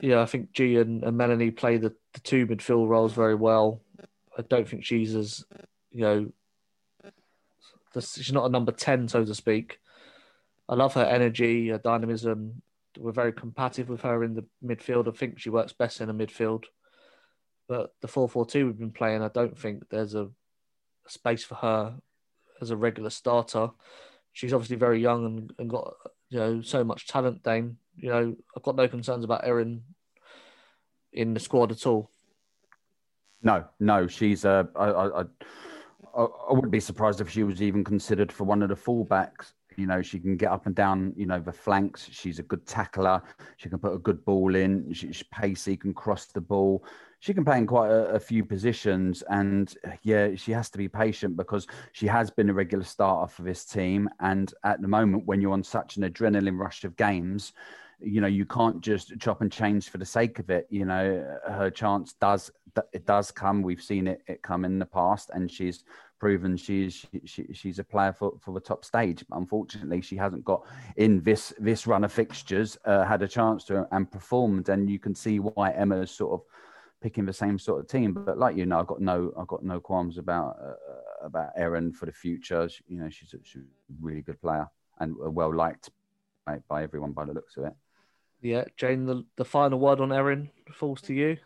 yeah, 0.00 0.20
I 0.20 0.26
think 0.26 0.52
Ji 0.52 0.76
and, 0.76 1.02
and 1.02 1.16
Melanie 1.16 1.50
play 1.50 1.78
the, 1.78 1.94
the 2.12 2.20
two 2.20 2.46
midfield 2.46 2.88
roles 2.88 3.12
very 3.12 3.34
well. 3.34 3.80
I 4.36 4.42
don't 4.42 4.68
think 4.68 4.84
she's 4.84 5.16
as 5.16 5.44
you 5.90 6.02
know, 6.02 6.32
she's 8.00 8.32
not 8.32 8.46
a 8.46 8.50
number 8.50 8.72
10, 8.72 9.08
so 9.08 9.24
to 9.24 9.34
speak. 9.34 9.80
I 10.68 10.74
love 10.74 10.94
her 10.94 11.04
energy, 11.04 11.68
her 11.68 11.78
dynamism. 11.78 12.62
We're 12.98 13.12
very 13.12 13.32
compatible 13.32 13.92
with 13.92 14.02
her 14.02 14.22
in 14.22 14.34
the 14.34 14.44
midfield. 14.64 15.08
I 15.08 15.12
think 15.12 15.38
she 15.38 15.50
works 15.50 15.72
best 15.72 16.00
in 16.00 16.08
the 16.08 16.26
midfield. 16.26 16.64
But 17.68 17.94
the 18.00 18.08
4 18.08 18.28
4 18.28 18.46
2 18.46 18.66
we've 18.66 18.78
been 18.78 18.90
playing, 18.90 19.22
I 19.22 19.28
don't 19.28 19.58
think 19.58 19.88
there's 19.88 20.14
a, 20.14 20.24
a 20.24 21.10
space 21.10 21.44
for 21.44 21.54
her 21.56 21.94
as 22.60 22.70
a 22.70 22.76
regular 22.76 23.10
starter. 23.10 23.70
She's 24.32 24.52
obviously 24.52 24.76
very 24.76 25.00
young 25.00 25.26
and, 25.26 25.52
and 25.58 25.70
got 25.70 25.94
you 26.30 26.38
know 26.38 26.62
so 26.62 26.84
much 26.84 27.06
talent, 27.06 27.42
Dayne. 27.42 27.76
You 27.96 28.10
know, 28.10 28.36
I've 28.56 28.62
got 28.62 28.76
no 28.76 28.88
concerns 28.88 29.24
about 29.24 29.46
Erin 29.46 29.82
in 31.12 31.34
the 31.34 31.40
squad 31.40 31.72
at 31.72 31.86
all. 31.86 32.10
No, 33.42 33.64
no, 33.78 34.06
she's 34.06 34.44
I, 34.44 34.64
I, 34.76 35.24
I, 36.18 36.22
I 36.50 36.52
wouldn't 36.52 36.72
be 36.72 36.80
surprised 36.80 37.20
if 37.20 37.30
she 37.30 37.44
was 37.44 37.62
even 37.62 37.84
considered 37.84 38.32
for 38.32 38.44
one 38.44 38.62
of 38.62 38.68
the 38.68 38.74
fullbacks. 38.74 39.52
You 39.76 39.86
know, 39.86 40.02
she 40.02 40.18
can 40.18 40.36
get 40.36 40.50
up 40.50 40.66
and 40.66 40.74
down, 40.74 41.12
you 41.16 41.26
know, 41.26 41.38
the 41.38 41.52
flanks. 41.52 42.08
She's 42.10 42.40
a 42.40 42.42
good 42.42 42.66
tackler. 42.66 43.22
She 43.58 43.68
can 43.68 43.78
put 43.78 43.94
a 43.94 43.98
good 43.98 44.24
ball 44.24 44.56
in. 44.56 44.92
She, 44.92 45.12
she's 45.12 45.22
pacey, 45.32 45.76
can 45.76 45.94
cross 45.94 46.26
the 46.26 46.40
ball. 46.40 46.84
She 47.20 47.32
can 47.32 47.44
play 47.44 47.58
in 47.58 47.66
quite 47.66 47.90
a, 47.90 48.06
a, 48.08 48.18
few 48.18 48.44
positions. 48.44 49.22
And 49.30 49.72
yeah, 50.02 50.34
she 50.34 50.50
has 50.50 50.68
to 50.70 50.78
be 50.78 50.88
patient 50.88 51.36
because 51.36 51.68
she 51.92 52.08
has 52.08 52.28
been 52.28 52.50
a 52.50 52.54
regular 52.54 52.84
starter 52.84 53.32
for 53.32 53.42
this 53.42 53.64
team. 53.64 54.08
And 54.18 54.52
at 54.64 54.82
the 54.82 54.88
moment, 54.88 55.26
when 55.26 55.40
you're 55.40 55.52
on 55.52 55.62
such 55.62 55.96
an 55.96 56.02
adrenaline 56.02 56.58
rush 56.58 56.82
of 56.82 56.96
games, 56.96 57.52
you 58.00 58.20
know 58.20 58.28
you 58.28 58.46
can't 58.46 58.80
just 58.80 59.18
chop 59.18 59.40
and 59.40 59.50
change 59.50 59.88
for 59.88 59.98
the 59.98 60.06
sake 60.06 60.38
of 60.38 60.50
it 60.50 60.66
you 60.70 60.84
know 60.84 61.36
her 61.48 61.70
chance 61.70 62.12
does 62.14 62.50
it 62.92 63.06
does 63.06 63.30
come 63.30 63.60
we've 63.60 63.82
seen 63.82 64.06
it, 64.06 64.22
it 64.28 64.42
come 64.42 64.64
in 64.64 64.78
the 64.78 64.86
past 64.86 65.30
and 65.34 65.50
she's 65.50 65.84
proven 66.18 66.56
she's 66.56 67.06
she, 67.24 67.46
she's 67.52 67.78
a 67.78 67.84
player 67.84 68.12
for, 68.12 68.34
for 68.40 68.52
the 68.52 68.60
top 68.60 68.84
stage 68.84 69.24
unfortunately 69.32 70.00
she 70.00 70.16
hasn't 70.16 70.44
got 70.44 70.66
in 70.96 71.22
this 71.22 71.52
this 71.58 71.86
run 71.86 72.04
of 72.04 72.12
fixtures 72.12 72.76
uh, 72.84 73.04
had 73.04 73.22
a 73.22 73.28
chance 73.28 73.64
to 73.64 73.86
and 73.92 74.10
performed 74.10 74.68
and 74.68 74.90
you 74.90 74.98
can 74.98 75.14
see 75.14 75.38
why 75.38 75.70
emma's 75.72 76.10
sort 76.10 76.32
of 76.32 76.42
picking 77.00 77.24
the 77.24 77.32
same 77.32 77.58
sort 77.58 77.80
of 77.80 77.88
team 77.88 78.12
but 78.12 78.38
like 78.38 78.56
you 78.56 78.66
know 78.66 78.80
i've 78.80 78.86
got 78.86 79.00
no 79.00 79.32
i've 79.38 79.46
got 79.46 79.62
no 79.62 79.78
qualms 79.78 80.18
about 80.18 80.56
uh, 80.60 80.74
about 81.24 81.50
erin 81.56 81.92
for 81.92 82.06
the 82.06 82.12
future 82.12 82.68
she, 82.68 82.82
you 82.88 82.98
know 82.98 83.08
she's 83.08 83.34
a, 83.34 83.38
she's 83.44 83.62
a 83.62 83.66
really 84.00 84.22
good 84.22 84.40
player 84.40 84.66
and 84.98 85.14
well 85.16 85.54
liked 85.54 85.90
by, 86.44 86.58
by 86.68 86.82
everyone 86.82 87.12
by 87.12 87.24
the 87.24 87.32
looks 87.32 87.56
of 87.56 87.64
it 87.64 87.72
yeah, 88.40 88.64
Jane, 88.76 89.06
the, 89.06 89.24
the 89.36 89.44
final 89.44 89.78
word 89.78 90.00
on 90.00 90.12
Erin 90.12 90.50
falls 90.72 91.00
to 91.02 91.14
you. 91.14 91.38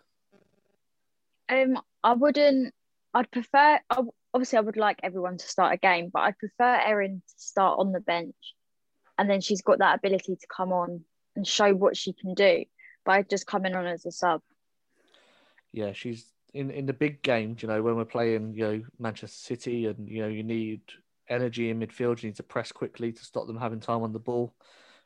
Um, 1.48 1.78
I 2.04 2.12
wouldn't. 2.12 2.74
I'd 3.14 3.30
prefer. 3.30 3.80
Obviously, 4.34 4.58
I 4.58 4.62
would 4.62 4.76
like 4.76 5.00
everyone 5.02 5.36
to 5.38 5.46
start 5.46 5.74
a 5.74 5.76
game, 5.76 6.10
but 6.12 6.20
I'd 6.20 6.38
prefer 6.38 6.80
Erin 6.86 7.22
to 7.26 7.34
start 7.36 7.78
on 7.78 7.92
the 7.92 8.00
bench, 8.00 8.34
and 9.18 9.28
then 9.28 9.40
she's 9.40 9.62
got 9.62 9.78
that 9.78 9.98
ability 9.98 10.36
to 10.36 10.46
come 10.54 10.72
on 10.72 11.04
and 11.36 11.46
show 11.46 11.74
what 11.74 11.96
she 11.96 12.12
can 12.12 12.34
do 12.34 12.64
by 13.04 13.22
just 13.22 13.46
coming 13.46 13.74
on 13.74 13.86
as 13.86 14.06
a 14.06 14.12
sub. 14.12 14.40
yeah, 15.72 15.92
she's 15.92 16.26
in 16.54 16.70
in 16.70 16.86
the 16.86 16.92
big 16.92 17.22
games. 17.22 17.62
You 17.62 17.68
know, 17.68 17.82
when 17.82 17.96
we're 17.96 18.04
playing, 18.04 18.54
you 18.54 18.64
know, 18.64 18.82
Manchester 18.98 19.36
City, 19.36 19.86
and 19.86 20.08
you 20.08 20.22
know, 20.22 20.28
you 20.28 20.42
need 20.42 20.82
energy 21.28 21.70
in 21.70 21.80
midfield. 21.80 22.22
You 22.22 22.28
need 22.28 22.36
to 22.36 22.42
press 22.42 22.72
quickly 22.72 23.12
to 23.12 23.24
stop 23.24 23.46
them 23.46 23.56
having 23.58 23.80
time 23.80 24.02
on 24.02 24.12
the 24.12 24.18
ball. 24.18 24.54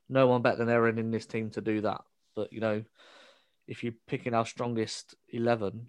No 0.09 0.27
one 0.27 0.43
better 0.43 0.59
than 0.59 0.69
Erin 0.69 0.99
in 0.99 1.11
this 1.11 1.27
team 1.27 1.51
to 1.51 1.61
do 1.61 1.81
that. 1.83 2.03
But 2.35 2.53
you 2.53 2.61
know, 2.61 2.85
if 3.67 3.83
you're 3.83 3.95
picking 4.07 4.35
our 4.35 4.47
strongest 4.47 5.15
eleven 5.29 5.89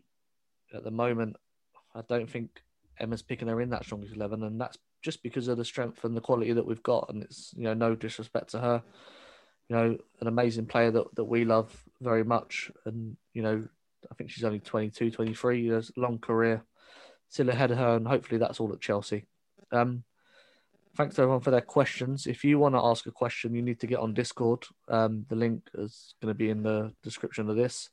at 0.73 0.83
the 0.83 0.91
moment, 0.91 1.35
I 1.95 2.01
don't 2.07 2.29
think 2.29 2.61
Emma's 2.99 3.21
picking 3.21 3.47
her 3.47 3.61
in 3.61 3.69
that 3.71 3.85
strongest 3.85 4.15
eleven, 4.15 4.43
and 4.43 4.59
that's 4.59 4.77
just 5.01 5.23
because 5.23 5.47
of 5.47 5.57
the 5.57 5.65
strength 5.65 6.03
and 6.03 6.15
the 6.15 6.21
quality 6.21 6.53
that 6.53 6.65
we've 6.65 6.83
got. 6.83 7.09
And 7.09 7.23
it's 7.23 7.53
you 7.55 7.63
know 7.63 7.73
no 7.73 7.95
disrespect 7.95 8.51
to 8.51 8.59
her, 8.59 8.83
you 9.69 9.75
know, 9.75 9.97
an 10.21 10.27
amazing 10.27 10.65
player 10.65 10.91
that 10.91 11.15
that 11.15 11.25
we 11.25 11.45
love 11.45 11.83
very 12.01 12.23
much, 12.23 12.71
and 12.85 13.17
you 13.33 13.41
know, 13.41 13.67
I 14.11 14.15
think 14.15 14.29
she's 14.29 14.43
only 14.43 14.59
22, 14.59 15.11
23 15.11 15.61
years, 15.61 15.91
long 15.95 16.19
career 16.19 16.63
still 17.29 17.49
ahead 17.49 17.71
of 17.71 17.77
her, 17.77 17.95
and 17.95 18.07
hopefully 18.07 18.39
that's 18.39 18.59
all 18.59 18.71
at 18.73 18.81
Chelsea. 18.81 19.25
Um, 19.71 20.03
thanks 20.95 21.15
to 21.15 21.21
everyone 21.21 21.41
for 21.41 21.51
their 21.51 21.61
questions. 21.61 22.25
If 22.25 22.43
you 22.43 22.57
want 22.59 22.75
to 22.75 22.83
ask 22.83 23.05
a 23.05 23.11
question, 23.11 23.53
you 23.53 23.61
need 23.61 23.79
to 23.81 23.87
get 23.87 23.99
on 23.99 24.13
Discord. 24.13 24.65
Um, 24.87 25.25
the 25.29 25.35
link 25.35 25.69
is 25.75 26.15
going 26.21 26.33
to 26.33 26.37
be 26.37 26.49
in 26.49 26.63
the 26.63 26.93
description 27.03 27.49
of 27.49 27.55
this. 27.55 27.89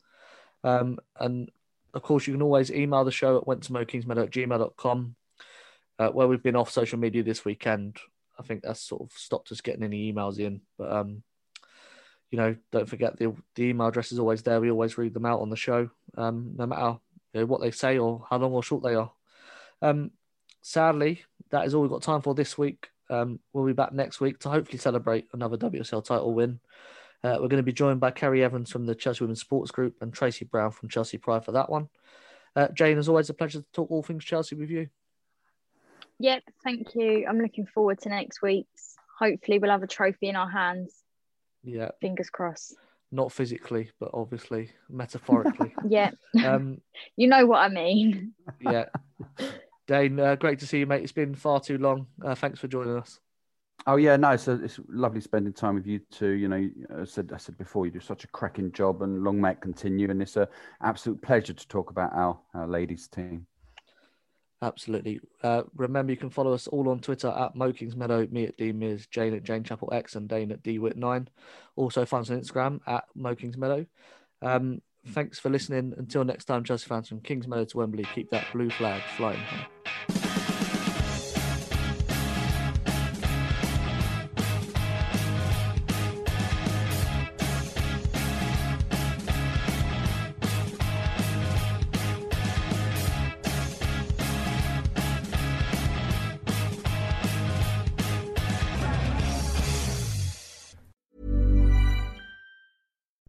Um, 0.62 0.98
and 1.18 1.50
of 1.94 2.02
course, 2.02 2.26
you 2.26 2.34
can 2.34 2.42
always 2.42 2.70
email 2.70 3.04
the 3.04 3.12
show 3.12 3.38
at 3.38 3.44
wenttomowkingsmeadow 3.44 4.24
at 4.24 4.30
gmail.com, 4.30 5.14
uh, 6.00 6.08
where 6.08 6.26
we've 6.26 6.42
been 6.42 6.56
off 6.56 6.70
social 6.70 6.98
media 6.98 7.22
this 7.22 7.44
weekend. 7.44 7.98
I 8.38 8.42
think 8.42 8.62
that's 8.62 8.80
sort 8.80 9.02
of 9.02 9.12
stopped 9.12 9.52
us 9.52 9.60
getting 9.60 9.84
any 9.84 10.12
emails 10.12 10.40
in. 10.40 10.60
But, 10.76 10.92
um, 10.92 11.22
you 12.32 12.38
know, 12.38 12.56
don't 12.72 12.88
forget 12.88 13.16
the, 13.16 13.32
the 13.54 13.64
email 13.64 13.86
address 13.86 14.10
is 14.10 14.18
always 14.18 14.42
there. 14.42 14.60
We 14.60 14.72
always 14.72 14.98
read 14.98 15.14
them 15.14 15.24
out 15.24 15.40
on 15.40 15.50
the 15.50 15.56
show, 15.56 15.88
um, 16.16 16.54
no 16.56 16.66
matter 16.66 16.98
you 17.32 17.40
know, 17.40 17.46
what 17.46 17.60
they 17.60 17.70
say 17.70 17.98
or 17.98 18.26
how 18.28 18.38
long 18.38 18.52
or 18.52 18.62
short 18.62 18.82
they 18.82 18.96
are. 18.96 19.12
Um, 19.80 20.10
sadly, 20.62 21.22
that 21.50 21.64
is 21.64 21.74
all 21.74 21.82
we've 21.82 21.90
got 21.90 22.02
time 22.02 22.22
for 22.22 22.34
this 22.34 22.58
week. 22.58 22.88
Um, 23.08 23.38
we'll 23.52 23.66
be 23.66 23.72
back 23.72 23.92
next 23.92 24.20
week 24.20 24.40
to 24.40 24.48
hopefully 24.48 24.78
celebrate 24.78 25.28
another 25.32 25.56
WSL 25.56 26.04
title 26.04 26.34
win. 26.34 26.58
Uh, 27.24 27.38
we're 27.40 27.48
going 27.48 27.56
to 27.56 27.62
be 27.62 27.72
joined 27.72 28.00
by 28.00 28.10
Kerry 28.10 28.44
Evans 28.44 28.70
from 28.70 28.84
the 28.84 28.94
Chelsea 28.94 29.24
Women's 29.24 29.40
Sports 29.40 29.70
Group 29.70 29.96
and 30.02 30.12
Tracy 30.12 30.44
Brown 30.44 30.70
from 30.70 30.90
Chelsea 30.90 31.16
Pride 31.16 31.42
for 31.42 31.52
that 31.52 31.70
one. 31.70 31.88
Uh, 32.54 32.68
Jane, 32.68 32.98
as 32.98 33.08
always, 33.08 33.30
a 33.30 33.34
pleasure 33.34 33.60
to 33.60 33.66
talk 33.72 33.90
all 33.90 34.02
things 34.02 34.24
Chelsea 34.24 34.54
with 34.54 34.68
you. 34.70 34.88
Yep, 36.18 36.42
thank 36.62 36.94
you. 36.94 37.26
I'm 37.26 37.40
looking 37.40 37.64
forward 37.66 38.00
to 38.02 38.10
next 38.10 38.42
week's. 38.42 38.94
Hopefully, 39.18 39.58
we'll 39.58 39.70
have 39.70 39.82
a 39.82 39.86
trophy 39.86 40.28
in 40.28 40.36
our 40.36 40.50
hands. 40.50 40.92
Yeah, 41.62 41.88
Fingers 42.02 42.28
crossed. 42.28 42.76
not 43.10 43.32
physically, 43.32 43.90
but 43.98 44.10
obviously 44.12 44.72
metaphorically. 44.90 45.74
Yeah, 45.88 46.10
um, 46.44 46.82
you 47.16 47.26
know 47.26 47.46
what 47.46 47.58
I 47.60 47.68
mean. 47.68 48.34
yeah. 48.60 48.86
Dayne, 49.86 50.20
uh, 50.20 50.34
great 50.36 50.58
to 50.60 50.66
see 50.66 50.78
you, 50.78 50.86
mate. 50.86 51.02
It's 51.02 51.12
been 51.12 51.34
far 51.34 51.60
too 51.60 51.78
long. 51.78 52.06
Uh, 52.22 52.34
thanks 52.34 52.58
for 52.58 52.68
joining 52.68 52.96
us. 52.96 53.20
Oh 53.86 53.96
yeah, 53.96 54.16
no, 54.16 54.36
so 54.36 54.58
it's 54.62 54.80
lovely 54.88 55.20
spending 55.20 55.52
time 55.52 55.74
with 55.74 55.86
you 55.86 55.98
too. 56.10 56.30
You 56.30 56.48
know, 56.48 56.70
I 57.00 57.04
said 57.04 57.32
I 57.34 57.36
said 57.36 57.58
before, 57.58 57.84
you 57.84 57.92
do 57.92 58.00
such 58.00 58.24
a 58.24 58.28
cracking 58.28 58.72
job, 58.72 59.02
and 59.02 59.22
long 59.22 59.40
may 59.40 59.50
it 59.50 59.60
continue. 59.60 60.10
And 60.10 60.22
it's 60.22 60.36
a 60.36 60.48
absolute 60.82 61.20
pleasure 61.20 61.52
to 61.52 61.68
talk 61.68 61.90
about 61.90 62.12
our, 62.14 62.38
our 62.54 62.66
ladies 62.66 63.08
team. 63.08 63.46
Absolutely. 64.62 65.20
Uh, 65.42 65.64
remember, 65.76 66.12
you 66.12 66.16
can 66.16 66.30
follow 66.30 66.54
us 66.54 66.66
all 66.66 66.88
on 66.88 67.00
Twitter 67.00 67.28
at 67.28 67.54
MowKingsmeadow, 67.54 68.32
me 68.32 68.44
at 68.44 68.56
D 68.56 68.72
Miz, 68.72 69.06
Jane 69.06 69.34
at 69.34 69.44
JaneChappellx, 69.44 70.16
and 70.16 70.26
Dayne 70.26 70.50
at 70.52 70.62
DWhitt9. 70.62 71.26
Also, 71.76 72.06
find 72.06 72.22
us 72.22 72.30
on 72.30 72.40
Instagram 72.40 72.80
at 72.86 73.04
MowKingsmeadow. 73.14 73.86
Um, 74.40 74.80
thanks 75.08 75.38
for 75.38 75.50
listening. 75.50 75.92
Until 75.98 76.24
next 76.24 76.46
time, 76.46 76.64
Chelsea 76.64 76.86
fans 76.86 77.08
from 77.08 77.20
Kingsmeadow 77.20 77.68
to 77.68 77.76
Wembley, 77.76 78.06
keep 78.14 78.30
that 78.30 78.46
blue 78.52 78.70
flag 78.70 79.02
flying 79.18 79.40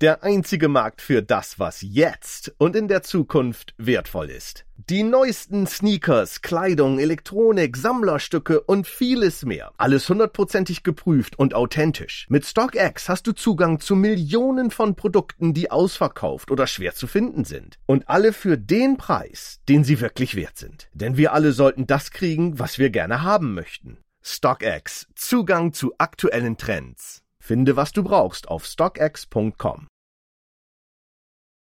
Der 0.02 0.26
einzige 0.26 0.68
Markt 0.68 1.02
für 1.02 1.24
das, 1.24 1.58
was 1.58 1.82
jetzt 1.82 2.54
und 2.58 2.76
in 2.76 2.90
der 2.90 3.02
Zukunft 3.02 3.74
wertvoll 3.78 4.30
ist. 4.30 4.66
Die 4.76 5.04
neuesten 5.04 5.68
Sneakers, 5.68 6.42
Kleidung, 6.42 7.00
Elektronik, 7.00 7.78
Sammlerstücke 7.78 8.60
und 8.60 8.88
vieles 8.88 9.46
mehr. 9.46 9.72
Alles 9.78 10.10
hundertprozentig 10.10 10.84
geprüft 10.84 11.40
und 11.40 11.54
authentisch. 11.54 12.26
Mit 12.28 12.46
StockX 12.46 13.08
hast 13.08 13.26
du 13.26 13.32
Zugang 13.32 13.80
zu 13.80 13.96
Millionen 13.96 14.70
von 14.70 14.98
Produkten, 14.98 15.54
die 15.54 15.72
ausverkauft 15.72 16.52
oder 16.52 16.68
schwer 16.68 16.94
zu 16.94 17.08
finden 17.08 17.46
sind. 17.46 17.80
Und 17.86 18.10
alle 18.10 18.34
für 18.34 18.58
den 18.58 18.98
Preis, 18.98 19.62
den 19.70 19.86
sie 19.86 20.02
wirklich 20.02 20.36
wert 20.36 20.58
sind. 20.58 20.90
Denn 20.92 21.16
wir 21.16 21.32
alle 21.32 21.54
sollten 21.54 21.88
das 21.88 22.12
kriegen, 22.12 22.60
was 22.60 22.80
wir 22.80 22.90
gerne 22.90 23.24
haben 23.24 23.54
möchten. 23.54 24.00
StockX. 24.22 25.08
Zugang 25.16 25.72
zu 25.72 25.94
aktuellen 26.00 26.58
Trends. 26.58 27.25
Finde, 27.46 27.76
was 27.76 27.92
du 27.92 28.04
brauchst 28.04 28.48
auf 28.48 28.66
stockx.com. 28.66 29.86